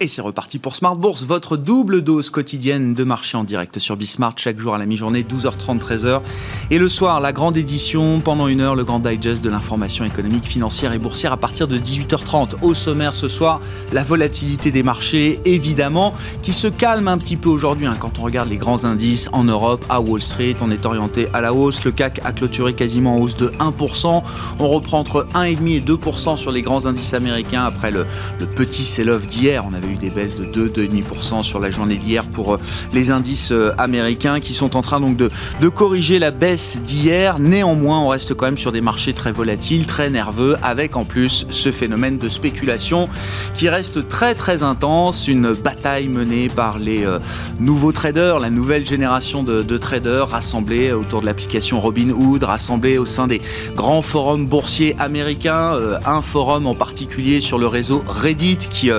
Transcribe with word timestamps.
Et 0.00 0.08
c'est 0.08 0.22
reparti 0.22 0.58
pour 0.58 0.74
Smart 0.74 0.96
Bourse, 0.96 1.22
votre 1.22 1.56
double 1.56 2.02
dose 2.02 2.28
quotidienne 2.28 2.94
de 2.94 3.04
marché 3.04 3.36
en 3.36 3.44
direct 3.44 3.78
sur 3.78 3.96
Bismart, 3.96 4.34
chaque 4.36 4.58
jour 4.58 4.74
à 4.74 4.78
la 4.78 4.86
mi-journée, 4.86 5.22
12h30, 5.22 5.78
13h. 5.78 6.20
Et 6.72 6.78
le 6.78 6.88
soir, 6.88 7.20
la 7.20 7.32
grande 7.32 7.56
édition, 7.56 8.20
pendant 8.20 8.48
une 8.48 8.60
heure, 8.60 8.74
le 8.74 8.82
grand 8.82 8.98
digest 8.98 9.42
de 9.44 9.50
l'information 9.50 10.04
économique, 10.04 10.46
financière 10.46 10.92
et 10.92 10.98
boursière 10.98 11.32
à 11.32 11.36
partir 11.36 11.68
de 11.68 11.78
18h30. 11.78 12.54
Au 12.62 12.74
sommaire 12.74 13.14
ce 13.14 13.28
soir, 13.28 13.60
la 13.92 14.02
volatilité 14.02 14.72
des 14.72 14.82
marchés, 14.82 15.38
évidemment, 15.44 16.12
qui 16.42 16.52
se 16.52 16.66
calme 16.66 17.06
un 17.06 17.16
petit 17.16 17.36
peu 17.36 17.48
aujourd'hui. 17.48 17.86
Hein, 17.86 17.96
quand 17.96 18.18
on 18.18 18.22
regarde 18.22 18.48
les 18.48 18.56
grands 18.56 18.84
indices 18.84 19.28
en 19.32 19.44
Europe, 19.44 19.84
à 19.88 20.00
Wall 20.00 20.20
Street, 20.20 20.56
on 20.60 20.72
est 20.72 20.86
orienté 20.86 21.28
à 21.32 21.40
la 21.40 21.54
hausse. 21.54 21.84
Le 21.84 21.92
CAC 21.92 22.20
a 22.24 22.32
clôturé 22.32 22.74
quasiment 22.74 23.14
en 23.14 23.20
hausse 23.20 23.36
de 23.36 23.46
1%. 23.60 24.22
On 24.58 24.68
reprend 24.68 24.98
entre 24.98 25.28
1,5 25.34 25.70
et 25.70 25.80
2% 25.80 26.36
sur 26.36 26.50
les 26.50 26.62
grands 26.62 26.86
indices 26.86 27.14
américains 27.14 27.64
après 27.64 27.92
le, 27.92 28.06
petit 28.56 28.82
sell-off 28.82 29.28
d'hier. 29.28 29.64
Eu 29.84 29.96
des 29.96 30.10
baisses 30.10 30.34
de 30.34 30.44
2-2,5% 30.44 31.42
sur 31.42 31.60
la 31.60 31.70
journée 31.70 31.96
d'hier 31.96 32.24
pour 32.24 32.54
euh, 32.54 32.58
les 32.92 33.10
indices 33.10 33.52
euh, 33.52 33.72
américains 33.78 34.40
qui 34.40 34.54
sont 34.54 34.76
en 34.76 34.82
train 34.82 35.00
donc 35.00 35.16
de, 35.16 35.28
de 35.60 35.68
corriger 35.68 36.18
la 36.18 36.30
baisse 36.30 36.82
d'hier. 36.82 37.38
Néanmoins, 37.38 38.00
on 38.00 38.08
reste 38.08 38.34
quand 38.34 38.46
même 38.46 38.58
sur 38.58 38.72
des 38.72 38.80
marchés 38.80 39.12
très 39.12 39.32
volatiles, 39.32 39.86
très 39.86 40.10
nerveux, 40.10 40.56
avec 40.62 40.96
en 40.96 41.04
plus 41.04 41.46
ce 41.50 41.70
phénomène 41.70 42.18
de 42.18 42.28
spéculation 42.28 43.08
qui 43.54 43.68
reste 43.68 44.08
très 44.08 44.34
très 44.34 44.62
intense. 44.62 45.28
Une 45.28 45.52
bataille 45.52 46.08
menée 46.08 46.48
par 46.48 46.78
les 46.78 47.04
euh, 47.04 47.18
nouveaux 47.58 47.92
traders, 47.92 48.38
la 48.38 48.50
nouvelle 48.50 48.86
génération 48.86 49.42
de, 49.42 49.62
de 49.62 49.78
traders 49.78 50.28
rassemblés 50.30 50.92
autour 50.92 51.20
de 51.20 51.26
l'application 51.26 51.80
Robinhood, 51.80 52.42
rassemblés 52.44 52.98
au 52.98 53.06
sein 53.06 53.26
des 53.26 53.40
grands 53.74 54.02
forums 54.02 54.46
boursiers 54.46 54.96
américains. 54.98 55.78
un 56.06 56.22
forum 56.22 56.66
en 56.66 56.74
particulier 56.74 57.40
sur 57.40 57.58
le 57.58 57.66
réseau 57.66 58.02
Reddit 58.06 58.56
qui 58.56 58.90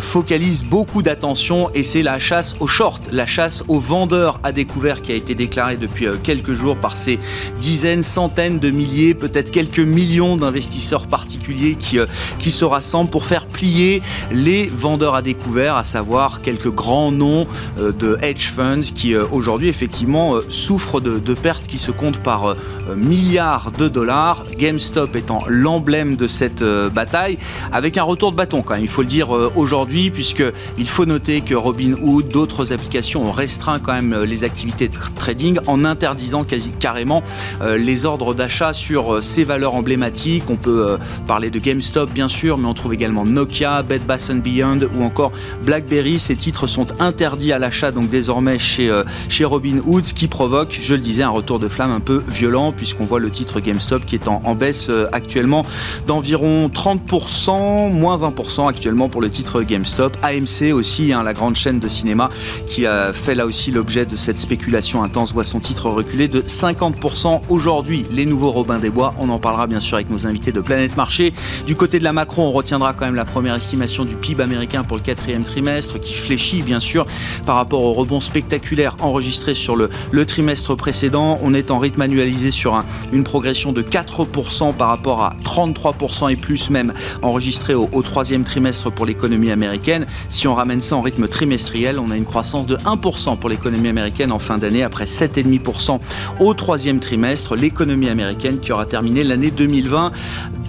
focalise 0.00 0.31
beaucoup 0.64 1.02
d'attention 1.02 1.68
et 1.74 1.82
c'est 1.82 2.02
la 2.02 2.18
chasse 2.18 2.54
aux 2.58 2.66
short, 2.66 3.10
la 3.12 3.26
chasse 3.26 3.64
aux 3.68 3.78
vendeurs 3.78 4.40
à 4.42 4.52
découvert 4.52 5.02
qui 5.02 5.12
a 5.12 5.14
été 5.14 5.34
déclarée 5.34 5.76
depuis 5.76 6.06
euh, 6.06 6.14
quelques 6.22 6.54
jours 6.54 6.76
par 6.76 6.96
ces 6.96 7.18
dizaines, 7.60 8.02
centaines 8.02 8.58
de 8.58 8.70
milliers, 8.70 9.12
peut-être 9.12 9.50
quelques 9.50 9.80
millions 9.80 10.38
d'investisseurs 10.38 11.06
particuliers 11.06 11.74
qui, 11.74 11.98
euh, 11.98 12.06
qui 12.38 12.50
se 12.50 12.64
rassemblent 12.64 13.10
pour 13.10 13.26
faire 13.26 13.44
plier 13.44 14.00
les 14.30 14.68
vendeurs 14.68 15.14
à 15.14 15.20
découvert, 15.20 15.76
à 15.76 15.82
savoir 15.82 16.40
quelques 16.40 16.70
grands 16.70 17.12
noms 17.12 17.46
euh, 17.78 17.92
de 17.92 18.16
hedge 18.22 18.52
funds 18.52 18.80
qui 18.94 19.14
aujourd'hui 19.14 19.68
effectivement 19.68 20.36
souffrent 20.48 21.00
de, 21.00 21.18
de, 21.18 21.34
pertes 21.34 21.66
qui 21.66 21.76
se 21.76 21.90
comptent 21.90 22.22
par 22.22 22.56
milliards 22.96 23.70
de 23.72 23.88
dollars. 23.88 24.44
GameStop 24.56 25.14
étant 25.14 25.42
l'emblème 25.46 26.16
de 26.16 26.26
cette 26.26 26.62
bataille, 26.62 27.36
avec 27.70 27.98
un 27.98 28.02
retour 28.02 28.32
de 28.32 28.36
bâton 28.36 28.62
quand 28.62 28.74
même, 28.74 28.82
il 28.82 28.88
faut 28.88 29.02
le 29.02 29.08
dire 29.08 29.30
aujourd'hui, 29.56 30.10
puisque 30.22 30.44
il 30.78 30.86
faut 30.86 31.04
noter 31.04 31.40
que 31.40 31.56
Robinhood, 31.56 32.28
d'autres 32.28 32.72
applications 32.72 33.24
ont 33.24 33.32
restreint 33.32 33.80
quand 33.80 33.92
même 33.92 34.12
euh, 34.12 34.24
les 34.24 34.44
activités 34.44 34.86
de 34.86 34.96
trading 35.16 35.58
en 35.66 35.84
interdisant 35.84 36.44
quasi 36.44 36.70
carrément 36.78 37.24
euh, 37.60 37.76
les 37.76 38.06
ordres 38.06 38.32
d'achat 38.32 38.72
sur 38.72 39.14
euh, 39.14 39.20
ces 39.20 39.42
valeurs 39.42 39.74
emblématiques. 39.74 40.44
On 40.48 40.54
peut 40.54 40.96
parler 41.26 41.50
de 41.50 41.58
GameStop 41.58 42.08
bien 42.12 42.28
sûr, 42.28 42.56
mais 42.56 42.68
on 42.68 42.74
trouve 42.74 42.94
également 42.94 43.24
Nokia, 43.24 43.82
Bed 43.82 44.06
Bath 44.06 44.30
Beyond 44.30 44.78
ou 44.96 45.02
encore 45.02 45.32
BlackBerry. 45.64 46.20
Ces 46.20 46.36
titres 46.36 46.68
sont 46.68 46.86
interdits 47.00 47.52
à 47.52 47.58
l'achat 47.58 47.90
donc 47.90 48.08
désormais 48.08 48.60
chez 48.60 48.92
chez 49.28 49.44
Robinhood, 49.44 50.06
ce 50.06 50.14
qui 50.14 50.28
provoque, 50.28 50.78
je 50.80 50.94
le 50.94 51.00
disais, 51.00 51.24
un 51.24 51.30
retour 51.30 51.58
de 51.58 51.66
flamme 51.66 51.90
un 51.90 51.98
peu 51.98 52.22
violent 52.28 52.70
puisqu'on 52.70 53.06
voit 53.06 53.18
le 53.18 53.30
titre 53.32 53.58
GameStop 53.58 54.06
qui 54.06 54.14
est 54.14 54.28
en, 54.28 54.40
en 54.44 54.54
baisse 54.54 54.88
actuellement 55.10 55.64
d'environ 56.06 56.68
30%, 56.68 57.90
moins 57.90 58.16
20% 58.18 58.68
actuellement 58.68 59.08
pour 59.08 59.20
le 59.20 59.28
titre 59.28 59.62
GameStop. 59.62 60.11
AMC 60.22 60.72
aussi, 60.72 61.12
hein, 61.12 61.22
la 61.22 61.32
grande 61.32 61.56
chaîne 61.56 61.80
de 61.80 61.88
cinéma 61.88 62.28
qui 62.66 62.86
a 62.86 63.12
fait 63.12 63.34
là 63.34 63.46
aussi 63.46 63.70
l'objet 63.70 64.06
de 64.06 64.16
cette 64.16 64.40
spéculation 64.40 65.02
intense, 65.02 65.32
voit 65.32 65.44
son 65.44 65.60
titre 65.60 65.90
reculer 65.90 66.28
de 66.28 66.40
50% 66.40 67.42
aujourd'hui. 67.48 68.06
Les 68.10 68.26
nouveaux 68.26 68.50
Robin 68.50 68.78
des 68.78 68.90
Bois, 68.90 69.14
on 69.18 69.28
en 69.28 69.38
parlera 69.38 69.66
bien 69.66 69.80
sûr 69.80 69.96
avec 69.96 70.10
nos 70.10 70.26
invités 70.26 70.52
de 70.52 70.60
Planète 70.60 70.96
Marché. 70.96 71.32
Du 71.66 71.76
côté 71.76 71.98
de 71.98 72.04
la 72.04 72.12
Macron, 72.12 72.46
on 72.46 72.52
retiendra 72.52 72.92
quand 72.92 73.04
même 73.04 73.14
la 73.14 73.24
première 73.24 73.54
estimation 73.54 74.04
du 74.04 74.14
PIB 74.14 74.42
américain 74.42 74.84
pour 74.84 74.96
le 74.96 75.02
quatrième 75.02 75.42
trimestre 75.42 76.00
qui 76.00 76.14
fléchit 76.14 76.62
bien 76.62 76.80
sûr 76.80 77.06
par 77.46 77.56
rapport 77.56 77.82
au 77.82 77.92
rebond 77.92 78.20
spectaculaire 78.20 78.96
enregistré 79.00 79.54
sur 79.54 79.76
le, 79.76 79.88
trimestre 80.26 80.76
précédent. 80.76 81.38
On 81.42 81.52
est 81.52 81.70
en 81.70 81.78
rythme 81.78 82.00
annualisé 82.00 82.50
sur 82.50 82.74
un, 82.74 82.84
une 83.12 83.24
progression 83.24 83.72
de 83.72 83.82
4% 83.82 84.74
par 84.74 84.88
rapport 84.88 85.22
à 85.22 85.34
33% 85.44 86.32
et 86.32 86.36
plus 86.36 86.70
même 86.70 86.92
enregistré 87.22 87.74
au, 87.74 87.88
au 87.92 88.02
troisième 88.02 88.44
trimestre 88.44 88.90
pour 88.90 89.06
l'économie 89.06 89.50
américaine. 89.50 90.01
Si 90.28 90.46
on 90.48 90.54
ramène 90.54 90.80
ça 90.80 90.96
en 90.96 91.02
rythme 91.02 91.28
trimestriel, 91.28 91.98
on 91.98 92.10
a 92.10 92.16
une 92.16 92.24
croissance 92.24 92.66
de 92.66 92.76
1% 92.76 93.38
pour 93.38 93.48
l'économie 93.48 93.88
américaine 93.88 94.32
en 94.32 94.38
fin 94.38 94.58
d'année, 94.58 94.82
après 94.82 95.04
7,5% 95.04 96.00
au 96.40 96.54
troisième 96.54 97.00
trimestre. 97.00 97.56
L'économie 97.56 98.08
américaine 98.08 98.58
qui 98.58 98.72
aura 98.72 98.86
terminé 98.86 99.24
l'année 99.24 99.50
2020 99.50 100.12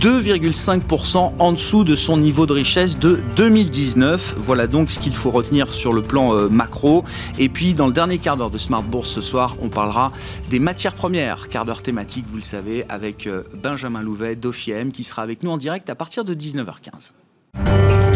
2,5% 0.04 1.32
en 1.40 1.52
dessous 1.54 1.86
de 1.86 1.96
son 1.96 2.18
niveau 2.18 2.46
de 2.46 2.52
richesse 2.52 3.00
de 3.00 3.24
2019. 3.38 4.36
Voilà 4.38 4.68
donc 4.68 4.92
ce 4.92 5.00
qu'il 5.00 5.16
faut 5.16 5.32
retenir 5.32 5.74
sur 5.74 5.94
le 5.94 6.02
plan 6.02 6.36
euh, 6.36 6.50
macro. 6.50 7.06
Et 7.40 7.48
puis 7.48 7.74
dans 7.74 7.88
le 7.88 7.94
dernier 7.94 8.18
quart 8.18 8.36
d'heure 8.36 8.50
de 8.50 8.58
Smart 8.58 8.84
Bourse 8.84 9.12
ce 9.12 9.22
soir, 9.22 9.56
on 9.62 9.70
parlera 9.70 10.12
des 10.50 10.60
matières 10.60 10.96
premières. 10.96 11.48
Quart 11.48 11.64
d'heure 11.64 11.82
thématique, 11.82 12.26
vous 12.28 12.36
le 12.36 12.42
savez, 12.42 12.86
avec 12.90 13.28
euh, 13.28 13.44
Benjamin 13.54 14.02
Louvet 14.02 14.36
d'Ofiem 14.36 14.92
qui 14.92 15.06
sera 15.06 15.22
avec 15.22 15.42
nous 15.42 15.52
en 15.52 15.58
direct 15.58 15.90
à 15.90 15.96
partir 15.96 16.26
de 16.26 16.34
19h15. 16.34 18.13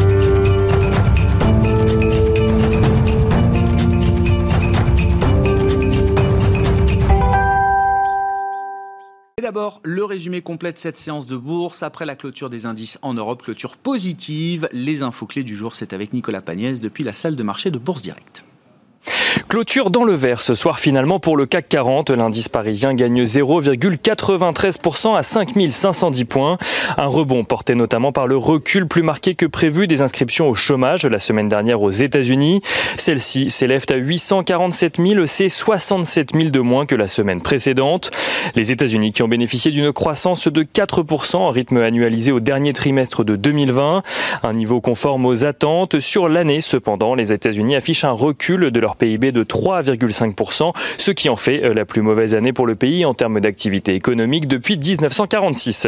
Et 9.39 9.43
d'abord, 9.43 9.81
le 9.83 10.03
résumé 10.03 10.41
complet 10.41 10.73
de 10.73 10.79
cette 10.79 10.97
séance 10.97 11.27
de 11.27 11.37
bourse 11.37 11.83
après 11.83 12.07
la 12.07 12.15
clôture 12.15 12.49
des 12.49 12.65
indices 12.65 12.97
en 13.03 13.13
Europe, 13.13 13.43
clôture 13.43 13.77
positive. 13.77 14.67
Les 14.71 15.03
infos 15.03 15.27
clés 15.27 15.43
du 15.43 15.55
jour, 15.55 15.75
c'est 15.75 15.93
avec 15.93 16.11
Nicolas 16.11 16.41
Pagnès 16.41 16.79
depuis 16.79 17.03
la 17.03 17.13
salle 17.13 17.35
de 17.35 17.43
marché 17.43 17.69
de 17.69 17.77
Bourse 17.77 18.01
Direct. 18.01 18.46
Clôture 19.49 19.91
dans 19.91 20.03
le 20.03 20.13
vert 20.13 20.41
ce 20.41 20.55
soir 20.55 20.79
finalement 20.79 21.19
pour 21.19 21.37
le 21.37 21.45
CAC 21.45 21.69
40. 21.69 22.09
L'indice 22.09 22.49
parisien 22.49 22.93
gagne 22.93 23.23
0,93% 23.23 25.15
à 25.15 25.23
5510 25.23 26.25
points. 26.25 26.57
Un 26.97 27.05
rebond 27.05 27.45
porté 27.45 27.73
notamment 27.73 28.11
par 28.11 28.27
le 28.27 28.35
recul 28.35 28.87
plus 28.87 29.03
marqué 29.03 29.35
que 29.35 29.45
prévu 29.45 29.87
des 29.87 30.01
inscriptions 30.01 30.49
au 30.49 30.53
chômage 30.53 31.05
la 31.05 31.19
semaine 31.19 31.47
dernière 31.47 31.81
aux 31.81 31.91
États-Unis. 31.91 32.61
Celle-ci 32.97 33.49
s'élève 33.49 33.85
à 33.89 33.95
847 33.95 34.97
000, 34.97 35.25
c'est 35.27 35.47
67 35.47 36.33
000 36.33 36.49
de 36.49 36.59
moins 36.59 36.85
que 36.85 36.95
la 36.95 37.07
semaine 37.07 37.41
précédente. 37.41 38.11
Les 38.55 38.71
États-Unis 38.73 39.11
qui 39.11 39.23
ont 39.23 39.29
bénéficié 39.29 39.71
d'une 39.71 39.93
croissance 39.93 40.49
de 40.49 40.63
4% 40.63 41.37
en 41.37 41.51
rythme 41.51 41.77
annualisé 41.77 42.33
au 42.33 42.41
dernier 42.41 42.73
trimestre 42.73 43.23
de 43.23 43.35
2020. 43.37 44.03
Un 44.43 44.53
niveau 44.53 44.81
conforme 44.81 45.25
aux 45.25 45.45
attentes. 45.45 45.99
Sur 45.99 46.27
l'année 46.27 46.59
cependant, 46.59 47.15
les 47.15 47.31
États-Unis 47.31 47.77
affichent 47.77 48.03
un 48.03 48.11
recul 48.11 48.71
de 48.71 48.79
leur 48.81 48.96
PIB 48.97 49.31
de 49.31 49.43
3,5%, 49.43 50.73
ce 50.97 51.11
qui 51.11 51.29
en 51.29 51.35
fait 51.35 51.63
euh, 51.63 51.73
la 51.73 51.85
plus 51.85 52.01
mauvaise 52.01 52.35
année 52.35 52.53
pour 52.53 52.67
le 52.67 52.75
pays 52.75 53.05
en 53.05 53.13
termes 53.13 53.39
d'activité 53.39 53.93
économique 53.95 54.47
depuis 54.47 54.77
1946. 54.77 55.87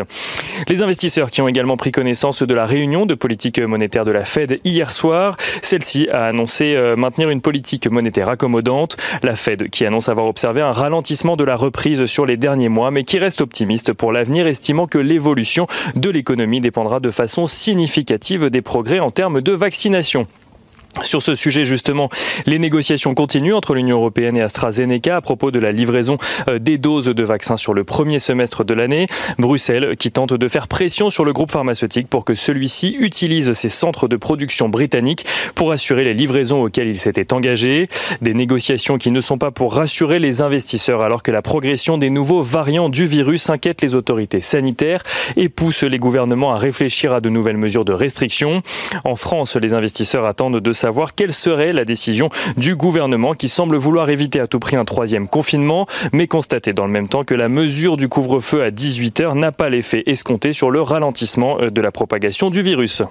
Les 0.68 0.82
investisseurs 0.82 1.32
qui 1.32 1.42
ont 1.42 1.48
également 1.48 1.78
pris 1.78 1.92
connaissance 1.92 2.44
de 2.44 2.54
la 2.54 2.66
réunion 2.66 3.06
de 3.06 3.14
politique 3.14 3.60
monétaire 3.60 4.06
de 4.06 4.12
la 4.12 4.26
Fed 4.26 4.60
hier 4.64 4.92
soir, 4.92 5.38
celle-ci 5.62 6.08
a 6.10 6.26
annoncé 6.26 6.76
euh, 6.76 6.96
maintenir 6.96 7.30
une 7.30 7.42
politique 7.42 7.88
monétaire 7.88 8.30
accommodante. 8.30 8.98
La 9.24 9.36
Fed 9.36 9.70
qui 9.70 9.86
annonce 9.86 10.10
avoir 10.10 10.28
observé 10.28 10.62
un 10.62 10.72
ralentissement 10.72 11.36
de 11.36 11.44
la 11.44 11.56
reprise 11.56 12.06
sur 12.06 12.26
les 12.26 12.38
derniers 12.38 12.70
mois, 12.70 12.92
mais 12.92 13.04
qui 13.04 13.20
reste 13.20 13.42
optimiste 13.42 13.94
pour 13.94 14.12
l'avenir, 14.12 14.48
estimant 14.48 14.88
que 14.88 14.98
l'évolution 14.98 15.68
de 15.96 16.10
l'économie 16.10 16.62
dépendra 16.62 17.00
de 17.00 17.12
façon 17.12 17.48
significative 17.48 18.50
des 18.50 18.62
progrès 18.62 19.00
en 19.00 19.12
termes 19.12 19.42
de 19.42 19.52
vaccination. 19.52 20.28
Sur 21.04 21.22
ce 21.22 21.36
sujet, 21.36 21.66
justement, 21.66 22.10
les 22.46 22.60
négociations 22.60 23.14
continuent 23.14 23.54
entre 23.54 23.74
l'Union 23.74 23.98
européenne 23.98 24.36
et 24.38 24.42
AstraZeneca 24.42 25.16
à 25.16 25.22
propos 25.22 25.52
de 25.52 25.60
la 25.60 25.72
livraison 25.72 26.18
euh, 26.48 26.60
des 26.60 26.78
doses 26.78 27.06
de 27.06 27.24
vaccins 27.24 27.58
sur 27.58 27.74
le 27.74 27.84
premier 27.84 28.20
semestre 28.20 28.64
de 28.64 28.74
l'année. 28.74 29.08
Bruxelles 29.38 29.96
qui 29.98 30.12
tente 30.12 30.34
de 30.34 30.48
faire 30.48 30.68
pression 30.68 31.10
sur 31.10 31.26
le 31.26 31.34
groupe 31.34 31.52
pharmaceutique 31.52 32.08
pour 32.08 32.26
que 32.26 32.36
celui-ci 32.36 32.96
utilise 33.00 33.54
ses 33.54 33.70
centres 33.70 34.08
de 34.08 34.18
production 34.18 34.68
britanniques 34.68 35.26
pour 35.56 35.72
assurer 35.72 36.04
les 36.04 36.14
livraisons 36.14 36.64
auxquelles 36.64 36.88
il 36.88 37.00
s'était 37.00 37.34
engagé. 37.34 37.88
Des 38.22 38.34
négociations 38.34 38.98
qui 38.98 39.12
ne 39.12 39.22
sont 39.22 39.38
pas 39.38 39.52
pour 39.52 39.76
rassurer 39.76 40.20
les 40.20 40.42
investisseurs 40.42 41.02
alors 41.02 41.24
que 41.24 41.32
la 41.32 41.42
progression 41.42 41.98
des 41.98 42.10
nouveaux 42.10 42.42
variants 42.42 42.90
du 42.90 43.06
virus 43.06 43.50
inquiète 43.50 43.82
les 43.82 43.96
autorités 43.96 44.42
sanitaires 44.42 45.04
et 45.38 45.50
pousse 45.50 45.84
les 45.84 46.00
gouvernements 46.00 46.52
à 46.52 46.58
réfléchir 46.58 47.14
à 47.14 47.22
de 47.22 47.30
nouvelles 47.30 47.58
mesures 47.58 47.86
de 47.86 47.94
restriction. 47.94 48.62
En 49.06 49.16
France, 49.16 49.56
les 49.56 49.74
investisseurs 49.74 50.26
attendent 50.26 50.60
de 50.60 50.74
savoir 50.80 51.14
quelle 51.14 51.34
serait 51.34 51.74
la 51.74 51.86
décision 51.86 52.30
du 52.58 52.76
gouvernement 52.76 53.34
qui 53.34 53.50
semble 53.50 53.76
vouloir 53.76 54.10
éviter 54.10 54.40
à 54.40 54.48
tout 54.48 54.60
prix 54.60 54.78
un 54.78 54.86
troisième 54.86 55.28
confinement, 55.28 55.88
mais 56.14 56.28
constater 56.28 56.74
dans 56.74 56.86
le 56.86 56.92
même 56.92 57.08
temps 57.08 57.24
que 57.24 57.36
la 57.36 57.50
mesure 57.50 57.98
du 57.98 58.08
couvre-feu 58.08 58.64
à 58.64 58.72
18h 58.72 59.38
n'a 59.38 59.52
pas 59.52 59.70
l'effet 59.70 60.04
escompté 60.06 60.54
sur 60.54 60.72
le 60.72 60.82
ralentissement 60.82 61.60
euh, 61.60 61.70
de 61.70 61.82
la 61.82 61.92
propagation 61.92 62.50
du 62.50 62.62
virus. 62.62 63.04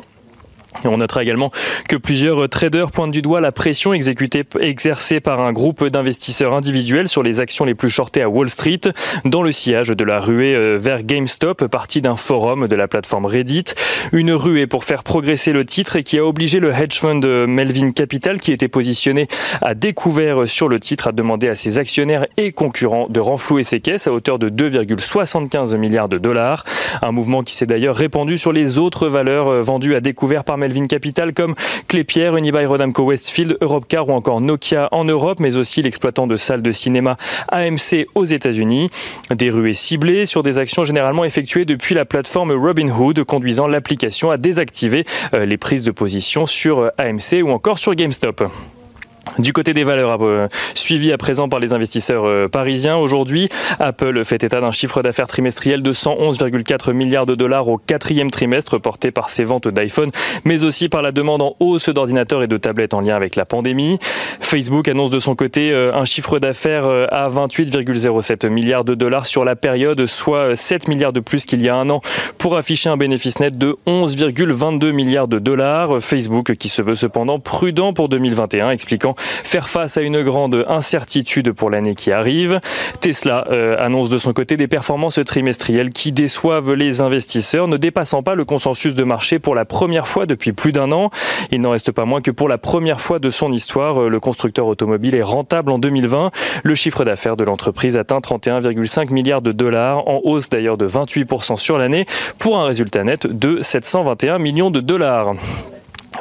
On 0.84 0.98
notera 0.98 1.22
également 1.22 1.50
que 1.88 1.96
plusieurs 1.96 2.48
traders 2.48 2.90
pointent 2.90 3.10
du 3.10 3.22
doigt 3.22 3.40
la 3.40 3.52
pression 3.52 3.92
exercée 3.92 5.20
par 5.20 5.40
un 5.40 5.52
groupe 5.52 5.84
d'investisseurs 5.84 6.54
individuels 6.54 7.08
sur 7.08 7.22
les 7.22 7.40
actions 7.40 7.64
les 7.64 7.74
plus 7.74 7.90
shortées 7.90 8.22
à 8.22 8.28
Wall 8.28 8.48
Street 8.48 8.80
dans 9.24 9.42
le 9.42 9.52
sillage 9.52 9.88
de 9.88 10.04
la 10.04 10.20
ruée 10.20 10.54
euh, 10.54 10.78
vers 10.80 11.02
GameStop, 11.02 11.66
partie 11.66 12.00
d'un 12.00 12.16
forum 12.16 12.68
de 12.68 12.76
la 12.76 12.88
plateforme 12.88 13.26
Reddit. 13.26 13.64
Une 14.12 14.32
ruée 14.32 14.66
pour 14.66 14.84
faire 14.84 15.02
progresser 15.02 15.52
le 15.52 15.64
titre 15.64 15.96
et 15.96 16.02
qui 16.02 16.18
a 16.18 16.24
obligé 16.24 16.60
le 16.60 16.72
hedge 16.72 16.98
fund 16.98 17.20
euh, 17.24 17.46
Melvin 17.46 17.90
Capital, 17.90 18.38
qui 18.38 18.52
était 18.52 18.68
positionné 18.68 19.28
à 19.60 19.74
découvert 19.74 20.48
sur 20.48 20.68
le 20.68 20.80
titre, 20.80 21.08
à 21.08 21.12
demander 21.12 21.48
à 21.48 21.56
ses 21.56 21.78
actionnaires 21.78 22.26
et 22.36 22.52
concurrents 22.52 23.08
de 23.08 23.20
renflouer 23.20 23.64
ses 23.64 23.80
caisses 23.80 24.06
à 24.06 24.12
hauteur 24.12 24.38
de 24.38 24.50
2,75 24.50 25.76
milliards 25.76 26.08
de 26.08 26.18
dollars. 26.18 26.64
Un 27.02 27.12
mouvement 27.12 27.42
qui 27.42 27.54
s'est 27.54 27.66
d'ailleurs 27.66 27.96
répandu 27.96 28.38
sur 28.38 28.52
les 28.52 28.78
autres 28.78 29.08
valeurs 29.08 29.48
euh, 29.48 29.62
vendues 29.62 29.94
à 29.94 30.00
découvert 30.00 30.44
par 30.44 30.58
Melvin 30.58 30.67
Capital 30.88 31.32
comme 31.32 31.54
Clépierre, 31.88 32.36
Unibail 32.36 32.66
Rodamco 32.66 33.02
Westfield, 33.04 33.58
Europcar 33.60 34.08
ou 34.08 34.12
encore 34.12 34.40
Nokia 34.40 34.88
en 34.92 35.04
Europe, 35.04 35.40
mais 35.40 35.56
aussi 35.56 35.82
l'exploitant 35.82 36.26
de 36.26 36.36
salles 36.36 36.62
de 36.62 36.72
cinéma 36.72 37.16
AMC 37.48 38.06
aux 38.14 38.24
États-Unis. 38.24 38.90
Des 39.34 39.50
ruées 39.50 39.74
ciblées 39.74 40.26
sur 40.26 40.42
des 40.42 40.58
actions 40.58 40.84
généralement 40.84 41.24
effectuées 41.24 41.64
depuis 41.64 41.94
la 41.94 42.04
plateforme 42.04 42.52
Robinhood, 42.52 43.24
conduisant 43.24 43.66
l'application 43.66 44.30
à 44.30 44.36
désactiver 44.36 45.04
euh, 45.34 45.46
les 45.46 45.56
prises 45.56 45.84
de 45.84 45.90
position 45.90 46.46
sur 46.46 46.78
euh, 46.78 46.90
AMC 46.98 47.42
ou 47.42 47.50
encore 47.50 47.78
sur 47.78 47.94
GameStop. 47.94 48.44
Du 49.38 49.52
côté 49.52 49.72
des 49.72 49.84
valeurs 49.84 50.18
euh, 50.22 50.48
suivies 50.74 51.12
à 51.12 51.18
présent 51.18 51.48
par 51.48 51.60
les 51.60 51.72
investisseurs 51.72 52.24
euh, 52.24 52.48
parisiens, 52.48 52.96
aujourd'hui, 52.96 53.48
Apple 53.78 54.24
fait 54.24 54.42
état 54.42 54.60
d'un 54.60 54.72
chiffre 54.72 55.02
d'affaires 55.02 55.26
trimestriel 55.26 55.82
de 55.82 55.92
111,4 55.92 56.92
milliards 56.92 57.26
de 57.26 57.34
dollars 57.34 57.68
au 57.68 57.78
quatrième 57.78 58.30
trimestre, 58.30 58.78
porté 58.78 59.10
par 59.10 59.30
ses 59.30 59.44
ventes 59.44 59.68
d'iPhone, 59.68 60.10
mais 60.44 60.64
aussi 60.64 60.88
par 60.88 61.02
la 61.02 61.12
demande 61.12 61.42
en 61.42 61.56
hausse 61.60 61.88
d'ordinateurs 61.88 62.42
et 62.42 62.46
de 62.46 62.56
tablettes 62.56 62.94
en 62.94 63.00
lien 63.00 63.14
avec 63.14 63.36
la 63.36 63.44
pandémie. 63.44 63.98
Facebook 64.40 64.88
annonce 64.88 65.10
de 65.10 65.20
son 65.20 65.34
côté 65.34 65.72
euh, 65.72 65.92
un 65.94 66.04
chiffre 66.04 66.38
d'affaires 66.38 66.86
à 66.86 67.28
28,07 67.28 68.48
milliards 68.48 68.84
de 68.84 68.94
dollars 68.94 69.26
sur 69.26 69.44
la 69.44 69.56
période, 69.56 70.06
soit 70.06 70.56
7 70.56 70.88
milliards 70.88 71.12
de 71.12 71.20
plus 71.20 71.44
qu'il 71.44 71.62
y 71.62 71.68
a 71.68 71.76
un 71.76 71.90
an, 71.90 72.00
pour 72.38 72.56
afficher 72.56 72.88
un 72.88 72.96
bénéfice 72.96 73.40
net 73.40 73.56
de 73.56 73.76
11,22 73.86 74.90
milliards 74.90 75.28
de 75.28 75.38
dollars. 75.38 76.00
Facebook 76.00 76.56
qui 76.56 76.68
se 76.68 76.82
veut 76.82 76.94
cependant 76.94 77.38
prudent 77.38 77.92
pour 77.92 78.08
2021, 78.08 78.70
expliquant 78.70 79.14
faire 79.18 79.68
face 79.68 79.96
à 79.96 80.02
une 80.02 80.22
grande 80.22 80.64
incertitude 80.68 81.52
pour 81.52 81.70
l'année 81.70 81.94
qui 81.94 82.12
arrive. 82.12 82.60
Tesla 83.00 83.46
euh, 83.50 83.76
annonce 83.78 84.08
de 84.08 84.18
son 84.18 84.32
côté 84.32 84.56
des 84.56 84.68
performances 84.68 85.20
trimestrielles 85.24 85.90
qui 85.90 86.12
déçoivent 86.12 86.74
les 86.74 87.00
investisseurs, 87.00 87.68
ne 87.68 87.76
dépassant 87.76 88.22
pas 88.22 88.34
le 88.34 88.44
consensus 88.44 88.94
de 88.94 89.04
marché 89.04 89.38
pour 89.38 89.54
la 89.54 89.64
première 89.64 90.06
fois 90.06 90.26
depuis 90.26 90.52
plus 90.52 90.72
d'un 90.72 90.92
an. 90.92 91.10
Il 91.50 91.60
n'en 91.60 91.70
reste 91.70 91.92
pas 91.92 92.04
moins 92.04 92.20
que 92.20 92.30
pour 92.30 92.48
la 92.48 92.58
première 92.58 93.00
fois 93.00 93.18
de 93.18 93.30
son 93.30 93.52
histoire, 93.52 94.02
euh, 94.02 94.08
le 94.08 94.20
constructeur 94.20 94.66
automobile 94.66 95.14
est 95.14 95.22
rentable 95.22 95.70
en 95.70 95.78
2020. 95.78 96.30
Le 96.62 96.74
chiffre 96.74 97.04
d'affaires 97.04 97.36
de 97.36 97.44
l'entreprise 97.44 97.96
atteint 97.96 98.18
31,5 98.18 99.12
milliards 99.12 99.42
de 99.42 99.52
dollars, 99.52 100.06
en 100.08 100.20
hausse 100.24 100.48
d'ailleurs 100.48 100.76
de 100.76 100.86
28% 100.86 101.56
sur 101.56 101.78
l'année, 101.78 102.06
pour 102.38 102.58
un 102.58 102.64
résultat 102.64 103.04
net 103.04 103.26
de 103.26 103.60
721 103.62 104.38
millions 104.38 104.70
de 104.70 104.80
dollars. 104.80 105.34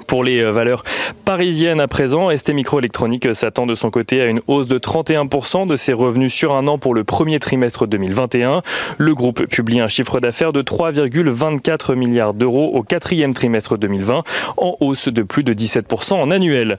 Pour 0.08 0.24
les 0.24 0.42
euh, 0.42 0.52
valeurs 0.52 0.84
parisiennes 1.26 1.82
à 1.82 1.88
présent, 1.88 2.36
ST 2.36 2.54
Microélectronique 2.54 3.34
s'attend 3.36 3.66
de 3.66 3.76
son 3.76 3.90
côté 3.90 4.22
à 4.22 4.26
une 4.26 4.42
hausse 4.48 4.68
de 4.68 4.78
31% 4.78 5.68
de 5.68 5.76
ses 5.76 5.94
revenus 5.94 6.34
sur 6.34 6.54
un 6.54 6.68
an 6.68 6.78
pour 6.78 6.94
le 6.94 7.04
premier 7.04 7.40
trimestre 7.40 7.88
2021. 7.88 8.62
Le 8.98 9.14
groupe 9.14 9.46
publie 9.46 9.80
un 9.80 9.88
chiffre 9.88 10.20
d'affaires 10.20 10.54
de 10.54 10.62
3,24 10.62 11.96
milliards 11.96 12.34
d'euros 12.34 12.72
au 12.74 12.84
quatrième 12.84 13.34
trimestre 13.34 13.78
2020, 13.78 14.24
en 14.58 14.78
hausse 14.80 15.08
de 15.08 15.24
plus 15.24 15.44
de 15.44 15.54
17% 15.54 16.14
en 16.14 16.32
annuel. 16.32 16.78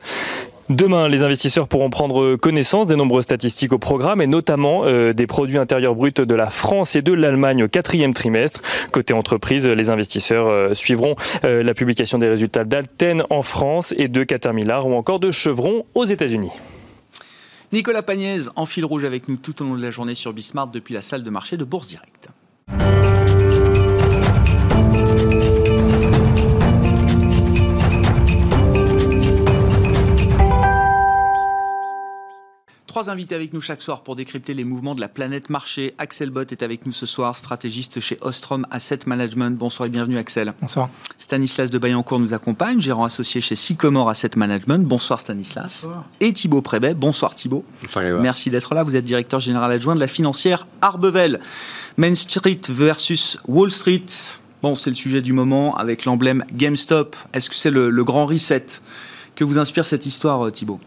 Demain, 0.71 1.09
les 1.09 1.23
investisseurs 1.23 1.67
pourront 1.67 1.89
prendre 1.89 2.37
connaissance 2.37 2.89
des 2.89 2.97
nombreuses 2.97 3.25
statistiques 3.25 3.73
au 3.73 3.79
programme 3.79 4.21
et 4.21 4.27
notamment 4.27 4.83
euh, 4.85 5.15
des 5.15 5.27
produits 5.27 5.57
intérieurs 5.57 5.95
bruts 5.95 6.13
de 6.13 6.35
la 6.35 6.51
France 6.51 6.95
et 6.95 7.01
de 7.01 7.15
l'Allemagne 7.15 7.63
au 7.63 7.69
quatrième 7.69 8.13
trimestre. 8.13 8.61
Côté 8.93 9.15
entreprise, 9.15 9.67
les 9.67 9.89
investisseurs 9.89 10.47
euh, 10.47 10.75
suivront 10.75 11.17
euh, 11.45 11.63
la 11.63 11.73
publication 11.73 12.19
des 12.19 12.29
résultats 12.29 12.65
d'Alten 12.65 13.23
en 13.31 13.41
France 13.41 13.95
et 13.97 14.09
de 14.09 14.25
Caterpillar 14.25 14.87
ou 14.87 14.95
encore 14.95 15.21
de 15.21 15.31
Chevron 15.31 15.87
aux 15.95 16.05
États-Unis. 16.05 16.53
Nicolas 17.73 18.03
Pagnès 18.03 18.51
en 18.55 18.67
fil 18.67 18.85
rouge 18.85 19.05
avec 19.05 19.29
nous 19.29 19.37
tout 19.37 19.63
au 19.63 19.65
long 19.65 19.77
de 19.77 19.83
la 19.83 19.91
journée 19.91 20.15
sur 20.15 20.35
Bismart 20.35 20.69
depuis 20.69 20.93
la 20.93 21.03
salle 21.03 21.23
de 21.23 21.31
marché 21.31 21.57
de 21.57 21.65
Bourse 21.65 21.89
Direct. 21.89 22.29
Trois 32.99 33.11
invités 33.11 33.37
avec 33.37 33.53
nous 33.53 33.61
chaque 33.61 33.81
soir 33.81 34.01
pour 34.01 34.17
décrypter 34.17 34.55
les 34.55 34.65
mouvements 34.65 34.97
de 34.97 35.01
la 35.01 35.07
planète 35.07 35.51
marché. 35.51 35.95
Axel 35.99 36.31
Bott 36.31 36.51
est 36.51 36.65
avec 36.65 36.85
nous 36.85 36.93
ce 36.93 37.07
soir, 37.07 37.37
stratégiste 37.37 38.01
chez 38.01 38.19
Ostrom 38.23 38.67
Asset 38.73 38.99
Management. 39.07 39.57
Bonsoir 39.57 39.87
et 39.87 39.89
bienvenue 39.89 40.19
Axel. 40.19 40.53
Bonsoir. 40.61 40.91
Stanislas 41.17 41.71
de 41.71 41.79
Bayancourt 41.79 42.19
nous 42.19 42.35
accompagne, 42.35 42.81
gérant 42.81 43.05
associé 43.05 43.41
chez 43.41 43.55
Sycomore 43.55 44.11
Asset 44.11 44.31
Management. 44.35 44.85
Bonsoir 44.85 45.21
Stanislas. 45.21 45.83
Bonsoir. 45.85 46.07
Et 46.19 46.33
Thibaut 46.33 46.61
Prébet. 46.61 46.95
Bonsoir 46.95 47.37
Thibaut. 47.37 47.65
Bonsoir, 47.83 48.21
Merci 48.21 48.51
d'être 48.51 48.75
là. 48.75 48.83
Vous 48.83 48.97
êtes 48.97 49.05
directeur 49.05 49.39
général 49.39 49.71
adjoint 49.71 49.95
de 49.95 50.01
la 50.01 50.09
financière 50.09 50.67
Arbevel. 50.83 51.39
Main 51.99 52.17
Street 52.17 52.63
versus 52.69 53.39
Wall 53.47 53.71
Street. 53.71 54.07
Bon, 54.61 54.75
c'est 54.75 54.91
le 54.91 54.97
sujet 54.97 55.23
du 55.23 55.33
moment 55.33 55.77
avec 55.77 56.05
l'emblème 56.05 56.45
GameStop. 56.53 57.15
Est-ce 57.33 57.49
que 57.49 57.55
c'est 57.55 57.71
le, 57.71 57.91
le 57.91 58.03
grand 58.03 58.27
reset? 58.27 58.67
Que 59.37 59.45
vous 59.45 59.59
inspire 59.59 59.87
cette 59.87 60.05
histoire, 60.05 60.51
Thibaut? 60.51 60.81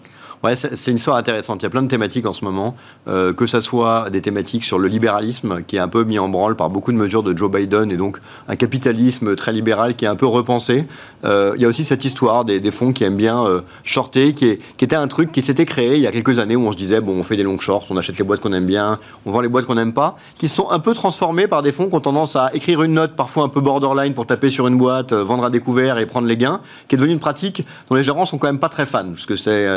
Ouais, 0.43 0.55
c'est 0.55 0.89
une 0.89 0.97
histoire 0.97 1.17
intéressante. 1.17 1.61
Il 1.61 1.63
y 1.63 1.67
a 1.67 1.69
plein 1.69 1.83
de 1.83 1.87
thématiques 1.87 2.25
en 2.25 2.33
ce 2.33 2.43
moment, 2.43 2.75
euh, 3.07 3.31
que 3.31 3.45
ce 3.45 3.61
soit 3.61 4.09
des 4.09 4.21
thématiques 4.21 4.63
sur 4.63 4.79
le 4.79 4.87
libéralisme, 4.87 5.61
qui 5.67 5.75
est 5.75 5.79
un 5.79 5.87
peu 5.87 6.03
mis 6.03 6.17
en 6.17 6.29
branle 6.29 6.55
par 6.55 6.71
beaucoup 6.71 6.91
de 6.91 6.97
mesures 6.97 7.21
de 7.21 7.37
Joe 7.37 7.51
Biden, 7.51 7.91
et 7.91 7.95
donc 7.95 8.17
un 8.47 8.55
capitalisme 8.55 9.35
très 9.35 9.53
libéral 9.53 9.95
qui 9.95 10.05
est 10.05 10.07
un 10.07 10.15
peu 10.15 10.25
repensé. 10.25 10.87
Euh, 11.25 11.53
il 11.55 11.61
y 11.61 11.65
a 11.65 11.67
aussi 11.67 11.83
cette 11.83 12.05
histoire 12.05 12.43
des, 12.43 12.71
fonds 12.71 12.91
qui 12.91 13.03
aiment 13.03 13.17
bien 13.17 13.45
euh, 13.45 13.61
shorter, 13.83 14.33
qui, 14.33 14.47
est, 14.47 14.61
qui, 14.77 14.85
était 14.85 14.95
un 14.95 15.07
truc 15.07 15.31
qui 15.31 15.43
s'était 15.43 15.65
créé 15.65 15.97
il 15.97 16.01
y 16.01 16.07
a 16.07 16.11
quelques 16.11 16.39
années 16.39 16.55
où 16.55 16.65
on 16.65 16.71
se 16.71 16.77
disait, 16.77 17.01
bon, 17.01 17.19
on 17.19 17.23
fait 17.23 17.37
des 17.37 17.43
longs 17.43 17.59
shorts, 17.59 17.85
on 17.91 17.97
achète 17.97 18.17
les 18.17 18.23
boîtes 18.23 18.39
qu'on 18.39 18.53
aime 18.53 18.65
bien, 18.65 18.97
on 19.27 19.31
vend 19.31 19.41
les 19.41 19.47
boîtes 19.47 19.65
qu'on 19.65 19.75
n'aime 19.75 19.93
pas, 19.93 20.15
qui 20.33 20.47
sont 20.47 20.71
un 20.71 20.79
peu 20.79 20.95
transformés 20.95 21.45
par 21.45 21.61
des 21.61 21.71
fonds 21.71 21.87
qui 21.87 21.93
ont 21.93 22.01
tendance 22.01 22.35
à 22.35 22.49
écrire 22.55 22.81
une 22.81 22.93
note 22.93 23.15
parfois 23.15 23.43
un 23.43 23.49
peu 23.49 23.61
borderline 23.61 24.15
pour 24.15 24.25
taper 24.25 24.49
sur 24.49 24.65
une 24.65 24.77
boîte, 24.79 25.13
vendre 25.13 25.43
à 25.43 25.51
découvert 25.51 25.99
et 25.99 26.07
prendre 26.07 26.27
les 26.27 26.37
gains, 26.37 26.61
qui 26.87 26.95
est 26.95 26.97
devenue 26.97 27.13
une 27.13 27.19
pratique 27.19 27.63
dont 27.89 27.95
les 27.95 28.01
gérants 28.01 28.25
sont 28.25 28.39
quand 28.39 28.47
même 28.47 28.57
pas 28.57 28.69
très 28.69 28.87
fans, 28.87 29.09
parce 29.09 29.27
que 29.27 29.35
c'est 29.35 29.67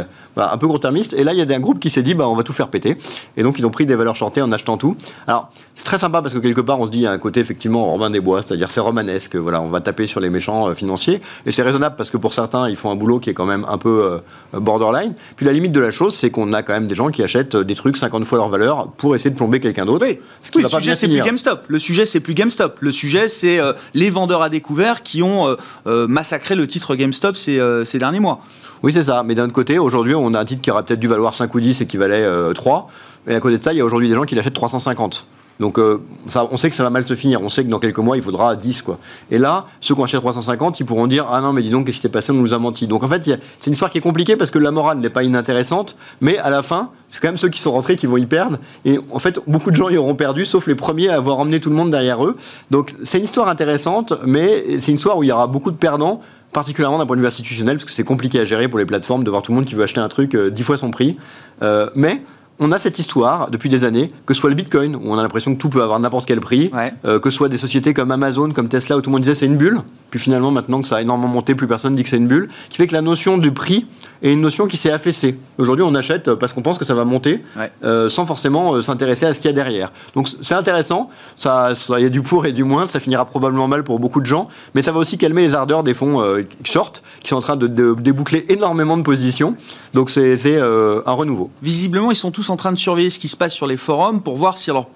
un 0.55 0.59
peu 0.59 0.67
gros-termiste. 0.67 1.15
Et 1.15 1.25
là, 1.25 1.33
il 1.33 1.39
y 1.39 1.53
a 1.53 1.57
un 1.57 1.61
groupe 1.61 1.81
qui 1.81 1.91
s'est 1.91 2.03
dit, 2.03 2.15
bah, 2.15 2.29
on 2.29 2.37
va 2.37 2.43
tout 2.43 2.53
faire 2.53 2.69
péter. 2.69 2.97
Et 3.37 3.43
donc, 3.43 3.59
ils 3.59 3.67
ont 3.67 3.71
pris 3.71 3.87
des 3.87 3.97
valeurs 3.97 4.17
shortées 4.17 4.41
en 4.41 4.51
achetant 4.53 4.79
tout. 4.79 4.97
Alors, 5.27 5.51
c'est 5.75 5.85
très 5.85 5.99
sympa 5.99 6.23
parce 6.23 6.33
que 6.33 6.39
quelque 6.39 6.61
part, 6.61 6.79
on 6.79 6.87
se 6.87 6.91
dit, 6.91 6.99
il 6.99 7.03
y 7.03 7.07
a 7.07 7.11
un 7.11 7.19
côté 7.19 7.41
effectivement 7.41 7.91
Robin 7.91 8.11
des 8.11 8.21
Bois, 8.21 8.43
c'est-à-dire 8.43 8.71
c'est 8.71 8.81
romanesque. 8.81 9.35
Voilà, 9.35 9.61
on 9.61 9.69
va 9.69 9.81
taper 9.81 10.07
sur 10.07 10.21
les 10.21 10.31
méchants 10.31 10.69
euh, 10.69 10.75
financiers. 10.75 11.21
Et 11.47 11.53
c'est 11.53 11.63
raisonnable 11.63 11.97
parce 11.97 12.11
que 12.11 12.17
pour 12.17 12.33
certains, 12.33 12.69
ils 12.69 12.77
font 12.77 12.91
un 12.91 12.95
boulot 12.95 13.19
qui 13.19 13.31
est 13.31 13.35
quand 13.35 13.47
même 13.47 13.67
un 13.69 13.79
peu 13.79 14.21
euh, 14.55 14.61
borderline. 14.61 15.15
Puis 15.37 15.45
la 15.45 15.53
limite 15.53 15.73
de 15.73 15.81
la 15.81 15.91
chose, 15.91 16.15
c'est 16.15 16.31
qu'on 16.31 16.53
a 16.53 16.63
quand 16.63 16.73
même 16.73 16.87
des 16.87 16.95
gens 16.95 17.09
qui 17.09 17.23
achètent 17.23 17.57
des 17.57 17.75
trucs 17.75 17.97
50 17.97 18.25
fois 18.25 18.39
leur 18.39 18.49
valeur 18.49 18.89
pour 18.97 19.17
essayer 19.17 19.31
de 19.31 19.37
plomber 19.37 19.59
quelqu'un 19.59 19.85
d'autre. 19.85 20.07
Oui, 20.07 20.21
ce 20.43 20.53
qui 20.53 20.63
le 20.63 20.69
sujet, 20.69 20.95
c'est 20.95 21.09
plus 21.09 21.23
GameStop. 21.23 21.65
Le 21.67 21.79
sujet, 21.81 22.07
c'est 22.07 22.21
plus 22.21 22.35
GameStop. 22.35 22.79
Le 22.81 22.93
sujet, 22.93 23.29
c'est 23.29 23.59
euh, 23.59 23.73
les 23.95 24.11
vendeurs 24.11 24.43
à 24.43 24.49
découvert 24.49 25.03
qui 25.03 25.23
ont 25.23 25.57
massacré 25.87 26.55
le 26.55 26.67
titre 26.67 26.95
GameStop 26.95 27.37
ces, 27.37 27.61
ces 27.85 27.99
derniers 27.99 28.21
mois. 28.21 28.41
Oui, 28.85 28.93
c'est 28.93 29.05
ça. 29.05 29.23
Mais 29.25 29.35
d'un 29.35 29.45
autre 29.45 29.53
côté, 29.53 29.79
aujourd'hui, 29.79 30.15
on 30.15 30.35
a 30.35 30.44
un 30.45 30.47
titre 30.47 30.63
qui 30.63 30.71
aurait 30.71 30.83
peut-être 30.83 31.01
dû 31.01 31.09
valoir 31.09 31.35
5 31.35 31.55
ou 31.55 31.61
10 31.61 31.81
et 31.81 31.87
qui 31.87 31.97
valait 31.97 32.27
3. 32.55 32.89
Et 33.29 33.35
à 33.35 33.41
côté 33.41 33.59
de 33.59 33.65
ça, 33.65 33.73
il 33.73 33.79
y 33.79 33.81
a 33.81 33.85
aujourd'hui 33.85 34.09
des 34.09 34.15
gens 34.15 34.25
qui 34.25 34.35
l'achètent 34.35 34.55
350. 34.55 35.27
Donc 35.61 35.79
euh, 35.79 36.01
ça, 36.29 36.49
on 36.51 36.57
sait 36.57 36.69
que 36.69 36.75
ça 36.75 36.83
va 36.83 36.91
mal 36.91 37.05
se 37.05 37.15
finir. 37.15 37.41
On 37.43 37.49
sait 37.49 37.65
que 37.65 37.69
dans 37.69 37.79
quelques 37.79 37.99
mois, 37.99 38.17
il 38.17 38.23
faudra 38.23 38.57
10. 38.57 38.83
Quoi. 38.83 38.99
Et 39.31 39.39
là, 39.39 39.65
ceux 39.81 39.95
qui 39.95 40.01
ont 40.01 40.05
acheté 40.05 40.19
350, 40.19 40.81
ils 40.81 40.85
pourront 40.87 41.07
dire 41.07 41.27
Ah 41.31 41.41
non, 41.41 41.53
mais 41.53 41.63
dis 41.63 41.71
donc, 41.71 41.87
qu'est-ce 41.87 41.99
qui 41.99 42.03
s'est 42.03 42.09
passé? 42.09 42.33
On 42.33 42.37
nous 42.37 42.55
a 42.55 42.59
menti. 42.59 42.87
Donc 42.87 43.03
en 43.03 43.09
fait, 43.09 43.25
c'est 43.25 43.67
une 43.69 43.73
histoire 43.73 43.91
qui 43.91 43.99
est 43.99 44.03
compliquée 44.03 44.37
parce 44.37 44.51
que 44.51 44.59
la 44.59 44.71
morale 44.71 44.99
n'est 44.99 45.11
pas 45.11 45.23
inintéressante. 45.23 45.97
Mais 46.21 46.39
à 46.39 46.51
la 46.51 46.63
fin, 46.63 46.91
c'est 47.11 47.21
quand 47.21 47.29
même 47.29 47.37
ceux 47.37 47.49
qui 47.49 47.61
sont 47.61 47.73
rentrés 47.73 47.97
qui 47.97 48.07
vont 48.07 48.17
y 48.17 48.27
perdre. 48.27 48.59
Et 48.85 48.99
en 49.13 49.19
fait, 49.19 49.39
beaucoup 49.47 49.71
de 49.71 49.77
gens 49.77 49.89
y 49.89 49.97
auront 49.97 50.17
perdu, 50.17 50.45
sauf 50.45 50.67
les 50.67 50.75
premiers 50.75 51.09
à 51.09 51.17
avoir 51.17 51.39
emmené 51.39 51.61
tout 51.61 51.71
le 51.71 51.77
monde 51.77 51.91
derrière 51.91 52.25
eux. 52.25 52.37
Donc 52.71 52.93
c'est 53.05 53.19
une 53.19 53.25
histoire 53.25 53.49
intéressante, 53.49 54.15
mais 54.27 54.79
c'est 54.81 54.91
une 54.91 54.99
histoire 54.99 55.19
où 55.19 55.23
il 55.23 55.29
y 55.29 55.33
aura 55.33 55.47
beaucoup 55.47 55.71
de 55.71 55.77
perdants 55.77 56.21
particulièrement 56.55 56.99
d'un 56.99 57.05
point 57.05 57.17
de 57.17 57.21
vue 57.21 57.27
institutionnel, 57.27 57.77
parce 57.77 57.85
que 57.85 57.91
c'est 57.91 58.05
compliqué 58.05 58.41
à 58.41 58.47
gérer 58.47 58.69
pour 58.69 58.79
les 58.79 58.87
plateformes 58.87 59.25
de 59.25 59.31
voir 59.31 59.43
tout 59.43 59.53
le 59.53 59.57
monde 59.57 59.67
qui 59.67 59.75
veut 59.75 59.83
acheter 59.83 60.01
un 60.01 60.09
truc 60.09 60.35
euh, 60.35 60.51
dix 60.51 60.63
fois 60.63 60.79
son 60.79 60.91
prix. 60.91 61.19
Euh, 61.63 61.91
mais 61.95 62.23
on 62.61 62.71
a 62.71 62.79
cette 62.79 62.99
histoire 62.99 63.51
depuis 63.51 63.69
des 63.69 63.85
années, 63.85 64.11
que 64.27 64.35
ce 64.35 64.41
soit 64.41 64.51
le 64.51 64.57
Bitcoin, 64.57 64.95
où 64.95 65.01
on 65.07 65.19
a 65.19 65.23
l'impression 65.23 65.55
que 65.55 65.61
tout 65.61 65.69
peut 65.69 65.83
avoir 65.83 65.99
n'importe 65.99 66.27
quel 66.27 66.41
prix, 66.41 66.71
euh, 67.05 67.19
que 67.19 67.31
ce 67.31 67.37
soit 67.37 67.49
des 67.49 67.59
sociétés 67.59 67.95
comme 67.95 68.11
Amazon, 68.13 68.51
comme 68.51 68.69
Tesla, 68.69 68.97
où 68.97 69.01
tout 69.01 69.11
le 69.11 69.13
monde 69.13 69.23
disait 69.23 69.35
c'est 69.35 69.47
une 69.47 69.57
bulle, 69.57 69.81
puis 70.11 70.21
finalement 70.21 70.53
maintenant 70.53 70.81
que 70.81 70.87
ça 70.87 70.97
a 70.97 71.01
énormément 71.01 71.29
monté, 71.29 71.55
plus 71.55 71.67
personne 71.67 71.97
dit 71.97 72.05
que 72.05 72.09
c'est 72.09 72.17
une 72.17 72.29
bulle, 72.29 72.49
qui 72.71 72.77
fait 72.77 72.87
que 72.87 72.95
la 72.95 73.03
notion 73.03 73.39
du 73.39 73.53
prix 73.53 73.87
est 74.23 74.33
une 74.33 74.41
notion 74.41 74.67
qui 74.67 74.77
s'est 74.77 74.93
affaissée. 74.93 75.37
Aujourd'hui, 75.59 75.85
on 75.87 75.95
achète 75.95 76.33
parce 76.35 76.53
qu'on 76.53 76.63
pense 76.63 76.79
que 76.79 76.85
ça 76.85 76.95
va 76.95 77.05
monter, 77.05 77.43
euh, 77.83 78.09
sans 78.09 78.25
forcément 78.25 78.75
euh, 78.75 78.83
s'intéresser 78.83 79.27
à 79.27 79.35
ce 79.35 79.41
qu'il 79.41 79.51
y 79.51 79.53
a 79.53 79.55
derrière. 79.55 79.91
Donc 80.15 80.29
c'est 80.41 80.55
intéressant, 80.55 81.11
ça, 81.37 81.73
il 81.99 82.03
y 82.03 82.07
a 82.07 82.09
du 82.09 82.23
pour 82.23 82.47
et 82.47 82.53
du 82.53 82.63
moins, 82.63 82.87
ça 82.87 83.01
finira 83.01 83.25
probablement 83.25 83.67
mal 83.67 83.83
pour 83.83 83.99
beaucoup 83.99 84.21
de 84.21 84.27
gens, 84.27 84.49
mais 84.75 84.83
ça 84.83 84.93
va 84.93 85.01
aussi 85.01 85.19
calmer 85.19 85.43
les 85.43 85.55
ardeurs 85.55 85.83
des 85.83 85.95
fonds 85.95 86.25
short, 86.63 87.03
qui 87.21 87.31
sont 87.31 87.37
en 87.37 87.41
train 87.41 87.57
de, 87.57 87.67
déboucler 87.67 88.45
énormément 88.49 88.97
de 88.97 89.03
positions. 89.03 89.57
Donc 89.93 90.11
c'est 90.11 90.61
un 90.61 91.13
renouveau. 91.13 91.51
Visiblement, 91.61 92.13
ils 92.13 92.17
sont 92.17 92.31
tous 92.31 92.44
en 92.51 92.57
train 92.57 92.73
de 92.73 92.79
surveiller 92.79 93.11
ce 93.11 93.19
qui 93.19 93.29
se 93.29 93.37
passe 93.37 93.53
sur 93.53 93.67
les 93.67 93.77
forums 93.77 94.23
pour 94.23 94.37
voir 94.37 94.59
si 94.59 94.71
alors, 94.71 94.89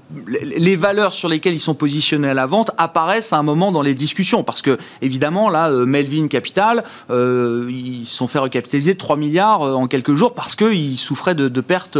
les 0.57 0.77
valeurs 0.77 1.13
sur 1.13 1.29
lesquelles 1.29 1.55
ils 1.55 1.61
sont 1.61 1.75
positionnés 1.75 2.29
à 2.29 2.35
la 2.35 2.47
vente 2.47 2.71
apparaissent 2.79 3.33
à 3.33 3.39
un 3.39 3.43
moment 3.43 3.73
dans 3.73 3.83
les 3.83 3.95
discussions. 3.95 4.43
Parce 4.43 4.63
que, 4.63 4.79
évidemment, 5.03 5.51
là, 5.51 5.71
euh, 5.71 5.87
Melvin 5.87 6.29
Capital, 6.29 6.85
euh, 7.11 7.67
ils 7.69 8.07
se 8.07 8.17
sont 8.17 8.27
fait 8.27 8.39
recapitaliser 8.39 8.95
de 8.95 8.99
3 8.99 9.17
milliards 9.17 9.63
euh, 9.63 9.75
en 9.75 9.87
quelques 9.87 10.15
jours 10.15 10.35
parce 10.35 10.57
qu'ils 10.57 10.97
souffraient 10.97 11.35
de, 11.35 11.49
pertes 11.61 11.99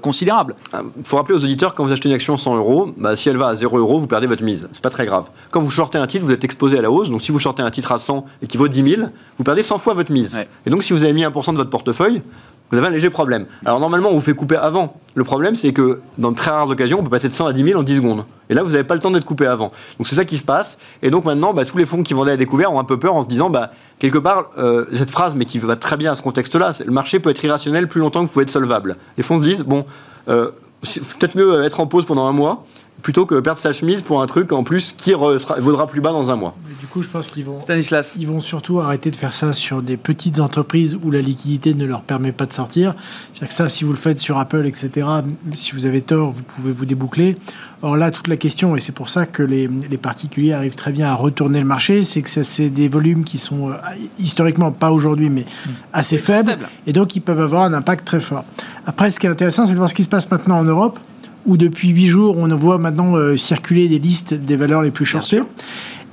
considérables. 0.00 0.54
Il 0.72 1.04
faut 1.04 1.16
rappeler 1.16 1.34
aux 1.34 1.44
auditeurs, 1.44 1.74
quand 1.74 1.84
vous 1.84 1.92
achetez 1.92 2.08
une 2.08 2.14
action 2.14 2.36
100 2.36 2.56
euros, 2.56 2.90
bah, 2.96 3.16
si 3.16 3.28
elle 3.28 3.36
va 3.36 3.48
à 3.48 3.54
0 3.54 3.76
euros, 3.76 3.98
vous 3.98 4.06
perdez 4.06 4.26
votre 4.26 4.42
mise. 4.42 4.68
C'est 4.72 4.82
pas 4.82 4.90
très 4.90 5.04
grave. 5.04 5.28
Quand 5.50 5.60
vous 5.60 5.70
shortez 5.70 5.98
un 5.98 6.06
titre, 6.06 6.24
vous 6.24 6.30
êtes 6.30 6.44
exposé 6.44 6.78
à 6.78 6.82
la 6.82 6.90
hausse. 6.90 7.10
Donc 7.10 7.22
si 7.22 7.32
vous 7.32 7.38
shortez 7.38 7.62
un 7.62 7.70
titre 7.70 7.92
à 7.92 7.98
100 7.98 8.24
et 8.42 8.46
qui 8.46 8.56
vaut 8.56 8.68
10 8.68 8.96
000, 8.96 9.08
vous 9.36 9.44
perdez 9.44 9.62
100 9.62 9.78
fois 9.78 9.94
votre 9.94 10.12
mise. 10.12 10.38
Et 10.64 10.70
donc 10.70 10.84
si 10.84 10.92
vous 10.92 11.02
avez 11.02 11.12
mis 11.12 11.24
1% 11.24 11.52
de 11.52 11.56
votre 11.56 11.70
portefeuille, 11.70 12.22
vous 12.70 12.78
avez 12.78 12.88
un 12.88 12.90
léger 12.90 13.10
problème. 13.10 13.46
Alors 13.64 13.78
normalement, 13.78 14.08
on 14.10 14.14
vous 14.14 14.20
fait 14.20 14.34
couper 14.34 14.56
avant. 14.56 14.96
Le 15.14 15.22
problème, 15.22 15.54
c'est 15.54 15.72
que 15.72 16.00
dans 16.18 16.32
de 16.32 16.36
très 16.36 16.50
rares 16.50 16.68
occasions, 16.68 16.98
on 17.00 17.02
peut 17.04 17.10
passer 17.10 17.28
de 17.28 17.32
100 17.32 17.46
à 17.46 17.52
10 17.52 17.64
000 17.64 17.80
en 17.80 17.82
10 17.82 17.96
secondes. 17.96 18.24
Et 18.50 18.54
là, 18.54 18.62
vous 18.62 18.72
n'avez 18.72 18.84
pas 18.84 18.94
le 18.94 19.00
temps 19.00 19.10
d'être 19.10 19.24
coupé 19.24 19.46
avant. 19.46 19.70
Donc 19.98 20.06
c'est 20.06 20.16
ça 20.16 20.24
qui 20.24 20.38
se 20.38 20.44
passe. 20.44 20.78
Et 21.02 21.10
donc 21.10 21.24
maintenant, 21.24 21.54
bah, 21.54 21.64
tous 21.64 21.78
les 21.78 21.86
fonds 21.86 22.02
qui 22.02 22.14
vendaient 22.14 22.32
à 22.32 22.36
découvert 22.36 22.72
ont 22.72 22.80
un 22.80 22.84
peu 22.84 22.98
peur 22.98 23.14
en 23.14 23.22
se 23.22 23.28
disant, 23.28 23.50
bah, 23.50 23.70
quelque 23.98 24.18
part, 24.18 24.50
euh, 24.58 24.86
cette 24.94 25.10
phrase, 25.10 25.36
mais 25.36 25.44
qui 25.44 25.58
va 25.58 25.76
très 25.76 25.96
bien 25.96 26.12
à 26.12 26.14
ce 26.16 26.22
contexte-là, 26.22 26.72
le 26.84 26.90
marché 26.90 27.20
peut 27.20 27.30
être 27.30 27.44
irrationnel 27.44 27.86
plus 27.86 28.00
longtemps 28.00 28.22
que 28.22 28.26
vous 28.26 28.32
pouvez 28.32 28.42
être 28.42 28.50
solvable. 28.50 28.96
Les 29.16 29.22
fonds 29.22 29.40
se 29.40 29.46
disent, 29.46 29.62
bon, 29.62 29.84
euh, 30.28 30.50
peut-être 30.82 31.36
mieux 31.36 31.62
être 31.62 31.80
en 31.80 31.86
pause 31.86 32.06
pendant 32.06 32.26
un 32.26 32.32
mois 32.32 32.64
plutôt 33.02 33.26
que 33.26 33.38
perdre 33.40 33.60
sa 33.60 33.72
chemise 33.72 34.02
pour 34.02 34.22
un 34.22 34.26
truc 34.26 34.52
en 34.52 34.64
plus 34.64 34.92
qui 34.92 35.12
vaudra 35.12 35.86
plus 35.86 36.00
bas 36.00 36.10
dans 36.10 36.30
un 36.30 36.36
mois. 36.36 36.56
du 36.80 36.86
coup, 36.86 37.02
je 37.02 37.08
pense 37.08 37.28
qu'ils 37.28 37.44
vont, 37.44 37.60
Stanislas. 37.60 38.16
ils 38.18 38.26
vont 38.26 38.40
surtout 38.40 38.80
arrêter 38.80 39.10
de 39.10 39.16
faire 39.16 39.34
ça 39.34 39.52
sur 39.52 39.82
des 39.82 39.96
petites 39.96 40.40
entreprises 40.40 40.98
où 41.02 41.10
la 41.10 41.20
liquidité 41.20 41.74
ne 41.74 41.84
leur 41.84 42.00
permet 42.00 42.32
pas 42.32 42.46
de 42.46 42.52
sortir. 42.54 42.94
C'est-à-dire 43.32 43.48
que 43.48 43.54
ça, 43.54 43.68
si 43.68 43.84
vous 43.84 43.90
le 43.90 43.98
faites 43.98 44.20
sur 44.20 44.38
Apple, 44.38 44.64
etc., 44.66 45.06
si 45.54 45.72
vous 45.72 45.84
avez 45.84 46.00
tort, 46.00 46.30
vous 46.30 46.42
pouvez 46.44 46.72
vous 46.72 46.86
déboucler. 46.86 47.34
Or 47.82 47.98
là, 47.98 48.10
toute 48.10 48.28
la 48.28 48.38
question, 48.38 48.74
et 48.74 48.80
c'est 48.80 48.94
pour 48.94 49.10
ça 49.10 49.26
que 49.26 49.42
les, 49.42 49.68
particuliers 49.98 50.54
arrivent 50.54 50.74
très 50.74 50.92
bien 50.92 51.08
à 51.08 51.14
retourner 51.14 51.58
le 51.58 51.66
marché, 51.66 52.04
c'est 52.04 52.22
que 52.22 52.42
c'est 52.42 52.70
des 52.70 52.88
volumes 52.88 53.24
qui 53.24 53.36
sont 53.36 53.70
euh, 53.70 53.74
historiquement, 54.18 54.72
pas 54.72 54.90
aujourd'hui, 54.90 55.28
mais 55.28 55.44
assez 55.92 56.16
faibles, 56.16 56.56
et 56.86 56.94
donc 56.94 57.14
ils 57.16 57.20
peuvent 57.20 57.40
avoir 57.40 57.64
un 57.64 57.74
impact 57.74 58.06
très 58.06 58.20
fort. 58.20 58.44
Après, 58.86 59.10
ce 59.10 59.20
qui 59.20 59.26
est 59.26 59.30
intéressant, 59.30 59.66
c'est 59.66 59.72
de 59.72 59.78
voir 59.78 59.90
ce 59.90 59.94
qui 59.94 60.04
se 60.04 60.08
passe 60.08 60.30
maintenant 60.30 60.58
en 60.58 60.64
Europe 60.64 60.98
où 61.46 61.56
depuis 61.56 61.88
huit 61.90 62.06
jours, 62.06 62.36
on 62.36 62.48
voit 62.54 62.78
maintenant 62.78 63.16
euh, 63.16 63.36
circuler 63.36 63.88
des 63.88 63.98
listes 63.98 64.34
des 64.34 64.56
valeurs 64.56 64.82
les 64.82 64.90
plus 64.90 65.04
shortées. 65.04 65.40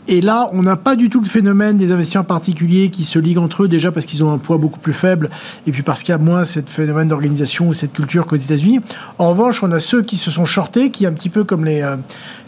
Et 0.07 0.19
là, 0.19 0.49
on 0.51 0.63
n'a 0.63 0.75
pas 0.75 0.95
du 0.95 1.09
tout 1.09 1.21
le 1.21 1.27
phénomène 1.27 1.77
des 1.77 1.91
investisseurs 1.91 2.25
particuliers 2.25 2.89
qui 2.89 3.05
se 3.05 3.19
liguent 3.19 3.37
entre 3.37 3.63
eux, 3.63 3.67
déjà 3.67 3.91
parce 3.91 4.05
qu'ils 4.05 4.23
ont 4.23 4.33
un 4.33 4.39
poids 4.39 4.57
beaucoup 4.57 4.79
plus 4.79 4.93
faible, 4.93 5.29
et 5.67 5.71
puis 5.71 5.83
parce 5.83 6.01
qu'il 6.01 6.11
y 6.11 6.15
a 6.15 6.17
moins 6.17 6.43
ce 6.43 6.59
phénomène 6.65 7.07
d'organisation 7.07 7.69
ou 7.69 7.73
cette 7.73 7.93
culture 7.93 8.25
qu'aux 8.25 8.35
États-Unis. 8.35 8.79
En 9.19 9.29
revanche, 9.29 9.61
on 9.63 9.71
a 9.71 9.79
ceux 9.79 10.01
qui 10.01 10.17
se 10.17 10.31
sont 10.31 10.45
shortés, 10.45 10.89
qui 10.89 11.05
un 11.05 11.13
petit 11.13 11.29
peu 11.29 11.43
comme 11.43 11.65
les, 11.65 11.81
euh, 11.81 11.97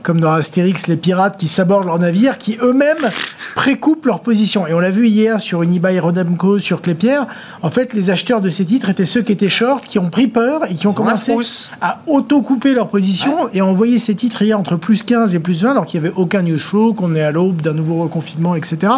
comme 0.03 0.19
dans 0.19 0.33
Astérix, 0.33 0.88
les 0.88 0.98
pirates 0.98 1.38
qui 1.38 1.48
sabordent 1.48 1.88
leurs 1.88 2.00
navires, 2.00 2.38
qui 2.38 2.57
eux-mêmes 2.62 3.10
précoupent 3.55 4.05
leur 4.05 4.19
position. 4.19 4.67
Et 4.67 4.74
on 4.74 4.79
l'a 4.79 4.91
vu 4.91 5.07
hier 5.07 5.39
sur 5.39 5.63
Unibail 5.63 6.00
Rodamco, 6.00 6.60
sur 6.60 6.81
Clépierre. 6.81 7.25
En 7.62 7.69
fait, 7.69 7.93
les 7.93 8.10
acheteurs 8.10 8.41
de 8.41 8.50
ces 8.50 8.65
titres 8.65 8.89
étaient 8.89 9.05
ceux 9.05 9.22
qui 9.22 9.31
étaient 9.31 9.50
short, 9.50 9.86
qui 9.86 10.00
ont 10.00 10.10
pris 10.10 10.27
peur 10.27 10.69
et 10.69 10.75
qui 10.75 10.88
ont 10.88 10.93
commencé 10.93 11.33
à 11.81 12.01
auto-couper 12.07 12.74
leur 12.74 12.89
position 12.89 13.50
et 13.53 13.62
envoyer 13.62 13.98
ces 13.98 14.13
titres 14.13 14.41
hier 14.41 14.60
entre 14.60 14.75
plus 14.75 15.03
15 15.03 15.33
et 15.36 15.39
plus 15.39 15.63
20, 15.63 15.72
alors 15.72 15.86
qu'il 15.86 16.01
n'y 16.01 16.07
avait 16.07 16.15
aucun 16.15 16.41
news 16.41 16.60
flow, 16.60 16.93
qu'on 16.93 17.15
est 17.15 17.24
à 17.24 17.31
l'aube 17.31 17.62
d'un 17.62 17.74
nouveau 17.74 18.03
reconfinement, 18.03 18.55
etc. 18.55 18.93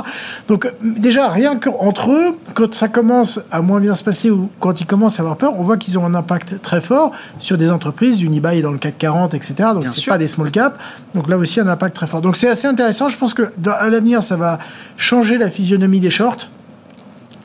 Donc, 0.47 0.67
déjà, 0.83 1.29
rien 1.29 1.57
qu'entre 1.57 2.11
eux, 2.11 2.35
quand 2.55 2.73
ça 2.73 2.87
commence 2.87 3.39
à 3.51 3.61
moins 3.61 3.79
bien 3.79 3.93
se 3.93 4.03
passer 4.03 4.31
ou 4.31 4.49
quand 4.59 4.81
ils 4.81 4.87
commencent 4.87 5.19
à 5.19 5.21
avoir 5.21 5.37
peur, 5.37 5.53
on 5.59 5.61
voit 5.61 5.77
qu'ils 5.77 5.99
ont 5.99 6.05
un 6.05 6.15
impact 6.15 6.61
très 6.63 6.81
fort 6.81 7.11
sur 7.39 7.57
des 7.57 7.69
entreprises. 7.69 8.23
Unibail 8.23 8.61
dans 8.63 8.71
le 8.71 8.79
CAC 8.79 8.97
40, 8.97 9.33
etc. 9.35 9.69
Donc, 9.73 9.87
c'est 9.87 10.05
pas 10.05 10.17
des 10.17 10.27
small 10.27 10.49
caps. 10.49 10.75
Donc 11.13 11.29
là 11.29 11.37
aussi, 11.37 11.59
un 11.59 11.67
impact 11.67 11.95
très 11.95 12.07
fort. 12.07 12.21
Donc 12.21 12.37
c'est 12.37 12.49
assez 12.49 12.67
intéressant. 12.67 13.09
Je 13.09 13.17
pense 13.17 13.33
que 13.33 13.51
à 13.69 13.89
l'avenir, 13.89 14.23
ça 14.23 14.37
va 14.37 14.59
changer 14.97 15.37
la 15.37 15.49
physionomie 15.49 15.99
des 15.99 16.09
shorts. 16.09 16.49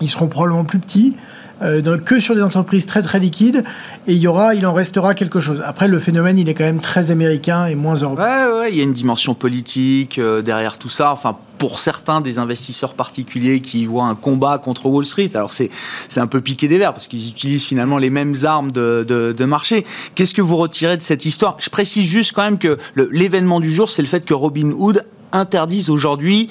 Ils 0.01 0.09
seront 0.09 0.29
probablement 0.29 0.65
plus 0.65 0.79
petits. 0.79 1.17
Euh, 1.63 1.99
que 1.99 2.21
sur 2.21 2.35
des 2.35 2.43
entreprises 2.43 2.87
très 2.87 3.03
très 3.03 3.19
liquides 3.19 3.65
et 4.07 4.15
il 4.15 4.19
y 4.19 4.27
aura, 4.27 4.55
il 4.55 4.65
en 4.65 4.73
restera 4.73 5.15
quelque 5.15 5.41
chose. 5.41 5.63
Après, 5.65 5.89
le 5.89 5.99
phénomène, 5.99 6.39
il 6.39 6.49
est 6.49 6.55
quand 6.55 6.65
même 6.65 6.81
très 6.81 7.11
américain 7.11 7.67
et 7.67 7.75
moins 7.75 7.97
européen. 7.97 8.49
Ouais, 8.61 8.71
il 8.73 8.79
y 8.79 8.81
a 8.81 8.85
une 8.85 8.95
dimension 8.95 9.35
politique 9.35 10.19
euh, 10.19 10.41
derrière 10.41 10.79
tout 10.79 10.89
ça. 10.89 11.13
Enfin, 11.13 11.37
pour 11.59 11.79
certains 11.79 12.23
des 12.23 12.39
investisseurs 12.39 12.95
particuliers 12.95 13.61
qui 13.61 13.85
voient 13.85 14.07
un 14.07 14.15
combat 14.15 14.57
contre 14.57 14.87
Wall 14.87 15.05
Street. 15.05 15.29
Alors 15.35 15.53
c'est 15.53 15.71
un 16.17 16.27
peu 16.27 16.41
piqué 16.41 16.67
des 16.69 16.79
verres 16.79 16.95
parce 16.95 17.07
qu'ils 17.07 17.29
utilisent 17.29 17.67
finalement 17.67 17.99
les 17.99 18.09
mêmes 18.09 18.35
armes 18.45 18.73
de, 18.73 19.05
de, 19.07 19.33
de 19.33 19.45
marché. 19.45 19.85
Qu'est-ce 20.15 20.33
que 20.33 20.41
vous 20.41 20.57
retirez 20.57 20.97
de 20.97 21.03
cette 21.03 21.27
histoire? 21.27 21.57
Je 21.59 21.69
précise 21.69 22.07
juste 22.07 22.33
quand 22.33 22.43
même 22.43 22.59
que 22.59 22.79
l'événement 22.97 23.61
du 23.61 23.71
jour, 23.71 23.91
c'est 23.91 24.01
le 24.01 24.09
fait 24.09 24.25
que 24.25 24.33
Robin 24.33 24.73
Hood 24.75 25.05
interdise 25.33 25.91
aujourd'hui 25.91 26.49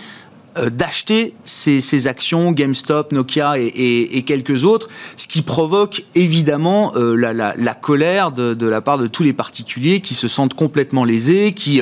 d'acheter 0.67 1.33
ces, 1.45 2.07
actions, 2.07 2.51
GameStop, 2.51 3.11
Nokia 3.11 3.55
et, 3.57 4.23
quelques 4.25 4.65
autres, 4.65 4.89
ce 5.17 5.27
qui 5.27 5.41
provoque 5.41 6.03
évidemment 6.15 6.93
euh, 6.95 7.15
la, 7.15 7.73
colère 7.73 8.31
de, 8.31 8.65
la 8.65 8.81
part 8.81 8.97
de 8.97 9.07
tous 9.07 9.23
les 9.23 9.33
particuliers 9.33 9.99
qui 9.99 10.13
se 10.13 10.27
sentent 10.27 10.53
complètement 10.53 11.03
lésés, 11.03 11.53
qui 11.53 11.81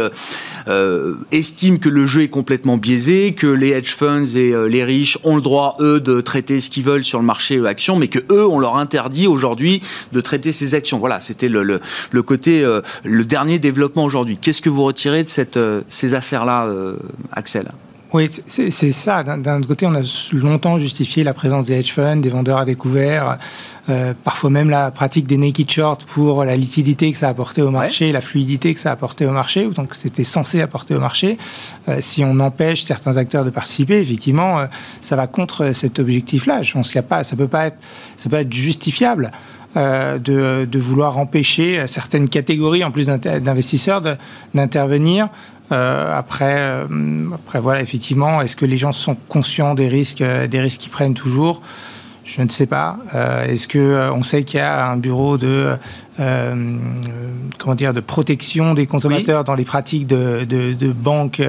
euh, 0.67 1.15
estiment 1.31 1.77
que 1.77 1.89
le 1.89 2.05
jeu 2.05 2.23
est 2.23 2.27
complètement 2.29 2.77
biaisé, 2.77 3.33
que 3.33 3.47
les 3.47 3.69
hedge 3.69 3.93
funds 3.93 4.25
et 4.35 4.53
les 4.69 4.83
riches 4.83 5.17
ont 5.23 5.35
le 5.35 5.41
droit, 5.41 5.77
eux, 5.79 5.99
de 5.99 6.21
traiter 6.21 6.59
ce 6.59 6.69
qu'ils 6.69 6.83
veulent 6.83 7.03
sur 7.03 7.19
le 7.19 7.25
marché 7.25 7.65
actions, 7.65 7.95
mais 7.95 8.07
que 8.07 8.19
eux, 8.31 8.45
on 8.45 8.59
leur 8.59 8.77
interdit 8.77 9.27
aujourd'hui 9.27 9.81
de 10.11 10.21
traiter 10.21 10.51
ces 10.51 10.75
actions. 10.75 10.99
Voilà, 10.99 11.19
c'était 11.21 11.49
le, 11.49 11.63
le, 11.63 12.21
côté, 12.21 12.65
le 13.03 13.25
dernier 13.25 13.59
développement 13.59 14.03
aujourd'hui. 14.03 14.37
Qu'est-ce 14.41 14.61
que 14.61 14.69
vous 14.69 14.83
retirez 14.83 15.23
de 15.23 15.29
cette, 15.29 15.59
ces 15.89 16.13
affaires-là, 16.13 16.67
Axel? 17.31 17.71
Oui, 18.13 18.29
c'est 18.47 18.91
ça. 18.93 19.21
D'un 19.23 19.57
autre 19.57 19.67
côté, 19.67 19.85
on 19.85 19.93
a 19.93 20.01
longtemps 20.31 20.79
justifié 20.79 21.25
la 21.25 21.33
présence 21.33 21.65
des 21.65 21.73
hedge 21.73 21.91
funds, 21.91 22.15
des 22.15 22.29
vendeurs 22.29 22.59
à 22.59 22.63
découvert, 22.63 23.37
euh, 23.89 24.13
parfois 24.23 24.49
même 24.49 24.69
la 24.69 24.91
pratique 24.91 25.27
des 25.27 25.35
naked 25.35 25.69
shorts 25.69 25.97
pour 26.07 26.45
la 26.45 26.55
liquidité 26.55 27.11
que 27.11 27.17
ça 27.17 27.27
apportait 27.27 27.61
au 27.61 27.69
marché, 27.69 28.13
la 28.13 28.21
fluidité 28.21 28.73
que 28.73 28.79
ça 28.79 28.91
apportait 28.91 29.25
au 29.25 29.31
marché, 29.31 29.67
donc 29.67 29.93
c'était 29.93 30.23
censé 30.23 30.61
apporter 30.61 30.95
au 30.95 30.99
marché. 30.99 31.37
Euh, 31.89 31.97
si 31.99 32.23
on 32.23 32.39
empêche 32.39 32.85
certains 32.85 33.17
acteurs 33.17 33.43
de 33.43 33.49
participer, 33.49 33.99
effectivement, 33.99 34.59
euh, 34.59 34.65
ça 35.01 35.17
va 35.17 35.27
contre 35.27 35.73
cet 35.73 35.99
objectif-là. 35.99 36.61
Je 36.61 36.71
pense 36.71 36.87
qu'il 36.87 36.95
y 36.95 36.99
a 36.99 37.03
pas, 37.03 37.25
ça 37.25 37.35
peut 37.35 37.49
pas 37.49 37.67
être, 37.67 37.77
ça 38.15 38.29
peut 38.29 38.37
être 38.37 38.53
justifiable. 38.53 39.31
de, 39.75 40.65
de, 40.65 40.79
vouloir 40.79 41.19
empêcher 41.19 41.85
certaines 41.85 42.29
catégories, 42.29 42.83
en 42.83 42.89
plus 42.89 43.05
d'investisseurs, 43.05 44.01
d'intervenir 44.55 45.29
euh, 45.71 46.17
après, 46.17 46.57
euh, 46.57 47.29
après, 47.33 47.59
voilà, 47.59 47.81
effectivement, 47.81 48.41
est-ce 48.41 48.55
que 48.55 48.65
les 48.65 48.77
gens 48.77 48.91
sont 48.91 49.17
conscients 49.27 49.75
des 49.75 49.87
risques, 49.87 50.21
euh, 50.21 50.47
des 50.47 50.59
risques 50.59 50.81
qu'ils 50.81 50.91
prennent 50.91 51.13
toujours? 51.13 51.61
Je 52.23 52.41
ne 52.41 52.49
sais 52.49 52.65
pas. 52.65 52.97
est-ce 53.47 53.69
que 53.69 54.11
on 54.11 54.21
sait 54.21 54.43
qu'il 54.43 54.59
y 54.59 54.61
a 54.61 54.89
un 54.89 54.97
bureau 54.97 55.37
de 55.37 55.77
comment 56.17 57.73
dire 57.73 57.93
de 57.93 58.01
protection 58.01 58.73
des 58.73 58.85
consommateurs 58.85 59.45
dans 59.45 59.55
les 59.55 59.63
pratiques 59.63 60.07
de, 60.07 60.43
de, 60.43 60.73
de 60.73 60.91
banques, 60.91 61.41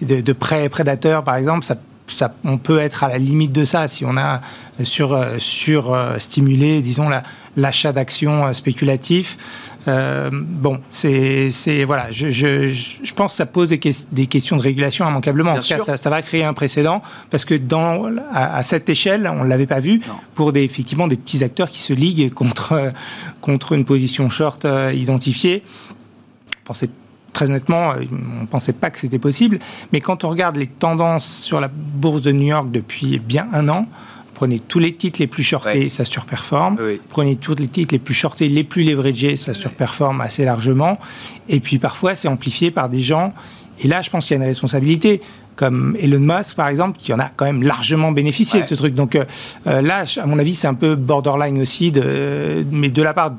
de, 0.00 0.20
de 0.22 0.32
prêts 0.32 0.70
prédateurs, 0.70 1.24
par 1.24 1.36
exemple? 1.36 1.66
Ça, 1.66 1.76
ça, 2.06 2.34
on 2.42 2.56
peut 2.56 2.78
être 2.78 3.04
à 3.04 3.10
la 3.10 3.18
limite 3.18 3.52
de 3.52 3.66
ça 3.66 3.86
si 3.86 4.06
on 4.06 4.16
a 4.16 4.40
sur, 4.82 5.22
sur 5.36 5.94
stimulé, 6.18 6.80
disons, 6.80 7.10
l'achat 7.58 7.92
d'actions 7.92 8.54
spéculatifs. 8.54 9.36
Euh, 9.86 10.30
bon, 10.32 10.80
c'est 10.90 11.50
voilà, 11.86 12.10
je, 12.10 12.30
je, 12.30 12.68
je, 12.68 13.12
pense 13.12 13.32
que 13.32 13.36
ça 13.36 13.46
pose 13.46 13.68
des, 13.68 13.80
des 14.12 14.26
questions 14.26 14.56
de 14.56 14.62
régulation 14.62 15.06
immanquablement. 15.06 15.52
en 15.52 15.58
tout 15.58 15.68
cas, 15.68 15.78
ça, 15.84 15.96
ça, 15.96 16.10
va 16.10 16.22
créer 16.22 16.44
un 16.44 16.54
précédent 16.54 17.02
parce 17.30 17.44
que 17.44 17.54
dans 17.54 18.10
à, 18.32 18.62
cette 18.62 18.88
échelle, 18.88 19.30
on 19.32 19.44
ne 19.44 19.48
l'avait 19.48 19.66
pas 19.66 19.80
vu 19.80 20.00
pour 20.34 20.52
des 20.52 20.62
effectivement 20.62 21.06
des 21.06 21.16
petits 21.16 21.44
acteurs 21.44 21.68
qui 21.68 21.80
se 21.80 21.92
liguent 21.92 22.32
contre 22.32 22.92
contre 23.40 23.72
une 23.72 23.84
position 23.84 24.30
short 24.30 24.64
euh, 24.64 24.92
identifiée. 24.94 25.62
Pensait 26.64 26.88
très 27.34 27.50
honnêtement, 27.50 27.92
euh, 27.92 28.04
on 28.38 28.42
ne 28.42 28.46
pensait 28.46 28.72
pas 28.72 28.90
que 28.90 28.98
c'était 28.98 29.18
possible. 29.18 29.58
Mais 29.92 30.00
quand 30.00 30.24
on 30.24 30.30
regarde 30.30 30.56
les 30.56 30.66
tendances 30.66 31.26
sur 31.26 31.60
la 31.60 31.68
bourse 31.68 32.22
de 32.22 32.32
New 32.32 32.46
York 32.46 32.70
depuis 32.70 33.18
bien 33.18 33.48
un 33.52 33.68
an, 33.68 33.86
Prenez 34.34 34.58
tous 34.58 34.78
les 34.78 34.94
titres 34.94 35.20
les 35.20 35.26
plus 35.26 35.44
shortés, 35.44 35.88
ça 35.88 36.04
surperforme. 36.04 36.78
Prenez 37.08 37.36
tous 37.36 37.54
les 37.54 37.68
titres 37.68 37.94
les 37.94 37.98
plus 37.98 38.14
shortés, 38.14 38.48
les 38.48 38.64
plus 38.64 38.84
leveragés, 38.84 39.36
ça 39.36 39.54
surperforme 39.54 40.20
assez 40.20 40.44
largement. 40.44 40.98
Et 41.48 41.60
puis 41.60 41.78
parfois, 41.78 42.14
c'est 42.14 42.28
amplifié 42.28 42.70
par 42.70 42.88
des 42.88 43.00
gens. 43.00 43.32
Et 43.82 43.88
là, 43.88 44.02
je 44.02 44.10
pense 44.10 44.26
qu'il 44.26 44.36
y 44.36 44.40
a 44.40 44.42
une 44.42 44.48
responsabilité 44.48 45.20
comme 45.56 45.96
Elon 46.00 46.20
Musk, 46.20 46.56
par 46.56 46.68
exemple, 46.68 46.98
qui 46.98 47.12
en 47.12 47.20
a 47.20 47.30
quand 47.34 47.44
même 47.44 47.62
largement 47.62 48.12
bénéficié 48.12 48.62
de 48.62 48.66
ce 48.66 48.74
truc. 48.74 48.94
Donc 48.94 49.14
euh, 49.14 49.24
euh, 49.66 49.82
là, 49.82 50.04
à 50.16 50.26
mon 50.26 50.38
avis, 50.38 50.54
c'est 50.54 50.66
un 50.66 50.74
peu 50.74 50.96
borderline 50.96 51.60
aussi, 51.60 51.92
de, 51.92 52.64
mais 52.70 52.90
de 52.90 53.02
la 53.02 53.14
part 53.14 53.32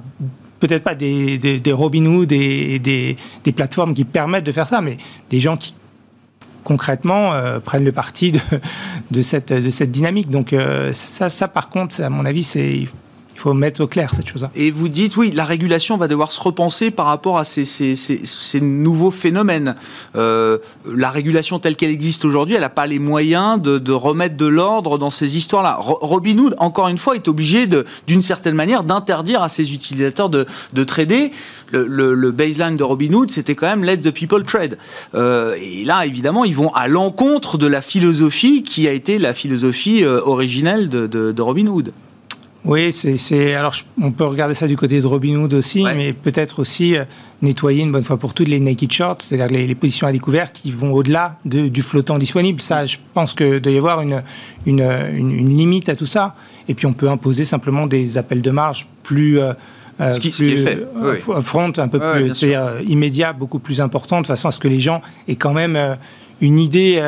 peut-être 0.59 0.83
pas 0.83 0.95
des, 0.95 1.37
des, 1.37 1.59
des 1.59 1.71
Robinhood 1.71 2.31
et 2.31 2.79
des, 2.79 3.17
des, 3.43 3.51
plateformes 3.51 3.93
qui 3.93 4.05
permettent 4.05 4.45
de 4.45 4.51
faire 4.51 4.67
ça, 4.67 4.81
mais 4.81 4.97
des 5.29 5.39
gens 5.39 5.57
qui 5.57 5.73
concrètement 6.65 7.33
euh, 7.33 7.59
prennent 7.61 7.85
le 7.85 7.93
parti 7.93 8.33
de, 9.11 9.21
cette 9.21 9.53
dynamique. 9.91 10.29
Donc 10.29 10.51
euh, 10.51 10.91
ça, 10.91 11.29
ça, 11.29 11.47
par 11.47 11.69
contre, 11.69 12.01
à 12.01 12.09
mon 12.09 12.25
avis, 12.25 12.43
c'est 12.43 12.83
il 13.35 13.41
faut 13.41 13.53
mettre 13.53 13.81
au 13.81 13.87
clair 13.87 14.15
cette 14.15 14.27
chose-là. 14.27 14.49
Et 14.55 14.71
vous 14.71 14.87
dites, 14.87 15.17
oui, 15.17 15.31
la 15.31 15.43
régulation 15.43 15.97
va 15.97 16.07
devoir 16.07 16.31
se 16.31 16.39
repenser 16.39 16.89
par 16.89 17.05
rapport 17.07 17.37
à 17.37 17.43
ces, 17.43 17.61
nouveaux 18.61 19.11
phénomènes. 19.11 19.75
Euh, 20.15 20.57
la 20.89 21.09
régulation 21.09 21.59
telle 21.59 21.75
qu'elle 21.75 21.91
existe 21.91 22.23
aujourd'hui, 22.23 22.55
elle 22.55 22.61
n'a 22.61 22.69
pas 22.69 22.87
les 22.87 22.97
moyens 22.97 23.61
de, 23.61 23.91
remettre 23.91 24.37
de 24.37 24.45
l'ordre 24.45 24.97
dans 24.97 25.11
ces 25.11 25.35
histoires-là. 25.35 25.77
Robinhood, 25.79 26.55
encore 26.59 26.87
une 26.87 26.97
fois, 26.97 27.15
est 27.15 27.27
obligé, 27.27 27.67
d'une 28.07 28.21
certaine 28.21 28.55
manière, 28.55 28.83
d'interdire 28.83 29.43
à 29.43 29.49
ses 29.49 29.73
utilisateurs 29.73 30.29
de, 30.29 30.45
de 30.71 30.83
trader. 30.85 31.31
Le, 31.71 32.31
baseline 32.31 32.77
de 32.77 32.83
Robinhood, 32.83 33.31
c'était 33.31 33.55
quand 33.55 33.67
même 33.67 33.83
let 33.83 33.97
the 33.97 34.11
people 34.11 34.43
trade. 34.43 34.77
Euh, 35.13 35.55
et 35.61 35.83
là, 35.83 36.05
évidemment, 36.05 36.45
ils 36.45 36.55
vont 36.55 36.73
à 36.73 36.87
l'encontre 36.87 37.57
de 37.57 37.67
la 37.67 37.81
philosophie 37.81 38.63
qui 38.63 38.87
a 38.87 38.91
été 38.93 39.17
la 39.17 39.33
philosophie 39.33 40.05
euh, 40.05 40.21
originelle 40.23 40.87
de, 40.87 41.05
de, 41.05 41.33
de 41.33 41.41
Robinhood. 41.41 41.91
Oui, 42.65 42.91
c'est 42.91 43.53
alors 43.53 43.75
on 44.01 44.11
peut 44.11 44.25
regarder 44.25 44.55
ça 44.55 44.67
du 44.67 44.75
côté 44.75 44.99
de 44.99 45.05
Robinhood 45.05 45.53
aussi, 45.53 45.83
mais 45.83 46.13
peut-être 46.13 46.59
aussi 46.59 46.97
euh, 46.97 47.05
nettoyer 47.43 47.83
une 47.83 47.91
bonne 47.91 48.03
fois 48.03 48.17
pour 48.17 48.33
toutes 48.33 48.47
les 48.47 48.59
naked 48.59 48.91
shorts, 48.91 49.17
c'est-à-dire 49.19 49.55
les, 49.67 49.75
positions 49.75 50.07
à 50.07 50.11
découvert 50.11 50.51
qui 50.51 50.71
vont 50.71 50.91
au-delà 50.91 51.37
de, 51.45 51.67
du 51.67 51.83
flottant 51.83 52.17
disponible. 52.17 52.61
Ça, 52.61 52.87
je 52.87 52.97
pense 53.13 53.35
que 53.35 53.59
doit 53.59 53.71
y 53.71 53.77
avoir 53.77 54.01
une, 54.01 54.23
une, 54.65 54.81
une, 55.13 55.55
limite 55.55 55.89
à 55.89 55.95
tout 55.95 56.07
ça. 56.07 56.35
Et 56.67 56.73
puis 56.73 56.87
on 56.87 56.93
peut 56.93 57.07
imposer 57.07 57.45
simplement 57.45 57.85
des 57.85 58.17
appels 58.17 58.41
de 58.41 58.51
marge 58.51 58.87
plus 59.03 59.39
euh, 59.39 59.53
euh 59.99 60.11
ce, 60.11 60.19
qui, 60.19 60.31
plus, 60.31 60.53
est 60.53 60.65
fait. 60.65 60.87
front, 61.41 61.71
un 61.77 61.87
peu 61.87 61.99
plus, 61.99 62.33
c'est-à-dire 62.33 62.81
immédiat, 62.87 63.31
beaucoup 63.31 63.59
plus 63.59 63.79
important, 63.79 64.21
de 64.21 64.27
façon 64.27 64.47
à 64.47 64.51
ce 64.51 64.59
que 64.59 64.67
les 64.67 64.79
gens 64.79 65.03
aient 65.27 65.35
quand 65.35 65.53
même 65.53 65.97
une 66.41 66.59
idée 66.59 67.01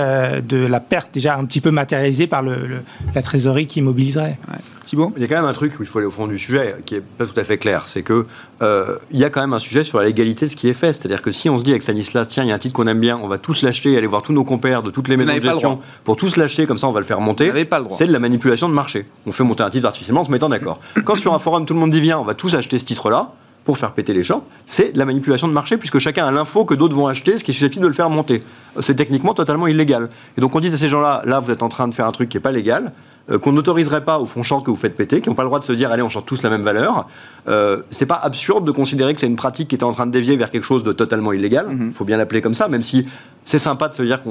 de 0.48 0.58
la 0.58 0.80
perte 0.80 1.14
déjà 1.14 1.38
un 1.38 1.46
petit 1.46 1.62
peu 1.62 1.72
matérialisée 1.72 2.28
par 2.28 2.42
le, 2.42 2.82
la 3.14 3.22
trésorerie 3.22 3.68
qui 3.68 3.82
mobiliserait. 3.82 4.38
Il 4.94 5.22
y 5.22 5.26
a 5.26 5.28
quand 5.28 5.36
même 5.36 5.46
un 5.46 5.54
truc 5.54 5.80
où 5.80 5.84
il 5.84 5.86
faut 5.86 6.00
aller 6.00 6.08
au 6.08 6.12
fond 6.12 6.28
du 6.28 6.40
sujet 6.40 6.76
qui 6.86 6.96
est 6.96 7.02
pas 7.02 7.26
tout 7.26 7.38
à 7.38 7.44
fait 7.44 7.58
clair. 7.58 7.88
C'est 7.88 8.04
que 8.04 8.26
euh, 8.62 8.98
il 9.12 9.20
y 9.20 9.26
a 9.26 9.30
quand 9.30 9.42
même 9.42 9.54
un 9.54 9.60
sujet 9.60 9.84
sur 9.84 9.98
la 9.98 10.06
légalité 10.06 10.46
de 10.46 10.52
ce 10.52 10.56
qui 10.56 10.70
est 10.70 10.74
fait. 10.74 10.94
C'est-à-dire 10.94 11.22
que 11.22 11.32
si 11.32 11.50
on 11.50 11.60
se 11.60 11.64
dit 11.64 11.72
avec 11.72 11.84
Stanislas, 11.84 12.30
tiens, 12.30 12.44
il 12.44 12.50
y 12.50 12.52
a 12.52 12.56
un 12.56 12.58
titre 12.58 12.74
qu'on 12.74 12.88
aime 12.88 13.00
bien, 13.00 13.20
on 13.22 13.28
va 13.28 13.38
tous 13.38 13.64
l'acheter, 13.64 13.98
aller 13.98 14.08
voir 14.08 14.22
tous 14.22 14.34
nos 14.34 14.46
compères 14.46 14.84
de 14.84 14.90
toutes 14.90 15.10
les 15.10 15.18
maisons 15.18 15.36
de 15.36 15.42
gestion 15.42 15.80
pour 16.04 16.16
tous 16.16 16.38
l'acheter, 16.38 16.66
comme 16.66 16.78
ça 16.78 16.88
on 16.88 16.94
va 16.94 17.00
le 17.00 17.06
faire 17.06 17.20
monter. 17.20 17.52
C'est 17.98 18.08
de 18.08 18.14
la 18.14 18.20
manipulation 18.20 18.70
de 18.70 18.74
marché. 18.74 19.06
On 19.26 19.32
fait 19.32 19.44
monter 19.44 19.64
un 19.64 19.70
titre 19.70 19.88
artificiellement 19.88 20.22
en 20.22 20.26
se 20.26 20.32
mettant 20.32 20.50
d'accord. 20.50 20.80
Quand 21.04 21.16
sur 21.16 21.34
un 21.34 21.40
forum 21.40 21.66
tout 21.66 21.74
le 21.74 21.80
monde 21.80 21.92
dit 21.92 22.02
viens, 22.02 22.20
on 22.20 22.24
va 22.24 22.34
tous 22.34 22.56
acheter 22.56 22.80
ce 22.80 22.86
titre-là 22.86 23.34
pour 23.68 23.78
faire 23.78 23.92
péter 23.92 24.14
les 24.14 24.24
champs, 24.24 24.46
c'est 24.66 24.96
la 24.96 25.04
manipulation 25.04 25.46
de 25.46 25.52
marché 25.52 25.76
puisque 25.76 26.00
chacun 26.00 26.26
a 26.26 26.32
l'info 26.32 26.64
que 26.64 26.74
d'autres 26.74 26.96
vont 26.96 27.08
acheter, 27.08 27.38
ce 27.38 27.44
qui 27.44 27.52
est 27.52 27.54
susceptible 27.54 27.84
de 27.84 27.90
le 27.90 27.94
faire 27.94 28.10
monter. 28.10 28.42
C'est 28.80 28.96
techniquement 28.96 29.34
totalement 29.34 29.68
illégal. 29.68 30.08
Et 30.38 30.42
donc 30.42 30.56
on 30.56 30.62
dit 30.62 30.70
à 30.70 30.78
ces 30.78 30.88
gens-là, 30.88 31.22
là 31.26 31.42
vous 31.42 31.52
êtes 31.52 31.62
en 31.62 31.68
train 31.68 31.90
de 31.90 31.94
faire 31.94 32.06
un 32.06 32.14
truc 32.14 32.30
qui 32.30 32.38
n'est 32.38 32.42
pas 32.42 32.54
légal, 32.54 32.94
euh, 33.30 33.40
qu'on 33.40 33.52
n'autoriserait 33.52 34.06
pas 34.06 34.20
au 34.20 34.26
fond 34.26 34.42
short 34.42 34.66
que 34.66 34.72
vous 34.72 34.78
faites 34.78 34.96
péter, 34.96 35.20
qui 35.20 35.28
n'ont 35.28 35.36
pas 35.36 35.44
le 35.44 35.50
droit 35.50 35.60
de 35.60 35.66
se 35.66 35.74
dire 35.74 35.92
allez 35.92 36.02
on 36.02 36.08
chante 36.08 36.26
tous 36.26 36.42
la 36.44 36.50
même 36.50 36.62
valeur. 36.62 37.08
Euh, 37.50 37.82
c'est 37.90 38.06
pas 38.06 38.16
absurde 38.16 38.66
de 38.66 38.72
considérer 38.72 39.14
que 39.14 39.20
c'est 39.20 39.28
une 39.28 39.36
pratique 39.36 39.68
qui 39.68 39.76
est 39.76 39.84
en 39.84 39.92
train 39.92 40.06
de 40.06 40.12
dévier 40.12 40.38
vers 40.38 40.50
quelque 40.50 40.64
chose 40.64 40.82
de 40.84 40.94
totalement 40.94 41.34
illégal. 41.34 41.68
Il 41.70 41.78
mhm. 41.78 41.94
faut 41.94 42.06
bien 42.06 42.16
l'appeler 42.16 42.42
comme 42.42 42.54
ça, 42.54 42.70
même 42.70 42.84
si 42.84 43.06
c'est 43.44 43.60
sympa 43.60 43.90
de 43.90 43.94
se 43.94 44.04
dire 44.04 44.22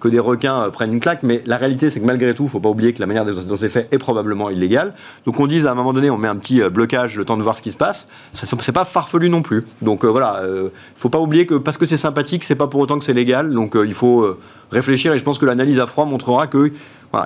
que 0.00 0.08
des 0.08 0.18
requins 0.18 0.62
euh, 0.62 0.70
prennent 0.70 0.92
une 0.92 0.98
claque, 0.98 1.22
mais 1.22 1.42
la 1.46 1.58
réalité 1.58 1.90
c'est 1.90 2.00
que 2.00 2.04
malgré 2.04 2.34
tout, 2.34 2.44
il 2.44 2.48
faut 2.48 2.58
pas 2.58 2.68
oublier 2.68 2.92
que 2.92 2.98
la 2.98 3.06
manière 3.06 3.24
dont 3.24 3.56
c'est 3.56 3.68
fait 3.68 3.86
est 3.92 3.98
probablement 3.98 4.50
illégale. 4.50 4.94
Donc 5.26 5.38
on 5.38 5.46
dit 5.46 5.64
à 5.64 5.70
un 5.70 5.74
moment 5.74 5.92
donné, 5.92 6.10
on 6.10 6.18
met 6.18 6.28
un 6.28 6.36
petit 6.36 6.60
blocage, 6.70 7.16
le 7.16 7.24
temps 7.24 7.36
de 7.36 7.42
voir 7.44 7.56
ce 7.56 7.62
qui 7.62 7.70
se 7.70 7.76
passe. 7.76 8.08
C'est 8.34 8.72
pas 8.72 8.84
farfelu 8.84 9.30
non 9.30 9.42
plus. 9.42 9.64
Donc 9.80 10.04
voilà, 10.04 10.42
il 10.44 10.70
faut 10.96 11.08
pas 11.08 11.20
oublier 11.20 11.46
que 11.46 11.54
parce 11.54 11.78
que 11.78 11.86
c'est 11.86 11.96
sympathique, 11.96 12.44
c'est 12.44 12.54
pas 12.54 12.66
pour 12.66 12.80
autant 12.80 12.98
que 12.98 13.04
c'est 13.04 13.14
légal. 13.14 13.52
Donc 13.52 13.76
il 13.76 13.94
faut 13.94 14.36
réfléchir 14.70 15.12
et 15.12 15.18
je 15.18 15.24
pense 15.24 15.38
que 15.38 15.46
l'analyse 15.46 15.80
à 15.80 15.86
froid 15.86 16.04
montrera 16.04 16.46
que 16.46 16.72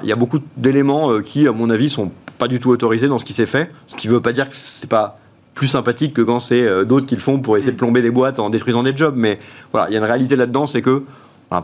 il 0.02 0.08
y 0.08 0.12
a 0.12 0.16
beaucoup 0.16 0.38
d'éléments 0.56 1.10
euh, 1.10 1.20
qui, 1.20 1.46
à 1.46 1.52
mon 1.52 1.70
avis, 1.70 1.90
sont 1.90 2.10
pas 2.38 2.48
du 2.48 2.60
tout 2.60 2.70
autorisés 2.70 3.08
dans 3.08 3.18
ce 3.18 3.24
qui 3.24 3.32
s'est 3.32 3.46
fait. 3.46 3.70
Ce 3.86 3.96
qui 3.96 4.08
ne 4.08 4.14
veut 4.14 4.20
pas 4.20 4.32
dire 4.32 4.48
que 4.48 4.56
c'est 4.56 4.88
pas 4.88 5.16
plus 5.54 5.68
sympathique 5.68 6.14
que 6.14 6.22
quand 6.22 6.40
c'est 6.40 6.62
euh, 6.62 6.84
d'autres 6.84 7.06
qui 7.06 7.14
le 7.14 7.20
font 7.20 7.38
pour 7.38 7.56
essayer 7.56 7.72
de 7.72 7.76
plomber 7.76 8.02
des 8.02 8.10
boîtes 8.10 8.38
en 8.38 8.50
détruisant 8.50 8.82
des 8.82 8.96
jobs. 8.96 9.14
Mais 9.16 9.38
voilà, 9.72 9.88
il 9.88 9.92
y 9.92 9.96
a 9.96 9.98
une 9.98 10.04
réalité 10.04 10.36
là-dedans, 10.36 10.66
c'est 10.66 10.82
que 10.82 11.04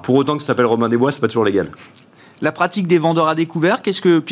pour 0.04 0.14
autant 0.14 0.36
que 0.36 0.42
ça 0.42 0.48
s'appelle 0.48 0.66
Robin 0.66 0.88
des 0.88 0.96
Bois, 0.96 1.10
c'est 1.10 1.20
pas 1.20 1.26
toujours 1.26 1.44
légal. 1.44 1.68
La 2.42 2.52
pratique 2.52 2.86
des 2.86 2.98
vendeurs 2.98 3.26
à 3.26 3.34
découvert, 3.34 3.82
qu'est-ce 3.82 4.00
que 4.00 4.22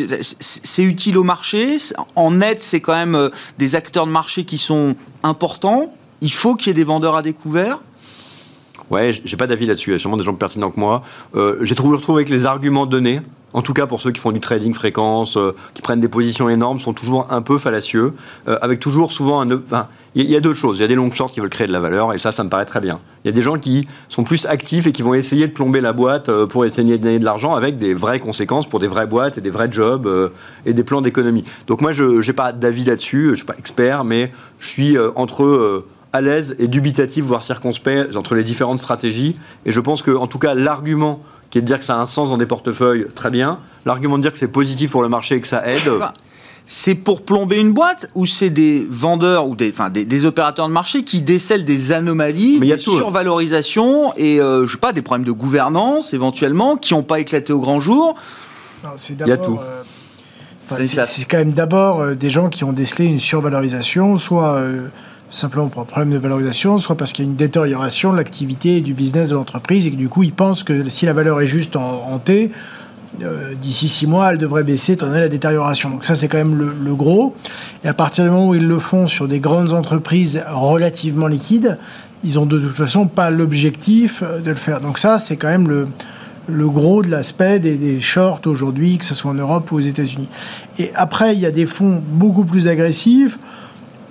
c'est 0.40 0.83
utile 0.83 1.18
au 1.18 1.24
marché? 1.24 1.77
En 2.14 2.31
net, 2.31 2.62
c'est 2.62 2.81
quand 2.81 2.94
même 2.94 3.16
euh, 3.16 3.29
des 3.59 3.74
acteurs 3.74 4.07
de 4.07 4.12
marché 4.12 4.44
qui 4.44 4.57
sont 4.57 4.94
importants. 5.24 5.92
Il 6.20 6.33
faut 6.33 6.55
qu'il 6.55 6.68
y 6.68 6.70
ait 6.70 6.74
des 6.74 6.85
vendeurs 6.85 7.16
à 7.16 7.22
découvert? 7.22 7.81
Ouais, 8.90 9.11
j'ai 9.12 9.37
pas 9.37 9.46
d'avis 9.46 9.66
là-dessus. 9.66 9.90
Il 9.90 9.94
y 9.94 9.96
a 9.96 9.98
sûrement 9.98 10.16
des 10.16 10.22
gens 10.22 10.33
plus 10.33 10.38
pertinents 10.38 10.70
que 10.70 10.81
moi. 10.81 11.03
j'ai 11.61 11.74
trouvé 11.74 11.96
retrouvé 11.96 12.20
avec 12.20 12.31
les 12.31 12.46
arguments 12.46 12.87
donnés 12.87 13.20
en 13.52 13.62
tout 13.62 13.72
cas 13.72 13.87
pour 13.87 14.00
ceux 14.00 14.11
qui 14.11 14.20
font 14.20 14.32
du 14.32 14.40
trading 14.40 14.74
fréquence, 14.74 15.37
euh, 15.37 15.54
qui 15.74 15.82
prennent 15.82 16.00
des 16.00 16.08
positions 16.08 16.48
énormes, 16.48 16.78
sont 16.78 16.92
toujours 16.92 17.26
un 17.30 17.42
peu 17.42 17.58
fallacieux, 17.58 18.12
euh, 18.48 18.58
avec 18.61 18.80
toujours 18.80 19.12
souvent 19.12 19.42
un... 19.42 19.48
Il 20.14 20.28
y, 20.28 20.37
a 20.37 20.40
deux 20.40 20.54
choses. 20.54 20.78
Il 20.78 20.80
y 20.80 20.84
a 20.84 20.88
des 20.88 20.96
longs 20.96 21.12
shorts 21.12 21.30
qui 21.30 21.38
veulent 21.38 21.50
créer 21.50 21.66
de 21.66 21.72
la 21.72 21.78
valeur, 21.80 22.12
et 22.12 22.18
ça, 22.18 22.32
ça 22.32 22.42
me 22.42 22.48
paraît 22.48 22.64
très 22.64 22.80
bien. 22.80 22.98
Il 23.22 23.28
y 23.28 23.30
a 23.30 23.32
des 23.32 23.42
gens 23.42 23.56
qui 23.58 23.87
sont 24.08 24.24
plus 24.24 24.46
actifs 24.46 24.87
et 24.87 24.92
qui 24.92 25.02
vont 25.02 25.14
essayer 25.14 25.46
de 25.46 25.52
plomber 25.52 25.80
la 25.80 25.92
boîte 25.92 26.28
euh, 26.28 26.46
pour 26.46 26.64
essayer 26.64 26.98
de 26.98 27.04
gagner 27.04 27.18
de 27.20 27.24
l'argent 27.24 27.54
avec 27.54 27.78
des 27.78 27.94
vraies 27.94 28.18
conséquences 28.18 28.66
pour 28.66 28.80
des 28.80 28.88
vraies 28.88 29.06
boîtes 29.06 29.38
et 29.38 29.40
des 29.40 29.50
vrais 29.50 29.70
jobs 29.70 30.32
et 30.66 30.72
des 30.72 30.82
plans 30.82 31.02
d'économie. 31.02 31.44
Donc 31.66 31.82
moi, 31.82 31.92
je 31.92 32.26
n'ai 32.26 32.32
pas 32.32 32.52
d'avis 32.52 32.84
là-dessus, 32.84 33.26
je 33.26 33.30
ne 33.30 33.37
suis 33.37 33.46
pas 33.46 33.56
expert, 33.58 34.04
mais 34.04 34.32
je 34.58 34.68
suis 34.68 34.96
entre 35.14 35.84
à 36.12 36.20
l'aise 36.20 36.56
et 36.58 36.68
dubitatif, 36.68 37.24
voire 37.24 37.42
circonspect, 37.42 38.16
entre 38.16 38.34
les 38.34 38.42
différentes 38.42 38.80
stratégies. 38.80 39.34
Et 39.66 39.72
je 39.72 39.80
pense 39.80 40.02
que, 40.02 40.11
en 40.11 40.26
tout 40.26 40.38
cas, 40.38 40.54
l'argument 40.54 41.20
qui 41.50 41.58
est 41.58 41.62
de 41.62 41.66
dire 41.66 41.78
que 41.78 41.84
ça 41.84 41.96
a 41.96 41.98
un 41.98 42.06
sens 42.06 42.30
dans 42.30 42.38
des 42.38 42.46
portefeuilles, 42.46 43.06
très 43.14 43.30
bien. 43.30 43.58
L'argument 43.87 44.18
de 44.18 44.22
dire 44.22 44.32
que 44.32 44.38
c'est 44.38 44.48
positif 44.48 44.90
pour 44.90 45.02
le 45.02 45.08
marché 45.08 45.37
et 45.37 45.40
que 45.40 45.46
ça 45.46 45.66
aide. 45.66 45.88
Bah, 45.98 46.12
c'est 46.70 46.94
pour 46.94 47.22
plomber 47.22 47.58
une 47.58 47.72
boîte 47.72 48.11
ou 48.14 48.26
c'est 48.26 48.50
des 48.50 48.87
vendeurs 48.90 49.48
ou 49.48 49.56
des, 49.56 49.70
enfin, 49.70 49.88
des, 49.88 50.26
opérateurs 50.26 50.68
de 50.68 50.72
marché 50.72 51.02
qui 51.02 51.22
décèlent 51.22 51.64
des 51.64 51.92
anomalies, 51.92 52.61
des 52.61 52.76
survalorisations 52.76 54.12
et 54.16 54.38
euh, 54.38 54.66
je 54.66 54.72
sais 54.72 54.78
pas 54.78 54.92
des 54.92 55.00
problèmes 55.00 55.24
de 55.24 55.32
gouvernance 55.32 56.12
éventuellement 56.12 56.76
qui 56.76 56.92
n'ont 56.92 57.02
pas 57.02 57.20
éclaté 57.20 57.54
au 57.54 57.61
grand 57.61 57.80
jour? 57.80 58.14
Il 59.08 59.26
y 59.26 59.32
a 59.32 59.38
tout. 59.38 59.58
Euh, 59.58 60.87
c'est 60.87 61.24
quand 61.24 61.38
même 61.38 61.54
d'abord 61.54 62.00
euh, 62.00 62.14
des 62.14 62.28
gens 62.28 62.50
qui 62.50 62.64
ont 62.64 62.74
décelé 62.74 63.06
une 63.06 63.18
survalorisation, 63.18 64.18
soit 64.18 64.62
simplement 65.31 65.69
pour 65.69 65.83
un 65.83 65.85
problème 65.85 66.11
de 66.11 66.19
valorisation, 66.19 66.79
soit 66.79 66.97
parce 66.97 67.12
qu'il 67.12 67.25
y 67.25 67.29
a 67.29 67.31
une 67.31 67.37
détérioration 67.37 68.12
de 68.12 68.17
l'activité 68.17 68.79
et 68.79 68.81
du 68.81 68.95
business 68.95 69.31
de 69.31 69.35
l'entreprise 69.35 69.87
et 69.87 69.91
que 69.91 69.97
du 69.97 70.09
coup, 70.09 70.23
ils 70.23 70.33
pensent 70.33 70.62
que 70.62 70.88
si 70.88 71.07
la 71.07 71.12
valeur 71.12 71.41
est 71.41 71.47
juste 71.47 71.77
en, 71.77 72.19
T, 72.19 72.51
euh, 73.23 73.55
d'ici 73.55 73.88
six 73.88 74.07
mois, 74.07 74.33
elle 74.33 74.38
devrait 74.38 74.64
baisser 74.64 74.93
étant 74.93 75.07
donné 75.07 75.21
la 75.21 75.29
détérioration. 75.29 75.91
Donc 75.91 76.05
ça, 76.05 76.14
c'est 76.14 76.29
quand 76.29 76.38
même 76.38 76.57
le, 76.57 76.95
gros. 76.95 77.35
Et 77.85 77.88
à 77.88 77.95
partir 77.95 78.25
du 78.25 78.31
moment 78.31 78.49
où 78.49 78.55
ils 78.55 78.67
le 78.67 78.79
font 78.79 79.07
sur 79.07 79.29
des 79.29 79.41
grandes 79.41 79.73
entreprises 79.73 80.43
relativement 80.49 81.27
liquides, 81.27 81.79
ils 82.25 82.38
ont 82.38 82.47
de 82.47 82.59
toute 82.59 82.77
façon 82.77 83.07
pas 83.07 83.31
l'objectif 83.31 84.23
euh, 84.23 84.41
de 84.41 84.51
le 84.51 84.57
faire. 84.57 84.81
Donc 84.81 84.99
ça, 84.99 85.19
c'est 85.19 85.37
quand 85.37 85.49
même 85.49 85.69
le, 85.69 85.88
le 86.49 86.69
gros 86.69 87.03
de 87.03 87.11
l'aspect 87.11 87.59
des, 87.59 87.77
des, 87.77 88.01
shorts 88.01 88.41
aujourd'hui, 88.47 88.99
que 88.99 89.05
ce 89.05 89.14
soit 89.14 89.31
en 89.31 89.35
Europe 89.35 89.71
ou 89.71 89.77
aux 89.77 89.81
États-Unis. 89.81 90.29
Et 90.79 90.91
après, 90.95 91.35
il 91.35 91.41
y 91.41 91.47
a 91.47 91.51
des 91.51 91.67
fonds 91.67 92.03
beaucoup 92.05 92.45
plus 92.45 92.67
agressifs 92.67 93.38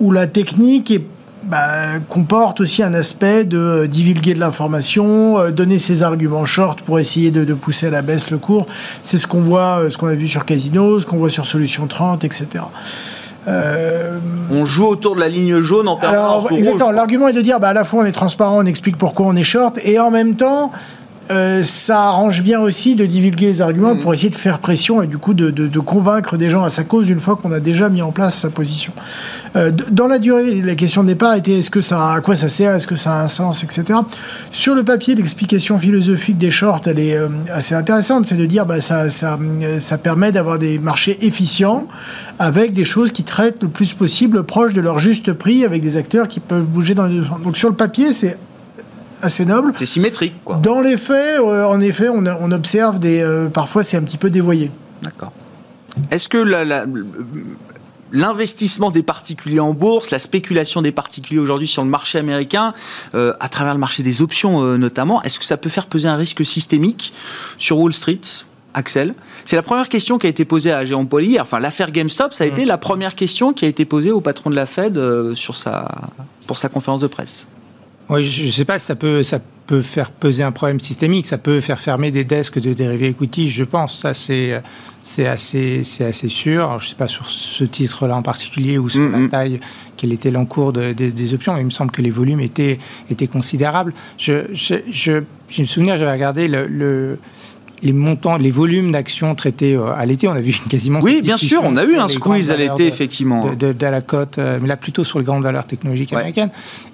où 0.00 0.10
la 0.10 0.26
technique 0.26 1.00
bah, 1.44 1.98
comporte 2.08 2.60
aussi 2.60 2.82
un 2.82 2.94
aspect 2.94 3.44
de 3.44 3.86
divulguer 3.86 4.34
de 4.34 4.40
l'information, 4.40 5.38
euh, 5.38 5.50
donner 5.50 5.78
ses 5.78 6.02
arguments 6.02 6.44
short 6.44 6.82
pour 6.82 6.98
essayer 6.98 7.30
de, 7.30 7.54
pousser 7.54 7.86
à 7.86 7.90
la 7.90 8.02
baisse 8.02 8.30
le 8.30 8.38
cours. 8.38 8.66
C'est 9.02 9.18
ce 9.18 9.26
qu'on 9.26 9.40
voit, 9.40 9.80
euh, 9.80 9.90
ce 9.90 9.96
qu'on 9.96 10.08
a 10.08 10.14
vu 10.14 10.28
sur 10.28 10.44
Casino, 10.44 11.00
ce 11.00 11.06
qu'on 11.06 11.16
voit 11.16 11.30
sur 11.30 11.46
Solution 11.46 11.86
30, 11.86 12.24
etc. 12.24 12.64
Euh, 13.46 14.18
on 14.50 14.66
joue 14.66 14.84
autour 14.84 15.14
de 15.14 15.20
la 15.20 15.28
ligne 15.28 15.60
jaune 15.60 15.88
en 15.88 15.96
permanence. 15.96 16.50
Exactement. 16.50 16.90
L'argument 16.90 17.28
est 17.28 17.32
de 17.32 17.40
dire, 17.40 17.60
bah, 17.60 17.68
à 17.68 17.72
la 17.72 17.84
fois 17.84 18.02
on 18.02 18.04
est 18.04 18.12
transparent, 18.12 18.58
on 18.58 18.66
explique 18.66 18.98
pourquoi 18.98 19.26
on 19.26 19.36
est 19.36 19.42
short, 19.42 19.78
et 19.84 19.98
en 19.98 20.10
même 20.10 20.34
temps, 20.34 20.70
euh, 21.30 21.62
ça 21.62 22.04
arrange 22.08 22.42
bien 22.42 22.60
aussi 22.60 22.94
de 22.94 23.04
divulguer 23.06 23.46
les 23.46 23.60
arguments 23.62 23.96
pour 23.96 24.14
essayer 24.14 24.30
de 24.30 24.36
faire 24.36 24.58
pression 24.58 25.02
et 25.02 25.06
du 25.06 25.18
coup 25.18 25.34
de, 25.34 25.50
de- 25.50 25.66
de 25.68 25.78
convaincre 25.80 26.36
des 26.36 26.48
gens 26.50 26.64
à 26.64 26.70
sa 26.70 26.84
cause 26.84 27.08
une 27.08 27.20
fois 27.20 27.36
qu'on 27.36 27.52
a 27.52 27.60
déjà 27.60 27.88
mis 27.88 28.02
en 28.02 28.10
place 28.12 28.38
sa 28.38 28.50
position. 28.50 28.92
Euh, 29.56 29.70
dans 29.90 30.06
la 30.06 30.18
durée, 30.18 30.62
la 30.62 30.74
question 30.74 31.02
de 31.02 31.08
départ 31.08 31.34
était 31.34 31.58
est-ce 31.58 31.70
que 31.70 31.80
ça, 31.80 32.12
à 32.12 32.20
quoi 32.20 32.36
ça 32.36 32.48
sert, 32.48 32.74
est-ce 32.74 32.86
que 32.86 32.96
ça 32.96 33.12
a 33.14 33.22
un 33.22 33.28
sens, 33.28 33.62
etc. 33.64 33.98
Sur 34.50 34.74
le 34.74 34.84
papier, 34.84 35.14
l'explication 35.14 35.78
philosophique 35.78 36.38
des 36.38 36.50
shorts, 36.50 36.82
elle 36.86 36.98
est 36.98 37.16
euh, 37.16 37.28
assez 37.52 37.74
intéressante, 37.74 38.26
c'est 38.26 38.36
de 38.36 38.46
dire 38.46 38.66
bah, 38.66 38.80
ça, 38.80 39.10
ça, 39.10 39.38
ça 39.78 39.98
permet 39.98 40.32
d'avoir 40.32 40.58
des 40.58 40.78
marchés 40.78 41.18
efficients 41.26 41.86
avec 42.38 42.72
des 42.72 42.84
choses 42.84 43.12
qui 43.12 43.24
traitent 43.24 43.62
le 43.62 43.68
plus 43.68 43.94
possible 43.94 44.42
proche 44.44 44.72
de 44.72 44.80
leur 44.80 44.98
juste 44.98 45.32
prix, 45.32 45.64
avec 45.64 45.82
des 45.82 45.96
acteurs 45.96 46.28
qui 46.28 46.40
peuvent 46.40 46.66
bouger 46.66 46.94
dans 46.94 47.06
les 47.06 47.18
deux 47.18 47.24
sens. 47.24 47.40
Donc 47.42 47.56
sur 47.56 47.68
le 47.68 47.74
papier, 47.74 48.12
c'est 48.12 48.36
assez 49.22 49.44
noble. 49.44 49.72
C'est 49.76 49.86
symétrique, 49.86 50.34
quoi. 50.44 50.56
Dans 50.56 50.80
les 50.80 50.96
faits, 50.96 51.40
euh, 51.40 51.64
en 51.64 51.80
effet, 51.80 52.08
on, 52.08 52.24
a- 52.26 52.36
on 52.40 52.50
observe 52.52 52.98
des. 52.98 53.20
euh, 53.20 53.48
parfois, 53.48 53.82
c'est 53.82 53.96
un 53.96 54.02
petit 54.02 54.18
peu 54.18 54.30
dévoyé. 54.30 54.70
D'accord. 55.02 55.32
Est-ce 56.10 56.28
que 56.28 56.38
la- 56.38 56.64
la- 56.64 56.86
l'investissement 58.12 58.90
des 58.90 59.02
particuliers 59.02 59.60
en 59.60 59.74
bourse, 59.74 60.10
la 60.10 60.18
spéculation 60.18 60.80
des 60.80 60.92
particuliers 60.92 61.40
aujourd'hui 61.40 61.68
sur 61.68 61.82
le 61.84 61.90
marché 61.90 62.18
américain, 62.18 62.72
euh, 63.14 63.34
à 63.40 63.48
travers 63.48 63.74
le 63.74 63.80
marché 63.80 64.02
des 64.02 64.22
options 64.22 64.62
euh, 64.62 64.78
notamment, 64.78 65.22
est-ce 65.22 65.38
que 65.38 65.44
ça 65.44 65.56
peut 65.58 65.68
faire 65.68 65.86
peser 65.86 66.08
un 66.08 66.16
risque 66.16 66.44
systémique 66.44 67.12
sur 67.58 67.78
Wall 67.78 67.92
Street 67.92 68.20
Axel? 68.72 69.12
C'est 69.44 69.56
la 69.56 69.62
première 69.62 69.88
question 69.88 70.18
qui 70.18 70.26
a 70.26 70.30
été 70.30 70.44
posée 70.46 70.72
à 70.72 70.84
Jérôme 70.86 71.08
hier. 71.20 71.42
Enfin, 71.42 71.58
l'affaire 71.58 71.90
GameStop, 71.90 72.32
ça 72.32 72.44
a 72.44 72.46
été 72.46 72.64
la 72.64 72.78
première 72.78 73.14
question 73.14 73.52
qui 73.52 73.66
a 73.66 73.68
été 73.68 73.84
posée 73.84 74.10
au 74.10 74.20
patron 74.22 74.48
de 74.50 74.56
la 74.56 74.64
Fed 74.66 74.96
euh, 74.96 75.34
sur 75.34 75.54
sa, 75.54 75.88
pour 76.46 76.56
sa 76.56 76.70
conférence 76.70 77.00
de 77.00 77.08
presse. 77.08 77.46
Oui, 78.10 78.24
je 78.24 78.46
ne 78.46 78.50
sais 78.50 78.64
pas 78.64 78.78
si 78.78 78.86
ça 78.86 78.96
peut, 78.96 79.22
ça 79.22 79.38
peut 79.66 79.82
faire 79.82 80.10
peser 80.10 80.42
un 80.42 80.50
problème 80.52 80.80
systémique, 80.80 81.26
ça 81.26 81.36
peut 81.36 81.60
faire 81.60 81.78
fermer 81.78 82.10
des 82.10 82.24
desks 82.24 82.58
de 82.58 82.72
dérivés 82.72 83.08
equity, 83.08 83.50
je 83.50 83.64
pense. 83.64 83.98
Ça, 83.98 84.14
c'est, 84.14 84.62
c'est, 85.02 85.26
assez, 85.26 85.82
c'est 85.84 86.06
assez 86.06 86.30
sûr. 86.30 86.64
Alors, 86.64 86.80
je 86.80 86.86
ne 86.86 86.88
sais 86.90 86.94
pas 86.96 87.06
sur 87.08 87.26
ce 87.26 87.64
titre-là 87.64 88.16
en 88.16 88.22
particulier 88.22 88.78
ou 88.78 88.88
sur 88.88 89.02
Mm, 89.02 89.12
la 89.12 89.18
mm. 89.18 89.28
taille, 89.28 89.60
quel 89.98 90.12
était 90.14 90.30
l'encours 90.30 90.72
de- 90.72 90.92
des- 90.94 91.12
des 91.12 91.34
options, 91.34 91.52
mais 91.52 91.60
il 91.60 91.66
me 91.66 91.70
semble 91.70 91.90
que 91.90 92.00
les 92.00 92.10
volumes 92.10 92.40
étaient, 92.40 92.78
étaient 93.10 93.26
considérables. 93.26 93.92
Je, 94.16 94.44
je, 94.54 94.76
je, 94.90 95.22
j'ai 95.50 95.62
me 95.62 95.66
souvenir, 95.66 95.98
j'avais 95.98 96.12
regardé 96.12 96.48
le, 96.48 96.66
le- 96.66 97.18
les 97.82 97.92
montants, 97.92 98.36
les 98.36 98.50
volumes 98.50 98.90
d'actions 98.92 99.34
traitées 99.34 99.74
euh, 99.74 99.92
à 99.94 100.04
l'été. 100.06 100.26
On 100.28 100.32
a 100.32 100.40
vu 100.40 100.52
quasiment. 100.68 101.00
Oui, 101.00 101.20
bien 101.22 101.36
sûr, 101.36 101.60
on 101.64 101.76
a 101.76 101.84
eu 101.84 101.96
un 101.96 102.08
squeeze 102.08 102.50
à 102.50 102.56
l'été, 102.56 102.86
effectivement. 102.86 103.48
de, 103.50 103.54
de- 103.54 103.72
de 103.72 103.86
la 103.86 104.00
cote, 104.00 104.38
euh, 104.38 104.58
mais 104.60 104.68
là 104.68 104.76
plutôt 104.76 105.04
sur 105.04 105.18
les 105.18 105.24
grandes 105.24 105.42
valeurs 105.42 105.66
technologiques 105.66 106.10
Ouais. 106.10 106.16
américaines. 106.18 106.50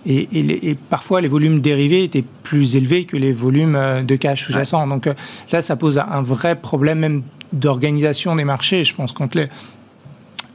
Et, 0.06 0.28
et 0.32 0.42
les- 0.42 0.60
et 0.62 0.74
parfois, 0.74 1.20
les 1.20 1.28
volumes 1.28 1.60
dérivés 1.60 2.04
étaient 2.04 2.24
plus 2.42 2.76
élevés 2.76 3.04
que 3.04 3.16
les 3.16 3.32
volumes 3.32 3.76
euh, 3.76 4.02
de 4.02 4.16
cash 4.16 4.44
sous-jacent. 4.44 4.86
Donc 4.88 5.06
là, 5.52 5.62
ça 5.62 5.76
pose 5.76 5.98
un 5.98 6.22
vrai 6.22 6.56
problème 6.56 6.98
même 6.98 7.22
d'organisation 7.52 8.36
des 8.36 8.44
marchés. 8.44 8.84
Je 8.84 8.94
pense 8.94 9.14
les- 9.34 9.48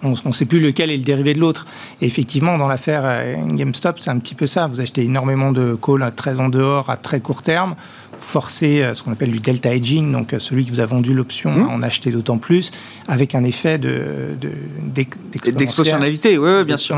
on 0.01 0.13
ne 0.25 0.31
sait 0.33 0.45
plus 0.45 0.61
lequel 0.61 0.91
est 0.91 0.97
le 0.97 1.03
dérivé 1.03 1.33
de 1.33 1.39
l'autre. 1.39 1.65
Et 2.01 2.05
effectivement, 2.05 2.57
dans 2.57 2.67
l'affaire 2.69 3.03
GameStop, 3.47 3.97
c'est 3.99 4.09
un 4.09 4.17
petit 4.19 4.35
peu 4.35 4.47
ça. 4.47 4.67
Vous 4.67 4.79
achetez 4.79 5.03
énormément 5.03 5.51
de 5.51 5.75
calls 5.75 6.03
à 6.03 6.11
très 6.11 6.39
en 6.39 6.47
dehors, 6.47 6.89
à 6.89 6.95
très 6.95 7.19
court 7.19 7.43
terme, 7.43 7.75
forcez 8.19 8.81
euh, 8.83 8.93
ce 8.93 9.03
qu'on 9.03 9.11
appelle 9.11 9.31
du 9.31 9.39
delta 9.39 9.73
hedging, 9.73 10.11
donc 10.11 10.33
euh, 10.33 10.39
celui 10.39 10.65
qui 10.65 10.71
vous 10.71 10.79
a 10.79 10.85
vendu 10.85 11.13
l'option 11.13 11.51
Mmh. 11.51 11.69
à 11.69 11.73
en 11.73 11.81
acheter 11.83 12.11
d'autant 12.11 12.37
plus, 12.37 12.71
avec 13.07 13.33
un 13.35 13.43
effet 13.43 13.77
de, 13.77 14.35
de- 14.39 14.49
d'ex- 14.83 15.17
d'exponentielle- 15.31 15.55
D'expositionnalité, 15.55 16.37
oui, 16.37 16.63
bien 16.65 16.77
sûr. 16.77 16.95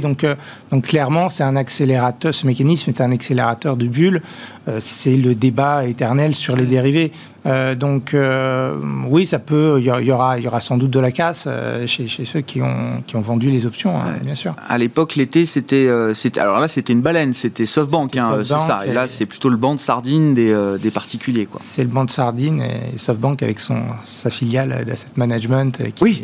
Donc, 0.00 0.24
euh, 0.24 0.34
donc 0.70 0.84
clairement, 0.86 1.28
c'est 1.28 1.44
un 1.44 1.56
accélérateur. 1.56 2.34
Ce 2.34 2.46
mécanisme 2.46 2.90
est 2.90 3.00
un 3.00 3.12
accélérateur 3.12 3.76
de 3.76 3.86
bulles. 3.86 4.22
Euh, 4.68 4.76
c'est 4.80 5.16
le 5.16 5.34
débat 5.34 5.86
éternel 5.86 6.34
sur 6.34 6.56
les 6.56 6.64
dérivés. 6.64 7.12
Euh, 7.46 7.74
donc 7.74 8.14
euh, 8.14 8.76
oui, 9.08 9.26
ça 9.26 9.38
peut. 9.38 9.76
Il 9.78 9.84
y, 9.84 9.90
aura, 10.12 10.38
il 10.38 10.44
y 10.44 10.48
aura 10.48 10.60
sans 10.60 10.76
doute 10.76 10.90
de 10.90 11.00
la 11.00 11.12
casse 11.12 11.44
euh, 11.46 11.86
chez, 11.86 12.06
chez 12.08 12.24
ceux 12.24 12.40
qui 12.40 12.60
ont, 12.62 13.02
qui 13.06 13.16
ont 13.16 13.20
vendu 13.20 13.50
les 13.50 13.66
options, 13.66 13.96
hein, 13.96 14.14
Ouais. 14.14 14.24
bien 14.24 14.34
sûr. 14.34 14.54
À 14.68 14.78
l'époque, 14.78 15.16
l'été, 15.16 15.46
c'était, 15.46 15.88
alors 16.38 16.60
là, 16.60 16.68
c'était 16.68 16.92
une 16.92 17.02
baleine, 17.02 17.32
c'était 17.32 17.66
SoftBank, 17.66 18.16
hein, 18.16 18.38
c'est 18.38 18.58
ça. 18.58 18.82
Et 18.86 18.92
là, 18.92 19.08
c'est 19.08 19.26
plutôt 19.26 19.48
le 19.48 19.56
banc 19.56 19.74
de 19.74 19.80
sardines 19.80 20.34
des, 20.34 20.54
des 20.80 20.90
particuliers, 20.90 21.46
quoi. 21.46 21.60
C'est 21.62 21.82
le 21.82 21.88
banc 21.88 22.04
de 22.04 22.10
sardines 22.10 22.62
et 22.62 22.96
SoftBank 22.98 23.42
avec 23.42 23.60
son, 23.60 23.82
sa 24.04 24.30
filiale 24.30 24.84
d'asset 24.86 25.08
management. 25.16 25.78
Qui, 25.94 26.02
Oui. 26.04 26.22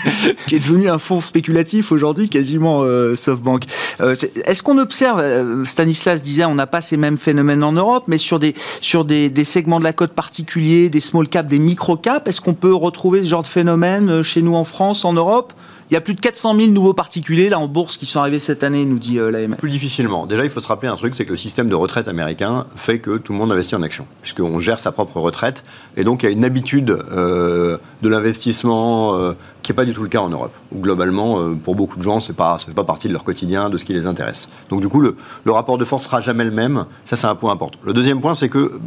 qui 0.46 0.56
est 0.56 0.60
devenu 0.60 0.88
un 0.88 0.98
fonds 0.98 1.20
spéculatif 1.20 1.92
aujourd'hui, 1.92 2.28
quasiment 2.28 2.82
SoftBank. 3.14 3.64
Est-ce 4.00 4.62
qu'on 4.62 4.78
observe, 4.78 5.64
Stanislas 5.64 6.22
disait, 6.22 6.44
on 6.44 6.54
n'a 6.54 6.66
pas 6.66 6.80
ces 6.80 6.96
mêmes 6.96 7.18
phénomènes 7.18 7.62
en 7.62 7.72
Europe, 7.72 8.04
mais 8.08 8.18
sur 8.18 8.38
des, 8.38 8.54
sur 8.80 9.04
des, 9.04 9.30
des 9.30 9.44
segments 9.44 9.78
de 9.78 9.84
la 9.84 9.92
cote 9.92 10.12
particuliers, 10.12 10.55
des 10.56 11.00
small 11.00 11.28
caps, 11.28 11.48
des 11.48 11.58
micro 11.58 11.96
caps, 11.96 12.26
est-ce 12.28 12.40
qu'on 12.40 12.54
peut 12.54 12.74
retrouver 12.74 13.22
ce 13.22 13.28
genre 13.28 13.42
de 13.42 13.46
phénomène 13.46 14.08
euh, 14.08 14.22
chez 14.22 14.42
nous 14.42 14.54
en 14.54 14.64
France, 14.64 15.04
en 15.04 15.12
Europe? 15.12 15.52
Il 15.88 15.94
y 15.94 15.96
a 15.96 16.00
plus 16.00 16.14
de 16.14 16.20
400 16.20 16.54
000 16.54 16.72
nouveaux 16.72 16.94
particuliers 16.94 17.48
là 17.48 17.60
en 17.60 17.68
bourse 17.68 17.96
qui 17.96 18.06
sont 18.06 18.18
arrivés 18.18 18.40
cette 18.40 18.64
année, 18.64 18.84
nous 18.84 18.98
dit 18.98 19.20
euh, 19.20 19.30
l'AMF. 19.30 19.58
Plus 19.58 19.70
difficilement. 19.70 20.26
Déjà, 20.26 20.42
il 20.42 20.50
faut 20.50 20.58
se 20.58 20.66
rappeler 20.66 20.88
un 20.88 20.96
truc, 20.96 21.14
c'est 21.14 21.24
que 21.24 21.30
le 21.30 21.36
système 21.36 21.68
de 21.68 21.76
retraite 21.76 22.08
américain 22.08 22.66
fait 22.74 22.98
que 22.98 23.18
tout 23.18 23.32
le 23.32 23.38
monde 23.38 23.52
investit 23.52 23.76
en 23.76 23.82
action, 23.82 24.04
puisqu'on 24.20 24.58
gère 24.58 24.80
sa 24.80 24.90
propre 24.90 25.20
retraite. 25.20 25.62
Et 25.96 26.02
donc, 26.02 26.24
il 26.24 26.26
y 26.26 26.28
a 26.28 26.32
une 26.32 26.44
habitude 26.44 26.90
euh, 27.12 27.78
de 28.02 28.08
l'investissement 28.08 29.14
euh, 29.14 29.34
qui 29.62 29.70
n'est 29.70 29.76
pas 29.76 29.84
du 29.84 29.94
tout 29.94 30.02
le 30.02 30.08
cas 30.08 30.18
en 30.18 30.28
Europe, 30.28 30.52
où 30.72 30.80
globalement, 30.80 31.38
euh, 31.38 31.54
pour 31.54 31.76
beaucoup 31.76 31.98
de 31.98 32.02
gens, 32.02 32.18
ce 32.18 32.32
n'est 32.32 32.36
pas, 32.36 32.56
pas 32.74 32.84
partie 32.84 33.06
de 33.06 33.12
leur 33.12 33.22
quotidien, 33.22 33.70
de 33.70 33.78
ce 33.78 33.84
qui 33.84 33.92
les 33.92 34.06
intéresse. 34.06 34.48
Donc, 34.70 34.80
du 34.80 34.88
coup, 34.88 35.00
le, 35.00 35.16
le 35.44 35.52
rapport 35.52 35.78
de 35.78 35.84
force 35.84 36.02
sera 36.02 36.20
jamais 36.20 36.44
le 36.44 36.50
même. 36.50 36.86
Ça, 37.06 37.14
c'est 37.14 37.28
un 37.28 37.36
point 37.36 37.52
important. 37.52 37.78
Le 37.84 37.92
deuxième 37.92 38.20
point, 38.20 38.34
c'est 38.34 38.48
que, 38.48 38.80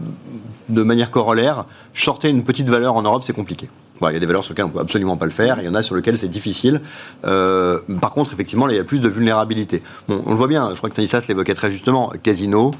de 0.67 0.83
manière 0.83 1.11
corollaire, 1.11 1.63
shorter 1.93 2.27
une 2.29 2.43
petite 2.43 2.69
valeur 2.69 2.95
en 2.95 3.03
Europe, 3.03 3.23
c'est 3.23 3.31
compliqué. 3.31 3.69
Il 4.01 4.13
y 4.13 4.15
a 4.15 4.19
des 4.19 4.25
valeurs 4.25 4.43
sur 4.43 4.53
lesquelles 4.53 4.65
on 4.65 4.69
ne 4.69 4.73
peut 4.73 4.79
absolument 4.79 5.17
pas 5.17 5.25
le 5.25 5.31
faire, 5.31 5.59
il 5.59 5.65
y 5.65 5.69
en 5.69 5.75
a 5.75 5.81
sur 5.81 5.95
lesquelles 5.95 6.17
c'est 6.17 6.29
difficile. 6.29 6.81
Euh, 7.25 7.79
par 7.99 8.11
contre, 8.11 8.33
effectivement, 8.33 8.65
là, 8.65 8.73
il 8.73 8.77
y 8.77 8.79
a 8.79 8.83
plus 8.83 9.01
de 9.01 9.09
vulnérabilité. 9.09 9.81
On 10.07 10.29
le 10.29 10.35
voit 10.35 10.47
bien, 10.47 10.69
je 10.71 10.77
crois 10.77 10.89
que 10.89 10.95
Stanislas 10.95 11.27
l'évoquait 11.27 11.53
très 11.53 11.69
justement, 11.69 12.13
Casino, 12.23 12.71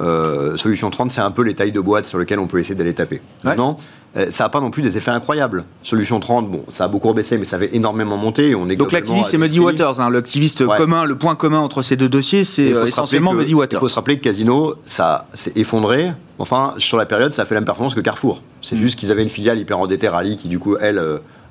euh, 0.00 0.56
Solution 0.56 0.90
30, 0.90 1.10
c'est 1.10 1.20
un 1.20 1.30
peu 1.30 1.42
les 1.42 1.54
tailles 1.54 1.72
de 1.72 1.80
boîte 1.80 2.06
sur 2.06 2.18
lesquelles 2.18 2.38
on 2.38 2.46
peut 2.46 2.58
essayer 2.58 2.74
d'aller 2.74 2.94
taper. 2.94 3.16
Ouais. 3.16 3.20
Maintenant, 3.44 3.76
euh, 4.16 4.26
ça 4.30 4.44
n'a 4.44 4.48
pas 4.50 4.60
non 4.60 4.70
plus 4.70 4.82
des 4.82 4.96
effets 4.96 5.10
incroyables. 5.10 5.64
Solution 5.82 6.20
30, 6.20 6.50
bon, 6.50 6.64
ça 6.70 6.84
a 6.84 6.88
beaucoup 6.88 7.12
baissé, 7.12 7.38
mais 7.38 7.44
ça 7.44 7.56
avait 7.56 7.70
énormément 7.74 8.16
monté. 8.16 8.50
et 8.50 8.54
On 8.54 8.68
est 8.68 8.76
Donc 8.76 8.92
l'activiste, 8.92 9.30
c'est 9.30 9.38
Muddy. 9.38 9.60
Waters, 9.60 10.00
hein, 10.00 10.10
l'activiste 10.10 10.60
Ouais. 10.60 10.76
commun, 10.76 11.04
le 11.04 11.16
point 11.16 11.34
commun 11.34 11.58
entre 11.58 11.82
ces 11.82 11.96
deux 11.96 12.08
dossiers, 12.08 12.44
c'est 12.44 12.72
euh, 12.72 12.82
se 12.84 12.88
essentiellement 12.88 13.32
que- 13.32 13.36
Muddy 13.38 13.54
Waters. 13.54 13.78
Il 13.80 13.84
faut 13.84 13.88
se 13.88 13.94
rappeler 13.96 14.18
que 14.18 14.24
Casino, 14.24 14.74
ça 14.86 15.26
s'est 15.34 15.52
effondré. 15.56 16.12
Enfin, 16.38 16.74
sur 16.78 16.96
la 16.98 17.06
période, 17.06 17.32
ça 17.32 17.42
a 17.42 17.44
fait 17.44 17.54
la 17.54 17.60
même 17.60 17.66
performance 17.66 17.94
que 17.94 18.00
Carrefour. 18.00 18.42
C'est 18.62 18.76
Mm. 18.76 18.78
juste 18.78 18.98
qu'ils 18.98 19.10
avaient 19.10 19.22
une 19.22 19.28
filiale 19.28 19.58
hyper 19.58 19.78
endettée, 19.78 20.08
Rally, 20.08 20.36
qui 20.36 20.48
du 20.48 20.58
coup, 20.58 20.76
elle, 20.80 21.02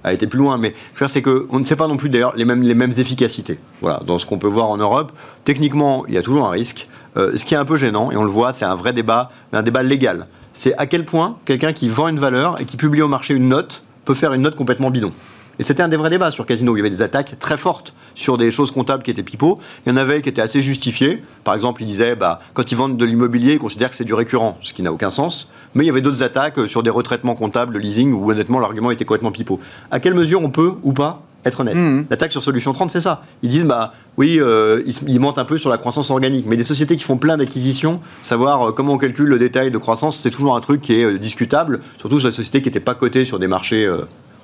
a 0.06 0.13
été 0.13 0.28
plus 0.28 0.39
loin. 0.39 0.58
Mais 0.58 0.74
dire, 0.98 1.10
c'est 1.10 1.22
ne 1.60 1.63
sait 1.63 1.76
pas 1.76 1.88
non 1.88 1.98
plus 1.98 2.10
d'ailleurs 2.10 2.34
les 2.36 2.46
mêmes, 2.46 2.62
les 2.62 2.76
mêmes 2.76 2.94
efficacités. 2.98 3.60
Voilà, 3.82 4.02
dans 4.06 4.20
ce 4.20 4.26
qu'on 4.26 4.38
peut 4.38 4.48
voir 4.48 4.70
en 4.70 4.78
Europe. 4.78 5.12
Techniquement, 5.44 6.06
il 6.08 6.13
y 6.13 6.18
a 6.18 6.22
toujours 6.22 6.46
un 6.46 6.52
risque. 6.52 6.88
Euh, 7.18 7.36
ce 7.36 7.46
qui 7.46 7.54
est 7.54 7.58
un 7.58 7.65
peu 7.65 7.78
gênant, 7.78 8.12
et 8.12 8.18
on 8.18 8.24
le 8.24 8.30
voit, 8.30 8.54
c'est 8.54 8.65
un 8.65 8.76
vrai 8.76 8.94
débat, 8.94 9.30
un 9.54 9.63
débat 9.63 9.84
légal. 9.84 10.26
C'est 10.54 10.76
à 10.78 10.86
quel 10.86 11.06
point 11.06 11.38
quelqu'un 11.46 11.74
qui 11.74 11.89
vend 11.89 12.08
une 12.08 12.20
valeur 12.20 12.60
et 12.62 12.65
qui 12.65 12.78
publie 12.78 13.02
au 13.02 13.08
marché 13.08 13.34
une 13.34 13.50
note 13.50 13.84
peut 14.06 14.13
faire 14.13 14.34
une 14.34 14.41
note 14.41 14.56
complètement 14.56 14.91
bidon. 14.91 15.12
Et 15.60 15.63
c'était 15.63 15.84
un 15.84 15.88
des 15.88 15.98
vrais 15.98 16.10
débats 16.10 16.32
sur 16.32 16.46
Casino. 16.46 16.76
Il 16.76 16.80
y 16.80 16.82
avait 16.82 16.89
des 16.89 17.02
attaques 17.02 17.38
très 17.39 17.58
fortes 17.58 17.94
sur 18.15 18.38
des 18.38 18.52
choses 18.52 18.72
comptables 18.72 19.04
qui 19.04 19.12
étaient 19.12 19.24
pipeaux. 19.24 19.60
Il 19.86 19.89
y 19.89 19.91
en 19.94 19.98
avait 19.98 20.22
qui 20.22 20.30
étaient 20.30 20.41
assez 20.41 20.62
justifiées. 20.62 21.24
Par 21.44 21.54
exemple, 21.56 21.82
ils 21.82 21.86
disaient, 21.86 22.15
bah, 22.15 22.41
quand 22.54 22.72
ils 22.72 22.76
vendent 22.76 22.98
de 22.98 23.06
l'immobilier, 23.06 23.54
ils 23.54 23.60
considèrent 23.60 23.89
que 23.89 23.96
c'est 23.96 24.04
du 24.04 24.13
récurrent, 24.13 24.58
ce 24.62 24.74
qui 24.74 24.82
n'a 24.82 24.91
aucun 24.91 25.10
sens. 25.10 25.50
Mais 25.74 25.84
il 25.84 25.88
y 25.88 25.89
avait 25.89 26.02
d'autres 26.02 26.24
attaques 26.24 26.58
euh, 26.60 26.68
sur 26.68 26.84
des 26.84 26.89
retraitements 26.89 27.36
comptables, 27.36 27.74
de 27.74 27.80
leasing, 27.80 28.13
où 28.13 28.32
honnêtement, 28.32 28.60
l'argument 28.60 28.91
était 28.91 29.06
complètement 29.06 29.32
pipeau. 29.32 29.60
À 29.91 30.00
quelle 30.00 30.13
mesure 30.13 30.41
on 30.41 30.50
peut 30.50 30.74
ou 30.84 30.94
pas 30.94 31.22
être 31.46 31.60
honnête 31.60 31.76
Mhm. 31.76 32.08
L'attaque 32.10 32.32
sur 32.32 32.44
Solution 32.44 32.74
30, 32.74 32.89
c'est 32.89 33.02
ça. 33.02 33.22
Ils 33.44 33.50
disent, 33.50 33.65
bah 33.65 33.94
oui, 34.18 34.39
euh, 34.39 34.82
ils, 34.86 34.96
ils 35.08 35.20
mentent 35.20 35.38
un 35.38 35.46
peu 35.46 35.58
sur 35.58 35.70
la 35.70 35.78
croissance 35.78 36.10
organique. 36.10 36.46
Mais 36.48 36.58
des 36.58 36.63
sociétés 36.63 36.96
qui 36.96 37.04
font 37.04 37.18
plein 37.18 37.38
d'acquisitions, 37.38 38.02
savoir 38.24 38.70
euh, 38.70 38.72
comment 38.72 38.94
on 38.94 38.98
calcule 38.98 39.28
le 39.28 39.38
détail 39.38 39.70
de 39.72 39.78
croissance, 39.78 40.20
c'est 40.20 40.32
toujours 40.32 40.56
un 40.56 40.62
truc 40.62 40.82
qui 40.82 41.00
est 41.00 41.04
euh, 41.04 41.18
discutable, 41.20 41.82
surtout 41.98 42.20
sur 42.20 42.30
les 42.30 42.36
sociétés 42.36 42.62
qui 42.62 42.70
n'étaient 42.70 42.80
pas 42.80 42.96
cotées 42.96 43.26
sur 43.26 43.38
des 43.39 43.48
marchés. 43.48 43.88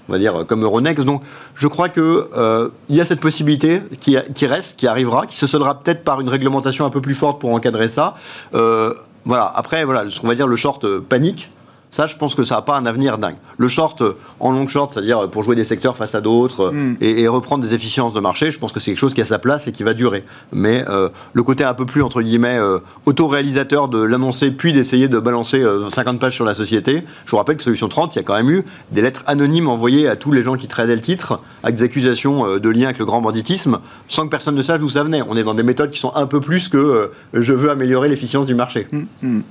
On 0.09 0.13
va 0.13 0.19
dire 0.19 0.45
comme 0.47 0.63
Euronext. 0.63 1.05
Donc, 1.05 1.21
je 1.55 1.67
crois 1.67 1.89
que 1.89 2.29
euh, 2.35 2.69
y 2.89 3.01
a 3.01 3.05
cette 3.05 3.19
possibilité 3.19 3.81
qui, 3.99 4.17
qui 4.33 4.45
reste, 4.45 4.79
qui 4.79 4.87
arrivera, 4.87 5.25
qui 5.25 5.37
se 5.37 5.47
soldera 5.47 5.79
peut-être 5.79 6.03
par 6.03 6.21
une 6.21 6.29
réglementation 6.29 6.85
un 6.85 6.89
peu 6.89 7.01
plus 7.01 7.15
forte 7.15 7.39
pour 7.39 7.53
encadrer 7.53 7.87
ça. 7.87 8.15
Euh, 8.53 8.93
voilà. 9.25 9.51
Après, 9.55 9.85
voilà, 9.85 10.09
ce 10.09 10.19
qu'on 10.19 10.27
va 10.27 10.35
dire 10.35 10.47
le 10.47 10.55
short 10.55 10.83
euh, 10.85 10.99
panique. 11.07 11.49
Ça, 11.91 12.05
je 12.05 12.15
pense 12.15 12.35
que 12.35 12.43
ça 12.43 12.55
n'a 12.55 12.61
pas 12.61 12.77
un 12.77 12.85
avenir 12.85 13.17
dingue. 13.17 13.35
Le 13.57 13.67
short 13.67 14.01
euh, 14.01 14.17
en 14.39 14.51
long 14.51 14.67
short, 14.67 14.93
c'est-à-dire 14.93 15.19
euh, 15.19 15.27
pour 15.27 15.43
jouer 15.43 15.55
des 15.55 15.65
secteurs 15.65 15.95
face 15.95 16.15
à 16.15 16.21
d'autres 16.21 16.61
euh, 16.61 16.71
Mm. 16.71 16.97
et, 17.01 17.21
et 17.21 17.27
reprendre 17.27 17.63
des 17.63 17.73
efficiences 17.73 18.13
de 18.13 18.19
marché, 18.19 18.51
je 18.51 18.59
pense 18.59 18.71
que 18.71 18.79
c'est 18.79 18.91
quelque 18.91 18.99
chose 18.99 19.13
qui 19.13 19.21
a 19.21 19.25
sa 19.25 19.39
place 19.39 19.67
et 19.67 19.71
qui 19.71 19.83
va 19.83 19.93
durer. 19.93 20.23
Mais 20.51 20.83
euh, 20.89 21.09
le 21.33 21.43
côté 21.43 21.63
un 21.63 21.73
peu 21.73 21.85
plus, 21.85 22.01
entre 22.01 22.21
guillemets, 22.21 22.57
euh, 22.57 22.79
autoréalisateur 23.05 23.87
de 23.87 24.01
l'annoncer 24.01 24.51
puis 24.51 24.73
d'essayer 24.73 25.07
de 25.07 25.19
balancer 25.19 25.61
euh, 25.61 25.89
50 25.89 26.19
pages 26.19 26.35
sur 26.35 26.45
la 26.45 26.53
société, 26.53 27.03
je 27.25 27.31
vous 27.31 27.37
rappelle 27.37 27.57
que 27.57 27.63
Solution 27.63 27.87
30, 27.87 28.15
il 28.15 28.19
y 28.19 28.21
a 28.21 28.23
quand 28.23 28.35
même 28.35 28.49
eu 28.49 28.63
des 28.91 29.01
lettres 29.01 29.23
anonymes 29.27 29.67
envoyées 29.67 30.07
à 30.07 30.15
tous 30.15 30.31
les 30.31 30.43
gens 30.43 30.55
qui 30.55 30.67
tradaient 30.67 30.95
le 30.95 31.01
titre 31.01 31.39
avec 31.63 31.75
des 31.75 31.83
accusations 31.83 32.57
de 32.57 32.69
lien 32.69 32.85
avec 32.85 32.99
le 32.99 33.05
grand 33.05 33.21
banditisme 33.21 33.79
sans 34.07 34.25
que 34.25 34.29
personne 34.29 34.55
ne 34.55 34.63
sache 34.63 34.79
d'où 34.79 34.89
ça 34.89 35.03
venait. 35.03 35.21
On 35.27 35.35
est 35.35 35.43
dans 35.43 35.53
des 35.53 35.63
méthodes 35.63 35.91
qui 35.91 35.99
sont 35.99 36.13
un 36.15 36.25
peu 36.25 36.41
plus 36.41 36.67
que 36.67 37.11
je 37.33 37.53
veux 37.53 37.69
améliorer 37.69 38.09
l'efficience 38.09 38.45
du 38.45 38.55
marché. 38.55 38.87
Mm, 38.91 39.03
mm. 39.21 39.41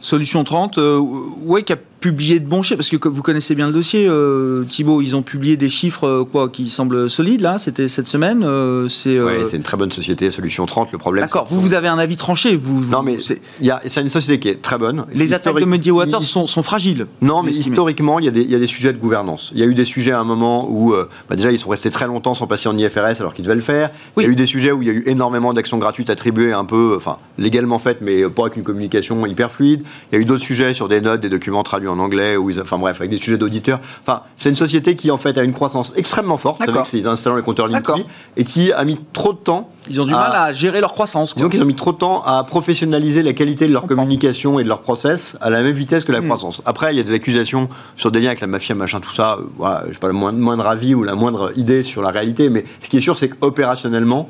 Solution 0.00 0.44
30, 0.44 0.78
euh, 0.78 0.98
ouais, 0.98 1.62
qui 1.62 1.72
a 1.72 1.76
publié 2.00 2.40
de 2.40 2.46
bons 2.46 2.62
chiffres, 2.62 2.78
parce 2.78 2.88
que 2.88 3.08
vous 3.08 3.22
connaissez 3.22 3.54
bien 3.54 3.66
le 3.66 3.72
dossier, 3.72 4.06
euh, 4.08 4.64
Thibault, 4.64 5.02
ils 5.02 5.14
ont 5.14 5.22
publié 5.22 5.56
des 5.56 5.68
chiffres 5.68 6.04
euh, 6.04 6.24
quoi, 6.24 6.48
qui 6.48 6.70
semblent 6.70 7.10
solides, 7.10 7.42
là, 7.42 7.58
c'était 7.58 7.88
cette 7.88 8.08
semaine. 8.08 8.42
Euh, 8.42 8.88
c'est 8.88 9.18
c'est 9.48 9.56
une 9.56 9.62
très 9.62 9.76
bonne 9.76 9.92
société, 9.92 10.30
Solution 10.30 10.66
30, 10.66 10.92
le 10.92 10.98
problème... 10.98 11.24
D'accord, 11.24 11.46
vous, 11.50 11.60
vous 11.60 11.74
avez 11.74 11.88
un 11.88 11.98
avis 11.98 12.16
tranché, 12.16 12.56
vous... 12.56 12.84
Non, 12.86 13.02
mais 13.02 13.18
c'est 13.20 14.00
une 14.00 14.08
société 14.08 14.40
qui 14.40 14.48
est 14.48 14.62
très 14.62 14.78
bonne. 14.78 15.04
Les 15.12 15.32
attaques 15.32 15.58
de 15.58 15.64
Mediawater 15.64 16.22
sont, 16.22 16.46
sont 16.46 16.62
fragiles. 16.62 17.06
Non, 17.20 17.42
mais 17.42 17.52
historiquement, 17.52 18.18
il 18.18 18.24
y, 18.24 18.28
a 18.28 18.32
des, 18.32 18.42
il 18.42 18.50
y, 18.50 18.54
a 18.54 18.58
des, 18.58 18.66
sujets 18.66 18.92
de 18.92 18.98
gouvernance. 18.98 19.50
Il 19.54 19.60
y 19.60 19.62
a 19.62 19.66
eu 19.66 19.74
des 19.74 19.84
sujets 19.84 20.12
à 20.12 20.20
un 20.20 20.24
moment 20.24 20.68
où, 20.70 20.94
bah 21.28 21.36
déjà, 21.36 21.52
ils 21.52 21.58
sont 21.58 21.70
restés 21.70 21.90
très 21.90 22.06
longtemps 22.06 22.34
sans 22.34 22.46
passer 22.46 22.68
en 22.68 22.76
IFRS 22.76 23.20
alors 23.20 23.34
qu'ils 23.34 23.44
devaient 23.44 23.54
le 23.54 23.60
faire. 23.60 23.90
Il 24.16 24.22
y 24.22 24.26
a 24.26 24.28
eu 24.28 24.36
des 24.36 24.46
sujets 24.46 24.72
où 24.72 24.82
il 24.82 24.88
y 24.88 24.90
a 24.90 24.94
eu 24.94 25.02
énormément 25.06 25.52
d'actions 25.52 25.78
gratuites 25.78 26.10
attribuées, 26.10 26.52
un 26.52 26.64
peu, 26.64 26.94
enfin, 26.96 27.18
légalement 27.38 27.78
faites, 27.78 28.00
mais 28.00 28.28
pas 28.28 28.42
avec 28.42 28.56
une 28.56 28.62
communication 28.62 29.26
hyper 29.26 29.50
fluide. 29.50 29.82
Il 30.10 30.16
y 30.16 30.18
a 30.18 30.22
eu 30.22 30.24
d'autres 30.24 30.44
sujets 30.44 30.72
sur 30.72 30.88
des 30.88 31.00
notes, 31.00 31.20
des 31.20 31.28
documents 31.28 31.62
traduits 31.62 31.89
en 31.90 31.98
anglais, 31.98 32.36
ils, 32.48 32.60
enfin 32.60 32.78
bref, 32.78 32.96
avec 33.00 33.10
des 33.10 33.16
sujets 33.16 33.38
d'auditeurs. 33.38 33.80
Enfin, 34.00 34.22
c'est 34.38 34.48
une 34.48 34.54
société 34.54 34.96
qui 34.96 35.10
en 35.10 35.18
fait 35.18 35.36
a 35.38 35.42
une 35.42 35.52
croissance 35.52 35.92
extrêmement 35.96 36.36
forte 36.36 36.66
avec 36.66 36.86
ses 36.86 37.06
installants 37.06 37.38
et 37.38 37.42
compteurs 37.42 37.68
Linky 37.68 38.06
et 38.36 38.44
qui 38.44 38.72
a 38.72 38.84
mis 38.84 38.98
trop 39.12 39.32
de 39.32 39.38
temps. 39.38 39.70
Ils 39.88 40.00
ont 40.00 40.06
du 40.06 40.12
mal 40.12 40.32
à 40.34 40.52
gérer 40.52 40.80
leur 40.80 40.92
croissance. 40.92 41.34
Disons 41.34 41.48
qu'ils 41.48 41.62
ont 41.62 41.66
mis 41.66 41.74
trop 41.74 41.92
de 41.92 41.98
temps 41.98 42.22
à 42.22 42.44
professionnaliser 42.44 43.22
la 43.22 43.32
qualité 43.32 43.66
de 43.66 43.72
leur 43.72 43.86
communication 43.86 44.58
et 44.60 44.64
de 44.64 44.68
leur 44.68 44.80
process 44.80 45.36
à 45.40 45.50
la 45.50 45.62
même 45.62 45.74
vitesse 45.74 46.04
que 46.04 46.12
la 46.12 46.20
hmm. 46.20 46.26
croissance. 46.26 46.62
Après, 46.66 46.92
il 46.92 46.96
y 46.96 47.00
a 47.00 47.02
des 47.02 47.14
accusations 47.14 47.68
sur 47.96 48.10
des 48.10 48.20
liens 48.20 48.28
avec 48.28 48.40
la 48.40 48.46
mafia, 48.46 48.74
machin, 48.74 49.00
tout 49.00 49.12
ça. 49.12 49.38
voilà, 49.56 49.84
je 49.90 49.98
pas 49.98 50.08
le 50.08 50.14
moindre 50.14 50.66
avis 50.66 50.94
ou 50.94 51.02
la 51.02 51.14
moindre 51.14 51.52
idée 51.56 51.82
sur 51.82 52.02
la 52.02 52.10
réalité, 52.10 52.50
mais 52.50 52.64
ce 52.80 52.88
qui 52.88 52.96
est 52.96 53.00
sûr, 53.00 53.16
c'est 53.16 53.28
qu'opérationnellement, 53.28 54.28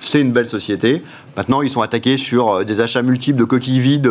c'est 0.00 0.20
une 0.20 0.32
belle 0.32 0.46
société. 0.46 1.02
Maintenant, 1.36 1.62
ils 1.62 1.70
sont 1.70 1.82
attaqués 1.82 2.16
sur 2.16 2.48
euh, 2.48 2.64
des 2.64 2.80
achats 2.80 3.02
multiples 3.02 3.38
de 3.38 3.44
coquilles 3.44 3.80
vides. 3.80 4.10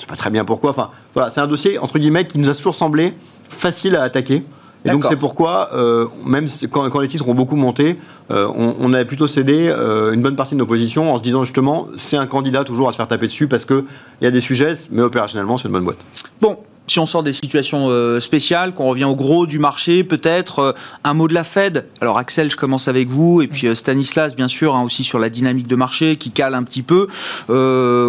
Euh, 0.00 0.06
c'est 0.06 0.08
pas 0.08 0.16
très 0.16 0.30
bien 0.30 0.44
pourquoi. 0.44 0.70
Enfin, 0.70 0.90
voilà, 1.14 1.30
c'est 1.30 1.40
un 1.40 1.46
dossier 1.46 1.78
entre 1.78 1.98
guillemets 1.98 2.26
qui 2.26 2.38
nous 2.38 2.48
a 2.48 2.54
toujours 2.54 2.74
semblé 2.74 3.12
facile 3.48 3.96
à 3.96 4.02
attaquer. 4.02 4.44
Et 4.86 4.90
donc 4.90 5.04
c'est 5.04 5.16
pourquoi, 5.16 5.68
euh, 5.74 6.06
même 6.24 6.46
quand, 6.72 7.00
les 7.00 7.08
titres 7.08 7.28
ont 7.28 7.34
beaucoup 7.34 7.56
monté, 7.56 7.98
on, 8.30 8.74
on, 8.80 8.94
avait 8.94 9.04
plutôt 9.04 9.26
cédé 9.26 9.68
une 9.68 10.22
bonne 10.22 10.36
partie 10.36 10.54
de 10.54 10.58
nos 10.58 10.64
positions 10.64 11.12
en 11.12 11.18
se 11.18 11.22
disant 11.22 11.44
justement 11.44 11.88
c'est 11.98 12.16
un 12.16 12.24
candidat 12.24 12.64
toujours 12.64 12.88
à 12.88 12.92
se 12.92 12.96
faire 12.96 13.06
taper 13.06 13.26
dessus 13.26 13.46
parce 13.46 13.66
qu'il 13.66 13.84
y 14.22 14.26
a 14.26 14.30
des 14.30 14.40
sujets, 14.40 14.72
mais 14.90 15.02
opérationnellement 15.02 15.58
c'est 15.58 15.68
une 15.68 15.74
bonne 15.74 15.84
boîte. 15.84 15.98
Bon, 16.40 16.56
si 16.90 16.98
on 16.98 17.06
sort 17.06 17.22
des 17.22 17.32
situations 17.32 17.86
euh, 17.88 18.18
spéciales, 18.18 18.74
qu'on 18.74 18.86
revient 18.86 19.04
au 19.04 19.14
gros 19.14 19.46
du 19.46 19.60
marché, 19.60 20.02
peut-être 20.02 20.58
euh, 20.58 20.72
un 21.04 21.14
mot 21.14 21.28
de 21.28 21.34
la 21.34 21.44
Fed. 21.44 21.86
Alors 22.00 22.18
Axel, 22.18 22.50
je 22.50 22.56
commence 22.56 22.88
avec 22.88 23.08
vous, 23.08 23.42
et 23.42 23.46
puis 23.46 23.68
euh, 23.68 23.76
Stanislas, 23.76 24.34
bien 24.34 24.48
sûr, 24.48 24.74
hein, 24.74 24.82
aussi 24.82 25.04
sur 25.04 25.20
la 25.20 25.30
dynamique 25.30 25.68
de 25.68 25.76
marché 25.76 26.16
qui 26.16 26.32
cale 26.32 26.56
un 26.56 26.64
petit 26.64 26.82
peu. 26.82 27.06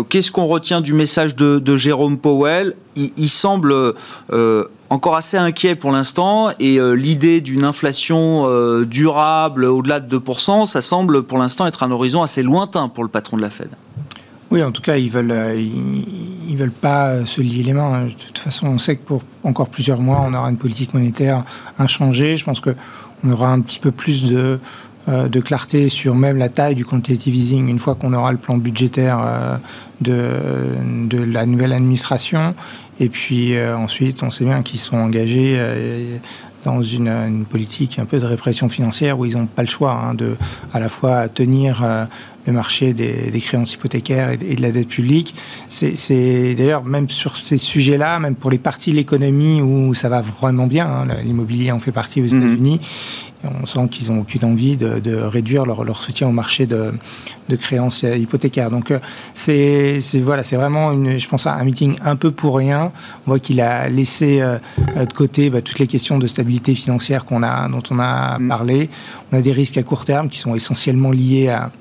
Qu'est-ce 0.10 0.32
qu'on 0.32 0.48
retient 0.48 0.82
du 0.82 0.94
message 0.94 1.36
de, 1.36 1.78
Jérôme 1.78 2.18
Powell? 2.18 2.74
Il, 2.96 3.30
semble 3.30 3.74
encore 4.90 5.16
assez 5.16 5.38
inquiet 5.38 5.76
pour 5.76 5.92
l'instant, 5.92 6.50
et 6.60 6.80
l'idée 6.96 7.42
d'une 7.42 7.64
inflation 7.64 8.48
durable 8.84 9.66
au-delà 9.66 10.00
de 10.00 10.18
2%, 10.18 10.66
ça 10.66 10.82
semble 10.82 11.24
pour 11.24 11.38
l'instant 11.38 11.66
être 11.66 11.84
un 11.84 11.92
horizon 11.92 12.24
assez 12.24 12.44
lointain 12.44 12.90
pour 12.90 13.04
le 13.04 13.10
patron 13.10 13.38
de 13.38 13.42
la 13.42 13.50
Fed. 13.50 13.70
Oui, 14.52 14.62
en 14.62 14.74
tout 14.74 14.82
cas, 14.82 14.98
ils 14.98 15.10
veulent, 15.10 15.32
euh, 15.32 15.70
veulent 16.50 16.72
pas 16.72 17.26
se 17.26 17.40
lier 17.40 17.64
les 17.64 17.72
mains. 17.72 18.08
De 18.08 18.12
toute 18.12 18.38
façon, 18.38 18.68
on 18.68 18.78
sait 18.78 18.98
que 18.98 19.04
pour 19.04 19.24
encore 19.44 19.70
plusieurs 19.70 20.02
mois, 20.02 20.26
on 20.28 20.34
aura 20.34 20.50
une 20.50 20.58
politique 20.58 20.94
monétaire 20.94 21.46
inchangée. 21.80 22.36
Je 22.36 22.44
pense 22.44 22.60
que 22.60 22.76
on 23.24 23.32
aura 23.32 23.50
un 23.50 23.62
petit 23.62 23.80
peu 23.80 23.92
plus 23.92 24.26
de, 24.26 24.60
euh, 25.08 25.30
clarté 25.30 25.88
sur 25.88 26.16
même 26.16 26.36
la 26.36 26.50
taille 26.50 26.76
du 26.76 26.84
quantitative 26.84 27.34
easing 27.34 27.70
une 27.70 27.80
fois 27.80 27.96
qu'on 27.96 28.14
aura 28.14 28.34
le 28.34 28.38
plan 28.38 28.58
budgétaire 28.58 29.22
euh, 29.24 29.58
de, 30.02 31.08
de 31.08 31.24
la 31.24 31.46
nouvelle 31.46 31.72
administration. 31.72 32.54
Et 33.00 33.08
puis 33.08 33.60
ensuite, 33.60 34.22
on 34.22 34.30
sait 34.30 34.46
bien 34.46 34.62
qu'ils 34.62 34.80
sont 34.80 34.98
engagés 34.98 35.60
dans 36.64 36.84
une, 36.84 37.46
politique 37.50 37.98
un 37.98 38.06
peu 38.06 38.20
de 38.20 38.26
répression 38.26 38.70
financière 38.70 39.18
où 39.18 39.26
ils 39.26 39.36
n'ont 39.36 39.48
pas 39.48 39.64
le 39.64 39.70
choix 39.70 39.94
hein, 39.94 40.14
de 40.14 40.36
à 40.72 40.80
la 40.80 40.88
fois 40.88 41.28
tenir 41.30 41.84
le 42.46 42.54
marché 42.54 42.94
des, 42.94 43.42
créances 43.42 43.74
hypothécaires 43.74 44.32
et, 44.32 44.38
de 44.38 44.62
la 44.62 44.72
dette 44.72 44.88
publique. 44.88 45.36
C'est 45.70 46.56
d'ailleurs 46.56 46.84
même 46.84 47.10
sur 47.10 47.38
ces 47.38 47.58
sujets-là, 47.58 48.20
même 48.20 48.36
pour 48.36 48.52
les 48.52 48.58
parties 48.58 48.92
de 48.92 48.96
l'économie 48.96 49.62
où 49.62 49.94
ça 49.94 50.10
va 50.10 50.22
vraiment 50.22 50.68
bien, 50.68 50.88
hein, 50.88 51.08
l'immobilier 51.24 51.72
en 51.72 51.80
fait 51.80 51.92
partie 51.92 52.22
aux 52.22 52.26
mhm. 52.26 52.38
États-Unis, 52.38 52.80
on 53.44 53.66
sent 53.66 53.88
qu'ils 53.90 54.12
n'ont 54.12 54.22
aucune 54.22 54.46
envie 54.46 54.78
de, 54.78 55.14
réduire 55.16 55.66
leur, 55.66 55.98
soutien 55.98 56.28
au 56.28 56.32
marché 56.32 56.66
de, 56.66 56.94
créances 57.60 58.04
hypothécaires. 58.04 58.70
Donc 58.70 58.92
euh, 58.92 59.00
c'est 59.34 60.00
voilà, 60.22 60.44
c'est 60.44 60.56
vraiment 60.56 60.94
une, 60.94 61.20
je 61.20 61.28
pense 61.28 61.48
un 61.48 61.64
meeting 61.66 61.98
un 62.04 62.16
peu 62.16 62.32
pour 62.32 62.56
rien. 62.56 62.94
On 63.26 63.32
voit 63.32 63.40
qu'il 63.40 63.60
a 63.60 63.90
laissé 63.90 64.40
euh, 64.42 64.58
de 64.96 65.12
côté 65.12 65.50
bah, 65.50 65.62
toutes 65.62 65.80
les 65.80 65.88
questions 65.88 66.18
de 66.18 66.28
stabilité 66.28 66.76
financière 66.76 67.26
qu'on 67.26 67.44
a, 67.44 67.68
dont 67.68 67.84
on 67.92 68.00
a 68.00 68.40
mhm. 68.40 68.48
parlé. 68.48 68.90
On 69.32 69.38
a 69.38 69.42
des 69.42 69.52
risques 69.52 69.78
à 69.78 69.84
court 69.84 70.06
terme 70.06 70.30
qui 70.30 70.40
sont 70.40 70.56
essentiellement 70.56 71.12
liés 71.12 71.50
à 71.50 71.72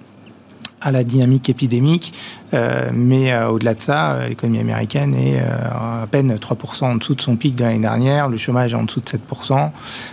à 0.81 0.90
la 0.90 1.05
dynamique 1.05 1.49
épidémique, 1.49 2.12
euh, 2.55 2.90
mais 2.93 3.33
euh, 3.33 3.49
au-delà 3.49 3.75
de 3.75 3.81
ça, 3.81 4.12
euh, 4.12 4.29
l'économie 4.29 4.61
américaine 4.61 5.14
est 5.14 5.38
à 5.40 6.07
peine 6.11 6.35
3% 6.35 6.85
en 6.85 6.95
dessous 6.97 7.14
de 7.14 7.21
son 7.21 7.37
pic 7.37 7.55
de 7.55 7.64
l'année 7.64 7.81
dernière, 7.81 8.29
le 8.29 8.37
chômage 8.37 8.73
est 8.73 8.77
en 8.77 8.85
dessous 8.85 9.01
de 9.01 9.07
7%. 9.07 9.71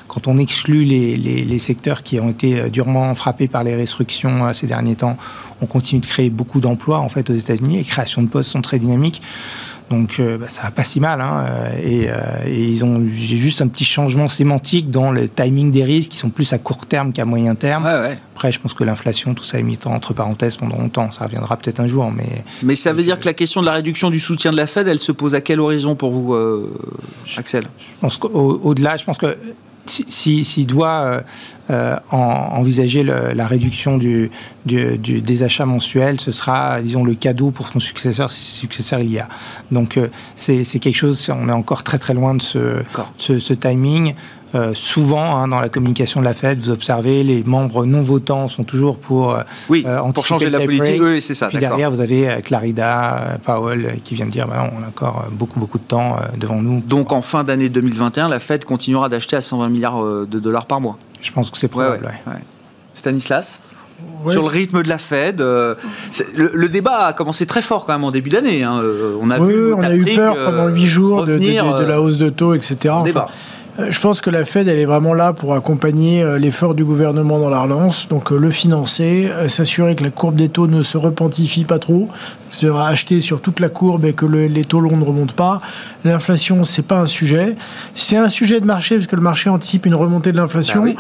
Quand 0.08 0.28
on 0.28 0.38
exclut 0.38 0.84
les, 0.84 1.16
les, 1.16 1.44
les, 1.44 1.60
secteurs 1.60 2.04
qui 2.04 2.20
ont 2.20 2.30
été 2.30 2.70
durement 2.70 3.14
frappés 3.16 3.48
par 3.48 3.64
les 3.64 3.76
restrictions 3.76 4.54
ces 4.54 4.68
derniers 4.68 4.96
temps, 4.96 5.18
on 5.62 5.66
continue 5.66 6.02
de 6.02 6.06
créer 6.06 6.30
beaucoup 6.30 6.60
d'emplois 6.60 7.00
en 7.00 7.10
fait 7.10 7.30
aux 7.30 7.36
États-Unis, 7.36 7.78
les 7.78 7.84
créations 7.84 8.22
de 8.22 8.28
postes 8.28 8.52
sont 8.52 8.62
très 8.62 8.80
dynamiques. 8.80 9.22
Donc 9.90 10.20
euh, 10.20 10.38
bah, 10.38 10.48
ça 10.48 10.64
va 10.64 10.72
pas 10.72 10.84
si 10.84 11.00
mal. 11.00 11.22
Hein, 11.22 11.46
euh, 11.48 11.70
euh, 11.84 12.46
et, 12.46 12.66
ils 12.66 12.84
ont 12.84 13.04
j'ai 13.08 13.38
juste 13.38 13.62
un 13.62 13.68
petit 13.68 13.86
changement 13.86 14.28
sémantique 14.28 14.90
dans 14.90 15.12
le 15.12 15.30
timing 15.30 15.72
des 15.72 15.84
risques 15.84 16.12
qui 16.12 16.18
sont 16.18 16.30
plus 16.30 16.52
à 16.54 16.58
court 16.58 16.86
terme 16.86 17.14
qu'à 17.14 17.26
moyen 17.26 17.56
terme. 17.56 17.86
Après, 17.86 18.52
je 18.52 18.60
pense 18.60 18.74
que 18.74 18.84
l'inflation, 18.84 19.34
tout 19.34 19.44
ça 19.44 19.60
est 19.60 19.64
mis 19.64 19.80
entre 19.86 20.14
parenthèses 20.14 20.58
pendant 20.58 20.78
longtemps. 20.78 21.12
Ça 21.12 21.26
reviendra 21.26 21.58
peut-être 21.58 21.80
un 21.80 21.88
jour, 21.88 22.12
mais. 22.12 22.44
Mais 22.64 22.76
ça 22.76 22.94
veut 22.94 23.04
dire 23.04 23.20
que 23.20 23.26
la 23.26 23.34
question 23.34 23.62
de 23.62 23.66
la 23.66 23.74
réduction 23.74 24.10
du 24.10 24.20
soutien 24.20 24.52
de 24.52 24.58
la 24.58 24.68
Fed, 24.68 24.88
elle 24.88 25.00
se 25.00 25.12
pose 25.12 25.36
à 25.36 25.42
quel 25.42 25.60
horizon 25.60 25.96
pour 25.96 26.12
vous, 26.12 26.36
Axel? 27.38 27.66
Je 27.80 27.86
pense 28.02 28.18
qu'au-delà, 28.18 28.98
je 28.98 29.06
pense 29.06 29.18
que 29.18 29.38
s'il 29.90 30.68
doit 30.68 31.02
euh, 31.02 31.22
euh, 31.70 31.96
envisager 32.10 33.04
la 33.04 33.48
réduction 33.48 33.98
du, 33.98 34.32
des 34.66 35.44
achats 35.44 35.66
mensuels, 35.66 36.20
ce 36.20 36.32
sera, 36.32 36.82
disons, 36.82 37.04
le 37.04 37.16
cadeau 37.16 37.52
pour 37.52 37.68
son 37.68 37.80
successeur, 37.80 38.32
si 38.32 38.60
successeur 38.60 39.00
il 39.00 39.12
y 39.12 39.20
a. 39.20 39.28
Donc, 39.72 39.98
euh, 39.98 40.10
c'est 40.36 40.64
quelque 40.80 40.96
chose, 40.96 41.30
on 41.34 41.50
est 41.50 41.54
encore 41.54 41.84
très 41.84 41.98
très 41.98 42.14
loin 42.14 42.36
de 42.36 42.42
ce, 42.42 42.82
ce 43.18 43.54
timing. 43.54 44.16
Euh, 44.56 44.74
souvent, 44.74 45.38
hein, 45.38 45.48
dans 45.50 45.60
la 45.60 45.70
communication 45.70 46.22
de 46.22 46.26
la 46.26 46.34
Fed, 46.34 46.60
vous 46.60 46.72
observez, 46.72 47.24
les 47.24 47.44
membres 47.44 47.86
non 47.86 48.02
votants 48.02 48.48
sont 48.48 48.64
toujours 48.64 48.98
pour, 48.98 49.34
euh, 49.34 49.44
oui, 49.70 49.84
euh, 49.86 50.02
pour 50.14 50.26
changer 50.26 50.50
la 50.50 50.60
politique. 50.60 51.02
Oui, 51.02 51.22
c'est 51.22 51.36
ça. 51.36 51.48
Puis 51.48 51.58
derrière, 51.58 51.92
vous 51.92 52.00
avez 52.00 52.42
Clarida, 52.44 53.40
Powell, 53.44 54.00
qui 54.04 54.16
vient 54.16 54.26
de 54.26 54.32
dire 54.32 54.48
bah, 54.48 54.72
on 54.74 54.84
a 54.84 54.88
encore 54.88 55.26
beaucoup, 55.32 55.60
beaucoup 55.60 55.80
de 55.80 55.84
temps 55.84 56.18
devant 56.38 56.62
nous. 56.62 56.82
Donc, 56.82 57.12
en 57.12 57.22
fin 57.22 57.44
d'année 57.44 57.70
2021, 57.70 58.30
la 58.30 58.40
Fed 58.40 58.64
continuera 58.64 59.10
d'acheter 59.10 59.36
à 59.36 59.42
120 59.42 59.70
milliards 59.70 60.04
de 60.04 60.40
dollars 60.40 60.66
par 60.66 60.80
mois. 60.80 60.98
Je 61.22 61.32
pense 61.32 61.50
que 61.50 61.58
c'est 61.58 61.68
probable. 61.68 62.10
Stanislas 62.94 63.62
sur 64.30 64.44
le 64.44 64.48
rythme 64.48 64.84
de 64.84 64.90
la 64.90 65.00
Fed. 65.00 65.42
le, 65.42 66.68
débat 66.68 67.08
a 67.08 67.14
commencé 67.14 67.46
très 67.46 67.62
fort 67.62 67.84
quand 67.84 67.94
même 67.94 68.04
en 68.04 68.12
début 68.12 68.30
d'année. 68.30 68.64
Hein. 68.64 68.80
On 69.20 69.30
a, 69.30 69.40
oui, 69.40 69.74
on 69.76 69.82
a 69.82 69.94
eu 69.94 70.06
peur 70.06 70.36
pendant 70.46 70.68
huit 70.68 70.86
jours 70.86 71.26
de, 71.26 71.38
de, 71.38 71.86
la 71.86 72.00
hausse 72.00 72.18
de 72.18 72.30
taux, 72.30 72.54
etc. 72.54 72.96
Débat. 73.04 73.28
Euh, 73.80 73.92
je 73.92 74.00
pense 74.00 74.22
que 74.22 74.30
la 74.30 74.46
Fed, 74.46 74.68
elle 74.68 74.80
est 74.80 74.86
vraiment 74.86 75.14
là 75.14 75.34
pour 75.34 75.54
accompagner 75.54 76.24
euh, 76.24 76.38
l'effort 76.38 76.74
du 76.74 76.84
gouvernement 76.84 77.40
dans 77.40 77.50
la 77.50 77.62
relance, 77.62 78.08
donc 78.08 78.32
euh, 78.32 78.38
le 78.38 78.52
financer, 78.52 79.30
s'assurer 79.48 79.96
que 79.96 80.04
la 80.04 80.10
courbe 80.10 80.36
des 80.36 80.50
taux 80.50 80.68
ne 80.68 80.82
se 80.82 80.98
repentifie 80.98 81.64
pas 81.64 81.80
trop, 81.80 82.08
c'est 82.52 82.68
acheter 82.70 83.22
sur 83.22 83.42
toute 83.42 83.60
la 83.60 83.70
courbe 83.70 84.06
et 84.06 84.14
que 84.14 84.26
les 84.26 84.66
taux 84.66 84.80
longs 84.80 84.98
ne 84.98 85.04
remontent 85.04 85.36
pas. 85.36 85.62
L'inflation, 86.06 86.64
c'est 86.64 86.86
pas 86.86 87.00
un 87.00 87.08
sujet. 87.08 87.56
C'est 87.96 88.18
un 88.18 88.30
sujet 88.30 88.60
de 88.60 88.66
marché 88.66 88.96
parce 88.96 89.08
que 89.08 89.16
le 89.16 89.22
marché 89.22 89.50
anticipe 89.50 89.86
une 89.86 89.96
remontée 89.96 90.32
de 90.32 90.38
l'inflation. 90.38 90.86
Bah 90.86 90.92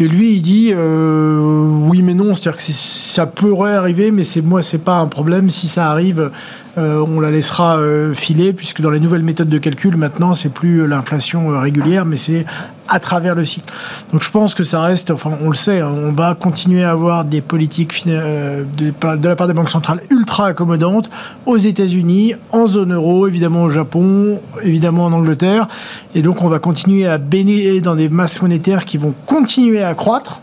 et 0.00 0.08
lui, 0.08 0.34
il 0.34 0.42
dit 0.42 0.74
oui, 0.74 2.02
mais 2.02 2.14
non. 2.14 2.34
C'est-à-dire 2.34 2.58
que 2.58 2.72
ça 2.72 3.26
pourrait 3.26 3.74
arriver, 3.74 4.10
mais 4.10 4.24
c'est 4.24 4.42
moi, 4.42 4.62
c'est 4.62 4.82
pas 4.82 4.96
un 4.96 5.06
problème. 5.06 5.50
Si 5.50 5.68
ça 5.68 5.90
arrive, 5.90 6.30
euh, 6.78 7.04
on 7.06 7.20
la 7.20 7.30
laissera 7.30 7.78
euh, 7.78 8.12
filer, 8.12 8.52
puisque 8.52 8.82
dans 8.82 8.90
les 8.90 9.00
nouvelles 9.00 9.22
méthodes 9.22 9.48
de 9.48 9.58
calcul, 9.58 9.96
maintenant, 9.96 10.34
c'est 10.34 10.50
plus 10.50 10.86
l'inflation 10.86 11.50
euh, 11.50 11.58
régulière, 11.58 12.04
mais 12.04 12.18
c'est 12.18 12.44
à 12.88 13.00
travers 13.00 13.34
le 13.34 13.44
cycle. 13.44 13.72
Donc 14.12 14.22
je 14.22 14.30
pense 14.30 14.54
que 14.54 14.64
ça 14.64 14.82
reste, 14.82 15.10
enfin 15.10 15.30
on 15.42 15.48
le 15.48 15.54
sait, 15.54 15.80
hein, 15.80 15.92
on 15.94 16.12
va 16.12 16.34
continuer 16.34 16.84
à 16.84 16.90
avoir 16.90 17.24
des 17.24 17.40
politiques 17.40 18.06
de, 18.06 18.92
la 19.22 19.36
part 19.36 19.46
des 19.46 19.54
banques 19.54 19.70
centrales 19.70 20.00
ultra 20.10 20.46
accommodantes 20.46 21.10
aux 21.46 21.56
États-Unis, 21.56 22.34
en 22.52 22.66
zone 22.66 22.92
euro, 22.92 23.26
évidemment 23.26 23.64
au 23.64 23.70
Japon, 23.70 24.40
évidemment 24.62 25.04
en 25.04 25.12
Angleterre, 25.12 25.68
et 26.14 26.22
donc 26.22 26.42
on 26.42 26.48
va 26.48 26.58
continuer 26.58 27.06
à 27.06 27.18
baigner 27.18 27.80
dans 27.80 27.96
des 27.96 28.08
masses 28.08 28.40
monétaires 28.42 28.84
qui 28.84 28.98
vont 28.98 29.14
continuer 29.26 29.82
à 29.82 29.94
croître 29.94 30.40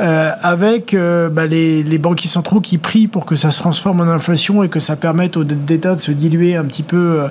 euh, 0.00 0.32
avec 0.42 0.92
euh, 0.92 1.28
bah, 1.28 1.46
les, 1.46 1.98
banquiers 1.98 2.28
centraux 2.28 2.60
qui 2.60 2.78
prient 2.78 3.06
pour 3.06 3.24
que 3.24 3.36
ça 3.36 3.52
se 3.52 3.60
transforme 3.60 4.00
en 4.00 4.10
inflation 4.10 4.64
et 4.64 4.68
que 4.68 4.80
ça 4.80 4.96
permette 4.96 5.36
aux 5.36 5.44
dettes 5.44 5.64
d'État 5.64 5.94
de 5.94 6.00
se 6.00 6.10
diluer 6.10 6.56
un 6.56 6.64
petit 6.64 6.82
peu 6.82 7.22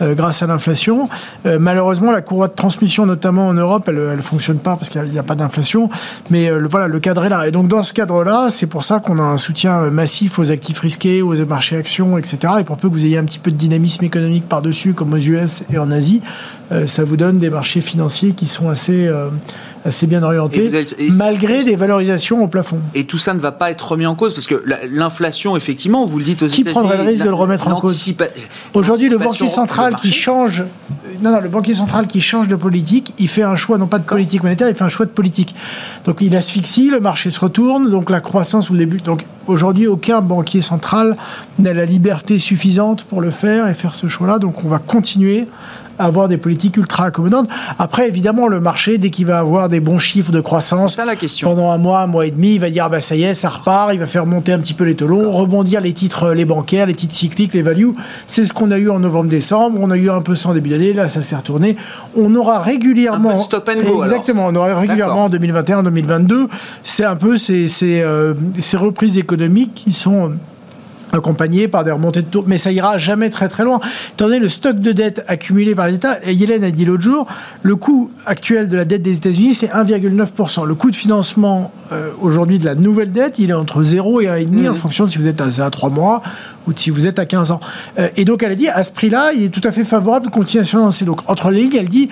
grâce 0.00 0.42
à 0.42 0.46
l'inflation. 0.46 1.08
malheureusement, 1.44 2.10
la 2.10 2.22
courroie 2.22 2.48
de 2.48 2.54
transmission, 2.54 3.06
notamment 3.06 3.48
en 3.48 3.54
Europe, 3.54 3.84
elle 3.88 4.16
ne 4.16 4.22
fonctionne 4.22 4.58
pas 4.58 4.76
parce 4.76 4.88
qu'il 4.88 5.02
n'y 5.02 5.18
a, 5.18 5.22
pas 5.22 5.34
d'inflation. 5.34 5.88
Mais 6.30 6.50
voilà, 6.50 6.88
le 6.88 6.98
cadre 6.98 7.24
est 7.24 7.28
là. 7.28 7.46
Et 7.46 7.50
donc, 7.50 7.68
dans 7.68 7.82
ce 7.82 7.92
cadre-là, 7.92 8.48
c'est 8.50 8.66
pour 8.66 8.84
ça 8.84 8.98
qu'on 8.98 9.18
a 9.18 9.22
un 9.22 9.38
soutien 9.38 9.90
massif 9.90 10.38
aux 10.38 10.50
actifs 10.50 10.80
risqués, 10.80 11.22
aux 11.22 11.34
marchés 11.46 11.76
actions, 11.76 12.18
etc. 12.18 12.54
Et 12.60 12.64
pour 12.64 12.76
peu 12.76 12.88
que 12.88 12.94
vous 12.94 13.04
ayez 13.04 13.18
un 13.18 13.24
petit 13.24 13.38
peu 13.38 13.50
de 13.50 13.56
dynamisme 13.56 14.04
économique 14.04 14.48
par-dessus, 14.48 14.92
comme 14.92 15.12
aux 15.12 15.18
US 15.18 15.62
et 15.72 15.78
en 15.78 15.90
Asie, 15.90 16.20
ça 16.86 17.04
vous 17.04 17.16
donne 17.16 17.38
des 17.38 17.50
marchés 17.50 17.80
financiers 17.80 18.32
qui 18.32 18.48
sont 18.48 18.68
assez 18.68 19.08
assez 19.86 20.06
bien 20.06 20.22
orienté, 20.22 20.70
malgré 21.12 21.64
des 21.64 21.76
valorisations 21.76 22.42
au 22.42 22.48
plafond. 22.48 22.78
Et 22.94 23.04
tout 23.04 23.18
ça 23.18 23.34
ne 23.34 23.38
va 23.38 23.52
pas 23.52 23.70
être 23.70 23.92
remis 23.92 24.06
en 24.06 24.14
cause, 24.14 24.34
parce 24.34 24.46
que 24.46 24.62
l'inflation, 24.90 25.56
effectivement, 25.56 26.06
vous 26.06 26.18
le 26.18 26.24
dites 26.24 26.42
aux 26.42 26.48
Qui 26.48 26.64
prendrait 26.64 26.96
le 26.96 27.04
risque 27.04 27.24
de 27.24 27.28
le 27.28 27.34
remettre 27.34 27.68
en 27.68 27.80
cause 27.80 28.14
Aujourd'hui, 28.74 29.08
le 29.08 29.18
banquier 29.18 29.48
central 29.48 29.96
qui 29.96 30.12
change, 30.12 30.64
non, 31.22 31.30
non, 31.30 31.40
le 31.40 31.48
banquier 31.48 31.74
central 31.74 32.06
qui 32.06 32.20
change 32.20 32.48
de 32.48 32.56
politique, 32.56 33.14
il 33.18 33.28
fait 33.28 33.42
un 33.42 33.56
choix 33.56 33.78
non 33.78 33.86
pas 33.86 33.98
de 33.98 34.04
politique 34.04 34.42
monétaire, 34.42 34.68
il 34.68 34.74
fait 34.74 34.84
un 34.84 34.88
choix 34.88 35.06
de 35.06 35.10
politique. 35.10 35.54
Donc 36.04 36.18
il 36.20 36.34
asphyxie, 36.36 36.90
le 36.90 37.00
marché 37.00 37.30
se 37.30 37.40
retourne, 37.40 37.88
donc 37.88 38.10
la 38.10 38.20
croissance 38.20 38.70
ou 38.70 38.72
le 38.72 38.80
début. 38.80 38.98
Donc 38.98 39.24
aujourd'hui, 39.46 39.86
aucun 39.86 40.20
banquier 40.20 40.62
central 40.62 41.16
n'a 41.58 41.72
la 41.72 41.84
liberté 41.84 42.38
suffisante 42.38 43.04
pour 43.04 43.20
le 43.20 43.30
faire 43.30 43.68
et 43.68 43.74
faire 43.74 43.94
ce 43.94 44.08
choix-là. 44.08 44.38
Donc 44.38 44.64
on 44.64 44.68
va 44.68 44.78
continuer 44.78 45.46
avoir 45.98 46.28
des 46.28 46.36
politiques 46.36 46.76
ultra 46.76 47.06
accommodantes. 47.06 47.48
Après, 47.78 48.08
évidemment, 48.08 48.48
le 48.48 48.60
marché, 48.60 48.98
dès 48.98 49.10
qu'il 49.10 49.26
va 49.26 49.38
avoir 49.38 49.68
des 49.68 49.80
bons 49.80 49.98
chiffres 49.98 50.32
de 50.32 50.40
croissance, 50.40 50.96
la 50.96 51.16
question. 51.16 51.48
pendant 51.48 51.70
un 51.70 51.78
mois, 51.78 52.00
un 52.00 52.06
mois 52.06 52.26
et 52.26 52.30
demi, 52.30 52.54
il 52.54 52.60
va 52.60 52.70
dire, 52.70 52.88
bah, 52.90 53.00
ça 53.00 53.16
y 53.16 53.22
est, 53.22 53.34
ça 53.34 53.48
repart, 53.48 53.90
il 53.92 54.00
va 54.00 54.06
faire 54.06 54.26
monter 54.26 54.52
un 54.52 54.58
petit 54.58 54.74
peu 54.74 54.84
les 54.84 54.94
taux 54.94 55.06
rebondir 55.06 55.80
les 55.80 55.92
titres, 55.92 56.32
les 56.32 56.44
bancaires, 56.44 56.86
les 56.86 56.94
titres 56.94 57.14
cycliques, 57.14 57.54
les 57.54 57.62
values. 57.62 57.92
C'est 58.26 58.44
ce 58.44 58.52
qu'on 58.52 58.70
a 58.70 58.78
eu 58.78 58.90
en 58.90 58.98
novembre-décembre. 58.98 59.78
On 59.80 59.90
a 59.90 59.96
eu 59.96 60.10
un 60.10 60.20
peu 60.20 60.34
sans 60.34 60.54
début 60.54 60.70
d'année, 60.70 60.92
là, 60.92 61.08
ça 61.08 61.22
s'est 61.22 61.36
retourné. 61.36 61.76
On 62.16 62.34
aura 62.34 62.58
régulièrement. 62.58 63.30
Un 63.30 63.34
peu 63.34 63.40
stop 63.40 63.70
and 63.70 63.88
go, 63.88 64.02
Exactement, 64.02 64.46
on 64.46 64.54
aura 64.54 64.78
régulièrement 64.78 65.24
en 65.24 65.28
2021, 65.28 65.82
2022. 65.84 66.48
C'est 66.84 67.04
un 67.04 67.16
peu 67.16 67.36
ces, 67.36 67.68
ces, 67.68 68.00
euh, 68.00 68.34
ces 68.58 68.76
reprises 68.76 69.16
économiques 69.16 69.72
qui 69.74 69.92
sont 69.92 70.32
accompagné 71.16 71.68
par 71.68 71.84
des 71.84 71.90
remontées 71.90 72.22
de 72.22 72.26
taux, 72.26 72.44
mais 72.46 72.58
ça 72.58 72.72
ira 72.72 72.98
jamais 72.98 73.30
très 73.30 73.48
très 73.48 73.64
loin. 73.64 73.80
Étant 74.14 74.26
donné 74.26 74.38
le 74.38 74.48
stock 74.48 74.78
de 74.78 74.92
dette 74.92 75.24
accumulé 75.28 75.74
par 75.74 75.88
les 75.88 75.94
États, 75.94 76.18
et 76.24 76.32
Yellen 76.32 76.64
a 76.64 76.70
dit 76.70 76.84
l'autre 76.84 77.02
jour, 77.02 77.26
le 77.62 77.76
coût 77.76 78.10
actuel 78.26 78.68
de 78.68 78.76
la 78.76 78.84
dette 78.84 79.02
des 79.02 79.16
États-Unis, 79.16 79.54
c'est 79.54 79.68
1,9%. 79.68 80.66
Le 80.66 80.74
coût 80.74 80.90
de 80.90 80.96
financement 80.96 81.72
euh, 81.92 82.10
aujourd'hui 82.20 82.58
de 82.58 82.64
la 82.64 82.74
nouvelle 82.74 83.12
dette, 83.12 83.38
il 83.38 83.50
est 83.50 83.54
entre 83.54 83.82
0 83.82 84.20
et 84.20 84.26
1,5 84.26 84.46
mmh. 84.48 84.68
en 84.70 84.74
fonction 84.74 85.06
de 85.06 85.10
si 85.10 85.18
vous 85.18 85.28
êtes 85.28 85.40
à, 85.40 85.64
à 85.64 85.70
3 85.70 85.90
mois 85.90 86.22
ou 86.66 86.72
si 86.74 86.90
vous 86.90 87.06
êtes 87.06 87.18
à 87.18 87.26
15 87.26 87.50
ans. 87.50 87.60
Euh, 87.98 88.08
et 88.16 88.24
donc 88.24 88.42
elle 88.42 88.52
a 88.52 88.56
dit, 88.56 88.68
à 88.68 88.84
ce 88.84 88.92
prix-là, 88.92 89.32
il 89.32 89.44
est 89.44 89.48
tout 89.48 89.60
à 89.64 89.72
fait 89.72 89.84
favorable 89.84 90.26
de 90.26 90.30
continuer 90.30 90.62
à 90.62 90.64
se 90.64 90.70
financer. 90.70 91.04
Donc 91.04 91.20
entre 91.28 91.50
les 91.50 91.62
lignes, 91.62 91.76
elle 91.76 91.88
dit, 91.88 92.08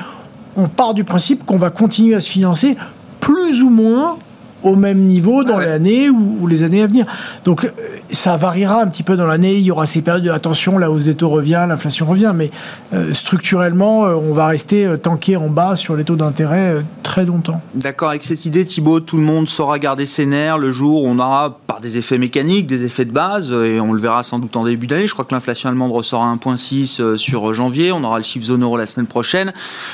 on 0.56 0.68
part 0.68 0.94
du 0.94 1.04
principe 1.04 1.44
qu'on 1.44 1.58
va 1.58 1.70
continuer 1.70 2.14
à 2.14 2.20
se 2.20 2.30
financer 2.30 2.76
plus 3.20 3.62
ou 3.62 3.70
moins 3.70 4.18
au 4.64 4.77
même 4.77 5.05
niveau 5.07 5.44
dans 5.44 5.59
l'année 5.59 6.11
ou, 6.11 6.46
les 6.46 6.62
années 6.62 6.83
à 6.83 6.87
venir. 6.87 7.07
Donc 7.44 7.64
euh, 7.64 7.68
ça 8.11 8.37
variera 8.37 8.83
un 8.83 8.88
petit 8.88 9.03
peu 9.03 9.16
dans 9.16 9.27
l'année. 9.27 9.57
Il 9.57 9.62
y 9.62 9.70
aura 9.70 9.87
ces 9.87 10.03
périodes 10.03 10.24
de 10.24 10.31
attention, 10.31 10.79
la 10.79 10.90
hausse 10.90 11.05
des 11.05 11.14
taux 11.14 11.29
revient, 11.29 11.64
l'inflation 11.68 12.07
revient, 12.07 12.33
mais 12.35 12.50
euh, 12.92 13.12
structurellement, 13.14 14.07
euh, 14.07 14.14
on 14.14 14.33
va 14.33 14.46
rester 14.46 14.88
tanké 15.03 15.37
en 15.37 15.48
bas 15.48 15.77
sur 15.77 15.96
les 15.96 16.05
taux 16.05 16.16
d'intérêt 16.16 16.83
très 17.03 17.27
longtemps. 17.27 17.61
D'accord, 17.74 18.09
avec 18.09 18.24
cette 18.24 18.46
idée, 18.46 18.64
Thibault, 18.64 19.00
tout 19.00 19.16
le 19.16 19.22
monde 19.22 19.48
saura 19.48 19.79
garder 19.79 20.07
ses 20.07 20.27
nerfs 20.27 20.59
le 20.59 20.72
jour 20.72 21.05
où 21.05 21.07
on 21.07 21.18
aura, 21.18 21.59
par 21.66 21.81
des 21.81 21.98
effets 21.98 22.18
mécaniques, 22.18 22.66
des 22.66 22.85
effets 22.85 23.05
de 23.05 23.12
base, 23.12 23.53
et 23.53 23.81
on 23.81 23.92
le 23.92 24.00
verra 24.00 24.22
sans 24.22 24.38
doute 24.38 24.57
en 24.57 24.64
début 24.64 24.87
d'année. 24.87 25.07
Je 25.07 25.12
crois 25.12 25.24
que 25.24 25.35
l'inflation 25.35 25.68
allemande 25.68 25.92
ressort 25.92 26.22
à 26.22 26.35
1,6 26.35 27.16
sur 27.16 27.53
janvier. 27.53 27.92
On 27.92 28.03
aura 28.03 28.18
le 28.18 28.24
chiffre 28.24 28.46
zone 28.46 28.62
euro 28.62 28.77
la 28.77 28.87
semaine 28.87 29.07
prochaine. 29.07 29.53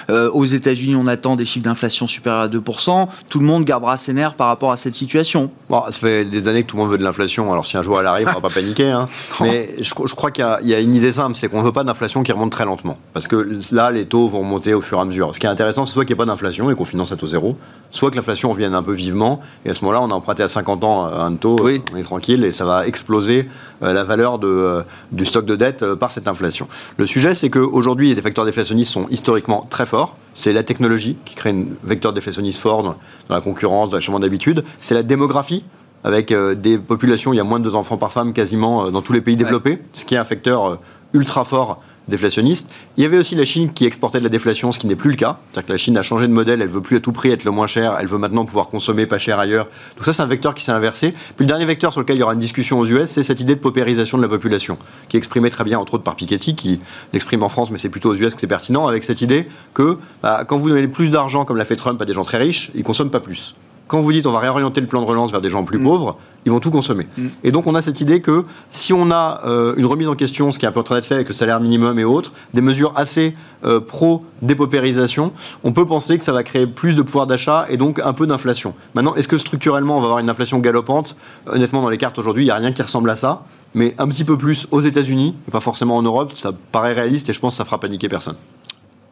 aux 0.09 0.45
États-Unis, 0.45 0.95
on 0.97 1.07
attend 1.09 1.37
des 1.37 1.45
chiffres 1.45 1.65
d'inflation 1.65 2.07
supérieurs 2.07 2.43
à 2.43 2.49
2%. 2.49 3.09
Tout 3.29 3.41
le 3.41 3.47
monde 3.47 3.65
gardera 3.65 3.97
ses 3.97 4.13
nerfs 4.13 4.35
par 4.35 4.47
rapport 4.47 4.60
à 4.69 4.77
cette 4.77 4.95
situation 4.95 5.51
bon, 5.69 5.83
Ça 5.87 5.93
fait 5.93 6.25
des 6.25 6.49
années 6.49 6.63
que 6.63 6.69
tout 6.69 6.77
le 6.77 6.83
monde 6.83 6.93
veut 6.93 6.99
de 6.99 7.03
l'inflation, 7.03 7.51
alors 7.53 7.65
si 7.65 7.77
un 7.77 7.83
jour 7.83 7.99
elle 8.01 8.07
arrive, 8.07 8.29
on 8.29 8.41
va 8.41 8.49
pas 8.49 8.51
paniquer. 8.55 8.91
Hein. 8.91 9.09
Mais 9.41 9.77
je, 9.81 9.95
crois 10.15 10.31
qu'il 10.31 10.45
y, 10.63 10.75
a 10.75 10.81
une 10.81 10.95
idée 10.95 11.13
simple, 11.13 11.37
c'est 11.37 11.49
qu'on 11.49 11.61
ne 11.61 11.65
veut 11.65 11.73
pas 11.73 11.85
d'inflation 11.85 12.23
qui 12.23 12.33
remonte 12.33 12.53
très 12.53 12.65
lentement. 12.65 12.99
Parce 13.13 13.27
que 13.27 13.49
là, 13.73 13.91
les 13.91 14.07
taux 14.07 14.29
vont 14.29 14.41
remonter 14.41 14.75
au 14.75 14.81
fur 14.81 14.99
et 14.99 15.01
à 15.01 15.05
mesure. 15.05 15.35
Ce 15.35 15.41
qui 15.41 15.47
est 15.47 15.51
intéressant, 15.51 15.87
c'est 15.87 15.93
soit 15.93 16.05
qu'il 16.05 16.15
n'y 16.15 16.21
ait 16.21 16.25
pas 16.25 16.31
d'inflation 16.31 16.71
et 16.71 16.75
qu'on 16.75 16.85
finance 16.85 17.13
à 17.13 17.17
taux 17.17 17.27
zéro, 17.27 17.57
soit 17.91 18.11
que 18.11 18.17
l'inflation 18.17 18.51
revienne 18.51 18.75
un 18.75 18.83
peu 18.83 18.93
vivement. 18.93 19.41
Et 19.65 19.71
à 19.71 19.75
ce 19.75 19.85
moment-là, 19.85 20.03
on 20.03 20.11
a 20.11 20.15
emprunté 20.15 20.43
à 20.43 20.49
50 20.49 20.85
ans 20.85 21.07
un 21.07 21.35
taux, 21.35 21.59
on 21.93 21.97
est 21.97 22.03
tranquille 22.03 22.45
et 22.45 22.53
ça 22.53 22.65
va 22.65 22.87
exploser 22.87 23.49
euh, 23.83 23.93
la 23.93 24.05
valeur 24.05 24.39
de, 24.39 24.49
euh, 24.49 24.83
du 25.13 25.25
stock 25.25 25.47
de 25.47 25.57
dette 25.57 25.83
euh, 25.83 25.97
par 25.97 26.11
cette 26.11 26.29
inflation. 26.29 26.69
Le 26.97 27.07
sujet, 27.07 27.35
c'est 27.35 27.51
qu'aujourd'hui, 27.51 28.15
des 28.15 28.23
facteurs 28.23 28.45
déflationnistes 28.45 28.93
sont 28.93 29.07
historiquement 29.11 29.67
très 29.71 29.87
forts. 29.87 30.17
C'est 30.35 30.53
la 30.53 30.63
technologie 30.63 31.17
qui 31.25 31.35
crée 31.35 31.51
un 31.51 31.65
vecteur 31.83 32.13
déflationniste 32.13 32.61
fort 32.61 32.83
dans, 32.83 32.97
la 33.29 33.41
concurrence, 33.41 33.91
dans 33.91 33.97
l'achèvement 33.97 34.21
d'habitude. 34.21 34.65
C'est 34.79 34.95
la 34.95 35.03
démographie 35.03 35.65
avec 36.03 36.33
des 36.33 36.79
populations, 36.79 37.35
il 37.35 37.37
y 37.37 37.41
a 37.41 37.45
moins 37.45 37.59
de 37.59 37.65
deux 37.65 37.75
enfants 37.75 37.99
par 37.99 38.11
femme 38.11 38.33
quasiment 38.33 38.91
dans 38.91 39.03
tous 39.03 39.13
les 39.13 39.21
pays 39.21 39.37
développés, 39.37 39.83
ce 39.93 40.07
qui 40.07 40.15
est 40.15 40.19
un 40.19 40.25
facteur 40.25 40.79
ultra 41.13 41.45
fort 41.45 41.83
déflationniste. 42.09 42.71
Il 42.97 43.03
y 43.03 43.07
avait 43.07 43.19
aussi 43.19 43.35
la 43.35 43.45
Chine 43.45 43.73
qui 43.73 43.87
exportait 43.87 44.19
de 44.19 44.25
la 44.25 44.29
déflation, 44.29 44.73
ce 44.73 44.79
qui 44.79 44.87
n'est 44.87 44.97
plus 44.97 45.11
le 45.11 45.17
cas. 45.17 45.39
C'est-à-dire 45.53 45.67
que 45.67 45.73
la 45.73 45.79
Chine 45.79 45.97
a 45.97 46.03
changé 46.03 46.27
de 46.27 46.33
modèle, 46.33 46.61
elle 46.63 46.69
veut 46.69 46.81
plus 46.81 46.97
à 46.97 47.01
tout 47.01 47.13
prix 47.13 47.31
être 47.31 47.45
le 47.45 47.51
moins 47.51 47.67
cher, 47.67 47.97
elle 48.01 48.07
veut 48.07 48.19
maintenant 48.19 48.45
pouvoir 48.45 48.69
consommer 48.69 49.07
pas 49.07 49.19
cher 49.19 49.39
ailleurs. 49.39 49.67
Donc 49.97 50.05
ça, 50.05 50.13
c'est 50.13 50.23
un 50.23 50.27
vecteur 50.27 50.55
qui 50.55 50.65
s'est 50.65 50.73
inversé. 50.73 51.13
Puis 51.37 51.45
le 51.45 51.47
dernier 51.47 51.65
vecteur 51.65 51.93
sur 51.93 52.01
lequel 52.01 52.17
il 52.17 52.21
y 52.21 52.23
aura 52.23 52.35
une 52.35 52.41
discussion 52.41 52.79
aux 52.79 52.87
US, 52.87 53.09
c'est 53.09 53.23
cette 53.23 53.41
idée 53.41 53.55
de 53.55 53.61
paupérisation 53.61 54.17
de 54.19 54.23
la 54.23 54.29
population, 54.29 54.79
qui 55.09 55.17
est 55.17 55.19
exprimée 55.19 55.51
très 55.51 55.65
bien, 55.65 55.79
entre 55.79 55.95
autres 55.95 56.05
par 56.05 56.17
Piketty, 56.17 56.55
qui 56.55 56.81
l'exprime 57.13 57.43
en 57.43 57.49
France, 57.49 57.71
mais 57.71 57.79
c'est 57.79 57.89
plutôt 57.89 58.11
aux 58.11 58.17
US 58.17 58.35
que 58.35 58.41
c'est 58.41 58.47
pertinent, 58.47 58.87
avec 58.87 59.05
cette 59.05 59.21
idée 59.21 59.49
que 59.75 59.99
bah, 60.23 60.45
quand 60.47 60.57
vous 60.57 60.69
donnez 60.69 60.89
plus 60.89 61.11
d'argent, 61.11 61.45
comme 61.45 61.57
l'a 61.57 61.65
fait 61.65 61.77
Trump, 61.77 62.01
à 62.03 62.05
des 62.05 62.15
gens 62.15 62.25
très 62.25 62.39
riches, 62.39 62.71
ils 62.75 62.83
consomment 62.83 63.11
pas 63.11 63.21
plus 63.21 63.55
quand 63.91 64.01
vous 64.01 64.13
dites 64.13 64.25
on 64.27 64.31
va 64.31 64.39
réorienter 64.39 64.81
le 64.81 64.87
plan 64.87 65.01
de 65.01 65.07
relance 65.07 65.33
vers 65.33 65.41
des 65.41 65.51
gens 65.51 65.65
plus 65.65 65.81
mm. 65.81 65.83
pauvres, 65.83 66.17
ils 66.47 66.53
vont 66.53 66.61
tout 66.61 66.71
consommer. 66.71 67.09
Mm. 67.19 67.27
Et 67.43 67.51
donc 67.51 67.67
on 67.67 67.75
a 67.75 67.83
cette 67.83 68.01
idée 68.01 68.21
que 68.21 68.45
si 68.71 68.93
on 68.93 69.11
a 69.11 69.41
euh, 69.45 69.75
une 69.77 69.85
remise 69.85 70.07
en 70.07 70.15
question, 70.15 70.53
ce 70.53 70.61
qui 70.61 70.65
est 70.65 70.69
un 70.69 70.73
peu 70.73 70.79
en 70.79 70.85
train 70.85 70.95
d'être 70.95 71.07
fait 71.07 71.17
avec 71.17 71.27
le 71.27 71.35
salaire 71.35 71.61
minimum 71.61 71.99
et 71.99 72.05
autres, 72.05 72.33
des 72.55 72.61
mesures 72.61 72.93
assez 72.95 73.35
euh, 73.65 73.81
pro-dépopérisation, 73.81 75.33
on 75.65 75.73
peut 75.73 75.87
penser 75.87 76.19
que 76.19 76.25
ça 76.25 76.33
va 76.33 76.45
créer 76.45 76.69
plus 76.69 76.95
de 76.95 77.03
pouvoir 77.03 77.27
d'achat 77.27 77.67
et 77.69 77.77
donc 77.77 77.99
un 77.99 78.13
peu 78.13 78.29
d'inflation. 78.29 78.75
Maintenant, 78.95 79.17
est-ce 79.17 79.27
que 79.27 79.39
structurellement 79.39 79.97
on 79.97 80.01
va 80.01 80.07
avoir 80.07 80.19
une 80.21 80.31
inflation 80.31 80.61
galopante? 80.61 81.17
Honnêtement, 81.49 81.83
dans 81.83 81.91
les 81.91 81.99
cartes 81.99 82.19
aujourd'hui, 82.21 82.45
il 82.45 82.47
n'y 82.47 82.53
a 82.53 82.57
rien 82.57 82.71
qui 82.71 82.83
ressemble 82.83 83.11
à 83.11 83.17
ça, 83.17 83.43
mais 83.75 83.97
un 83.99 84.07
petit 84.07 84.25
peu 84.25 84.39
plus 84.39 84.69
aux 84.71 84.81
États-Unis, 84.81 85.35
et 85.49 85.51
pas 85.51 85.59
forcément 85.59 85.97
en 85.97 86.03
Europe, 86.03 86.31
ça 86.33 86.53
paraît 86.71 86.93
réaliste 86.93 87.29
et 87.29 87.33
je 87.33 87.41
pense 87.41 87.55
que 87.55 87.59
ça 87.59 87.65
fera 87.65 87.81
paniquer 87.81 88.09
personne. 88.09 88.37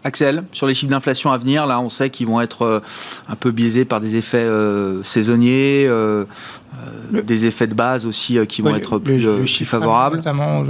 Axel, 0.08 0.42
sur 0.52 0.66
les 0.66 0.74
chiffres 0.74 0.90
d'inflation 0.90 1.30
à 1.30 1.38
venir, 1.38 1.66
là, 1.66 1.80
on 1.80 1.90
sait 1.90 2.08
qu'ils 2.10 2.26
vont 2.26 2.40
être 2.40 2.62
euh, 2.62 2.80
un 3.28 3.36
peu 3.36 3.50
biaisés 3.50 3.84
par 3.84 4.00
des 4.00 4.16
effets 4.16 4.38
euh, 4.38 5.02
saisonniers, 5.04 5.84
euh, 5.86 6.24
des 7.12 7.44
effets 7.44 7.66
de 7.66 7.74
base 7.74 8.06
aussi 8.06 8.38
qui 8.46 8.62
vont 8.62 8.74
être 8.74 8.98
plus, 8.98 9.20
favorables. 9.64 10.16
Notamment, 10.16 10.64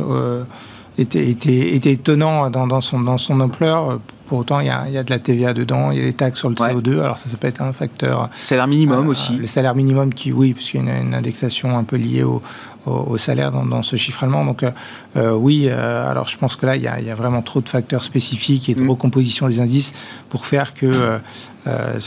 était, 0.98 1.30
était, 1.30 1.92
étonnant 1.92 2.50
dans, 2.50 2.80
son, 2.80 3.00
dans 3.00 3.18
son 3.18 3.40
ampleur. 3.40 4.00
Pour 4.28 4.38
autant, 4.38 4.60
il 4.60 4.66
y, 4.66 4.70
a, 4.70 5.02
de 5.02 5.10
la 5.10 5.18
TVA 5.18 5.54
dedans, 5.54 5.90
il 5.90 5.98
y 5.98 6.02
a 6.02 6.04
des 6.04 6.12
taxes 6.12 6.40
sur 6.40 6.48
le 6.48 6.54
CO2, 6.54 7.00
alors 7.00 7.18
ça, 7.18 7.28
ça 7.28 7.36
peut 7.36 7.46
être 7.46 7.62
un 7.62 7.72
facteur. 7.72 8.28
Salaire 8.44 8.66
minimum 8.66 9.08
aussi. 9.08 9.36
Le 9.36 9.46
salaire 9.46 9.74
minimum 9.74 10.12
qui, 10.12 10.32
oui, 10.32 10.54
puisqu'il 10.54 10.84
y 10.84 10.90
a 10.90 10.98
une, 10.98 11.14
indexation 11.14 11.76
un 11.76 11.84
peu 11.84 11.96
liée 11.96 12.22
au, 12.22 12.42
au, 12.88 13.18
salaire 13.18 13.52
dans, 13.52 13.82
ce 13.82 13.96
chiffre 13.96 14.24
allemand. 14.24 14.44
Donc 14.44 14.62
euh, 14.62 14.70
euh, 15.16 15.32
oui, 15.32 15.66
euh, 15.66 16.10
alors 16.10 16.26
je 16.26 16.36
pense 16.36 16.56
que 16.56 16.66
là, 16.66 16.76
il 16.76 16.82
y, 16.82 16.88
a, 16.88 17.14
vraiment 17.14 17.42
trop 17.42 17.60
de 17.60 17.68
facteurs 17.68 18.02
spécifiques 18.02 18.68
et 18.68 18.74
de 18.74 18.82
mm. 18.82 18.90
recomposition 18.90 19.48
des 19.48 19.60
indices 19.60 19.92
pour 20.28 20.46
faire 20.46 20.74
que 20.74 21.18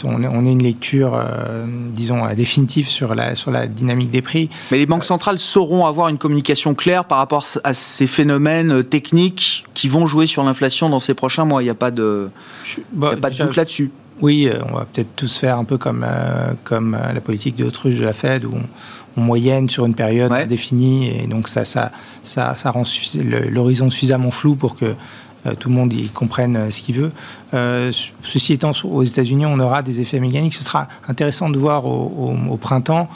on, 0.04 0.46
ait, 0.46 0.52
une 0.52 0.64
lecture, 0.64 1.24
disons, 1.94 2.26
définitive 2.34 2.88
sur 2.88 3.14
la, 3.14 3.36
sur 3.36 3.52
la 3.52 3.68
dynamique 3.68 4.10
des 4.10 4.24
prix. 4.24 4.50
Mais 4.72 4.80
les 4.80 4.88
banques 4.88 5.06
centrales 5.06 5.38
sauront 5.38 5.86
avoir 5.86 6.08
une 6.08 6.18
communication 6.18 6.74
claire 6.74 7.06
par 7.06 7.20
rapport 7.20 7.46
à 7.64 7.76
ces 7.76 8.08
phénomènes 8.08 8.84
techniques 8.84 9.64
qui 9.76 9.88
vont 9.88 10.08
jouer 10.08 10.26
sur 10.26 10.44
l'inflation 10.44 10.90
dans 10.90 11.00
ces 11.00 11.14
prochains 11.14 11.46
mois. 11.46 11.62
Il 11.62 11.66
n'y 11.66 11.72
a 11.72 11.76
pas 11.76 11.92
de, 11.92 12.02
bah, 12.92 13.16
pas 13.22 13.30
de 13.30 13.38
doute 13.38 13.56
là-dessus. 13.56 13.92
Oui, 14.22 14.50
on 14.70 14.76
va 14.76 14.86
peut-être 14.86 15.16
tous 15.16 15.36
faire 15.38 15.58
un 15.58 15.64
peu 15.64 15.80
comme, 15.80 16.06
comme 16.64 16.96
la 17.14 17.22
politique 17.22 17.56
d'autruche 17.56 17.98
de 17.98 18.06
la 18.06 18.14
Fed, 18.14 18.46
où 18.46 18.54
on, 18.54 19.22
en 19.22 19.24
moyenne 19.24 19.68
sur 19.68 19.86
une 19.86 19.96
période 19.96 20.32
définie. 20.48 21.24
Et 21.24 21.28
donc, 21.28 21.48
ça, 21.48 21.66
ça, 21.66 21.92
ça, 22.22 22.56
ça 22.56 22.72
rend 22.72 22.84
l'horizon 23.50 23.90
suffisamment 23.90 24.30
flou 24.30 24.56
pour 24.56 24.76
que 24.76 24.94
tout 25.60 25.70
le 25.70 25.76
monde 25.76 25.92
y 25.94 26.10
comprenne 26.10 26.72
ce 26.72 26.82
qu'il 26.82 26.96
veut. 26.96 27.12
ceci 28.22 28.54
étant, 28.54 28.72
aux 28.84 29.04
États-Unis, 29.04 29.46
on 29.46 29.60
aura 29.60 29.82
des 29.82 30.02
effets 30.02 30.20
mécaniques. 30.20 30.54
Ce 30.54 30.64
sera 30.64 30.88
intéressant 31.08 31.50
de 31.50 31.58
voir 31.58 31.86
au, 31.86 32.58
printemps 32.60 33.10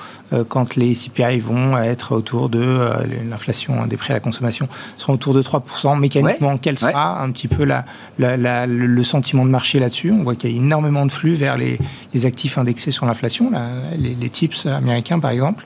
quand 0.49 0.75
les 0.75 0.93
CPI 0.93 1.39
vont 1.39 1.77
être 1.77 2.13
autour 2.15 2.49
de 2.49 2.89
l'inflation 3.29 3.85
des 3.85 3.97
prix 3.97 4.11
à 4.11 4.15
la 4.15 4.19
consommation 4.19 4.67
sera 4.97 5.13
autour 5.13 5.33
de 5.33 5.41
3%. 5.41 5.99
Mécaniquement, 5.99 6.57
quel 6.57 6.77
sera 6.77 7.21
un 7.21 7.31
petit 7.31 7.47
peu 7.47 7.63
la, 7.63 7.85
le 8.17 9.03
sentiment 9.03 9.45
de 9.45 9.51
marché 9.51 9.79
là-dessus? 9.79 10.11
On 10.11 10.23
voit 10.23 10.35
qu'il 10.35 10.51
y 10.51 10.53
a 10.53 10.57
énormément 10.57 11.05
de 11.05 11.11
flux 11.11 11.35
vers 11.35 11.57
les, 11.57 11.79
actifs 12.25 12.57
indexés 12.57 12.91
sur 12.91 13.05
l'inflation, 13.05 13.51
les, 13.97 14.15
les 14.15 14.29
tips 14.29 14.65
américains 14.65 15.19
par 15.19 15.31
exemple. 15.31 15.65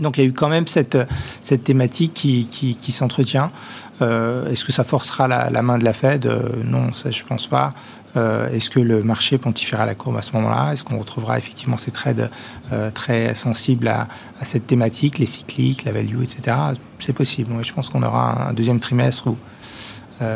Donc 0.00 0.16
il 0.16 0.22
y 0.22 0.24
a 0.24 0.26
eu 0.26 0.32
quand 0.32 0.48
même 0.48 0.66
cette, 0.66 0.98
cette 1.42 1.64
thématique 1.64 2.14
qui, 2.14 2.46
qui, 2.46 2.92
s'entretient. 2.92 3.50
Euh, 4.02 4.50
est-ce 4.50 4.64
que 4.64 4.72
ça 4.72 4.84
forcera 4.84 5.28
la, 5.28 5.62
main 5.62 5.78
de 5.78 5.84
la 5.84 5.92
Fed? 5.92 6.26
Euh, 6.26 6.40
Non, 6.64 6.92
ça 6.92 7.10
je 7.10 7.22
pense 7.24 7.46
pas. 7.46 7.72
Euh, 8.16 8.48
est-ce 8.50 8.70
que 8.70 8.80
le 8.80 9.04
marché 9.04 9.38
pontifiera 9.38 9.86
la 9.86 9.94
courbe 9.94 10.16
à 10.16 10.22
ce 10.22 10.32
moment-là? 10.32 10.72
Est-ce 10.72 10.82
qu'on 10.82 10.98
retrouvera 10.98 11.38
effectivement 11.38 11.78
ces 11.78 11.90
trades 11.90 12.30
très 12.94 13.34
sensibles 13.34 13.88
à, 13.88 14.08
cette 14.42 14.66
thématique, 14.66 15.18
les 15.18 15.26
cycliques, 15.26 15.84
la 15.84 15.92
value, 15.92 16.22
etc. 16.22 16.56
C'est 16.98 17.12
possible. 17.12 17.52
je 17.62 17.72
pense 17.72 17.88
qu'on 17.88 18.02
aura 18.02 18.48
un 18.48 18.52
deuxième 18.52 18.80
trimestre 18.80 19.28
où 19.28 19.36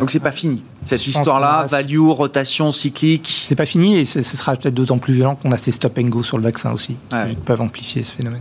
donc 0.01 0.11
c'est 0.11 0.21
pas 0.21 0.31
fini. 0.31 0.63
Cette 0.87 1.07
histoire-là, 1.07 1.67
value, 1.67 1.99
rotation, 1.99 2.73
cyclique. 2.73 3.43
C'est 3.45 3.55
pas 3.55 3.67
fini 3.67 3.99
et 3.99 4.07
ce 4.07 4.23
sera 4.23 4.57
peut-être 4.57 4.73
d'autant 4.73 4.97
plus 4.97 5.13
violent 5.13 5.35
qu'on 5.35 5.53
a 5.53 5.59
ces 5.59 5.73
stop 5.73 5.99
and 5.99 6.05
go 6.05 6.23
sur 6.23 6.39
le 6.39 6.45
vaccin 6.45 6.73
aussi, 6.73 6.97
qui 7.11 7.37
peuvent 7.45 7.61
amplifier 7.61 8.03
ce 8.03 8.13
phénomène. 8.13 8.41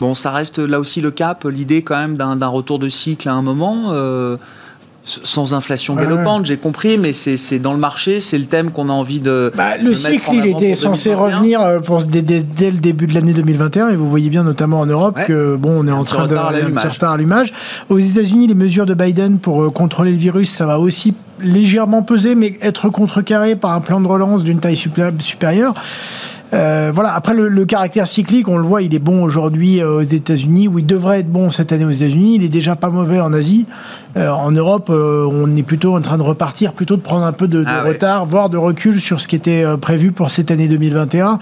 Bon, 0.00 0.14
ça 0.14 0.30
reste 0.30 0.58
là 0.58 0.78
aussi 0.78 1.00
le 1.00 1.10
cap, 1.10 1.44
l'idée 1.44 1.82
quand 1.82 1.96
même 1.96 2.16
d'un 2.16 2.46
retour 2.46 2.78
de 2.78 2.88
cycle 2.88 3.28
à 3.28 3.32
un 3.32 3.42
moment. 3.42 3.92
Sans 5.06 5.52
inflation 5.52 5.96
galopante, 5.96 6.46
j'ai 6.46 6.56
compris, 6.56 6.96
mais 6.96 7.12
c'est 7.12 7.58
dans 7.58 7.74
le 7.74 7.78
marché, 7.78 8.20
c'est 8.20 8.38
le 8.38 8.46
thème 8.46 8.70
qu'on 8.70 8.88
a 8.88 8.92
envie 8.92 9.20
de. 9.20 9.52
Bah, 9.54 9.76
le 9.76 9.94
cycle, 9.94 10.30
il 10.32 10.46
était 10.46 10.76
censé 10.76 11.12
revenir 11.12 11.60
euh, 11.60 11.80
pour, 11.80 12.02
dès, 12.04 12.22
dès, 12.22 12.70
le 12.70 12.78
début 12.78 13.06
de 13.06 13.12
l'année 13.12 13.34
2021, 13.34 13.90
et 13.90 13.96
vous 13.96 14.08
voyez 14.08 14.30
bien, 14.30 14.44
notamment 14.44 14.80
en 14.80 14.86
Europe, 14.86 15.18
que 15.26 15.56
bon, 15.56 15.72
on 15.76 15.86
est 15.86 15.92
en 15.92 16.04
train 16.04 16.26
de 16.26 16.34
un 16.34 16.78
certain 16.78 17.12
allumage. 17.12 17.52
Aux 17.90 17.98
États-Unis, 17.98 18.46
les 18.46 18.54
mesures 18.54 18.86
de 18.86 18.94
Biden 18.94 19.38
pour 19.38 19.62
euh, 19.62 19.70
contrôler 19.70 20.10
le 20.10 20.16
virus, 20.16 20.50
ça 20.50 20.64
va 20.64 20.78
aussi 20.78 21.12
légèrement 21.38 22.02
peser, 22.02 22.34
mais 22.34 22.54
être 22.62 22.88
contrecarré 22.88 23.56
par 23.56 23.72
un 23.72 23.80
plan 23.80 24.00
de 24.00 24.06
relance 24.06 24.42
d'une 24.42 24.60
taille 24.60 24.76
supérieure. 24.76 25.74
Euh, 26.54 26.92
voilà. 26.94 27.14
Après, 27.14 27.34
le, 27.34 27.64
caractère 27.64 28.06
cyclique, 28.06 28.48
on 28.48 28.56
le 28.56 28.64
voit, 28.64 28.82
il 28.82 28.94
est 28.94 29.00
bon 29.00 29.22
aujourd'hui 29.22 29.80
euh, 29.80 29.98
aux 29.98 30.02
États-Unis, 30.02 30.68
où 30.68 30.78
il 30.78 30.86
devrait 30.86 31.20
être 31.20 31.30
bon 31.30 31.50
cette 31.50 31.72
année 31.72 31.84
aux 31.84 31.90
États-Unis. 31.90 32.36
Il 32.36 32.44
est 32.44 32.48
déjà 32.48 32.76
pas 32.76 32.90
mauvais 32.90 33.20
en 33.20 33.32
Asie. 33.32 33.66
Euh, 34.16 34.30
en 34.30 34.52
Europe, 34.52 34.90
on 34.90 35.56
est 35.56 35.62
plutôt 35.62 35.96
en 35.96 36.00
train 36.00 36.18
de 36.18 36.22
repartir, 36.22 36.72
plutôt 36.72 36.96
de 36.96 37.00
prendre 37.00 37.24
un 37.24 37.32
peu 37.32 37.48
de, 37.48 37.64
ah 37.66 37.82
retard, 37.82 38.26
voire 38.26 38.48
de 38.48 38.56
recul 38.56 39.00
sur 39.00 39.20
ce 39.20 39.26
qui 39.26 39.36
était 39.36 39.64
prévu 39.80 40.12
pour 40.12 40.30
cette 40.30 40.50
année 40.50 40.68
2021. 40.68 41.40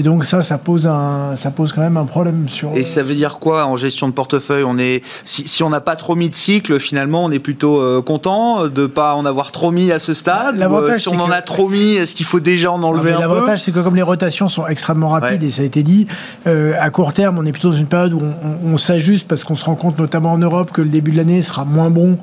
Et 0.00 0.02
donc 0.02 0.24
ça, 0.24 0.40
ça 0.40 0.56
pose, 0.56 0.86
un, 0.86 1.36
ça 1.36 1.50
pose 1.50 1.74
quand 1.74 1.82
même 1.82 1.98
un 1.98 2.06
problème 2.06 2.48
sur... 2.48 2.74
Et 2.74 2.84
ça 2.84 3.02
veut 3.02 3.12
dire 3.12 3.36
quoi 3.38 3.66
en 3.66 3.76
gestion 3.76 4.08
de 4.08 4.14
portefeuille? 4.14 4.64
On 4.64 4.78
est, 4.78 5.02
si, 5.24 5.62
on 5.62 5.68
n'a 5.68 5.82
pas 5.82 5.94
trop 5.94 6.16
mis 6.16 6.30
de 6.30 6.34
cycle, 6.34 6.80
finalement, 6.80 7.22
on 7.22 7.30
est 7.30 7.38
plutôt 7.38 7.78
euh, 7.82 8.00
content 8.00 8.66
de 8.66 8.80
ne 8.80 8.86
pas 8.86 9.14
en 9.14 9.26
avoir 9.26 9.52
trop 9.52 9.70
mis 9.70 9.92
à 9.92 9.98
ce 9.98 10.14
stade? 10.14 10.58
Euh, 10.58 10.96
Si 10.96 11.10
on 11.10 11.20
en 11.20 11.30
a 11.30 11.42
trop 11.42 11.68
mis, 11.68 11.96
est-ce 11.96 12.14
qu'il 12.14 12.24
faut 12.24 12.40
déjà 12.40 12.72
en 12.72 12.82
enlever 12.82 13.12
un 13.12 13.16
peu? 13.16 13.20
L'avantage, 13.20 13.60
c'est 13.60 13.72
que 13.72 13.80
comme 13.80 13.94
les 13.94 14.00
rotations 14.00 14.48
sont 14.48 14.66
extrêmement 14.66 15.10
rapides, 15.10 15.42
et 15.42 15.50
ça 15.50 15.60
a 15.60 15.66
été 15.66 15.82
dit, 15.82 16.06
euh, 16.46 16.72
à 16.80 16.88
court 16.88 17.12
terme, 17.12 17.36
on 17.36 17.44
est 17.44 17.52
plutôt 17.52 17.68
dans 17.68 17.76
une 17.76 17.84
période 17.84 18.14
où 18.14 18.22
on, 18.64 18.78
s'ajuste 18.78 19.28
parce 19.28 19.44
qu'on 19.44 19.54
se 19.54 19.66
rend 19.66 19.74
compte, 19.74 19.98
notamment 19.98 20.32
en 20.32 20.38
Europe, 20.38 20.70
que 20.72 20.80
le 20.80 20.88
début 20.88 21.10
de 21.10 21.18
l'année 21.18 21.42
sera 21.42 21.66
moins 21.66 21.90
bon 21.90 22.16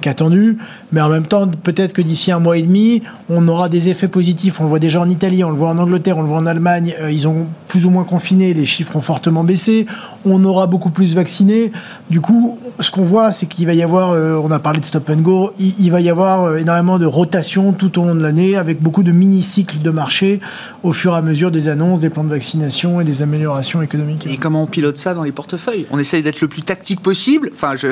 qu'attendu. 0.00 0.58
Mais 0.90 1.00
en 1.00 1.08
même 1.08 1.26
temps, 1.26 1.46
peut-être 1.46 1.92
que 1.92 2.02
d'ici 2.02 2.32
un 2.32 2.40
mois 2.40 2.56
et 2.56 2.62
demi, 2.62 3.00
on 3.30 3.46
aura 3.46 3.68
des 3.68 3.90
effets 3.90 4.08
positifs. 4.08 4.58
On 4.60 4.64
le 4.64 4.70
voit 4.70 4.80
déjà 4.80 5.00
en 5.00 5.08
Italie, 5.08 5.44
on 5.44 5.50
le 5.50 5.56
voit 5.56 5.68
en 5.68 5.78
Angleterre, 5.78 6.18
on 6.18 6.22
le 6.22 6.28
voit 6.28 6.38
en 6.38 6.46
Allemagne 6.46 6.96
ils 7.12 7.28
ont 7.28 7.46
plus 7.68 7.86
ou 7.86 7.90
moins 7.90 8.04
confiné, 8.04 8.52
les 8.54 8.66
chiffres 8.66 8.96
ont 8.96 9.00
fortement 9.00 9.44
baissé, 9.44 9.86
on 10.24 10.44
aura 10.44 10.66
beaucoup 10.66 10.90
plus 10.90 11.14
vaccinés. 11.14 11.72
Du 12.10 12.20
coup, 12.20 12.58
ce 12.80 12.90
qu'on 12.90 13.02
voit, 13.02 13.32
c'est 13.32 13.46
qu'il 13.46 13.66
va 13.66 13.74
y 13.74 13.82
avoir, 13.82 14.10
euh, 14.10 14.34
on 14.42 14.50
a 14.50 14.58
parlé 14.58 14.80
de 14.80 14.84
stop 14.84 15.08
and 15.10 15.16
go, 15.16 15.52
il, 15.58 15.90
va 15.90 16.00
y 16.00 16.10
avoir 16.10 16.44
euh, 16.44 16.56
énormément 16.56 16.98
de 16.98 17.06
rotation 17.06 17.72
tout 17.72 17.98
au 18.00 18.04
long 18.04 18.14
de 18.14 18.22
l'année, 18.22 18.56
avec 18.56 18.80
beaucoup 18.80 19.02
de 19.02 19.12
mini-cycles 19.12 19.78
de 19.80 19.90
marché 19.90 20.38
au 20.82 20.92
fur 20.92 21.14
et 21.14 21.18
à 21.18 21.22
mesure 21.22 21.50
des 21.50 21.68
annonces, 21.68 22.00
des 22.00 22.10
plans 22.10 22.24
de 22.24 22.28
vaccination 22.28 23.00
et 23.00 23.04
des 23.04 23.22
améliorations 23.22 23.82
économiques. 23.82 24.26
Et 24.26 24.36
comment 24.36 24.64
on 24.64 24.66
pilote 24.66 24.98
ça 24.98 25.14
dans 25.14 25.22
les 25.22 25.32
portefeuilles? 25.32 25.86
On 25.90 25.98
essaye 25.98 26.22
d'être 26.22 26.40
le 26.40 26.48
plus 26.48 26.62
tactique 26.62 27.00
possible? 27.00 27.50
Enfin, 27.52 27.74
je... 27.76 27.88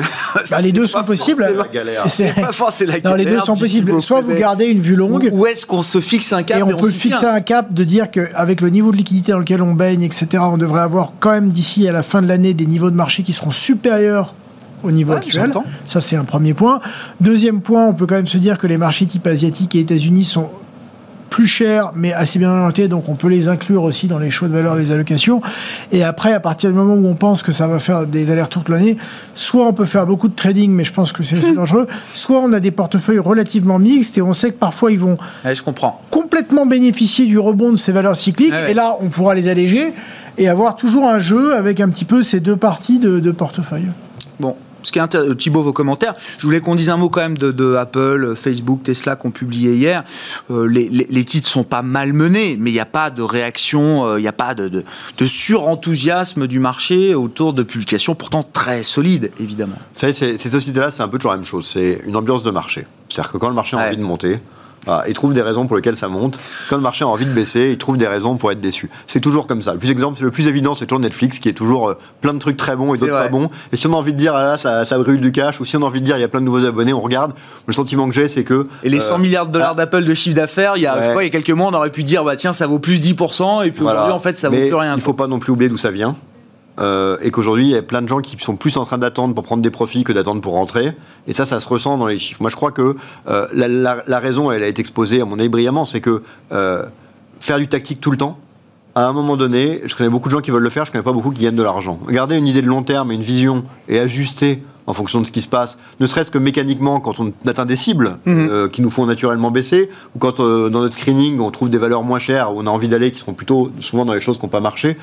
Bah, 0.49 0.61
les 0.61 0.71
deux 0.71 0.87
sont 0.87 1.03
possibles. 1.03 1.45
C'est 2.07 2.33
pas 2.35 2.51
forcément 2.51 2.91
la 2.91 2.99
galère. 2.99 3.11
Non, 3.11 3.15
les 3.15 3.25
deux 3.25 3.39
sont 3.39 3.53
possibles. 3.53 4.01
Soit 4.01 4.21
vous 4.21 4.35
gardez 4.35 4.65
une 4.65 4.79
vue 4.79 4.95
longue. 4.95 5.29
Ou, 5.31 5.45
est-ce 5.45 5.65
qu'on 5.65 5.83
se 5.83 5.99
fixe 5.99 6.33
un 6.33 6.43
cap 6.43 6.59
Et 6.59 6.63
on, 6.63 6.75
peut 6.77 6.89
fixer 6.89 7.25
un 7.25 7.41
cap 7.41 7.73
de 7.73 7.83
dire 7.83 8.11
qu'avec 8.11 8.61
le 8.61 8.69
niveau 8.69 8.91
de 8.91 8.97
liquidité 9.01 9.31
dans 9.31 9.39
lequel 9.39 9.61
on 9.61 9.73
baigne, 9.73 10.03
etc., 10.03 10.27
on 10.41 10.57
devrait 10.57 10.81
avoir 10.81 11.13
quand 11.19 11.31
même 11.31 11.49
d'ici 11.49 11.87
à 11.87 11.91
la 11.91 12.03
fin 12.03 12.21
de 12.21 12.27
l'année 12.27 12.53
des 12.53 12.67
niveaux 12.67 12.91
de 12.91 12.95
marché 12.95 13.23
qui 13.23 13.33
seront 13.33 13.51
supérieurs 13.51 14.35
au 14.83 14.91
niveau 14.91 15.13
actuel. 15.13 15.51
Ça, 15.87 16.01
c'est 16.01 16.15
un 16.15 16.23
premier 16.23 16.53
point. 16.53 16.79
Deuxième 17.19 17.61
point, 17.61 17.85
on 17.85 17.93
peut 17.93 18.05
quand 18.05 18.15
même 18.15 18.27
se 18.27 18.37
dire 18.37 18.57
que 18.57 18.67
les 18.67 18.77
marchés 18.77 19.05
type 19.05 19.25
asiatiques 19.27 19.75
et 19.75 19.79
États-Unis 19.79 20.23
sont 20.23 20.49
plus 21.31 21.47
cher, 21.47 21.91
mais 21.95 22.11
assez 22.11 22.39
bien 22.39 22.51
orienté, 22.51 22.89
donc 22.89 23.07
on 23.07 23.15
peut 23.15 23.29
les 23.29 23.47
inclure 23.47 23.83
aussi 23.83 24.07
dans 24.07 24.19
les 24.19 24.29
choix 24.29 24.49
de 24.49 24.53
valeur 24.53 24.75
des 24.75 24.91
allocations. 24.91 25.41
Et 25.93 26.03
après, 26.03 26.33
à 26.33 26.41
partir 26.41 26.69
du 26.69 26.75
moment 26.75 26.93
où 26.93 27.07
on 27.07 27.15
pense 27.15 27.41
que 27.41 27.53
ça 27.53 27.67
va 27.67 27.79
faire 27.79 28.05
des 28.05 28.31
allers-retours 28.31 28.63
toute 28.63 28.69
l'année, 28.69 28.97
soit 29.33 29.65
on 29.65 29.71
peut 29.71 29.85
faire 29.85 30.05
beaucoup 30.05 30.27
de 30.27 30.35
trading, 30.35 30.69
mais 30.69 30.83
je 30.83 30.91
pense 30.91 31.13
que 31.13 31.23
c'est 31.23 31.37
assez 31.37 31.53
dangereux, 31.55 31.87
soit 32.15 32.39
on 32.39 32.51
a 32.51 32.59
des 32.59 32.71
portefeuilles 32.71 33.17
relativement 33.17 33.79
mixtes 33.79 34.17
et 34.17 34.21
on 34.21 34.33
sait 34.33 34.51
que 34.51 34.57
parfois 34.57 34.91
ils 34.91 34.99
vont 34.99 35.17
je 35.45 35.61
comprends. 35.63 36.01
complètement 36.11 36.65
bénéficier 36.65 37.25
du 37.25 37.39
rebond 37.39 37.71
de 37.71 37.77
ces 37.77 37.93
valeurs 37.93 38.17
cycliques, 38.17 38.53
et 38.67 38.73
là 38.73 38.97
on 38.99 39.07
pourra 39.07 39.33
les 39.33 39.47
alléger 39.47 39.93
et 40.37 40.49
avoir 40.49 40.75
toujours 40.75 41.07
un 41.07 41.19
jeu 41.19 41.55
avec 41.55 41.79
un 41.79 41.87
petit 41.87 42.05
peu 42.05 42.23
ces 42.23 42.41
deux 42.41 42.57
parties 42.57 42.99
de, 42.99 43.21
de 43.21 43.31
portefeuille. 43.31 43.87
Bon, 44.41 44.57
ce 44.83 44.91
qui 44.91 44.99
est 44.99 45.01
intéressant, 45.01 45.35
Thibaut, 45.35 45.63
vos 45.63 45.73
commentaires. 45.73 46.13
Je 46.37 46.45
voulais 46.45 46.59
qu'on 46.59 46.75
dise 46.75 46.89
un 46.89 46.97
mot 46.97 47.09
quand 47.09 47.21
même 47.21 47.37
de, 47.37 47.75
Apple, 47.75 48.33
Facebook, 48.35 48.83
Tesla 48.83 49.15
qu'on 49.15 49.31
publié 49.31 49.73
hier. 49.73 50.03
Euh, 50.49 50.67
les, 50.67 50.89
les, 50.89 51.23
titres 51.23 51.47
sont 51.47 51.63
pas 51.63 51.81
malmenés, 51.81 52.57
mais 52.59 52.71
il 52.71 52.73
n'y 52.73 52.79
a 52.79 52.85
pas 52.85 53.09
de 53.09 53.21
réaction, 53.21 54.05
euh, 54.05 54.19
il 54.19 54.23
n'y 54.23 54.27
a 54.27 54.33
pas 54.33 54.53
de, 54.53 54.67
de, 54.67 54.83
de 55.17 55.25
surenthousiasme 55.25 56.47
du 56.47 56.59
marché 56.59 57.15
autour 57.15 57.53
de 57.53 57.63
publications 57.63 58.15
pourtant 58.15 58.43
très 58.43 58.83
solides, 58.83 59.31
évidemment. 59.39 59.75
Vous 59.93 59.99
savez, 59.99 60.13
ces 60.13 60.37
sociétés-là, 60.37 60.91
c'est 60.91 61.03
un 61.03 61.07
peu 61.07 61.17
toujours 61.17 61.31
la 61.31 61.37
même 61.37 61.45
chose. 61.45 61.67
C'est 61.67 62.01
une 62.05 62.15
ambiance 62.15 62.43
de 62.43 62.51
marché. 62.51 62.85
C'est-à-dire 63.09 63.31
que 63.31 63.37
quand 63.37 63.49
le 63.49 63.55
marché 63.55 63.77
a 63.77 63.87
envie 63.87 63.97
de 63.97 64.03
monter, 64.03 64.37
voilà, 64.85 65.07
ils 65.07 65.13
trouvent 65.13 65.33
des 65.33 65.41
raisons 65.41 65.67
pour 65.67 65.75
lesquelles 65.75 65.95
ça 65.95 66.07
monte. 66.07 66.39
Quand 66.69 66.75
le 66.75 66.81
marché 66.81 67.05
a 67.05 67.07
envie 67.07 67.25
de 67.25 67.31
baisser, 67.31 67.69
ils 67.71 67.77
trouvent 67.77 67.97
des 67.97 68.07
raisons 68.07 68.35
pour 68.37 68.51
être 68.51 68.61
déçus. 68.61 68.89
C'est 69.07 69.19
toujours 69.19 69.47
comme 69.47 69.61
ça. 69.61 69.73
Le 69.73 69.79
plus 69.79 69.91
exemple, 69.91 70.21
le 70.23 70.31
plus 70.31 70.47
évident, 70.47 70.73
c'est 70.73 70.85
toujours 70.85 70.99
Netflix 70.99 71.39
qui 71.39 71.49
est 71.49 71.53
toujours 71.53 71.89
euh, 71.89 71.97
plein 72.21 72.33
de 72.33 72.39
trucs 72.39 72.57
très 72.57 72.75
bons 72.75 72.93
et 72.95 72.97
d'autres 72.97 73.11
pas 73.11 73.29
bons. 73.29 73.49
Et 73.71 73.77
si 73.77 73.87
on 73.87 73.93
a 73.93 73.95
envie 73.95 74.13
de 74.13 74.17
dire 74.17 74.33
ah 74.35 74.43
là, 74.43 74.57
ça, 74.57 74.85
ça 74.85 74.97
brûle 74.97 75.21
du 75.21 75.31
cash, 75.31 75.61
ou 75.61 75.65
si 75.65 75.77
on 75.77 75.81
a 75.83 75.85
envie 75.85 75.99
de 75.99 76.05
dire 76.05 76.17
il 76.17 76.21
y 76.21 76.23
a 76.23 76.27
plein 76.27 76.41
de 76.41 76.45
nouveaux 76.45 76.65
abonnés, 76.65 76.93
on 76.93 77.01
regarde. 77.01 77.33
Le 77.67 77.73
sentiment 77.73 78.07
que 78.07 78.13
j'ai, 78.13 78.27
c'est 78.27 78.43
que 78.43 78.67
et 78.83 78.89
les 78.89 78.99
100 78.99 79.15
euh, 79.15 79.17
milliards 79.19 79.47
de 79.47 79.51
dollars 79.51 79.71
ah. 79.73 79.75
d'Apple 79.75 80.03
de 80.03 80.13
chiffre 80.13 80.35
d'affaires, 80.35 80.73
il 80.77 80.83
y 80.83 80.87
a 80.87 81.13
il 81.21 81.23
y 81.23 81.27
a 81.27 81.29
quelques 81.29 81.51
mois, 81.51 81.69
on 81.71 81.73
aurait 81.73 81.91
pu 81.91 82.03
dire 82.03 82.23
bah 82.23 82.35
tiens, 82.35 82.53
ça 82.53 82.67
vaut 82.67 82.79
plus 82.79 83.01
10%, 83.01 83.65
et 83.65 83.71
puis 83.71 83.83
aujourd'hui 83.83 84.11
en 84.11 84.19
fait 84.19 84.37
ça 84.37 84.49
vaut 84.49 84.55
plus 84.55 84.73
rien. 84.73 84.95
Il 84.95 85.01
faut 85.01 85.13
pas 85.13 85.27
non 85.27 85.39
plus 85.39 85.51
oublier 85.51 85.69
d'où 85.69 85.77
ça 85.77 85.91
vient. 85.91 86.15
Euh, 86.81 87.17
et 87.21 87.31
qu'aujourd'hui, 87.31 87.65
il 87.65 87.71
y 87.71 87.75
a 87.75 87.81
plein 87.81 88.01
de 88.01 88.09
gens 88.09 88.21
qui 88.21 88.35
sont 88.39 88.55
plus 88.55 88.77
en 88.77 88.85
train 88.85 88.97
d'attendre 88.97 89.35
pour 89.35 89.43
prendre 89.43 89.61
des 89.61 89.69
profits 89.69 90.03
que 90.03 90.11
d'attendre 90.11 90.41
pour 90.41 90.53
rentrer. 90.53 90.93
Et 91.27 91.33
ça, 91.33 91.45
ça 91.45 91.59
se 91.59 91.67
ressent 91.67 91.97
dans 91.97 92.07
les 92.07 92.17
chiffres. 92.17 92.41
Moi, 92.41 92.49
je 92.49 92.55
crois 92.55 92.71
que 92.71 92.95
euh, 93.27 93.45
la, 93.53 94.19
raison, 94.19 94.51
elle 94.51 94.63
a 94.63 94.67
été 94.67 94.79
exposée, 94.79 95.21
à 95.21 95.25
mon 95.25 95.37
avis, 95.37 95.49
brillamment, 95.49 95.85
c'est 95.85 96.01
que 96.01 96.23
euh, 96.51 96.83
faire 97.39 97.59
du 97.59 97.67
tactique 97.67 98.01
tout 98.01 98.11
le 98.11 98.17
temps, 98.17 98.39
à 98.95 99.07
un 99.07 99.13
moment 99.13 99.37
donné, 99.37 99.81
je 99.85 99.95
connais 99.95 100.09
beaucoup 100.09 100.27
de 100.27 100.33
gens 100.33 100.41
qui 100.41 100.51
veulent 100.51 100.63
le 100.63 100.69
faire, 100.69 100.85
je 100.85 100.91
connais 100.91 101.03
pas 101.03 101.13
beaucoup 101.13 101.31
qui 101.31 101.43
gagnent 101.43 101.55
de 101.55 101.63
l'argent. 101.63 101.99
Garder 102.09 102.35
une 102.35 102.47
idée 102.47 102.61
de 102.61 102.67
long 102.67 102.83
terme 102.83 103.11
et 103.11 103.15
une 103.15 103.21
vision 103.21 103.63
et 103.87 103.99
ajuster 103.99 104.61
en 104.87 104.93
fonction 104.93 105.21
de 105.21 105.27
ce 105.27 105.31
qui 105.31 105.41
se 105.41 105.47
passe, 105.47 105.77
ne 105.99 106.07
serait-ce 106.07 106.31
que 106.31 106.39
mécaniquement 106.39 106.99
quand 106.99 107.19
on 107.19 107.31
atteint 107.45 107.65
des 107.65 107.77
cibles 107.77 108.17
mhm. 108.25 108.69
qui 108.69 108.81
nous 108.81 108.89
font 108.89 109.05
naturellement 109.05 109.51
baisser, 109.51 109.89
ou 110.15 110.19
quand 110.19 110.39
dans 110.41 110.69
notre 110.69 110.95
screening 110.95 111.39
on 111.39 111.51
trouve 111.51 111.69
des 111.69 111.77
valeurs 111.77 112.03
moins 112.03 112.19
chères, 112.19 112.53
où 112.53 112.59
on 112.59 112.67
a 112.67 112.69
envie 112.69 112.89
d'aller, 112.89 113.11
qui 113.11 113.19
seront 113.19 113.33
plutôt 113.33 113.71
souvent 113.79 114.03
dans 114.03 114.13
les 114.13 114.19
choses 114.19 114.37
qui 114.37 114.43
n'ont 114.43 114.49
pas 114.49 114.59
marché, 114.59 114.97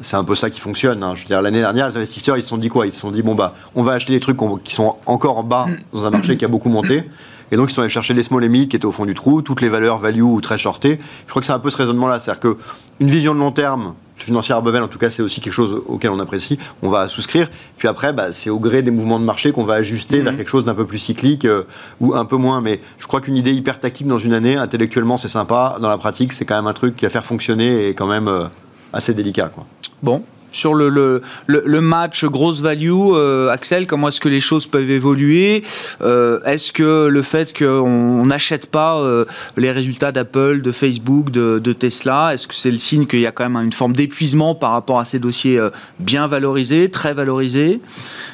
c'est 0.00 0.16
un 0.16 0.24
peu 0.24 0.34
ça 0.34 0.50
qui 0.50 0.60
fonctionne. 0.60 1.02
Hein. 1.02 1.14
Je 1.14 1.22
veux 1.22 1.26
dire, 1.26 1.42
l'année 1.42 1.60
dernière, 1.60 1.88
les 1.88 1.96
investisseurs, 1.96 2.36
ils 2.36 2.42
se 2.42 2.48
sont 2.48 2.58
dit 2.58 2.68
quoi? 2.68 2.86
Ils 2.86 2.92
se 2.92 3.00
sont 3.00 3.10
dit, 3.10 3.22
bon, 3.22 3.34
bah, 3.34 3.54
on 3.74 3.82
va 3.82 3.92
acheter 3.92 4.12
des 4.12 4.20
trucs 4.20 4.38
qui 4.64 4.74
sont 4.74 4.96
encore 5.06 5.38
en 5.38 5.42
bas 5.42 5.66
dans 5.92 6.04
un 6.04 6.10
marché 6.10 6.36
qui 6.36 6.44
a 6.44 6.48
beaucoup 6.48 6.68
monté. 6.68 7.04
Et 7.52 7.56
donc, 7.56 7.70
ils 7.70 7.74
sont 7.74 7.82
allés 7.82 7.90
chercher 7.90 8.14
les 8.14 8.22
small 8.22 8.44
et 8.44 8.48
mid 8.48 8.68
qui 8.68 8.76
étaient 8.76 8.86
au 8.86 8.92
fond 8.92 9.06
du 9.06 9.14
trou, 9.14 9.42
toutes 9.42 9.60
les 9.60 9.68
valeurs 9.68 9.98
value 9.98 10.22
ou 10.22 10.40
très 10.40 10.56
shortées. 10.56 11.00
Je 11.26 11.30
crois 11.30 11.40
que 11.40 11.46
c'est 11.46 11.52
un 11.52 11.58
peu 11.58 11.70
ce 11.70 11.76
raisonnement-là. 11.76 12.18
C'est-à-dire 12.18 12.40
qu'une 12.40 13.08
vision 13.08 13.34
de 13.34 13.40
long 13.40 13.50
terme, 13.50 13.94
financière 14.16 14.62
Bevel, 14.62 14.82
en 14.82 14.88
tout 14.88 14.98
cas, 14.98 15.10
c'est 15.10 15.22
aussi 15.22 15.40
quelque 15.40 15.52
chose 15.52 15.82
auquel 15.86 16.10
on 16.10 16.20
apprécie. 16.20 16.58
On 16.82 16.88
va 16.88 17.08
souscrire. 17.08 17.50
Puis 17.76 17.88
après, 17.88 18.12
bah, 18.12 18.32
c'est 18.32 18.50
au 18.50 18.60
gré 18.60 18.82
des 18.82 18.90
mouvements 18.92 19.18
de 19.18 19.24
marché 19.24 19.50
qu'on 19.50 19.64
va 19.64 19.74
ajuster 19.74 20.20
vers 20.20 20.32
mhm. 20.32 20.38
quelque 20.38 20.48
chose 20.48 20.64
d'un 20.64 20.74
peu 20.74 20.86
plus 20.86 20.98
cyclique 20.98 21.44
euh, 21.44 21.64
ou 22.00 22.14
un 22.14 22.24
peu 22.24 22.36
moins. 22.36 22.60
Mais 22.60 22.80
je 22.98 23.06
crois 23.06 23.20
qu'une 23.20 23.36
idée 23.36 23.52
hyper 23.52 23.80
tactique 23.80 24.06
dans 24.06 24.18
une 24.18 24.32
année, 24.32 24.56
intellectuellement, 24.56 25.16
c'est 25.16 25.28
sympa. 25.28 25.76
Dans 25.80 25.88
la 25.88 25.98
pratique, 25.98 26.32
c'est 26.32 26.44
quand 26.44 26.56
même 26.56 26.68
un 26.68 26.72
truc 26.72 26.94
qui 26.94 27.04
va 27.04 27.10
faire 27.10 27.24
fonctionner 27.24 27.88
et 27.88 27.94
quand 27.94 28.06
même 28.06 28.28
euh, 28.28 28.44
assez 28.92 29.12
délicat. 29.12 29.50
Quoi. 29.52 29.66
Bon, 30.02 30.22
sur 30.52 30.74
le, 30.74 31.22
le, 31.46 31.80
match 31.80 32.24
grosse 32.24 32.60
value, 32.60 32.90
euh, 32.90 33.50
Axel, 33.50 33.86
comment 33.86 34.08
est-ce 34.08 34.20
que 34.20 34.28
les 34.28 34.40
choses 34.40 34.66
peuvent 34.66 34.90
évoluer? 34.90 35.62
Euh, 36.02 36.40
Est-ce 36.44 36.72
que 36.72 37.06
le 37.06 37.22
fait 37.22 37.56
qu'on 37.56 38.26
n'achète 38.26 38.66
pas 38.66 38.98
euh, 38.98 39.24
les 39.56 39.70
résultats 39.70 40.12
d'Apple, 40.12 40.60
de 40.62 40.72
Facebook, 40.72 41.30
de, 41.30 41.72
Tesla, 41.72 42.34
est-ce 42.34 42.48
que 42.48 42.54
c'est 42.54 42.70
le 42.70 42.78
signe 42.78 43.06
qu'il 43.06 43.20
y 43.20 43.26
a 43.26 43.32
quand 43.32 43.48
même 43.48 43.62
une 43.64 43.72
forme 43.72 43.92
d'épuisement 43.92 44.54
par 44.54 44.72
rapport 44.72 44.98
à 44.98 45.04
ces 45.04 45.18
dossiers 45.18 45.60
bien 45.98 46.26
valorisés, 46.26 46.90
très 46.90 47.14
valorisés? 47.14 47.80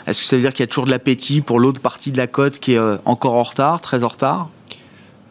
Est-ce 0.06 0.20
que 0.20 0.26
ça 0.26 0.36
veut 0.36 0.42
dire 0.42 0.52
qu'il 0.52 0.60
y 0.60 0.64
a 0.64 0.68
toujours 0.68 0.86
de 0.86 0.90
l'appétit 0.90 1.42
pour 1.42 1.60
l'autre 1.60 1.80
partie 1.80 2.12
de 2.12 2.16
la 2.18 2.26
cote 2.26 2.58
qui 2.58 2.74
est 2.74 2.80
encore 3.04 3.34
en 3.34 3.42
retard, 3.42 3.80
très 3.80 4.04
en 4.04 4.08
retard? 4.08 4.48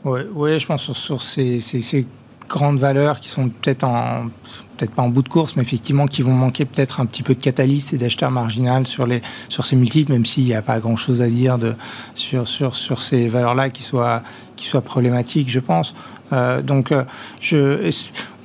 Oui, 0.04 0.22
ouais, 0.34 0.60
je 0.60 0.68
pense 0.68 0.84
sur, 0.84 0.96
sur 0.96 1.22
ces, 1.24 1.60
ces 1.60 2.06
grandes 2.48 2.78
valeurs 2.78 3.20
qui 3.20 3.30
sont 3.30 3.50
peut-être 3.50 3.84
en 3.84 4.28
peut-être 4.76 4.91
pas 4.91 5.01
en 5.01 5.09
bout 5.09 5.21
de 5.21 5.30
course, 5.30 5.55
mais 5.55 5.61
effectivement 5.61 6.07
qui 6.07 6.21
vont 6.21 6.34
manquer 6.34 6.65
peut-être 6.65 6.99
un 6.99 7.05
petit 7.05 7.23
peu 7.23 7.36
de 7.36 7.41
catalyse 7.41 7.93
et 7.93 7.97
d'acheteur 7.97 8.32
marginal 8.32 8.88
sur, 8.88 9.05
les, 9.05 9.21
sur 9.49 9.65
ces 9.65 9.76
multiples, 9.76 10.11
même 10.11 10.26
s'il 10.26 10.45
n'y 10.45 10.53
a 10.53 10.61
pas 10.61 10.80
grand-chose 10.80 11.21
à 11.21 11.28
dire 11.28 11.57
sur, 12.15 12.47
sur, 12.47 12.76
sur 12.76 13.01
ces 13.01 13.28
valeurs-là 13.28 13.69
qui 13.69 13.84
soient, 13.84 14.23
qui 14.55 14.67
soient 14.67 14.82
problématiques, 14.82 15.49
je 15.49 15.59
pense. 15.59 15.95
Euh, 16.34 16.61
donc, 16.61 16.91
euh, 16.91 17.03
je, 17.39 17.91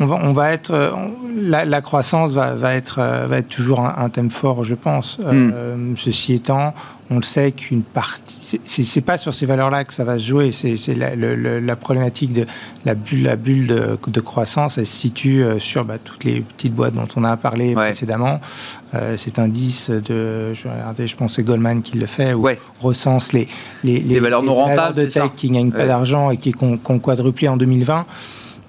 on, 0.00 0.06
va, 0.06 0.16
on 0.22 0.32
va 0.32 0.52
être, 0.52 0.72
euh, 0.72 0.90
la, 1.36 1.80
croissance 1.80 2.32
va, 2.32 2.54
va, 2.54 2.74
être, 2.74 3.00
va 3.26 3.38
être 3.38 3.48
toujours 3.48 3.80
un, 3.80 4.08
thème 4.08 4.30
fort, 4.30 4.64
je 4.64 4.74
pense. 4.74 5.18
Mm. 5.18 5.94
ceci 5.96 6.34
étant, 6.34 6.74
on 7.10 7.16
le 7.16 7.22
sait 7.22 7.52
qu'une 7.52 7.82
partie, 7.82 8.60
c'est 8.64 9.00
pas 9.00 9.16
sur 9.16 9.34
ces 9.34 9.46
valeurs-là 9.46 9.84
que 9.84 9.94
ça 9.94 10.04
va 10.04 10.18
se 10.18 10.26
jouer. 10.26 10.52
C'est 10.52 10.94
la, 10.94 11.14
la, 11.14 11.76
problématique 11.76 12.32
de 12.32 12.46
la 12.84 12.94
bulle, 12.94 13.24
la 13.24 13.36
bulle 13.36 13.66
de, 13.66 13.98
de 14.06 14.20
croissance. 14.20 14.78
Elle 14.78 14.86
se 14.86 14.96
situe 14.96 15.44
sur 15.58 15.84
bah, 15.84 15.98
toutes 16.02 16.24
les 16.24 16.40
petites 16.40 16.74
boîtes 16.74 16.94
dont 16.94 17.08
on 17.16 17.24
a 17.24 17.36
parlé 17.36 17.74
précédemment. 17.74 18.40
Euh, 18.92 19.16
cet 19.16 19.38
indice 19.38 19.88
de, 19.88 20.52
je 20.52 20.64
vais 20.64 20.72
regarder, 20.72 21.06
je 21.06 21.14
pense 21.14 21.30
que 21.30 21.36
c'est 21.36 21.42
Goldman 21.44 21.80
qui 21.80 21.96
le 21.96 22.06
fait, 22.06 22.34
où 22.34 22.48
on 22.48 22.56
recense 22.80 23.32
les, 23.32 23.46
les, 23.84 24.00
les, 24.00 24.18
valeurs 24.18 24.42
non 24.42 24.54
rentables 24.54 24.96
de 24.96 25.04
tech 25.04 25.30
qui 25.36 25.48
ne 25.48 25.54
gagnent 25.54 25.70
pas 25.70 25.86
d'argent 25.86 26.30
et 26.30 26.36
qui 26.36 26.52
ont, 26.60 26.76
quadruplé 26.98 27.46
en 27.46 27.56
2020. 27.56 28.04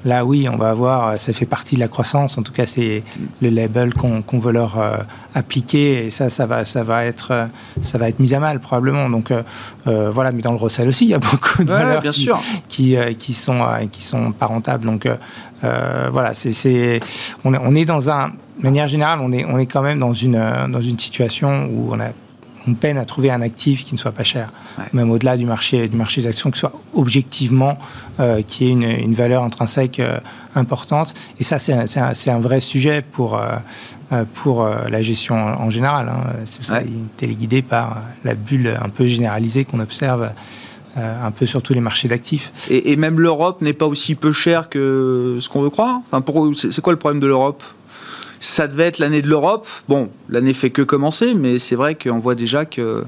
Là, 0.06 0.26
oui, 0.26 0.48
on 0.50 0.58
va 0.58 0.72
avoir, 0.72 1.20
ça 1.20 1.34
fait 1.34 1.46
partie 1.46 1.76
de 1.76 1.80
la 1.80 1.88
croissance. 1.88 2.38
En 2.38 2.44
tout 2.44 2.52
cas, 2.52 2.66
c'est 2.66 3.04
le 3.42 3.50
label 3.50 3.94
qu'on 3.94 4.40
veut 4.40 4.52
leur 4.52 4.80
euh, 4.80 4.98
appliquer, 5.36 6.06
et 6.06 6.10
ça, 6.10 6.30
ça 6.30 6.46
va, 6.46 6.66
ça 6.66 6.84
va 6.84 7.06
être, 7.06 7.32
euh, 7.32 7.46
ça 7.84 7.98
va 7.98 8.10
être 8.10 8.20
mis 8.20 8.34
à 8.34 8.40
mal 8.40 8.60
probablement. 8.60 9.10
Donc 9.10 9.32
voilà, 9.86 10.32
mais 10.32 10.42
dans 10.42 10.52
le 10.52 10.58
Russell 10.58 10.88
aussi, 10.88 11.06
il 11.06 11.12
y 11.12 11.14
a 11.14 11.20
beaucoup 11.20 11.64
de 11.64 11.70
valeurs 11.70 12.02
bien 12.02 12.12
qui, 12.12 12.22
sûr. 12.22 12.42
qui, 12.68 12.96
qui, 13.18 13.34
sont, 13.34 13.62
qui 13.92 14.04
sont 14.04 14.32
pas 14.32 14.48
rentables. 14.48 14.86
Donc 14.86 15.08
voilà, 15.62 16.34
c'est, 16.34 17.00
on, 17.44 17.54
on 17.54 17.76
est 17.76 17.86
dans 17.86 18.10
un 18.10 18.32
de 18.62 18.68
manière 18.68 18.88
générale, 18.88 19.20
on 19.22 19.32
est, 19.32 19.46
on 19.46 19.58
est 19.58 19.66
quand 19.66 19.82
même 19.82 20.00
dans 20.00 20.14
une, 20.14 20.36
euh, 20.36 20.68
dans 20.68 20.82
une 20.82 21.00
situation 21.00 21.66
où 21.66 21.94
on, 21.94 22.00
a, 22.00 22.10
on 22.68 22.74
peine 22.74 22.98
à 22.98 23.06
trouver 23.06 23.32
un 23.32 23.42
actif 23.42 23.84
qui 23.84 23.94
ne 23.94 24.00
soit 24.00 24.12
pas 24.12 24.24
cher, 24.24 24.52
même 24.94 25.12
au-delà 25.12 25.38
du 25.38 25.46
marché, 25.46 25.88
du 25.88 25.98
marché 25.98 26.22
des 26.22 26.28
actions, 26.28 26.52
qui 26.52 26.60
soit 26.60 26.74
objectivement, 26.94 27.78
euh, 28.20 28.42
qui 28.42 28.66
ait 28.66 28.70
une, 28.70 28.84
une 28.84 29.14
valeur 29.14 29.44
intrinsèque 29.44 30.00
euh, 30.00 30.20
importante. 30.56 31.14
Et 31.40 31.44
ça, 31.44 31.60
c'est 31.60 31.74
un, 31.74 31.86
un, 32.28 32.40
vrai 32.40 32.60
sujet 32.60 33.02
pour, 33.02 33.38
euh, 33.38 34.24
pour 34.34 34.66
la 34.66 35.02
gestion 35.02 35.36
en, 35.36 35.70
général. 35.70 36.10
Hein. 36.10 36.24
C'est 36.46 36.64
ça, 36.64 36.82
téléguidé 37.18 37.62
par 37.62 38.02
la 38.24 38.36
bulle 38.36 38.78
un 38.82 38.90
peu 38.90 39.06
généralisée 39.06 39.66
qu'on 39.66 39.80
observe. 39.80 40.32
un 40.98 41.32
peu 41.32 41.46
sur 41.46 41.62
tous 41.62 41.74
les 41.74 41.80
marchés 41.80 42.10
d'actifs. 42.10 42.52
Et, 42.70 42.92
et, 42.92 42.98
même 42.98 43.18
l'Europe 43.18 43.62
n'est 43.62 43.72
pas 43.72 43.88
aussi 43.88 44.14
peu 44.14 44.34
chère 44.34 44.68
que 44.68 45.38
ce 45.40 45.48
qu'on 45.48 45.62
veut 45.62 45.70
croire? 45.70 46.02
Enfin, 46.12 46.22
c'est 46.54 46.82
quoi 46.82 46.92
le 46.92 47.00
problème 47.00 47.22
de 47.22 47.28
l'Europe? 47.28 47.64
Ça 48.42 48.68
devait 48.68 48.86
être 48.86 49.00
l'année 49.00 49.22
de 49.22 49.30
l'Europe. 49.30 49.68
Bon, 49.88 50.10
l'année 50.28 50.54
fait 50.54 50.72
que 50.72 50.82
commencer, 50.82 51.34
mais 51.34 51.60
c'est 51.60 51.76
vrai 51.76 51.96
qu'on 51.96 52.20
voit 52.20 52.36
déjà 52.36 52.66
que 52.66 53.06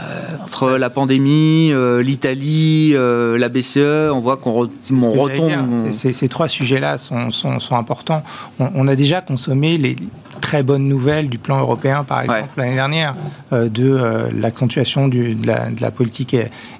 euh, 0.00 0.36
entre 0.42 0.70
la 0.70 0.88
pandémie, 0.88 1.70
euh, 1.72 2.02
l'Italie, 2.02 2.92
euh, 2.94 3.36
la 3.36 3.48
BCE, 3.48 4.10
on 4.12 4.20
voit 4.20 4.36
qu'on 4.36 4.52
retombe. 4.52 5.90
Ces 5.90 6.28
trois 6.28 6.48
sujets-là 6.48 6.96
sont, 6.96 7.30
sont, 7.30 7.58
sont, 7.58 7.76
importants. 7.76 8.22
On, 8.58 8.88
a 8.88 8.94
déjà 8.94 9.20
consommé 9.20 9.76
les 9.76 9.96
très 10.40 10.62
bonnes 10.62 10.88
nouvelles 10.88 11.28
du 11.28 11.38
plan 11.38 11.60
européen, 11.60 12.04
par 12.04 12.22
exemple, 12.22 12.48
l'année 12.56 12.76
dernière, 12.76 13.14
de 13.52 14.30
l'accentuation 14.32 15.08
de, 15.08 15.34
de, 15.34 15.80
la 15.80 15.90
politique 15.90 16.36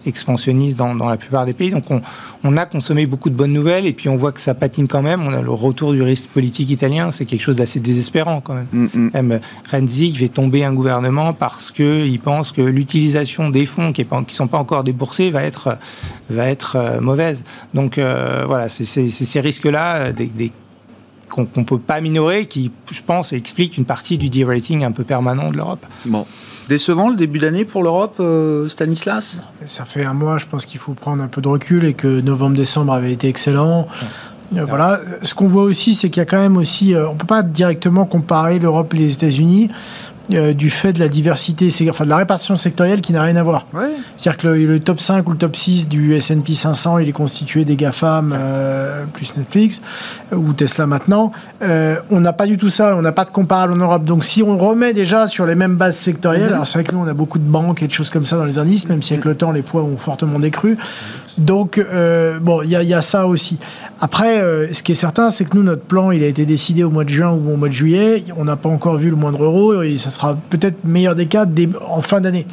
expansionniste 0.06 0.78
dans, 0.78 0.94
dans, 0.94 1.08
la 1.08 1.16
plupart 1.16 1.44
des 1.44 1.52
pays. 1.52 1.70
Donc 1.70 1.90
on, 1.90 2.00
on 2.44 2.56
a 2.56 2.66
consommé 2.66 3.06
beaucoup 3.06 3.30
de 3.30 3.34
bonnes 3.34 3.52
nouvelles 3.52 3.86
et 3.86 3.92
puis 3.92 4.08
on 4.08 4.16
voit 4.16 4.32
que 4.32 4.40
ça 4.40 4.54
patine 4.54 4.88
quand 4.88 5.02
même. 5.02 5.22
On 5.26 5.32
a 5.32 5.42
le 5.42 5.50
retour 5.50 5.92
du 5.92 6.02
risque 6.02 6.28
politique 6.30 6.70
italien, 6.70 7.10
c'est 7.10 7.24
quelque 7.24 7.42
chose 7.42 7.56
d'assez 7.56 7.80
désespérant 7.80 8.40
quand 8.40 8.54
même. 8.54 8.68
Mm, 8.72 8.88
mm. 8.94 9.10
Même 9.14 9.40
Renzi 9.70 10.14
fait 10.14 10.28
tomber 10.28 10.64
un 10.64 10.72
gouvernement 10.72 11.32
parce 11.32 11.70
qu'il 11.70 12.18
pense 12.20 12.52
que 12.52 12.62
l'utilisation 12.62 13.50
des 13.50 13.66
fonds 13.66 13.92
qui 13.92 14.04
ne 14.04 14.24
sont 14.28 14.48
pas 14.48 14.58
encore 14.58 14.84
déboursés 14.84 15.30
va 15.30 15.42
être, 15.42 15.78
va 16.28 16.46
être 16.46 16.76
euh, 16.76 17.00
mauvaise. 17.00 17.44
Donc 17.74 17.98
euh, 17.98 18.44
voilà, 18.46 18.68
c'est 18.68 18.84
ces 18.84 19.40
risques-là 19.40 19.96
euh, 19.96 20.12
des, 20.12 20.52
qu'on 21.30 21.48
ne 21.56 21.64
peut 21.64 21.78
pas 21.78 22.00
minorer, 22.00 22.46
qui, 22.46 22.70
je 22.90 23.00
pense, 23.02 23.32
expliquent 23.32 23.78
une 23.78 23.86
partie 23.86 24.18
du 24.18 24.28
de-rating 24.28 24.84
un 24.84 24.92
peu 24.92 25.04
permanent 25.04 25.50
de 25.50 25.56
l'Europe. 25.56 25.84
Bon. 26.04 26.26
Décevant 26.68 27.08
le 27.08 27.16
début 27.16 27.38
d'année 27.38 27.64
pour 27.64 27.82
l'Europe, 27.82 28.16
euh, 28.20 28.68
Stanislas? 28.68 29.42
Ça 29.66 29.84
fait 29.84 30.04
un 30.04 30.14
mois, 30.14 30.38
je 30.38 30.46
pense 30.46 30.66
qu'il 30.66 30.78
faut 30.78 30.92
prendre 30.92 31.22
un 31.22 31.26
peu 31.28 31.40
de 31.40 31.48
recul 31.48 31.84
et 31.84 31.94
que 31.94 32.20
novembre-décembre 32.20 32.92
avait 32.92 33.12
été 33.12 33.28
excellent. 33.28 33.88
Euh, 34.56 34.64
voilà. 34.64 35.00
Ce 35.22 35.34
qu'on 35.34 35.46
voit 35.46 35.62
aussi, 35.62 35.94
c'est 35.94 36.10
qu'il 36.10 36.20
y 36.20 36.22
a 36.22 36.26
quand 36.26 36.38
même 36.38 36.56
aussi, 36.56 36.94
euh, 36.94 37.08
on 37.08 37.14
ne 37.14 37.18
peut 37.18 37.26
pas 37.26 37.42
directement 37.42 38.04
comparer 38.04 38.58
l'Europe 38.58 38.94
et 38.94 38.98
les 38.98 39.12
États-Unis. 39.14 39.68
Euh, 40.32 40.52
du 40.52 40.70
fait 40.70 40.92
de 40.92 40.98
la 41.00 41.08
diversité, 41.08 41.70
enfin 41.88 42.04
de 42.04 42.10
la 42.10 42.16
répartition 42.16 42.56
sectorielle 42.56 43.00
qui 43.00 43.12
n'a 43.12 43.22
rien 43.22 43.36
à 43.36 43.42
voir. 43.42 43.66
C'est-à-dire 44.16 44.36
que 44.36 44.48
le, 44.48 44.80
top 44.80 45.00
5 45.00 45.26
ou 45.26 45.32
le 45.32 45.36
top 45.36 45.56
6 45.56 45.88
du 45.88 46.14
S&P 46.14 46.54
500, 46.54 46.98
il 46.98 47.08
est 47.08 47.12
constitué 47.12 47.64
des 47.64 47.76
GAFAM 47.76 48.34
euh, 48.36 49.04
plus 49.12 49.36
Netflix 49.36 49.82
euh, 50.32 50.36
ou 50.36 50.52
Tesla 50.52 50.86
maintenant. 50.86 51.30
on 51.60 52.20
n'a 52.20 52.32
pas 52.32 52.46
du 52.46 52.58
tout 52.58 52.68
ça, 52.68 52.96
on 52.96 53.02
n'a 53.02 53.12
pas 53.12 53.24
de 53.24 53.30
comparable 53.30 53.72
en 53.72 53.76
Europe. 53.76 54.04
Donc 54.04 54.24
si 54.24 54.42
on 54.42 54.56
remet 54.56 54.92
déjà 54.92 55.26
sur 55.26 55.46
les 55.46 55.54
mêmes 55.54 55.76
bases 55.76 55.96
sectorielles, 55.96 56.48
mhm. 56.48 56.54
alors 56.54 56.66
c'est 56.66 56.78
vrai 56.78 56.84
que 56.84 56.94
nous 56.94 57.00
on 57.00 57.08
a 57.08 57.14
beaucoup 57.14 57.38
de 57.38 57.48
banques 57.48 57.82
et 57.82 57.88
de 57.88 57.92
choses 57.92 58.10
comme 58.10 58.26
ça 58.26 58.36
dans 58.36 58.44
les 58.44 58.58
indices, 58.58 58.88
même 58.88 59.02
si 59.02 59.14
avec 59.14 59.24
le 59.24 59.34
temps 59.34 59.52
les 59.52 59.62
poids 59.62 59.82
ont 59.82 59.96
fortement 59.96 60.38
décru. 60.38 60.76
Donc 61.38 61.80
bon, 62.42 62.62
il 62.62 62.68
y, 62.68 62.84
y, 62.84 62.94
a 62.94 63.02
ça 63.02 63.26
aussi. 63.26 63.58
Après, 64.00 64.40
ce 64.72 64.82
qui 64.82 64.92
est 64.92 64.96
certain, 64.96 65.30
c'est 65.30 65.44
que 65.44 65.56
nous 65.56 65.62
notre 65.62 65.82
plan, 65.82 66.10
il 66.10 66.22
a 66.22 66.26
été 66.26 66.44
décidé 66.44 66.84
au 66.84 66.90
mois 66.90 67.04
de 67.04 67.08
juin 67.08 67.30
ou 67.30 67.52
au 67.52 67.56
mois 67.56 67.68
de 67.68 67.72
juillet. 67.72 68.24
On 68.36 68.44
n'a 68.44 68.56
pas 68.56 68.68
encore 68.68 68.96
vu 68.96 69.08
le 69.08 69.16
moindre 69.16 69.44
euro 69.44 69.82
et 69.82 69.96
ça 69.96 70.10
sera 70.10 70.19
peut-être 70.48 70.84
meilleur 70.84 71.14
des 71.14 71.26
cas 71.26 71.46
en 71.86 72.02
fin 72.02 72.20
d'année. 72.20 72.46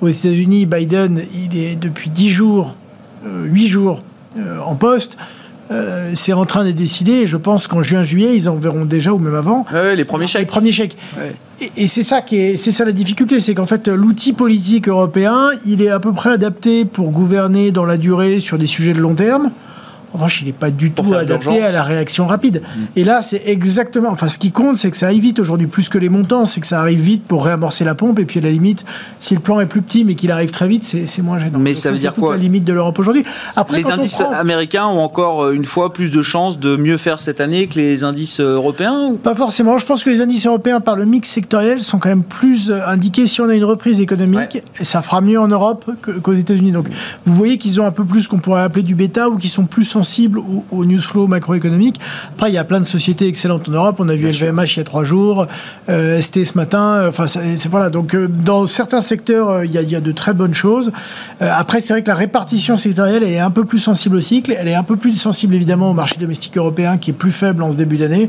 Aux 0.00 0.08
États-Unis, 0.08 0.66
Biden, 0.66 1.22
il 1.32 1.56
est 1.58 1.76
depuis 1.76 2.10
10 2.10 2.28
jours, 2.28 2.74
8 3.24 3.64
euh, 3.64 3.66
jours 3.66 4.00
euh, 4.38 4.58
en 4.60 4.74
poste. 4.74 5.16
Euh, 5.70 6.12
c'est 6.14 6.32
en 6.32 6.44
train 6.44 6.64
de 6.64 6.70
décider 6.70 7.12
et 7.12 7.26
je 7.26 7.36
pense 7.36 7.66
qu'en 7.66 7.82
juin-juillet, 7.82 8.36
ils 8.36 8.48
en 8.48 8.54
verront 8.54 8.84
déjà 8.84 9.12
ou 9.12 9.18
même 9.18 9.34
avant. 9.34 9.64
les 9.72 10.04
premiers 10.04 10.26
chèques. 10.26 10.42
Les 10.42 10.46
premiers 10.46 10.72
chèques. 10.72 10.96
Et, 11.76 11.86
c'est 11.86 12.02
ça 12.02 12.20
qui 12.20 12.36
est, 12.36 12.56
c'est 12.56 12.70
ça 12.70 12.84
la 12.84 12.92
difficulté, 12.92 13.40
c'est 13.40 13.54
qu'en 13.54 13.64
fait 13.64 13.88
l'outil 13.88 14.34
politique 14.34 14.88
européen, 14.88 15.48
il 15.64 15.82
est 15.82 15.88
à 15.88 15.98
peu 15.98 16.12
près 16.12 16.30
adapté 16.30 16.84
pour 16.84 17.10
gouverner 17.10 17.72
dans 17.72 17.86
la 17.86 17.96
durée 17.96 18.40
sur 18.40 18.58
des 18.58 18.66
sujets 18.66 18.92
de 18.92 19.00
long 19.00 19.14
terme. 19.14 19.50
En 20.12 20.18
revanche, 20.18 20.40
il 20.42 20.46
n'est 20.46 20.52
pas 20.52 20.70
du 20.70 20.90
tout 20.90 21.14
adapté 21.14 21.62
à 21.62 21.72
la 21.72 21.82
réaction 21.82 22.26
rapide. 22.26 22.62
Mm. 22.62 22.80
Et 22.96 23.04
là, 23.04 23.22
c'est 23.22 23.42
exactement. 23.46 24.10
Enfin, 24.10 24.28
ce 24.28 24.38
qui 24.38 24.50
compte, 24.50 24.76
c'est 24.76 24.90
que 24.90 24.96
ça 24.96 25.08
aille 25.08 25.20
vite 25.20 25.38
aujourd'hui, 25.38 25.66
plus 25.66 25.88
que 25.88 25.98
les 25.98 26.08
montants, 26.08 26.46
c'est 26.46 26.60
que 26.60 26.66
ça 26.66 26.80
arrive 26.80 27.00
vite 27.00 27.24
pour 27.24 27.44
réamorcer 27.44 27.84
la 27.84 27.94
pompe. 27.94 28.18
Et 28.18 28.24
puis, 28.24 28.40
à 28.40 28.42
la 28.42 28.50
limite, 28.50 28.84
si 29.20 29.34
le 29.34 29.40
plan 29.40 29.60
est 29.60 29.66
plus 29.66 29.82
petit, 29.82 30.04
mais 30.04 30.14
qu'il 30.14 30.30
arrive 30.30 30.50
très 30.50 30.68
vite, 30.68 30.84
c'est 30.84 31.22
moins 31.22 31.38
gênant. 31.38 31.58
Mais 31.58 31.74
ça 31.74 31.90
veut 31.90 31.98
dire 31.98 32.14
quoi 32.14 32.36
la 32.36 32.42
limite 32.42 32.64
de 32.64 32.72
l'Europe 32.72 32.98
aujourd'hui. 32.98 33.24
Après, 33.56 33.78
les 33.78 33.90
indices 33.90 34.20
américains 34.20 34.86
ont 34.86 35.00
encore 35.00 35.44
euh, 35.44 35.52
une 35.52 35.64
fois 35.64 35.92
plus 35.92 36.10
de 36.10 36.22
chances 36.22 36.58
de 36.58 36.76
mieux 36.76 36.96
faire 36.96 37.20
cette 37.20 37.40
année 37.40 37.66
que 37.66 37.76
les 37.76 38.04
indices 38.04 38.40
euh, 38.40 38.54
européens 38.54 39.12
Pas 39.22 39.34
forcément. 39.34 39.78
Je 39.78 39.86
pense 39.86 40.04
que 40.04 40.10
les 40.10 40.20
indices 40.20 40.46
européens, 40.46 40.80
par 40.80 40.96
le 40.96 41.04
mix 41.04 41.28
sectoriel, 41.28 41.80
sont 41.80 41.98
quand 41.98 42.08
même 42.08 42.22
plus 42.22 42.70
euh, 42.70 42.86
indiqués 42.86 43.26
si 43.26 43.40
on 43.40 43.48
a 43.48 43.54
une 43.54 43.64
reprise 43.64 44.00
économique. 44.00 44.62
Et 44.80 44.84
ça 44.84 45.02
fera 45.02 45.20
mieux 45.20 45.40
en 45.40 45.48
Europe 45.48 45.90
qu'aux 46.22 46.34
États-Unis. 46.34 46.72
Donc, 46.72 46.88
vous 47.24 47.34
voyez 47.34 47.58
qu'ils 47.58 47.80
ont 47.80 47.86
un 47.86 47.90
peu 47.90 48.04
plus 48.04 48.28
qu'on 48.28 48.38
pourrait 48.38 48.62
appeler 48.62 48.82
du 48.82 48.94
bêta 48.94 49.28
ou 49.28 49.36
qu'ils 49.36 49.50
sont 49.50 49.64
plus 49.64 49.84
sensibles 49.96 50.40
au, 50.70 50.84
news 50.84 51.00
flow 51.00 51.26
macroéconomique. 51.26 51.98
Après, 52.34 52.50
il 52.50 52.54
y 52.54 52.58
a 52.58 52.64
plein 52.64 52.80
de 52.80 52.84
sociétés 52.84 53.26
excellentes 53.26 53.66
en 53.70 53.72
Europe. 53.72 53.96
On 53.98 54.08
a 54.10 54.14
vu 54.14 54.30
LVMH 54.30 54.74
il 54.74 54.76
y 54.76 54.80
a 54.80 54.84
trois 54.84 55.04
jours, 55.04 55.46
euh, 55.88 56.20
ST 56.20 56.44
ce 56.44 56.54
matin. 56.54 56.96
Euh, 56.96 57.08
enfin, 57.08 57.26
c'est, 57.26 57.66
voilà. 57.68 57.88
Donc, 57.88 58.14
euh, 58.14 58.28
dans 58.28 58.66
certains 58.66 59.00
secteurs, 59.00 59.64
il 59.64 59.72
y, 59.72 59.96
a, 59.96 60.00
de 60.00 60.12
très 60.12 60.34
bonnes 60.34 60.54
choses. 60.54 60.92
après, 61.40 61.80
c'est 61.80 61.94
vrai 61.94 62.02
que 62.02 62.08
la 62.08 62.14
répartition 62.14 62.76
sectorielle, 62.76 63.22
elle 63.22 63.32
est 63.32 63.38
un 63.38 63.50
peu 63.50 63.64
plus 63.64 63.78
sensible 63.78 64.16
au 64.16 64.20
cycle. 64.20 64.54
Elle 64.58 64.68
est 64.68 64.74
un 64.74 64.82
peu 64.82 64.96
plus 64.96 65.16
sensible, 65.16 65.54
évidemment, 65.54 65.90
au 65.90 65.94
marché 65.94 66.16
domestique 66.20 66.58
européen, 66.58 66.98
qui 66.98 67.10
est 67.10 67.14
plus 67.14 67.32
faible 67.32 67.62
en 67.62 67.72
ce 67.72 67.78
début 67.78 67.96
d'année. 67.96 68.28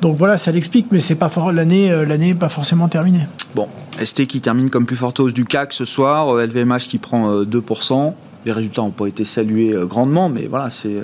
Donc 0.00 0.16
voilà, 0.16 0.38
ça 0.38 0.50
l'explique, 0.50 0.86
mais 0.90 0.98
c'est 0.98 1.14
pas 1.14 1.30
l'année, 1.52 1.92
l'année 2.06 2.34
pas 2.34 2.48
forcément 2.48 2.88
terminée. 2.88 3.26
Bon, 3.54 3.68
ST 4.02 4.26
qui 4.26 4.40
termine 4.40 4.70
comme 4.70 4.86
plus 4.86 4.96
forte 4.96 5.20
hausse 5.20 5.34
du 5.34 5.44
CAC 5.44 5.74
ce 5.74 5.84
soir, 5.84 6.34
LVMH 6.34 6.88
qui 6.88 6.98
prend 6.98 7.42
2%. 7.42 8.14
Les 8.44 8.52
résultats 8.52 8.82
n'ont 8.82 8.90
pas 8.90 9.06
été 9.06 9.24
salués 9.24 9.74
grandement, 9.82 10.28
mais 10.28 10.46
voilà, 10.46 10.70
c'est 10.70 10.96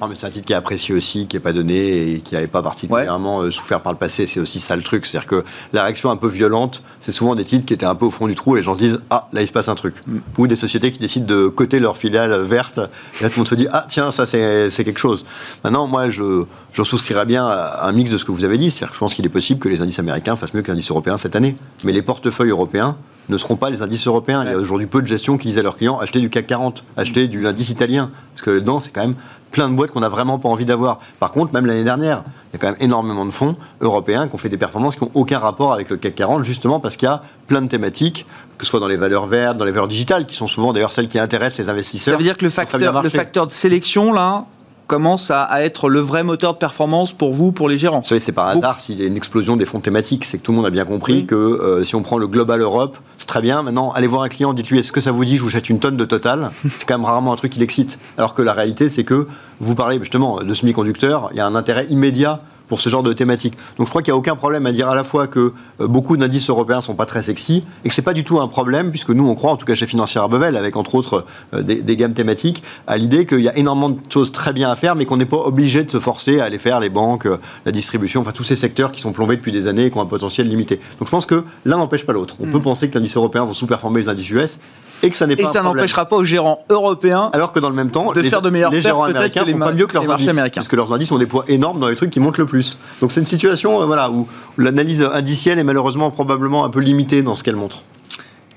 Non, 0.00 0.08
mais 0.08 0.16
c'est 0.16 0.26
un 0.26 0.30
titre 0.30 0.46
qui 0.46 0.52
est 0.52 0.56
apprécié 0.56 0.94
aussi, 0.94 1.26
qui 1.26 1.36
n'est 1.36 1.40
pas 1.40 1.52
donné 1.52 2.14
et 2.14 2.20
qui 2.20 2.34
n'avait 2.34 2.48
pas 2.48 2.62
particulièrement 2.62 3.40
euh, 3.40 3.50
souffert 3.50 3.80
par 3.80 3.92
le 3.92 3.98
passé. 3.98 4.26
C'est 4.26 4.40
aussi 4.40 4.58
ça 4.60 4.74
le 4.76 4.82
truc. 4.82 5.06
C'est-à-dire 5.06 5.28
que 5.28 5.44
la 5.72 5.84
réaction 5.84 6.10
un 6.10 6.16
peu 6.16 6.28
violente, 6.28 6.82
c'est 7.00 7.12
souvent 7.12 7.34
des 7.34 7.44
titres 7.44 7.64
qui 7.64 7.74
étaient 7.74 7.86
un 7.86 7.94
peu 7.94 8.06
au 8.06 8.10
fond 8.10 8.26
du 8.26 8.34
trou 8.34 8.56
et 8.56 8.60
les 8.60 8.64
gens 8.64 8.74
se 8.74 8.80
disent 8.80 9.00
Ah, 9.10 9.28
là, 9.32 9.42
il 9.42 9.46
se 9.46 9.52
passe 9.52 9.68
un 9.68 9.74
truc. 9.74 9.94
Mm. 10.06 10.18
Ou 10.38 10.46
des 10.46 10.56
sociétés 10.56 10.90
qui 10.90 10.98
décident 10.98 11.26
de 11.26 11.48
coter 11.48 11.78
leur 11.78 11.96
filiale 11.96 12.34
verte. 12.42 12.78
Et 12.78 13.22
là, 13.22 13.28
tout 13.28 13.36
le 13.36 13.40
monde 13.40 13.48
se 13.48 13.54
dit 13.54 13.68
Ah, 13.70 13.86
tiens, 13.88 14.10
ça, 14.10 14.26
c'est 14.26 14.84
quelque 14.84 15.00
chose. 15.00 15.24
Maintenant, 15.62 15.86
moi, 15.86 16.10
je, 16.10 16.44
je 16.72 16.82
souscrirais 16.82 17.26
bien 17.26 17.46
à 17.46 17.86
un 17.86 17.92
mix 17.92 18.10
de 18.10 18.18
ce 18.18 18.24
que 18.24 18.32
vous 18.32 18.44
avez 18.44 18.58
dit. 18.58 18.70
C'est-à-dire 18.70 18.90
que 18.90 18.96
je 18.96 19.00
pense 19.00 19.14
qu'il 19.14 19.24
est 19.24 19.30
possible 19.30 19.60
que 19.60 19.68
les 19.68 19.80
indices 19.80 20.00
américains 20.00 20.36
fassent 20.36 20.54
mieux 20.54 20.62
que 20.62 20.72
l'indice 20.72 20.90
européen 20.90 21.16
cette 21.16 21.36
année. 21.36 21.54
Mais 21.84 21.92
les 21.92 22.02
portefeuilles 22.02 22.50
européens, 22.50 22.96
ne 23.28 23.38
seront 23.38 23.56
pas 23.56 23.70
les 23.70 23.82
indices 23.82 24.06
européens. 24.06 24.44
Il 24.44 24.50
y 24.50 24.52
a 24.52 24.56
aujourd'hui 24.58 24.86
peu 24.86 25.02
de 25.02 25.06
gestion 25.06 25.38
qui 25.38 25.48
disent 25.48 25.58
à 25.58 25.62
leurs 25.62 25.76
clients 25.76 25.98
achetez 25.98 26.20
du 26.20 26.30
CAC 26.30 26.46
40, 26.46 26.84
achetez 26.96 27.28
du 27.28 27.46
indice 27.46 27.70
italien. 27.70 28.10
Parce 28.34 28.42
que 28.42 28.50
dedans, 28.50 28.80
c'est 28.80 28.90
quand 28.90 29.02
même 29.02 29.14
plein 29.54 29.68
de 29.68 29.74
boîtes 29.74 29.92
qu'on 29.92 30.00
n'a 30.00 30.08
vraiment 30.08 30.40
pas 30.40 30.48
envie 30.48 30.64
d'avoir. 30.64 30.98
Par 31.20 31.30
contre, 31.30 31.54
même 31.54 31.64
l'année 31.64 31.84
dernière, 31.84 32.24
il 32.26 32.54
y 32.54 32.56
a 32.56 32.58
quand 32.58 32.66
même 32.66 32.80
énormément 32.80 33.24
de 33.24 33.30
fonds 33.30 33.54
européens 33.80 34.26
qui 34.26 34.34
ont 34.34 34.38
fait 34.38 34.48
des 34.48 34.56
performances 34.56 34.96
qui 34.96 35.04
n'ont 35.04 35.12
aucun 35.14 35.38
rapport 35.38 35.72
avec 35.72 35.90
le 35.90 35.96
CAC 35.96 36.16
40, 36.16 36.44
justement 36.44 36.80
parce 36.80 36.96
qu'il 36.96 37.06
y 37.06 37.10
a 37.10 37.22
plein 37.46 37.62
de 37.62 37.68
thématiques, 37.68 38.26
que 38.58 38.66
ce 38.66 38.70
soit 38.70 38.80
dans 38.80 38.88
les 38.88 38.96
valeurs 38.96 39.26
vertes, 39.26 39.56
dans 39.56 39.64
les 39.64 39.70
valeurs 39.70 39.86
digitales, 39.86 40.26
qui 40.26 40.34
sont 40.34 40.48
souvent 40.48 40.72
d'ailleurs 40.72 40.90
celles 40.90 41.06
qui 41.06 41.20
intéressent 41.20 41.64
les 41.64 41.70
investisseurs. 41.70 42.14
Ça 42.14 42.18
veut 42.18 42.24
dire 42.24 42.36
que 42.36 42.44
le 42.44 42.50
facteur, 42.50 43.00
le 43.00 43.08
facteur 43.08 43.46
de 43.46 43.52
sélection, 43.52 44.12
là, 44.12 44.44
commence 44.86 45.30
à, 45.30 45.64
être 45.64 45.88
le 45.88 46.00
vrai 46.00 46.22
moteur 46.22 46.54
de 46.54 46.58
performance 46.58 47.12
pour 47.12 47.32
vous, 47.32 47.52
pour 47.52 47.68
les 47.68 47.78
gérants. 47.78 48.00
Vous 48.00 48.08
savez, 48.08 48.20
c'est 48.20 48.32
par 48.32 48.48
hasard 48.48 48.80
s'il 48.80 49.00
y 49.00 49.02
a 49.02 49.06
une 49.06 49.16
explosion 49.16 49.56
des 49.56 49.64
fonds 49.64 49.80
thématiques. 49.80 50.24
C'est 50.24 50.38
que 50.38 50.42
tout 50.42 50.52
le 50.52 50.56
monde 50.56 50.66
a 50.66 50.70
bien 50.70 50.84
compris 50.84 51.26
que 51.26 51.34
euh, 51.34 51.84
si 51.84 51.94
on 51.94 52.02
prend 52.02 52.18
le 52.18 52.26
Global 52.26 52.60
Europe, 52.60 52.96
c'est 53.16 53.26
très 53.26 53.40
bien. 53.40 53.62
Maintenant, 53.62 53.92
allez 53.92 54.06
voir 54.06 54.22
un 54.22 54.28
client, 54.28 54.52
dites-lui 54.52 54.78
est-ce 54.78 54.92
que 54.92 55.00
ça 55.00 55.12
vous 55.12 55.24
dit, 55.24 55.36
je 55.36 55.42
vous 55.42 55.48
jette 55.48 55.70
une 55.70 55.78
tonne 55.78 55.96
de 55.96 56.04
total? 56.04 56.50
c'est 56.62 56.84
quand 56.86 56.98
même 56.98 57.06
rarement 57.06 57.32
un 57.32 57.36
truc 57.36 57.52
qui 57.52 57.60
l'excite. 57.60 57.98
Alors 58.18 58.34
que 58.34 58.42
la 58.42 58.52
réalité, 58.52 58.88
c'est 58.88 59.04
que 59.04 59.26
vous 59.60 59.74
parlez 59.74 59.98
justement 59.98 60.38
de 60.38 60.54
semi-conducteurs, 60.54 61.28
il 61.32 61.38
y 61.38 61.40
a 61.40 61.46
un 61.46 61.54
intérêt 61.54 61.86
immédiat 61.86 62.40
pour 62.68 62.80
ce 62.80 62.88
genre 62.88 63.02
de 63.02 63.12
thématique. 63.12 63.54
Donc 63.78 63.86
je 63.86 63.90
crois 63.90 64.02
qu'il 64.02 64.12
n'y 64.12 64.16
a 64.16 64.18
aucun 64.18 64.36
problème 64.36 64.66
à 64.66 64.72
dire 64.72 64.88
à 64.88 64.94
la 64.94 65.04
fois 65.04 65.26
que 65.26 65.52
euh, 65.80 65.86
beaucoup 65.86 66.16
d'indices 66.16 66.48
européens 66.50 66.78
ne 66.78 66.82
sont 66.82 66.94
pas 66.94 67.06
très 67.06 67.22
sexy 67.22 67.64
et 67.84 67.88
que 67.88 67.94
ce 67.94 68.00
n'est 68.00 68.04
pas 68.04 68.12
du 68.12 68.24
tout 68.24 68.40
un 68.40 68.48
problème, 68.48 68.90
puisque 68.90 69.10
nous 69.10 69.28
on 69.28 69.34
croit, 69.34 69.50
en 69.50 69.56
tout 69.56 69.66
cas 69.66 69.74
chez 69.74 69.86
Financière 69.86 70.28
Bevel, 70.28 70.56
avec 70.56 70.76
entre 70.76 70.94
autres 70.94 71.24
euh, 71.54 71.62
des, 71.62 71.96
gammes 71.96 72.14
thématiques, 72.14 72.62
à 72.86 72.96
l'idée 72.96 73.26
qu'il 73.26 73.40
y 73.40 73.48
a 73.48 73.56
énormément 73.56 73.90
de 73.90 73.98
choses 74.08 74.32
très 74.32 74.52
bien 74.52 74.70
à 74.70 74.76
faire, 74.76 74.96
mais 74.96 75.04
qu'on 75.04 75.16
n'est 75.16 75.24
pas 75.26 75.36
obligé 75.36 75.84
de 75.84 75.90
se 75.90 75.98
forcer 75.98 76.40
à 76.40 76.44
aller 76.44 76.58
faire 76.58 76.80
les 76.80 76.90
banques, 76.90 77.26
euh, 77.26 77.38
la 77.66 77.72
distribution, 77.72 78.20
enfin 78.20 78.32
tous 78.32 78.44
ces 78.44 78.56
secteurs 78.56 78.92
qui 78.92 79.00
sont 79.00 79.12
plombés 79.12 79.36
depuis 79.36 79.52
des 79.52 79.66
années 79.66 79.86
et 79.86 79.90
qui 79.90 79.98
ont 79.98 80.02
un 80.02 80.06
potentiel 80.06 80.48
limité. 80.48 80.76
Donc 80.98 81.06
je 81.06 81.10
pense 81.10 81.26
que 81.26 81.44
l'un 81.64 81.78
n'empêche 81.78 82.06
pas 82.06 82.12
l'autre. 82.12 82.36
On 82.40 82.46
mm. 82.46 82.52
peut 82.52 82.62
penser 82.62 82.88
que 82.88 82.98
l'indice 82.98 83.16
européen 83.16 83.44
vont 83.44 83.54
sous-performer 83.54 84.00
les 84.00 84.08
indices 84.08 84.30
US 84.30 84.58
et 85.02 85.10
que 85.10 85.16
ça 85.16 85.26
n'est 85.26 85.36
pas 85.36 85.42
et 85.42 85.46
ça 85.46 85.62
n'empêchera 85.62 86.06
pas 86.06 86.16
aux 86.16 86.24
gérants 86.24 86.64
européens 86.70 87.30
alors 87.32 87.52
que 87.52 87.60
dans 87.60 87.68
le 87.68 87.74
même 87.74 87.90
temps 87.90 88.12
de 88.12 88.20
les, 88.20 88.30
faire 88.30 88.42
de 88.42 88.50
meilleurs 88.50 88.70
les 88.70 88.80
gérants 88.80 89.04
américains 89.04 89.44
font 89.44 89.58
pas 89.58 89.72
mieux 89.72 89.86
que 89.86 89.94
leurs 89.94 90.10
indices 90.10 90.28
américains 90.28 90.60
parce 90.60 90.68
que 90.68 90.76
leurs 90.76 90.92
indices 90.92 91.12
ont 91.12 91.18
des 91.18 91.26
poids 91.26 91.44
énormes 91.48 91.80
dans 91.80 91.88
les 91.88 91.96
trucs 91.96 92.10
qui 92.10 92.20
montent 92.20 92.38
le 92.38 92.46
plus 92.46 92.53
donc 93.00 93.12
c'est 93.12 93.20
une 93.20 93.26
situation 93.26 93.82
euh, 93.82 93.86
voilà 93.86 94.10
où, 94.10 94.26
l'analyse 94.58 95.02
indicielle 95.02 95.58
est 95.58 95.64
malheureusement 95.64 96.10
probablement 96.10 96.64
un 96.64 96.70
peu 96.70 96.80
limitée 96.80 97.22
dans 97.22 97.34
ce 97.34 97.42
qu'elle 97.42 97.56
montre 97.56 97.82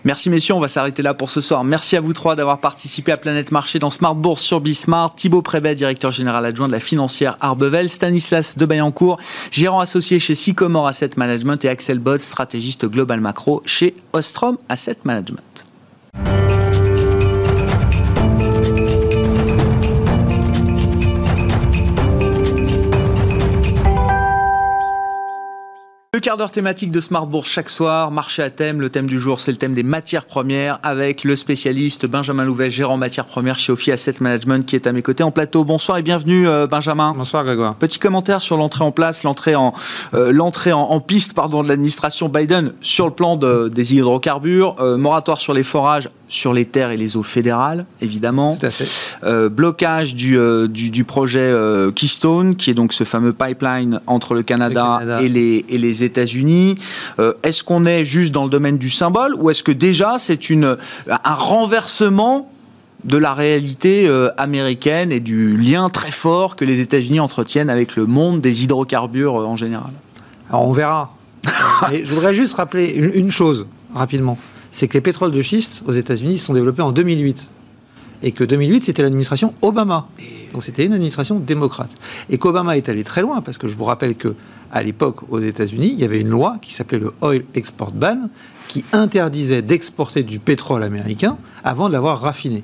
Merci 0.03 0.29
messieurs, 0.29 0.53
on 0.53 0.61
va 0.61 0.69
s'arrêter 0.69 1.01
là 1.01 1.13
pour 1.13 1.29
ce 1.29 1.41
soir. 1.41 1.65
Merci 1.65 1.97
à 1.97 1.99
vous 1.99 2.13
trois 2.13 2.35
d'avoir 2.35 2.59
participé 2.59 3.11
à 3.11 3.17
Planète 3.17 3.51
Marché 3.51 3.77
dans 3.77 3.89
Smart 3.89 4.15
Bourse 4.15 4.41
sur 4.41 4.61
Bismart. 4.61 5.13
Thibaut 5.15 5.41
Prébet, 5.41 5.75
directeur 5.75 6.13
général 6.13 6.45
adjoint 6.45 6.67
de 6.67 6.71
la 6.71 6.79
financière 6.79 7.35
Arbevel. 7.41 7.89
Stanislas 7.89 8.57
de 8.57 8.65
Bayancourt, 8.65 9.17
gérant 9.51 9.81
associé 9.81 10.19
chez 10.19 10.33
Sycomore 10.33 10.87
Asset 10.87 11.09
Management. 11.17 11.65
Et 11.65 11.67
Axel 11.67 11.99
Bott, 11.99 12.21
stratégiste 12.21 12.85
global 12.85 13.19
macro 13.19 13.61
chez 13.65 13.95
Ostrom 14.13 14.57
Asset 14.69 14.97
Management. 15.03 15.65
Le 26.17 26.21
quart 26.21 26.35
d'heure 26.35 26.49
thématique 26.49 26.89
de 26.89 26.99
Smart 26.99 27.27
Bourse 27.27 27.47
chaque 27.47 27.69
soir, 27.69 28.09
marché 28.09 28.41
à 28.41 28.49
thème. 28.49 28.81
Le 28.81 28.89
thème 28.89 29.05
du 29.05 29.19
jour, 29.19 29.39
c'est 29.39 29.51
le 29.51 29.57
thème 29.57 29.75
des 29.75 29.83
matières 29.83 30.25
premières 30.25 30.79
avec 30.81 31.23
le 31.23 31.35
spécialiste 31.35 32.07
Benjamin 32.07 32.43
Louvet, 32.43 32.71
gérant 32.71 32.97
matières 32.97 33.27
premières 33.27 33.59
chez 33.59 33.71
Ophi 33.71 33.91
Asset 33.91 34.15
Management 34.19 34.65
qui 34.65 34.75
est 34.75 34.87
à 34.87 34.93
mes 34.93 35.03
côtés 35.03 35.21
en 35.21 35.29
plateau. 35.29 35.63
Bonsoir 35.63 35.99
et 35.99 36.01
bienvenue 36.01 36.47
euh, 36.47 36.65
Benjamin. 36.65 37.13
Bonsoir 37.15 37.43
Grégoire. 37.43 37.75
Petit 37.75 37.99
commentaire 37.99 38.41
sur 38.41 38.57
l'entrée 38.57 38.83
en 38.83 38.91
place, 38.91 39.21
l'entrée 39.21 39.53
en, 39.53 39.75
euh, 40.15 40.31
l'entrée 40.31 40.73
en, 40.73 40.99
piste 41.01 41.33
pardon, 41.33 41.61
de 41.61 41.67
l'administration 41.67 42.29
Biden 42.29 42.73
sur 42.81 43.05
le 43.05 43.13
plan 43.13 43.35
des 43.35 43.93
hydrocarbures, 43.93 44.75
euh, 44.79 44.97
moratoire 44.97 45.37
sur 45.37 45.53
les 45.53 45.61
forages 45.61 46.09
sur 46.29 46.53
les 46.53 46.65
terres 46.65 46.91
et 46.91 46.97
les 46.97 47.15
eaux 47.15 47.23
fédérales, 47.23 47.85
évidemment. 48.01 48.57
Euh, 49.23 49.49
blocage 49.49 50.15
du, 50.15 50.37
euh, 50.37 50.67
du, 50.67 51.03
projet 51.03 51.39
euh, 51.39 51.91
Keystone, 51.91 52.55
qui 52.55 52.69
est 52.69 52.73
donc 52.73 52.93
ce 52.93 53.03
fameux 53.03 53.33
pipeline 53.33 54.01
entre 54.07 54.33
le 54.33 54.43
Canada, 54.43 55.01
Et, 55.21 55.29
les, 55.29 55.65
et 55.69 55.77
les 55.77 56.03
États-Unis. 56.03 56.77
est-ce 57.43 57.63
qu'on 57.63 57.85
est 57.85 58.03
juste 58.03 58.33
dans 58.33 58.43
le 58.43 58.49
domaine 58.49 58.77
du 58.77 58.89
symbole 58.89 59.35
ou 59.35 59.49
est-ce 59.49 59.63
que 59.63 59.71
déjà 59.71 60.15
c'est 60.17 60.49
une, 60.49 60.77
un 61.09 61.33
renversement 61.33 62.51
de 63.03 63.17
la 63.17 63.33
réalité 63.33 64.09
américaine 64.37 65.11
et 65.11 65.19
du 65.19 65.55
lien 65.55 65.89
très 65.89 66.11
fort 66.11 66.55
que 66.55 66.65
les 66.65 66.81
États-Unis 66.81 67.19
entretiennent 67.19 67.69
avec 67.69 67.95
le 67.95 68.05
monde 68.05 68.41
des 68.41 68.63
hydrocarbures 68.63 69.35
en 69.35 69.55
général? 69.55 69.91
Alors 70.49 70.67
on 70.67 70.73
verra. 70.73 71.13
Mais 71.89 72.03
je 72.03 72.13
voudrais 72.13 72.35
juste 72.35 72.55
rappeler 72.55 72.91
une 72.91 73.31
chose 73.31 73.67
rapidement 73.93 74.37
c'est 74.71 74.87
que 74.87 74.93
les 74.93 75.01
pétroles 75.01 75.31
de 75.31 75.41
schiste 75.41 75.83
aux 75.85 75.91
États-Unis 75.91 76.37
sont 76.37 76.53
développés 76.53 76.81
en 76.81 76.91
2008. 76.91 77.49
Et 78.23 78.31
que 78.31 78.43
2008, 78.43 78.83
c'était 78.83 79.03
l'administration 79.03 79.53
Obama. 79.61 80.07
Donc 80.51 80.63
c'était 80.63 80.85
une 80.85 80.93
administration 80.93 81.39
démocrate. 81.39 81.91
Et 82.29 82.37
qu'Obama 82.37 82.75
est 82.75 82.89
allé 82.89 83.03
très 83.03 83.21
loin, 83.21 83.41
parce 83.41 83.57
que 83.57 83.67
je 83.67 83.75
vous 83.75 83.83
rappelle 83.83 84.15
que 84.15 84.33
à 84.71 84.83
l'époque, 84.83 85.31
aux 85.31 85.39
États-Unis, 85.39 85.91
il 85.93 85.99
y 85.99 86.03
avait 86.03 86.19
une 86.19 86.29
loi 86.29 86.57
qui 86.61 86.73
s'appelait 86.73 86.99
le 86.99 87.13
Oil 87.21 87.43
Export 87.53 87.91
Ban, 87.91 88.29
qui 88.67 88.83
interdisait 88.93 89.61
d'exporter 89.61 90.23
du 90.23 90.39
pétrole 90.39 90.83
américain 90.83 91.37
avant 91.63 91.87
de 91.87 91.93
l'avoir 91.93 92.21
raffiné. 92.21 92.63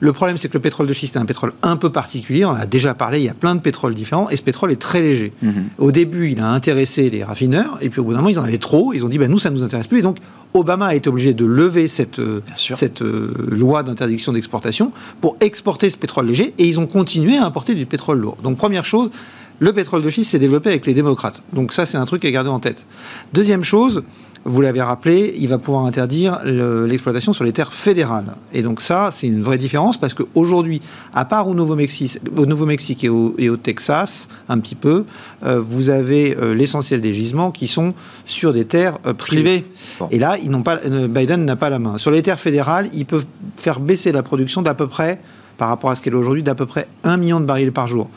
Le 0.00 0.12
problème, 0.12 0.38
c'est 0.38 0.48
que 0.48 0.54
le 0.54 0.60
pétrole 0.60 0.86
de 0.86 0.92
schiste 0.92 1.16
est 1.16 1.18
un 1.18 1.24
pétrole 1.24 1.52
un 1.62 1.76
peu 1.76 1.90
particulier. 1.90 2.44
On 2.44 2.52
a 2.52 2.66
déjà 2.66 2.94
parlé, 2.94 3.18
il 3.18 3.24
y 3.24 3.28
a 3.28 3.34
plein 3.34 3.54
de 3.54 3.60
pétroles 3.60 3.94
différents, 3.94 4.30
et 4.30 4.36
ce 4.36 4.42
pétrole 4.42 4.72
est 4.72 4.80
très 4.80 5.02
léger. 5.02 5.32
Mhm. 5.42 5.68
Au 5.78 5.92
début, 5.92 6.30
il 6.30 6.40
a 6.40 6.50
intéressé 6.50 7.10
les 7.10 7.24
raffineurs, 7.24 7.78
et 7.80 7.90
puis 7.90 8.00
au 8.00 8.04
bout 8.04 8.12
d'un 8.12 8.18
moment, 8.18 8.28
ils 8.28 8.38
en 8.38 8.44
avaient 8.44 8.58
trop. 8.58 8.92
Ils 8.92 9.04
ont 9.04 9.08
dit, 9.08 9.18
ben, 9.18 9.30
nous, 9.30 9.38
ça 9.38 9.50
ne 9.50 9.56
nous 9.56 9.64
intéresse 9.64 9.86
plus. 9.86 9.98
Et 9.98 10.02
donc, 10.02 10.18
Obama 10.54 10.86
a 10.86 10.94
été 10.94 11.08
obligé 11.08 11.34
de 11.34 11.44
lever 11.44 11.88
cette, 11.88 12.20
euh, 12.20 12.42
cette 12.56 13.02
euh, 13.02 13.34
loi 13.48 13.82
d'interdiction 13.82 14.32
d'exportation 14.32 14.92
pour 15.20 15.36
exporter 15.40 15.90
ce 15.90 15.96
pétrole 15.96 16.26
léger, 16.26 16.54
et 16.58 16.66
ils 16.66 16.80
ont 16.80 16.86
continué 16.86 17.36
à 17.36 17.44
importer 17.44 17.74
du 17.74 17.86
pétrole 17.86 18.18
lourd. 18.18 18.38
Donc, 18.42 18.56
première 18.56 18.84
chose, 18.84 19.10
le 19.58 19.72
pétrole 19.72 20.02
de 20.02 20.10
schiste 20.10 20.30
s'est 20.30 20.38
développé 20.38 20.70
avec 20.70 20.86
les 20.86 20.94
démocrates. 20.94 21.42
Donc 21.52 21.72
ça, 21.72 21.86
c'est 21.86 21.96
un 21.96 22.04
truc 22.04 22.24
à 22.24 22.30
garder 22.30 22.50
en 22.50 22.60
tête. 22.60 22.86
Deuxième 23.32 23.64
chose, 23.64 24.02
vous 24.44 24.60
l'avez 24.60 24.80
rappelé, 24.80 25.34
il 25.38 25.48
va 25.48 25.58
pouvoir 25.58 25.84
interdire 25.84 26.38
l'exploitation 26.44 27.32
sur 27.32 27.44
les 27.44 27.52
terres 27.52 27.72
fédérales. 27.72 28.36
Et 28.52 28.62
donc 28.62 28.80
ça, 28.80 29.08
c'est 29.10 29.26
une 29.26 29.42
vraie 29.42 29.58
différence 29.58 29.98
parce 29.98 30.14
qu'aujourd'hui, 30.14 30.80
à 31.12 31.24
part 31.24 31.48
au 31.48 31.54
Nouveau-Mexique, 31.54 32.18
au 32.36 32.46
Nouveau-Mexique 32.46 33.04
et, 33.04 33.08
au, 33.08 33.56
Texas, 33.56 34.28
un 34.48 34.58
petit 34.58 34.76
peu, 34.76 35.04
euh, 35.44 35.60
vous 35.60 35.90
avez 35.90 36.36
euh, 36.36 36.54
l'essentiel 36.54 37.00
des 37.00 37.12
gisements 37.12 37.50
qui 37.50 37.66
sont 37.66 37.94
sur 38.24 38.52
des 38.52 38.64
terres 38.64 38.98
euh, 39.06 39.12
privées. 39.12 39.64
Et 40.10 40.18
là, 40.18 40.36
ils 40.42 40.50
n'ont 40.50 40.62
pas, 40.62 40.76
Biden 40.76 41.44
n'a 41.44 41.56
pas 41.56 41.70
la 41.70 41.78
main. 41.78 41.98
Sur 41.98 42.10
les 42.10 42.22
terres 42.22 42.40
fédérales, 42.40 42.88
ils 42.92 43.06
peuvent 43.06 43.26
faire 43.56 43.80
baisser 43.80 44.12
la 44.12 44.22
production 44.22 44.62
d'à 44.62 44.74
peu 44.74 44.86
près, 44.86 45.20
par 45.58 45.68
rapport 45.68 45.90
à 45.90 45.96
ce 45.96 46.00
qu'elle 46.00 46.14
est 46.14 46.16
aujourd'hui, 46.16 46.44
d'à 46.44 46.54
peu 46.54 46.66
près 46.66 46.86
un 47.02 47.16
million 47.16 47.40
de 47.40 47.44
barils 47.44 47.72
par 47.72 47.88
jour 47.88 48.08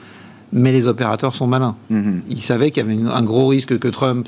mais 0.53 0.71
les 0.71 0.87
opérateurs 0.87 1.35
sont 1.35 1.47
malins. 1.47 1.75
Mhm. 1.89 2.23
Ils 2.29 2.41
savaient 2.41 2.71
qu'il 2.71 2.85
y 2.85 2.89
avait 2.89 3.01
un 3.09 3.23
gros 3.23 3.47
risque 3.47 3.77
que 3.79 3.87
Trump 3.87 4.27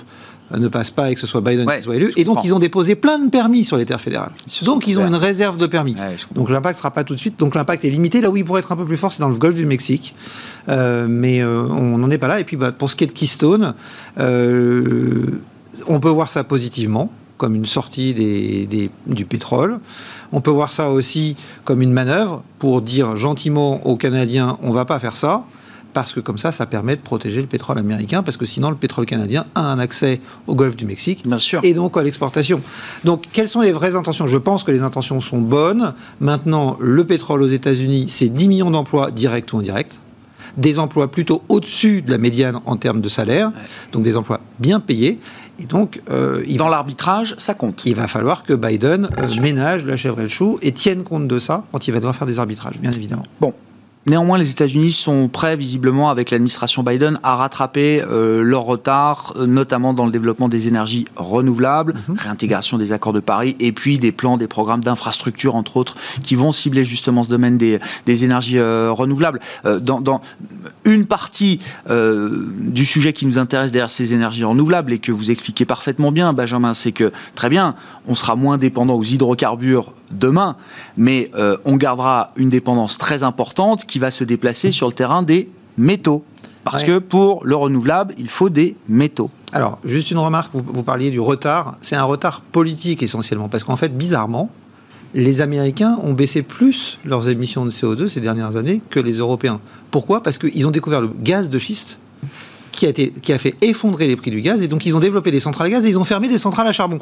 ne 0.51 0.67
passe 0.67 0.91
pas 0.91 1.11
et 1.11 1.15
que 1.15 1.19
ce 1.19 1.27
soit 1.27 1.41
Biden 1.41 1.67
qui 1.67 1.83
soit 1.83 1.95
élu. 1.95 2.13
Et 2.15 2.23
donc, 2.23 2.39
ils 2.43 2.53
ont 2.53 2.59
déposé 2.59 2.95
plein 2.95 3.17
de 3.17 3.29
permis 3.29 3.63
sur 3.63 3.77
les 3.77 3.85
terres 3.85 4.01
fédérales. 4.01 4.31
Donc, 4.63 4.87
ils 4.87 4.99
ont 4.99 5.07
une 5.07 5.15
réserve 5.15 5.57
de 5.57 5.67
permis. 5.67 5.95
donc, 6.33 6.49
l'impact 6.49 6.77
ne 6.77 6.79
sera 6.79 6.91
pas 6.91 7.03
tout 7.03 7.15
de 7.15 7.19
suite. 7.19 7.39
Donc, 7.39 7.55
l'impact 7.55 7.85
est 7.85 7.89
limité. 7.89 8.21
Là 8.21 8.29
où 8.29 8.37
il 8.37 8.45
pourrait 8.45 8.59
être 8.59 8.71
un 8.71 8.75
peu 8.75 8.85
plus 8.85 8.97
fort, 8.97 9.11
c'est 9.11 9.21
dans 9.21 9.29
le 9.29 9.37
golfe 9.37 9.55
du 9.55 9.65
Mexique. 9.65 10.15
Euh, 10.69 11.07
mais 11.09 11.41
euh, 11.41 11.63
on 11.69 11.97
n'en 11.97 12.09
est 12.09 12.17
pas 12.17 12.27
là. 12.27 12.39
Et 12.39 12.43
puis, 12.43 12.57
bah, 12.57 12.71
pour 12.71 12.89
ce 12.89 12.95
qui 12.95 13.03
est 13.03 13.07
de 13.07 13.13
Keystone, 13.13 13.73
euh, 14.19 15.41
on 15.87 15.99
peut 15.99 16.09
voir 16.09 16.29
ça 16.29 16.43
positivement, 16.43 17.11
comme 17.37 17.55
une 17.55 17.65
sortie 17.65 18.13
des, 18.13 18.89
du 19.07 19.25
pétrole. 19.25 19.79
On 20.31 20.41
peut 20.41 20.51
voir 20.51 20.71
ça 20.71 20.89
aussi 20.89 21.35
comme 21.63 21.81
une 21.81 21.93
manœuvre 21.93 22.43
pour 22.59 22.81
dire 22.81 23.17
gentiment 23.17 23.85
aux 23.85 23.95
Canadiens 23.95 24.57
on 24.63 24.69
ne 24.69 24.73
va 24.73 24.85
pas 24.85 24.97
faire 24.99 25.15
ça 25.15 25.43
parce 25.93 26.13
que 26.13 26.19
comme 26.19 26.37
ça, 26.37 26.51
ça 26.51 26.65
permet 26.65 26.95
de 26.95 27.01
protéger 27.01 27.41
le 27.41 27.47
pétrole 27.47 27.77
américain, 27.77 28.23
parce 28.23 28.37
que 28.37 28.45
sinon, 28.45 28.69
le 28.69 28.75
pétrole 28.75 29.05
canadien 29.05 29.45
a 29.55 29.61
un 29.61 29.79
accès 29.79 30.19
au 30.47 30.55
golfe 30.55 30.75
du 30.75 30.85
Mexique 30.85 31.27
Bien 31.27 31.39
sûr. 31.39 31.61
et 31.63 31.73
donc 31.73 31.97
à 31.97 32.03
l'exportation. 32.03 32.61
Donc, 33.03 33.25
quelles 33.31 33.49
sont 33.49 33.61
les 33.61 33.71
vraies 33.71 33.95
intentions? 33.95 34.27
Je 34.27 34.37
pense 34.37 34.63
que 34.63 34.71
les 34.71 34.81
intentions 34.81 35.19
sont 35.21 35.39
bonnes. 35.39 35.93
Maintenant, 36.19 36.77
le 36.79 37.05
pétrole 37.05 37.41
aux 37.41 37.47
États-Unis, 37.47 38.07
c'est 38.09 38.29
10 38.29 38.47
millions 38.47 38.71
d'emplois 38.71 39.11
directs 39.11 39.53
ou 39.53 39.59
indirects 39.59 39.99
des 40.57 40.77
emplois 40.77 41.09
plutôt 41.09 41.41
au-dessus 41.49 42.03
de 42.03 42.11
la 42.11 42.19
médiane 42.19 42.59
en 42.65 42.77
termes 42.77 43.01
de 43.01 43.09
salaire, 43.09 43.51
donc 43.91 44.03
des 44.03 44.17
emplois 44.17 44.39
bien 44.59 44.79
payés. 44.79 45.19
Et 45.59 45.65
donc, 45.65 46.01
euh, 46.11 46.43
dans 46.57 46.69
l'arbitrage, 46.69 47.35
ça 47.37 47.53
compte. 47.53 47.83
Il 47.85 47.95
va 47.95 48.07
falloir 48.07 48.43
que 48.43 48.53
Biden 48.53 49.09
euh, 49.19 49.41
ménage 49.41 49.85
la 49.85 49.97
chèvre 49.97 50.19
et 50.19 50.23
le 50.23 50.29
chou 50.29 50.57
et 50.61 50.71
tienne 50.71 51.03
compte 51.03 51.27
de 51.27 51.39
ça 51.39 51.63
quand 51.71 51.87
il 51.87 51.91
va 51.91 51.97
devoir 51.99 52.15
faire 52.15 52.27
des 52.27 52.39
arbitrages, 52.39 52.79
bien 52.79 52.91
évidemment. 52.91 53.23
Bon, 53.39 53.53
Néanmoins, 54.05 54.37
les 54.37 54.51
États-Unis 54.51 54.91
sont 54.91 55.29
prêts, 55.29 55.55
visiblement, 55.55 56.09
avec 56.09 56.29
l'administration 56.29 56.83
Biden, 56.83 57.19
à 57.23 57.37
rattraper 57.37 58.01
euh, 58.01 58.43
leur 58.43 58.63
retard, 58.63 59.33
euh, 59.37 59.45
notamment 59.45 59.93
dans 59.93 60.05
le 60.05 60.11
développement 60.11 60.49
des 60.49 60.67
énergies 60.67 61.05
renouvelables, 61.15 61.93
Mhm. 62.09 62.17
réintégration 62.17 62.77
des 62.77 62.91
accords 62.91 63.13
de 63.13 63.21
Paris, 63.21 63.55
et 63.61 63.71
puis 63.71 63.99
des 63.99 64.11
plans, 64.11 64.35
des 64.35 64.47
programmes 64.47 64.81
d'infrastructure, 64.81 65.55
entre 65.55 65.77
autres, 65.77 65.95
qui 66.21 66.35
vont 66.35 66.51
cibler 66.51 66.83
justement 66.83 67.23
ce 67.23 67.29
domaine 67.29 67.57
des, 67.57 67.79
des 68.05 68.25
énergies 68.25 68.57
euh, 68.57 68.91
renouvelables. 68.91 69.39
Euh, 69.65 69.79
dans, 69.79 70.01
dans 70.01 70.21
une 70.85 71.05
partie 71.05 71.59
du 71.89 72.85
sujet 72.85 73.13
qui 73.13 73.25
nous 73.25 73.37
intéresse 73.37 73.71
derrière 73.71 73.89
ces 73.89 74.13
énergies 74.13 74.43
renouvelables, 74.43 74.91
et 74.91 74.99
que 74.99 75.13
vous 75.13 75.31
expliquez 75.31 75.63
parfaitement 75.65 76.11
bien, 76.11 76.33
Benjamin, 76.33 76.73
c'est 76.73 76.91
que, 76.91 77.11
très 77.35 77.49
bien, 77.49 77.75
on 78.05 78.15
sera 78.15 78.35
moins 78.35 78.57
dépendant 78.57 78.95
aux 78.95 79.03
hydrocarbures 79.03 79.93
demain, 80.11 80.57
mais 80.97 81.31
on 81.63 81.77
gardera 81.77 82.31
une 82.35 82.49
dépendance 82.49 82.97
très 82.97 83.23
importante 83.23 83.85
qui 83.85 83.92
va 83.99 84.11
se 84.11 84.23
déplacer 84.23 84.71
sur 84.71 84.87
le 84.87 84.93
terrain 84.93 85.23
des 85.23 85.49
métaux. 85.77 86.23
Parce 86.63 86.83
Ouais. 86.83 86.87
que 86.87 86.97
pour 86.99 87.43
le 87.45 87.55
renouvelable, 87.57 88.13
il 88.17 88.29
faut 88.29 88.49
des 88.49 88.75
métaux. 88.87 89.29
Alors, 89.51 89.79
juste 89.83 90.11
une 90.11 90.17
remarque, 90.17 90.51
vous, 90.53 90.63
vous 90.65 90.83
parliez 90.83 91.11
du 91.11 91.19
retard. 91.19 91.77
C'est 91.81 91.97
un 91.97 92.03
retard 92.05 92.39
politique 92.41 93.03
essentiellement, 93.03 93.49
parce 93.49 93.63
qu'en 93.65 93.75
fait, 93.75 93.95
bizarrement, 93.97 94.49
les 95.13 95.41
Américains 95.41 95.99
ont 96.03 96.13
baissé 96.13 96.41
plus 96.41 96.97
leurs 97.05 97.27
émissions 97.29 97.65
de 97.65 97.69
CO2 97.69 98.07
ces 98.07 98.21
dernières 98.21 98.55
années 98.55 98.81
que 98.89 98.99
les 99.01 99.13
Européens. 99.17 99.59
Pourquoi? 99.91 100.23
Parce 100.23 100.37
qu'ils 100.37 100.65
ont 100.67 100.71
découvert 100.71 101.01
le 101.01 101.09
gaz 101.21 101.49
de 101.49 101.59
schiste 101.59 101.99
qui 102.71 102.87
a, 102.87 102.89
été, 102.89 103.11
qui 103.21 103.31
a 103.31 103.37
fait 103.37 103.55
effondrer 103.61 104.07
les 104.07 104.15
prix 104.15 104.31
du 104.31 104.41
gaz, 104.41 104.63
et 104.63 104.67
donc 104.67 104.85
ils 104.87 104.95
ont 104.95 104.99
développé 104.99 105.29
des 105.29 105.39
centrales 105.39 105.67
à 105.67 105.69
gaz 105.69 105.85
et 105.85 105.89
ils 105.89 105.99
ont 105.99 106.03
fermé 106.05 106.27
des 106.27 106.39
centrales 106.39 106.65
à 106.65 106.71
charbon. 106.71 106.97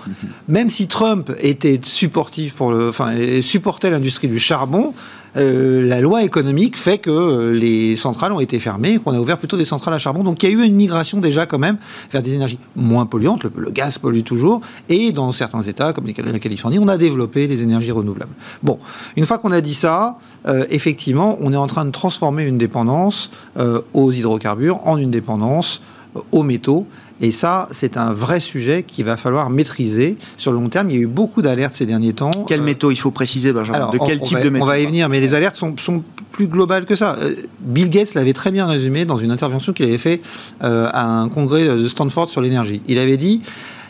Même 0.49 0.69
si 0.69 0.87
Trump 0.87 1.31
était 1.39 1.79
supportif 1.83 2.55
pour 2.55 2.71
le, 2.71 2.89
enfin, 2.89 3.13
supportait 3.41 3.89
l'industrie 3.91 4.27
du 4.27 4.39
charbon, 4.39 4.93
euh, 5.38 5.88
la 5.88 6.01
loi 6.01 6.23
économique 6.23 6.77
fait 6.77 6.97
que 6.97 7.09
euh, 7.09 7.53
les 7.53 7.95
centrales 7.95 8.34
ont 8.34 8.39
été 8.39 8.59
fermées 8.59 8.99
qu'on 8.99 9.13
a 9.13 9.19
ouvert 9.19 9.38
plutôt 9.38 9.57
des 9.57 9.65
centrales 9.65 9.93
à 9.93 9.97
charbon. 9.97 10.23
Donc 10.23 10.43
il 10.43 10.49
y 10.49 10.53
a 10.53 10.55
eu 10.55 10.63
une 10.65 10.75
migration 10.75 11.19
déjà 11.19 11.45
quand 11.45 11.59
même 11.59 11.77
vers 12.11 12.21
des 12.21 12.34
énergies 12.34 12.59
moins 12.75 13.05
polluantes. 13.05 13.45
Le, 13.55 13.69
gaz 13.71 13.97
pollue 13.97 14.21
toujours. 14.21 14.61
Et 14.89 15.11
dans 15.11 15.32
certains 15.32 15.61
États, 15.61 15.93
comme 15.93 16.05
la 16.07 16.39
Californie, 16.39 16.79
on 16.79 16.88
a 16.88 16.97
développé 16.97 17.47
les 17.47 17.61
énergies 17.61 17.91
renouvelables. 17.91 18.34
Bon, 18.63 18.79
une 19.15 19.25
fois 19.25 19.38
qu'on 19.38 19.51
a 19.51 19.61
dit 19.61 19.73
ça, 19.73 20.17
euh, 20.47 20.65
effectivement, 20.69 21.38
on 21.39 21.53
est 21.53 21.57
en 21.57 21.67
train 21.67 21.86
de 21.86 21.91
transformer 21.91 22.45
une 22.45 22.57
dépendance 22.57 23.32
aux 23.93 24.11
hydrocarbures 24.11 24.86
en 24.88 24.97
une 24.97 25.11
dépendance 25.11 25.82
aux 26.32 26.43
métaux. 26.43 26.88
Et 27.22 27.32
ça, 27.32 27.67
c'est 27.72 27.97
un 27.97 28.13
vrai 28.13 28.39
sujet 28.39 28.84
qu'il 28.84 29.05
va 29.05 29.15
falloir 29.15 29.49
maîtriser 29.51 30.17
sur 30.38 30.51
le 30.51 30.57
long 30.59 30.69
terme. 30.69 30.89
Il 30.89 30.95
y 30.95 30.99
a 30.99 31.01
eu 31.03 31.07
beaucoup 31.07 31.41
d'alertes 31.43 31.76
ces 31.76 31.86
derniers 31.86 32.13
temps. 32.13 32.32
Quels 32.47 32.61
Euh, 32.61 32.63
métaux 32.63 32.89
il 32.91 32.95
faut 32.95 33.11
préciser, 33.11 33.53
Benjamin 33.53 33.78
alors, 33.78 33.91
De 33.91 33.99
quel 33.99 34.17
on- 34.17 34.22
on 34.22 34.24
type 34.26 34.38
va- 34.39 34.43
de 34.43 34.49
métaux 34.49 34.63
On 34.65 34.67
va 34.67 34.80
y 34.80 34.86
venir, 34.88 35.07
mais 35.07 35.19
les 35.22 35.34
alertes 35.36 35.55
sont, 35.55 35.76
sont 35.78 36.03
plus 36.32 36.47
globales 36.47 36.86
que 36.86 36.95
ça. 36.95 37.15
Euh, 37.22 37.36
Bill 37.59 37.89
Gates 37.89 38.15
l'avait 38.15 38.34
très 38.34 38.51
bien 38.51 38.65
résumé 38.65 39.05
dans 39.05 39.17
une 39.17 39.30
intervention 39.32 39.72
qu'il 39.72 39.86
avait 39.86 39.97
fait 39.99 40.19
euh, 40.63 40.89
à 40.91 41.05
un 41.22 41.30
congrès 41.30 41.65
de 41.65 41.88
Stanford 41.88 42.28
sur 42.28 42.41
l'énergie. 42.41 42.82
Il 42.88 42.97
avait 42.97 43.17
dit 43.17 43.41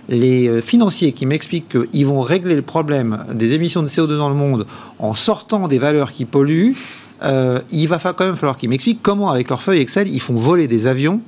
les 0.09 0.61
financiers 0.61 1.13
qui 1.13 1.25
m'expliquent 1.25 1.69
qu'ils 1.89 2.05
vont 2.05 2.19
régler 2.21 2.55
le 2.55 2.63
problème 2.63 3.23
des 3.34 3.53
émissions 3.53 3.82
de 3.82 3.88
CO2 3.88 4.17
dans 4.17 4.27
le 4.29 4.36
monde 4.36 4.65
en 4.99 5.13
sortant 5.15 5.67
des 5.69 5.77
valeurs 5.79 6.11
qui 6.11 6.25
polluent, 6.25 6.75
euh, 7.23 7.59
il 7.71 7.88
va 7.88 7.97
quand 7.99 8.25
même 8.25 8.36
falloir 8.36 8.57
qu'ils 8.57 8.69
m'expliquent 8.69 9.01
comment, 9.01 9.29
avec 9.32 9.47
leur 9.49 9.61
feuille 9.61 9.79
Excel, 9.79 10.09
ils 10.09 10.19
font 10.19 10.34
voler 10.36 10.67
des 10.67 10.88
avions 10.88 11.21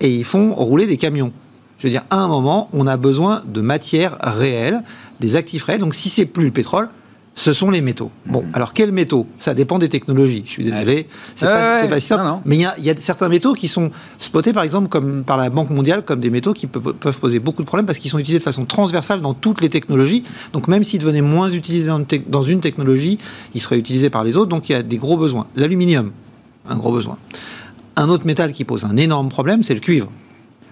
et 0.00 0.10
ils 0.10 0.24
font 0.24 0.52
rouler 0.52 0.86
des 0.86 0.96
camions. 0.98 1.32
Je 1.78 1.86
veux 1.86 1.90
dire, 1.90 2.02
à 2.10 2.16
un 2.16 2.28
moment, 2.28 2.68
on 2.72 2.86
a 2.86 2.96
besoin 2.96 3.42
de 3.46 3.60
matières 3.60 4.16
réelles, 4.22 4.82
des 5.20 5.36
actifs 5.36 5.64
réels. 5.64 5.80
Donc, 5.80 5.94
si 5.94 6.08
c'est 6.08 6.24
plus 6.26 6.44
le 6.46 6.50
pétrole, 6.50 6.88
ce 7.38 7.52
sont 7.52 7.70
les 7.70 7.82
métaux. 7.82 8.10
Bon, 8.24 8.44
alors 8.54 8.72
quels 8.72 8.92
métaux? 8.92 9.26
Ça 9.38 9.52
dépend 9.52 9.78
des 9.78 9.90
technologies. 9.90 10.42
Je 10.46 10.50
suis 10.52 10.64
désolé, 10.64 11.06
c'est 11.34 11.44
pas, 11.44 11.74
ouais, 11.74 11.82
c'est 11.82 11.88
pas 11.90 12.00
si 12.00 12.06
simple. 12.06 12.24
non, 12.24 12.30
non. 12.30 12.40
Mais 12.46 12.56
il 12.56 12.62
y 12.62 12.64
a, 12.64 12.74
il 12.78 12.84
y 12.86 12.88
a 12.88 12.96
certains 12.96 13.28
métaux 13.28 13.52
qui 13.52 13.68
sont 13.68 13.90
spotés, 14.18 14.54
par 14.54 14.62
exemple, 14.62 14.88
comme 14.88 15.22
par 15.22 15.36
la 15.36 15.50
Banque 15.50 15.68
mondiale, 15.68 16.02
comme 16.02 16.20
des 16.20 16.30
métaux 16.30 16.54
qui 16.54 16.66
pe- 16.66 16.78
peuvent 16.78 17.20
poser 17.20 17.38
beaucoup 17.38 17.60
de 17.60 17.66
problèmes 17.66 17.84
parce 17.84 17.98
qu'ils 17.98 18.10
sont 18.10 18.18
utilisés 18.18 18.38
de 18.38 18.42
façon 18.42 18.64
transversale 18.64 19.20
dans 19.20 19.34
toutes 19.34 19.60
les 19.60 19.68
technologies. 19.68 20.22
Donc, 20.54 20.66
même 20.68 20.82
s'ils 20.82 21.00
devenaient 21.00 21.20
moins 21.20 21.50
utilisés 21.50 21.88
dans 21.88 22.00
dans 22.26 22.42
une 22.42 22.60
technologie, 22.60 23.18
ils 23.54 23.60
seraient 23.60 23.78
utilisés 23.78 24.08
par 24.08 24.24
les 24.24 24.38
autres. 24.38 24.48
Donc, 24.48 24.70
il 24.70 24.72
y 24.72 24.74
a 24.74 24.82
des 24.82 24.96
gros 24.96 25.18
besoins. 25.18 25.46
L'aluminium, 25.56 26.12
un 26.66 26.76
gros 26.76 26.90
besoin. 26.92 27.18
Un 27.96 28.08
autre 28.08 28.24
métal 28.24 28.52
qui 28.54 28.64
pose 28.64 28.86
un 28.86 28.96
énorme 28.96 29.28
problème, 29.28 29.62
c'est 29.62 29.74
le 29.74 29.80
cuivre. 29.80 30.10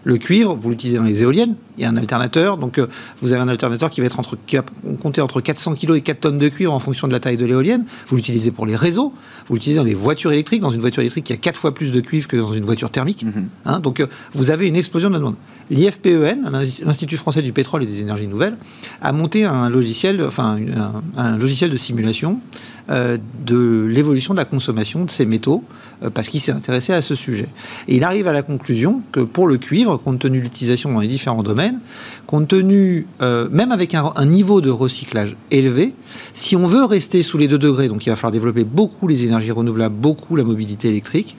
Le 0.07 0.19
cuivre, 0.19 0.55
vous 0.55 0.69
l'utilisez 0.71 0.99
dans 0.99 1.05
les 1.05 1.23
éoliennes, 1.23 1.55
il 1.79 1.83
y 1.83 1.87
a 1.87 1.89
un 1.89 1.97
alternateur, 1.97 2.59
donc 2.59 2.79
euh, 2.79 2.87
vous 3.23 3.33
avez 3.33 3.41
un 3.41 3.49
alternateur 3.49 3.89
qui 3.89 4.01
va 4.01 4.07
être 4.07 4.21
entre, 4.21 4.37
qui 4.47 4.57
va 4.57 4.65
compter 5.03 5.21
entre 5.23 5.41
400 5.41 5.75
kg 5.75 5.95
et 5.97 6.01
4 6.03 6.21
tonnes 6.21 6.39
de 6.39 6.49
cuivre 6.49 6.73
en 6.75 6.79
fonction 6.79 7.09
de 7.09 7.13
la 7.13 7.21
taille 7.21 7.39
de 7.39 7.47
l'éolienne. 7.47 7.85
Vous 8.09 8.17
l'utilisez 8.17 8.51
pour 8.51 8.67
les 8.67 8.77
réseaux, 8.77 9.15
vous 9.49 9.55
l'utilisez 9.55 9.79
dans 9.79 9.85
les 9.85 9.95
voitures 9.95 10.31
électriques. 10.33 10.61
Dans 10.61 10.71
une 10.71 10.81
voiture 10.83 11.01
électrique, 11.01 11.31
il 11.31 11.33
y 11.33 11.37
a 11.37 11.39
4 11.39 11.57
fois 11.59 11.73
plus 11.75 11.91
de 11.91 12.01
cuivre 12.01 12.29
que 12.29 12.37
dans 12.37 12.53
une 12.53 12.65
voiture 12.65 12.91
thermique. 12.91 13.25
Hein, 13.65 13.81
donc 13.81 14.01
euh, 14.01 14.07
vous 14.35 14.51
avez 14.51 14.69
une 14.69 14.77
explosion 14.77 15.09
de 15.09 15.15
la 15.15 15.19
demande. 15.21 15.37
L'IFPEN, 15.71 16.51
l'Institut 16.85 17.17
français 17.17 17.41
du 17.41 17.53
pétrole 17.55 17.83
et 17.83 17.87
des 17.87 18.01
énergies 18.03 18.27
nouvelles, 18.29 18.59
a 19.01 19.13
monté 19.13 19.47
un 19.47 19.71
logiciel, 19.71 20.23
enfin 20.27 20.57
une- 20.59 20.75
un, 20.77 21.03
un 21.17 21.39
logiciel 21.39 21.71
de 21.71 21.77
simulation 21.79 22.41
de 22.89 23.87
l'évolution 23.87 24.35
de 24.35 24.39
la 24.39 24.45
consommation 24.45 25.05
de 25.05 25.11
ces 25.11 25.25
métaux 25.25 25.65
euh, 26.03 26.11
parce 26.11 26.29
qu'il 26.29 26.41
s'est 26.41 26.53
intéressé 26.53 26.93
à 26.93 27.03
ce 27.03 27.15
sujet. 27.15 27.49
Et 27.89 27.97
il 27.97 28.05
arrive 28.05 28.27
à 28.29 28.33
la 28.33 28.43
conclusion 28.43 29.01
que 29.13 29.21
pour 29.21 29.47
le 29.47 29.57
cuivre, 29.57 29.97
compte 29.97 30.19
tenu 30.19 30.39
de 30.39 30.45
l'utilisation 30.45 30.93
dans 30.93 31.01
les 31.01 31.09
différents 31.09 31.43
domaines, 31.43 31.79
compte 32.27 32.49
tenu, 32.49 33.07
euh, 33.23 33.49
même 33.51 33.73
avec 33.73 33.95
un, 33.95 34.13
un 34.17 34.27
niveau 34.27 34.61
de 34.61 34.71
recyclage 34.71 35.37
élevé, 35.51 35.95
si 36.35 36.57
on 36.57 36.67
veut 36.67 36.85
rester 36.85 37.23
sous 37.23 37.39
les 37.39 37.49
2 37.49 37.59
degrés, 37.59 37.89
donc 37.89 38.05
il 38.07 38.11
va 38.11 38.17
falloir 38.17 38.33
développer 38.33 38.65
beaucoup 38.65 39.09
les 39.09 39.25
énergies 39.25 39.51
renouvelables, 39.51 39.95
beaucoup 39.95 40.37
la 40.37 40.45
mobilité 40.45 40.89
électrique, 40.89 41.37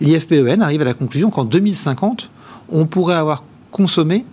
l'IFPEN 0.00 0.62
arrive 0.62 0.82
à 0.82 0.86
la 0.86 0.94
conclusion 0.94 1.30
qu'en 1.30 1.44
2050, 1.44 2.30
on 2.70 2.86
pourrait 2.86 3.14
avoir 3.14 3.44
consommé 3.70 4.24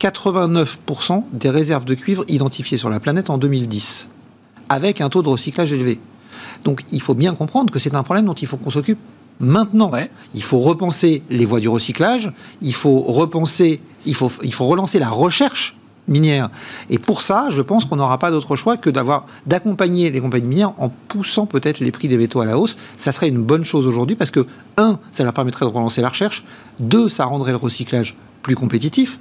89% 0.00 1.24
des 1.32 1.50
réserves 1.50 1.84
de 1.84 1.94
cuivre 1.94 2.24
identifiées 2.28 2.78
sur 2.78 2.90
la 2.90 3.00
planète 3.00 3.30
en 3.30 3.38
2010, 3.38 4.08
avec 4.68 5.00
un 5.00 5.08
taux 5.08 5.22
de 5.22 5.28
recyclage 5.28 5.72
élevé. 5.72 6.00
Donc 6.64 6.82
il 6.92 7.00
faut 7.00 7.14
bien 7.14 7.34
comprendre 7.34 7.72
que 7.72 7.78
c'est 7.78 7.94
un 7.94 8.02
problème 8.02 8.26
dont 8.26 8.34
il 8.34 8.46
faut 8.46 8.56
qu'on 8.56 8.70
s'occupe 8.70 8.98
maintenant. 9.40 9.90
Ouais. 9.90 10.10
Il 10.34 10.42
faut 10.42 10.58
repenser 10.58 11.22
les 11.30 11.44
voies 11.44 11.60
du 11.60 11.68
recyclage, 11.68 12.32
il 12.60 12.74
faut 12.74 13.00
repenser, 13.00 13.80
il 14.06 14.14
faut, 14.14 14.30
il 14.42 14.52
faut 14.54 14.66
relancer 14.66 14.98
la 14.98 15.10
recherche 15.10 15.76
minière. 16.08 16.50
Et 16.90 16.98
pour 16.98 17.22
ça, 17.22 17.46
je 17.50 17.62
pense 17.62 17.84
qu'on 17.84 17.96
n'aura 17.96 18.18
pas 18.18 18.32
d'autre 18.32 18.56
choix 18.56 18.76
que 18.76 18.90
d'avoir 18.90 19.26
d'accompagner 19.46 20.10
les 20.10 20.20
compagnies 20.20 20.48
minières 20.48 20.74
en 20.78 20.88
poussant 20.88 21.46
peut-être 21.46 21.78
les 21.78 21.92
prix 21.92 22.08
des 22.08 22.16
métaux 22.16 22.40
à 22.40 22.46
la 22.46 22.58
hausse. 22.58 22.76
Ça 22.96 23.12
serait 23.12 23.28
une 23.28 23.42
bonne 23.42 23.64
chose 23.64 23.86
aujourd'hui 23.86 24.16
parce 24.16 24.32
que, 24.32 24.46
un, 24.76 24.98
ça 25.12 25.22
leur 25.22 25.32
permettrait 25.32 25.64
de 25.64 25.70
relancer 25.70 26.00
la 26.00 26.08
recherche, 26.08 26.42
deux, 26.80 27.08
ça 27.08 27.24
rendrait 27.24 27.52
le 27.52 27.56
recyclage 27.56 28.16
plus 28.42 28.56
compétitif, 28.56 29.20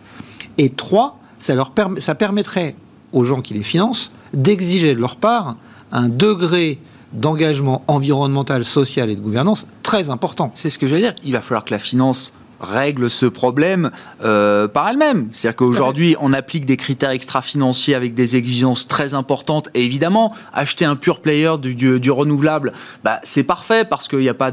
et 0.58 0.70
trois, 0.70 1.20
ça, 1.38 1.54
leur 1.54 1.70
perm- 1.70 2.00
ça 2.00 2.16
permettrait 2.16 2.76
aux 3.14 3.24
gens 3.24 3.42
qui 3.42 3.54
les 3.54 3.64
financent 3.64 4.12
d'exiger 4.34 4.94
de 4.94 5.00
leur 5.00 5.16
part 5.18 5.56
un 5.92 6.08
degré 6.10 6.80
d'engagement 7.14 7.84
environnemental, 7.88 8.64
social 8.64 9.10
et 9.10 9.16
de 9.16 9.22
gouvernance 9.22 9.66
très 9.84 10.10
important. 10.10 10.52
C'est 10.54 10.70
ce 10.70 10.80
que 10.80 10.88
j'allais 10.88 11.02
dire. 11.02 11.16
Il 11.26 11.34
va 11.34 11.42
falloir 11.42 11.66
que 11.66 11.72
la 11.74 11.80
finance 11.80 12.32
règle 12.62 13.10
ce 13.10 13.26
problème 13.26 13.90
euh, 14.24 14.68
par 14.68 14.88
elle-même. 14.88 15.28
C'est-à-dire 15.32 15.56
qu'aujourd'hui, 15.58 16.16
on 16.22 16.32
applique 16.32 16.66
des 16.66 16.78
critères 16.78 17.10
extra-financiers 17.10 17.96
avec 17.96 18.14
des 18.14 18.36
exigences 18.36 18.88
très 18.88 19.14
importantes. 19.16 19.70
Et 19.74 19.84
évidemment, 19.84 20.32
acheter 20.54 20.86
un 20.86 20.96
pure 20.96 21.20
player 21.22 21.54
du, 21.60 21.74
du- 21.76 22.00
du 22.00 22.12
renouvelable, 22.12 22.72
bah, 23.04 23.20
c'est 23.24 23.44
parfait 23.44 23.84
parce 23.84 24.08
qu'il 24.08 24.20
n'y 24.20 24.30
a 24.30 24.34
pas 24.36 24.52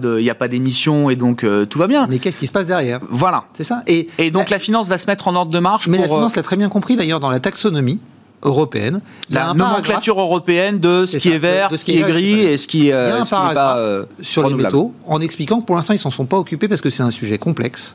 d'émissions 0.48 1.10
et 1.10 1.16
donc 1.16 1.44
euh, 1.44 1.66
tout 1.66 1.78
va 1.78 1.86
bien. 1.86 2.06
Mais 2.08 2.18
qu'est-ce 2.18 2.38
qui 2.38 2.46
se 2.46 2.52
passe 2.52 2.66
derrière? 2.66 3.00
Voilà. 3.10 3.44
C'est 3.54 3.64
ça 3.64 3.82
et, 3.86 4.08
Et 4.18 4.30
donc 4.30 4.48
la, 4.50 4.58
finance 4.58 4.88
va 4.88 4.96
se 4.98 5.06
mettre 5.06 5.28
en 5.28 5.34
ordre 5.36 5.52
de 5.52 5.58
marche 5.58 5.86
mais 5.86 5.98
pour 5.98 6.06
la 6.06 6.12
finance 6.14 6.32
euh, 6.32 6.36
l'a 6.36 6.42
très 6.42 6.56
bien 6.56 6.70
compris 6.70 6.96
d'ailleurs 6.96 7.20
dans 7.20 7.30
la 7.30 7.40
taxonomie 7.40 8.00
européenne. 8.42 9.00
La 9.30 9.52
nomenclature 9.54 10.20
européenne 10.20 10.78
de 10.78 11.06
ce 11.06 11.18
qui 11.18 11.28
ça, 11.28 11.34
est 11.34 11.38
vert, 11.38 11.70
de 11.70 11.76
ce 11.76 11.84
qui 11.84 11.98
est 11.98 12.02
gris 12.02 12.40
et 12.40 12.56
ce 12.56 12.66
qui, 12.66 12.78
Il 12.78 12.84
y 12.86 12.92
euh, 12.92 13.16
a 13.16 13.20
un 13.20 13.24
ce 13.24 13.30
qui 13.30 13.34
n'est 13.34 13.40
paragraphe 13.40 13.54
pas 13.54 13.78
euh, 13.78 14.04
sur 14.20 14.48
les 14.48 14.54
métaux 14.54 14.92
en 15.06 15.20
expliquant 15.20 15.60
que 15.60 15.66
pour 15.66 15.76
l'instant 15.76 15.94
ils 15.94 15.98
s'en 15.98 16.10
sont 16.10 16.26
pas 16.26 16.36
occupés 16.36 16.68
parce 16.68 16.80
que 16.80 16.90
c'est 16.90 17.02
un 17.02 17.10
sujet 17.10 17.38
complexe, 17.38 17.94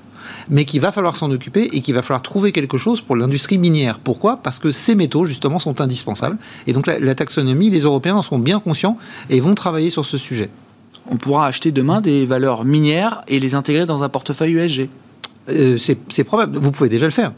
mais 0.49 0.65
qu'il 0.65 0.81
va 0.81 0.91
falloir 0.91 1.15
s'en 1.15 1.31
occuper 1.31 1.69
et 1.71 1.81
qu'il 1.81 1.95
va 1.95 2.01
falloir 2.01 2.21
trouver 2.21 2.51
quelque 2.51 2.77
chose 2.77 3.01
pour 3.01 3.15
l'industrie 3.15 3.57
minière. 3.57 3.99
Pourquoi? 3.99 4.37
Parce 4.37 4.59
que 4.59 4.71
ces 4.71 4.95
métaux 4.95 5.25
justement 5.25 5.59
sont 5.59 5.79
indispensables 5.81 6.37
et 6.67 6.73
donc 6.73 6.87
la, 6.87 6.99
la 6.99 7.15
taxonomie, 7.15 7.69
les 7.69 7.81
Européens 7.81 8.15
en 8.15 8.21
sont 8.21 8.39
bien 8.39 8.59
conscients 8.59 8.97
et 9.29 9.39
vont 9.39 9.55
travailler 9.55 9.89
sur 9.89 10.05
ce 10.05 10.17
sujet. 10.17 10.49
On 11.09 11.17
pourra 11.17 11.47
acheter 11.47 11.71
demain 11.71 12.01
des 12.01 12.25
valeurs 12.25 12.63
minières 12.63 13.21
et 13.27 13.39
les 13.39 13.55
intégrer 13.55 13.85
dans 13.85 14.03
un 14.03 14.09
portefeuille 14.09 14.57
ESG. 14.57 14.89
Euh, 15.49 15.77
c'est 15.77 16.23
probable. 16.23 16.57
Vous 16.57 16.71
pouvez 16.71 16.89
déjà 16.89 17.05
le 17.05 17.11
faire. 17.11 17.33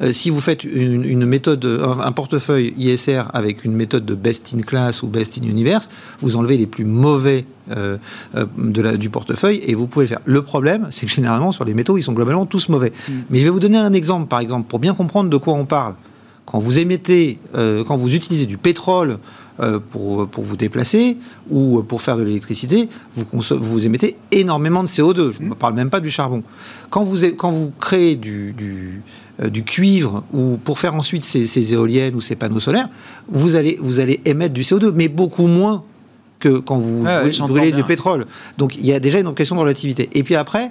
Euh, 0.00 0.12
si 0.12 0.30
vous 0.30 0.40
faites 0.40 0.62
une, 0.64 1.04
une 1.04 1.26
méthode, 1.26 1.64
un, 1.64 2.00
un 2.00 2.12
portefeuille 2.12 2.72
ISR 2.78 3.22
avec 3.32 3.64
une 3.64 3.72
méthode 3.72 4.04
de 4.06 4.14
best 4.14 4.54
in 4.56 4.60
class 4.62 5.02
ou 5.02 5.08
best 5.08 5.38
in 5.38 5.42
universe, 5.46 5.88
vous 6.20 6.36
enlevez 6.36 6.56
les 6.56 6.66
plus 6.66 6.84
mauvais 6.84 7.44
euh, 7.70 7.96
euh, 8.36 8.46
de 8.56 8.80
la- 8.80 8.96
du 8.96 9.10
portefeuille 9.10 9.60
et 9.66 9.74
vous 9.74 9.86
pouvez 9.86 10.04
le 10.04 10.08
faire. 10.08 10.20
Le 10.24 10.42
problème, 10.42 10.88
c'est 10.90 11.04
que 11.06 11.12
généralement 11.12 11.52
sur 11.52 11.64
les 11.64 11.74
métaux, 11.74 11.98
ils 11.98 12.02
sont 12.02 12.12
globalement 12.12 12.46
tous 12.46 12.68
mauvais. 12.68 12.92
Mais 13.30 13.38
je 13.40 13.44
vais 13.44 13.50
vous 13.50 13.60
donner 13.60 13.78
un 13.78 13.92
exemple, 13.92 14.28
par 14.28 14.40
exemple, 14.40 14.66
pour 14.68 14.78
bien 14.78 14.94
comprendre 14.94 15.28
de 15.30 15.36
quoi 15.36 15.54
on 15.54 15.64
parle. 15.66 15.94
Quand 16.50 16.60
vous 16.60 16.78
émettez, 16.78 17.38
euh, 17.54 17.84
quand 17.84 17.98
vous 17.98 18.14
utilisez 18.14 18.46
du 18.46 18.56
pétrole 18.56 19.18
euh, 19.60 19.78
pour, 19.90 20.26
pour 20.26 20.44
vous 20.44 20.56
déplacer 20.56 21.18
ou 21.50 21.82
pour 21.82 22.00
faire 22.00 22.16
de 22.16 22.22
l'électricité, 22.22 22.88
vous, 23.14 23.26
vous 23.60 23.86
émettez 23.86 24.16
énormément 24.32 24.82
de 24.82 24.88
CO2. 24.88 25.32
Je 25.32 25.42
ne 25.42 25.52
parle 25.52 25.74
même 25.74 25.90
pas 25.90 26.00
du 26.00 26.08
charbon. 26.08 26.42
Quand 26.88 27.02
vous, 27.02 27.18
quand 27.36 27.50
vous 27.50 27.70
créez 27.78 28.16
du, 28.16 28.54
du, 28.56 29.02
euh, 29.42 29.50
du 29.50 29.62
cuivre 29.62 30.24
ou 30.32 30.56
pour 30.56 30.78
faire 30.78 30.94
ensuite 30.94 31.24
ces, 31.24 31.46
ces, 31.46 31.74
éoliennes 31.74 32.14
ou 32.14 32.22
ces 32.22 32.34
panneaux 32.34 32.60
solaires, 32.60 32.88
vous 33.28 33.54
allez, 33.54 33.76
vous 33.82 34.00
allez 34.00 34.22
émettre 34.24 34.54
du 34.54 34.62
CO2, 34.62 34.92
mais 34.94 35.08
beaucoup 35.08 35.48
moins 35.48 35.84
que 36.38 36.60
quand 36.60 36.78
vous 36.78 37.04
brûlez 37.48 37.72
du 37.72 37.84
pétrole. 37.84 38.24
Donc 38.56 38.74
il 38.74 38.86
y 38.86 38.94
a 38.94 39.00
déjà 39.00 39.20
une 39.20 39.34
question 39.34 39.56
de 39.56 39.60
relativité. 39.60 40.08
Et 40.14 40.22
puis 40.22 40.34
après, 40.34 40.70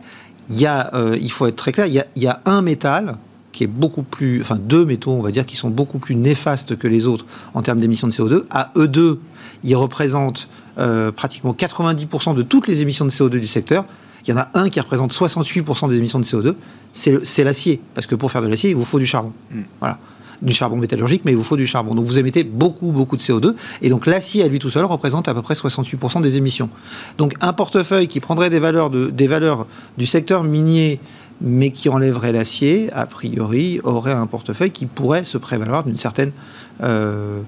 il, 0.50 0.60
y 0.60 0.66
a, 0.66 0.90
euh, 0.96 1.16
il 1.22 1.32
faut 1.32 1.46
être 1.46 1.56
très 1.56 1.72
clair, 1.72 1.86
il 1.86 1.94
y 1.94 2.00
a, 2.00 2.08
il 2.16 2.24
y 2.24 2.28
a 2.28 2.42
un 2.46 2.64
métal 2.64 3.18
qui 3.58 3.64
est 3.64 3.68
beaucoup 3.68 4.04
plus, 4.04 4.40
enfin 4.40 4.60
deux 4.62 4.86
métaux, 4.86 5.14
on 5.14 5.22
va 5.24 5.32
dire, 5.32 5.44
qui 5.44 5.56
sont 5.56 5.72
beaucoup 5.72 5.98
plus 5.98 6.16
néfastes 6.16 6.78
que 6.78 6.88
les 6.88 7.08
autres 7.08 7.26
en 7.56 7.64
termes 7.64 7.80
d'émissions 7.80 8.06
de 8.06 8.14
CO2. 8.14 8.44
À 8.52 8.72
eux 8.78 8.88
deux, 8.88 9.20
ils 9.64 9.76
représentent 9.76 10.48
euh, 10.78 11.12
pratiquement 11.12 11.54
90% 11.54 12.36
de 12.36 12.44
toutes 12.44 12.68
les 12.68 12.82
émissions 12.82 13.06
de 13.06 13.10
CO2 13.10 13.40
du 13.40 13.48
secteur. 13.48 13.86
Il 14.28 14.30
y 14.30 14.34
en 14.34 14.38
a 14.38 14.50
un 14.54 14.70
qui 14.70 14.80
représente 14.80 15.12
68% 15.12 15.90
des 15.90 15.98
émissions 15.98 16.20
de 16.20 16.26
CO2, 16.26 16.54
c'est 16.94 17.44
l'acier. 17.44 17.82
Parce 17.96 18.06
que 18.06 18.14
pour 18.14 18.32
faire 18.32 18.44
de 18.44 18.48
l'acier, 18.48 18.70
il 18.70 18.76
vous 18.76 18.86
faut 18.86 19.00
du 19.00 19.08
charbon. 19.08 19.34
Mm. 19.50 19.62
Voilà 19.80 19.98
du 20.44 20.54
charbon 20.54 20.78
métallurgique, 20.78 21.24
mais 21.26 21.32
il 21.32 21.36
vous 21.36 21.44
faut 21.44 21.58
du 21.58 21.66
charbon. 21.66 21.96
Donc 21.96 22.06
vous 22.06 22.20
émettez 22.20 22.44
beaucoup, 22.44 22.92
beaucoup 22.92 23.18
de 23.18 23.22
CO2. 23.24 23.56
Et 23.82 23.90
donc 23.90 24.06
l'acier 24.06 24.44
à 24.44 24.48
lui 24.48 24.60
tout 24.60 24.70
seul 24.70 24.86
représente 24.86 25.28
à 25.28 25.34
peu 25.34 25.42
près 25.42 25.56
68% 25.56 26.22
des 26.22 26.38
émissions. 26.38 26.70
Donc 27.18 27.34
un 27.42 27.54
portefeuille 27.54 28.08
qui 28.08 28.20
prendrait 28.20 28.52
des 28.52 28.60
valeurs, 28.60 28.92
de, 28.92 29.10
des 29.10 29.26
valeurs 29.26 29.66
du 29.98 30.06
secteur 30.06 30.44
minier 30.44 31.00
mais 31.42 31.72
qui 31.72 31.90
enlèverait 31.90 32.32
l'acier, 32.32 32.92
a 32.94 33.06
priori, 33.06 33.80
aurait 33.84 34.14
un 34.14 34.26
portefeuille 34.26 34.72
qui 34.72 34.86
pourrait 34.86 35.26
se 35.26 35.38
prévaloir 35.38 35.84
d'une 35.84 35.96
certaine, 35.96 36.32
euh, 36.84 37.42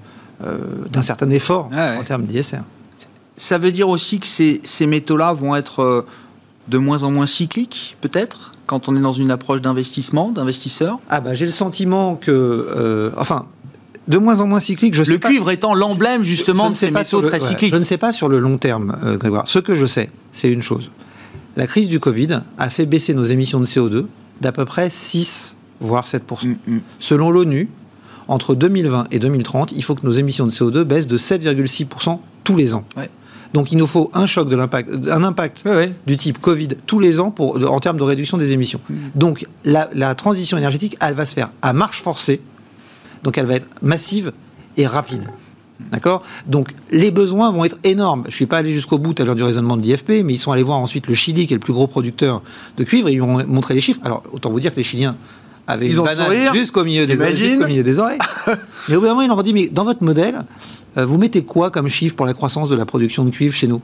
euh, 0.44 0.58
d'un 0.90 1.02
certain 1.02 1.30
effort 1.30 1.68
ah 1.72 1.96
en 1.98 2.04
termes 2.04 2.24
d'ISR. 2.24 2.58
Ça 3.36 3.58
veut 3.58 3.72
dire 3.72 3.88
aussi 3.88 4.20
que 4.20 4.26
ces, 4.26 4.60
ces 4.64 4.86
métaux-là 4.86 5.32
vont 5.32 5.56
être 5.56 5.82
euh, 5.82 6.06
de 6.68 6.78
moins 6.78 7.02
en 7.04 7.10
moins 7.10 7.26
cycliques, 7.26 7.96
peut-être, 8.00 8.52
quand 8.66 8.88
on 8.88 8.96
est 8.96 9.00
dans 9.00 9.12
une 9.12 9.30
approche 9.30 9.60
d'investissement, 9.60 10.30
d'investisseur? 10.30 11.00
Ah 11.08 11.20
bah 11.20 11.34
j'ai 11.34 11.46
le 11.46 11.50
sentiment 11.50 12.14
que, 12.14 13.12
enfin, 13.16 13.46
de 14.06 14.18
moins 14.18 14.38
en 14.38 14.46
moins 14.46 14.60
cyclique. 14.60 14.94
Je 14.94 15.02
le 15.02 15.18
cuivre 15.18 15.50
étant 15.50 15.74
l'emblème 15.74 16.22
justement 16.22 16.70
de 16.70 16.74
ces 16.74 16.92
métaux 16.92 17.22
très 17.22 17.40
cycliques. 17.40 17.72
je 17.72 17.78
ne 17.78 17.82
sais 17.82 17.98
pas 17.98 18.12
sur 18.12 18.28
le 18.28 18.38
long 18.38 18.58
terme, 18.58 18.96
Grégoire. 19.18 19.44
Ce 19.48 19.58
que 19.58 19.74
je 19.74 19.86
sais, 19.86 20.10
c'est 20.32 20.48
une 20.48 20.62
chose 20.62 20.90
la 21.60 21.66
crise 21.66 21.90
du 21.90 22.00
Covid 22.00 22.40
a 22.56 22.70
fait 22.70 22.86
baisser 22.86 23.12
nos 23.12 23.24
émissions 23.24 23.60
de 23.60 23.66
CO2 23.66 24.06
d'à 24.40 24.50
peu 24.50 24.64
près 24.64 24.88
6, 24.88 25.56
voire 25.80 26.06
7%. 26.06 26.20
Mm, 26.42 26.56
mm. 26.66 26.80
Selon 27.00 27.30
l'ONU, 27.30 27.68
entre 28.28 28.54
2020 28.54 29.08
et 29.10 29.18
2030, 29.18 29.72
il 29.76 29.84
faut 29.84 29.94
que 29.94 30.06
nos 30.06 30.12
émissions 30.12 30.46
de 30.46 30.50
CO2 30.50 30.84
baissent 30.84 31.06
de 31.06 31.18
7,6% 31.18 32.18
tous 32.44 32.56
les 32.56 32.72
ans. 32.72 32.86
Donc 33.52 33.72
il 33.72 33.76
nous 33.76 33.86
faut 33.86 34.10
un 34.14 34.24
choc 34.24 34.48
de 34.48 34.56
l'impact, 34.56 34.88
un 35.10 35.22
impact 35.22 35.68
du 36.06 36.16
type 36.16 36.40
Covid 36.40 36.68
tous 36.86 36.98
les 36.98 37.20
ans 37.20 37.30
pour, 37.30 37.56
en 37.70 37.78
termes 37.78 37.98
de 37.98 38.04
réduction 38.04 38.38
des 38.38 38.52
émissions. 38.52 38.80
Mm. 38.88 38.94
Donc 39.14 39.46
la, 39.66 39.90
la, 39.92 40.14
transition 40.14 40.56
énergétique, 40.56 40.96
elle 41.02 41.12
va 41.12 41.26
se 41.26 41.34
faire 41.34 41.50
à 41.60 41.74
marche 41.74 42.00
forcée. 42.00 42.40
Donc 43.22 43.36
elle 43.36 43.44
va 43.44 43.56
être 43.56 43.68
massive 43.82 44.32
et 44.78 44.86
rapide. 44.86 45.26
D'accord 45.90 46.22
Donc 46.46 46.68
les 46.90 47.10
besoins 47.10 47.50
vont 47.50 47.64
être 47.64 47.78
énormes. 47.84 48.22
Je 48.24 48.28
ne 48.28 48.34
suis 48.34 48.46
pas 48.46 48.58
allé 48.58 48.72
jusqu'au 48.72 48.98
bout 48.98 49.18
à 49.20 49.24
l'heure 49.24 49.34
du 49.34 49.42
raisonnement 49.42 49.76
de 49.76 49.82
l'IFP, 49.82 50.24
mais 50.24 50.34
ils 50.34 50.38
sont 50.38 50.52
allés 50.52 50.62
voir 50.62 50.78
ensuite 50.78 51.06
le 51.06 51.14
Chili, 51.14 51.46
qui 51.46 51.52
est 51.52 51.56
le 51.56 51.60
plus 51.60 51.72
gros 51.72 51.86
producteur 51.86 52.42
de 52.76 52.84
cuivre, 52.84 53.08
et 53.08 53.12
ils 53.12 53.22
ont 53.22 53.44
montré 53.46 53.74
les 53.74 53.80
chiffres. 53.80 54.00
Alors 54.04 54.22
autant 54.32 54.50
vous 54.50 54.60
dire 54.60 54.72
que 54.72 54.78
les 54.78 54.82
Chiliens 54.82 55.16
avaient 55.66 55.86
ils 55.86 55.96
une 55.96 56.04
banane 56.04 56.54
jusqu'au 56.54 56.84
milieu, 56.84 57.06
des 57.06 57.16
milieu 57.16 57.82
des 57.82 57.98
oreilles. 57.98 58.18
mais 58.88 58.96
au 58.96 59.00
bout 59.00 59.06
d'un 59.06 59.12
moment, 59.12 59.22
ils 59.22 59.28
leur 59.28 59.38
ont 59.38 59.42
dit, 59.42 59.52
mais 59.52 59.68
dans 59.68 59.84
votre 59.84 60.02
modèle, 60.02 60.42
euh, 60.96 61.06
vous 61.06 61.18
mettez 61.18 61.42
quoi 61.42 61.70
comme 61.70 61.88
chiffre 61.88 62.16
pour 62.16 62.26
la 62.26 62.34
croissance 62.34 62.68
de 62.68 62.76
la 62.76 62.86
production 62.86 63.24
de 63.24 63.30
cuivre 63.30 63.54
chez 63.54 63.66
nous? 63.66 63.80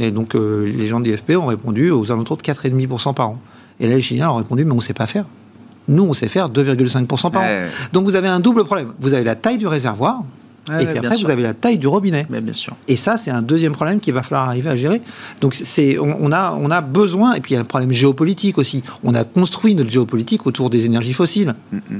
Et 0.00 0.10
donc 0.10 0.34
euh, 0.34 0.72
les 0.74 0.86
gens 0.86 1.00
de 1.00 1.08
l'IFP 1.08 1.32
ont 1.36 1.46
répondu 1.46 1.90
aux 1.90 2.10
alentours 2.10 2.38
de 2.38 2.42
4,5% 2.42 3.14
par 3.14 3.30
an. 3.30 3.38
Et 3.78 3.86
là, 3.86 3.94
les 3.94 4.00
Chiliens 4.00 4.30
ont 4.30 4.36
répondu, 4.36 4.64
mais 4.64 4.72
on 4.72 4.76
ne 4.76 4.80
sait 4.80 4.94
pas 4.94 5.06
faire. 5.06 5.26
Nous, 5.88 6.02
on 6.02 6.14
sait 6.14 6.28
faire 6.28 6.48
2,5% 6.48 7.30
par 7.30 7.42
an. 7.42 7.46
Donc 7.92 8.04
vous 8.04 8.16
avez 8.16 8.28
un 8.28 8.40
double 8.40 8.64
problème. 8.64 8.92
Vous 8.98 9.14
avez 9.14 9.24
la 9.24 9.34
taille 9.34 9.58
du 9.58 9.66
réservoir, 9.66 10.22
et 10.80 10.86
puis 10.86 10.98
après, 10.98 11.16
vous 11.16 11.30
avez 11.30 11.42
la 11.42 11.54
taille 11.54 11.78
du 11.78 11.86
robinet. 11.86 12.26
Mais 12.30 12.40
bien 12.40 12.54
sûr. 12.54 12.74
Et 12.88 12.96
ça, 12.96 13.16
c'est 13.16 13.30
un 13.30 13.42
deuxième 13.42 13.72
problème 13.72 14.00
qu'il 14.00 14.14
va 14.14 14.22
falloir 14.22 14.48
arriver 14.48 14.70
à 14.70 14.76
gérer. 14.76 15.00
Donc, 15.40 15.54
c'est, 15.54 15.98
on, 15.98 16.32
a, 16.32 16.52
on 16.60 16.70
a 16.70 16.80
besoin, 16.80 17.34
et 17.34 17.40
puis 17.40 17.52
il 17.52 17.54
y 17.54 17.56
a 17.56 17.60
le 17.60 17.66
problème 17.66 17.92
géopolitique 17.92 18.58
aussi. 18.58 18.82
On 19.04 19.14
a 19.14 19.24
construit 19.24 19.74
notre 19.74 19.90
géopolitique 19.90 20.46
autour 20.46 20.70
des 20.70 20.86
énergies 20.86 21.12
fossiles. 21.12 21.54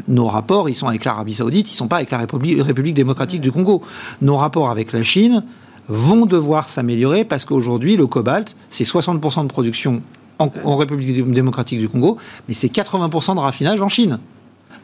Nos 0.08 0.26
rapports, 0.26 0.68
ils 0.68 0.74
sont 0.74 0.88
avec 0.88 1.04
l'Arabie 1.04 1.34
Saoudite, 1.34 1.68
ils 1.68 1.74
ne 1.74 1.76
sont 1.76 1.88
pas 1.88 1.96
avec 1.96 2.10
la 2.10 2.18
République, 2.18 2.60
République 2.62 2.94
démocratique 2.94 3.40
du 3.40 3.52
Congo. 3.52 3.82
Nos 4.20 4.36
rapports 4.36 4.70
avec 4.70 4.92
la 4.92 5.02
Chine 5.02 5.44
vont 5.88 6.26
devoir 6.26 6.68
s'améliorer 6.68 7.24
parce 7.24 7.44
qu'aujourd'hui, 7.44 7.96
le 7.96 8.06
cobalt, 8.06 8.56
c'est 8.70 8.84
60% 8.84 9.42
de 9.42 9.48
production 9.48 10.02
en, 10.38 10.50
en 10.64 10.76
République 10.76 11.30
démocratique 11.30 11.78
du 11.78 11.88
Congo, 11.88 12.16
mais 12.48 12.54
c'est 12.54 12.72
80% 12.72 13.36
de 13.36 13.40
raffinage 13.40 13.80
en 13.80 13.88
Chine. 13.88 14.18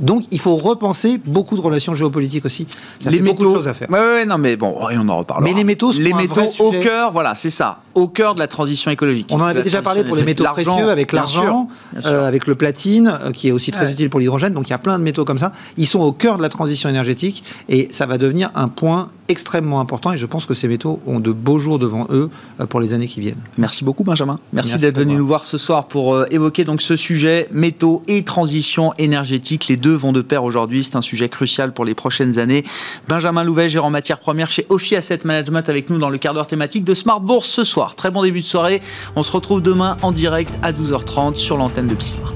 Donc 0.01 0.25
il 0.31 0.41
faut 0.41 0.57
repenser 0.57 1.21
beaucoup 1.25 1.57
de 1.57 1.61
relations 1.61 1.95
géopolitiques 1.95 2.45
aussi. 2.45 2.67
Ça 3.01 3.11
les 3.11 3.17
fait 3.17 3.23
métaux, 3.23 3.37
beaucoup 3.37 3.53
de 3.53 3.57
choses 3.59 3.69
à 3.69 3.75
faire. 3.75 3.89
Oui, 3.91 3.99
ouais, 3.99 4.27
non, 4.27 4.39
mais 4.39 4.57
bon, 4.57 4.75
on 4.79 5.09
en 5.09 5.19
reparlera. 5.19 5.49
Mais 5.49 5.55
les 5.55 5.65
métaux, 5.65 5.93
les 5.93 6.13
métaux 6.13 6.43
au 6.61 6.73
cœur, 6.73 7.13
voilà, 7.13 7.35
c'est 7.35 7.51
ça, 7.51 7.81
au 7.95 8.09
cœur 8.09 8.35
de 8.35 8.41
la 8.41 8.47
transition 8.47 8.91
écologique. 8.91 9.29
On 9.31 9.41
en 9.41 9.45
avait 9.45 9.63
déjà 9.63 9.83
parlé 9.83 10.05
pour 10.05 10.17
les 10.17 10.25
métaux 10.25 10.45
précieux 10.45 10.91
avec 10.91 11.13
l'argent, 11.13 11.69
euh, 12.05 12.27
avec 12.27 12.47
le 12.47 12.55
platine, 12.55 13.19
euh, 13.23 13.31
qui 13.31 13.49
est 13.49 13.53
aussi 13.53 13.71
très 13.71 13.91
utile 13.91 14.11
pour 14.11 14.21
l'hydrogène. 14.21 14.55
Donc 14.55 14.69
il 14.69 14.71
y 14.71 14.75
a 14.75 14.79
plein 14.79 14.99
de 14.99 15.05
métaux 15.05 15.25
comme 15.25 15.39
ça. 15.39 15.53
Ils 15.77 15.87
sont 15.87 16.01
au 16.01 16.13
cœur 16.13 16.37
de 16.37 16.43
la 16.43 16.49
transition 16.49 16.89
énergétique 16.89 17.45
et 17.69 17.89
ça 17.91 18.07
va 18.07 18.19
devenir 18.19 18.51
un 18.55 18.69
point 18.69 19.11
extrêmement 19.29 19.81
important 19.81 20.13
et 20.13 20.17
je 20.17 20.27
pense 20.27 20.47
que 20.47 20.55
ces 20.55 20.69
métaux 20.69 21.01
ont 21.07 21.21
de 21.21 21.33
beaux 21.33 21.59
jours 21.59 21.79
devant 21.79 22.07
eux 22.11 22.29
euh, 22.61 22.67
pour 22.67 22.81
les 22.81 22.93
années 22.93 23.07
qui 23.07 23.21
viennent. 23.21 23.41
Merci 23.57 23.85
beaucoup 23.85 24.05
Benjamin. 24.05 24.39
Merci, 24.53 24.77
d'être 24.77 24.99
venu 24.99 25.17
nous 25.17 25.27
voir 25.27 25.45
ce 25.45 25.59
soir 25.59 25.87
pour 25.87 26.15
euh, 26.15 26.27
évoquer 26.31 26.65
donc 26.65 26.83
ce 26.83 26.97
sujet 26.97 27.49
métaux 27.51 28.03
et 28.09 28.23
transition 28.23 28.93
énergétique. 28.99 29.69
Les 29.69 29.77
deux 29.83 29.95
vont 29.95 30.13
de 30.13 30.23
pair 30.23 30.45
aujourd'hui. 30.45 30.85
C'est 30.85 30.97
un 30.97 31.03
sujet 31.03 31.29
crucial 31.29 31.75
pour 31.75 31.85
les 31.85 31.95
prochaines 31.95 32.39
années. 32.39 32.65
Benjamin 33.09 33.43
Louvet, 33.43 33.69
gérant 33.69 33.91
matières 33.91 34.21
premières 34.21 34.51
chez 34.51 34.65
Ophi 34.71 34.97
Asset 34.97 35.21
Management 35.25 35.69
avec 35.69 35.91
nous 35.91 35.99
dans 35.99 36.09
le 36.09 36.17
quart 36.17 36.33
d'heure 36.33 36.47
thématique 36.47 36.85
de 36.85 36.95
Smart 36.95 37.21
Bourse 37.21 37.49
ce 37.49 37.65
soir. 37.65 37.95
Très 37.95 38.11
bon 38.11 38.23
début 38.23 38.41
de 38.41 38.47
soirée. 38.47 38.81
On 39.17 39.23
se 39.23 39.33
retrouve 39.33 39.61
demain 39.61 39.99
en 40.01 40.13
direct 40.13 40.59
à 40.63 40.73
12h30 40.73 41.37
sur 41.37 41.59
l'antenne 41.59 41.89
de 41.89 41.95
Bismart. 41.95 42.33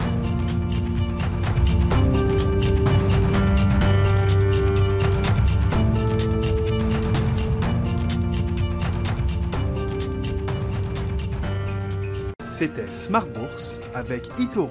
C'était 12.58 12.90
Smart 12.90 13.26
Bourse 13.26 13.78
avec 13.92 14.30
Itoro, 14.38 14.70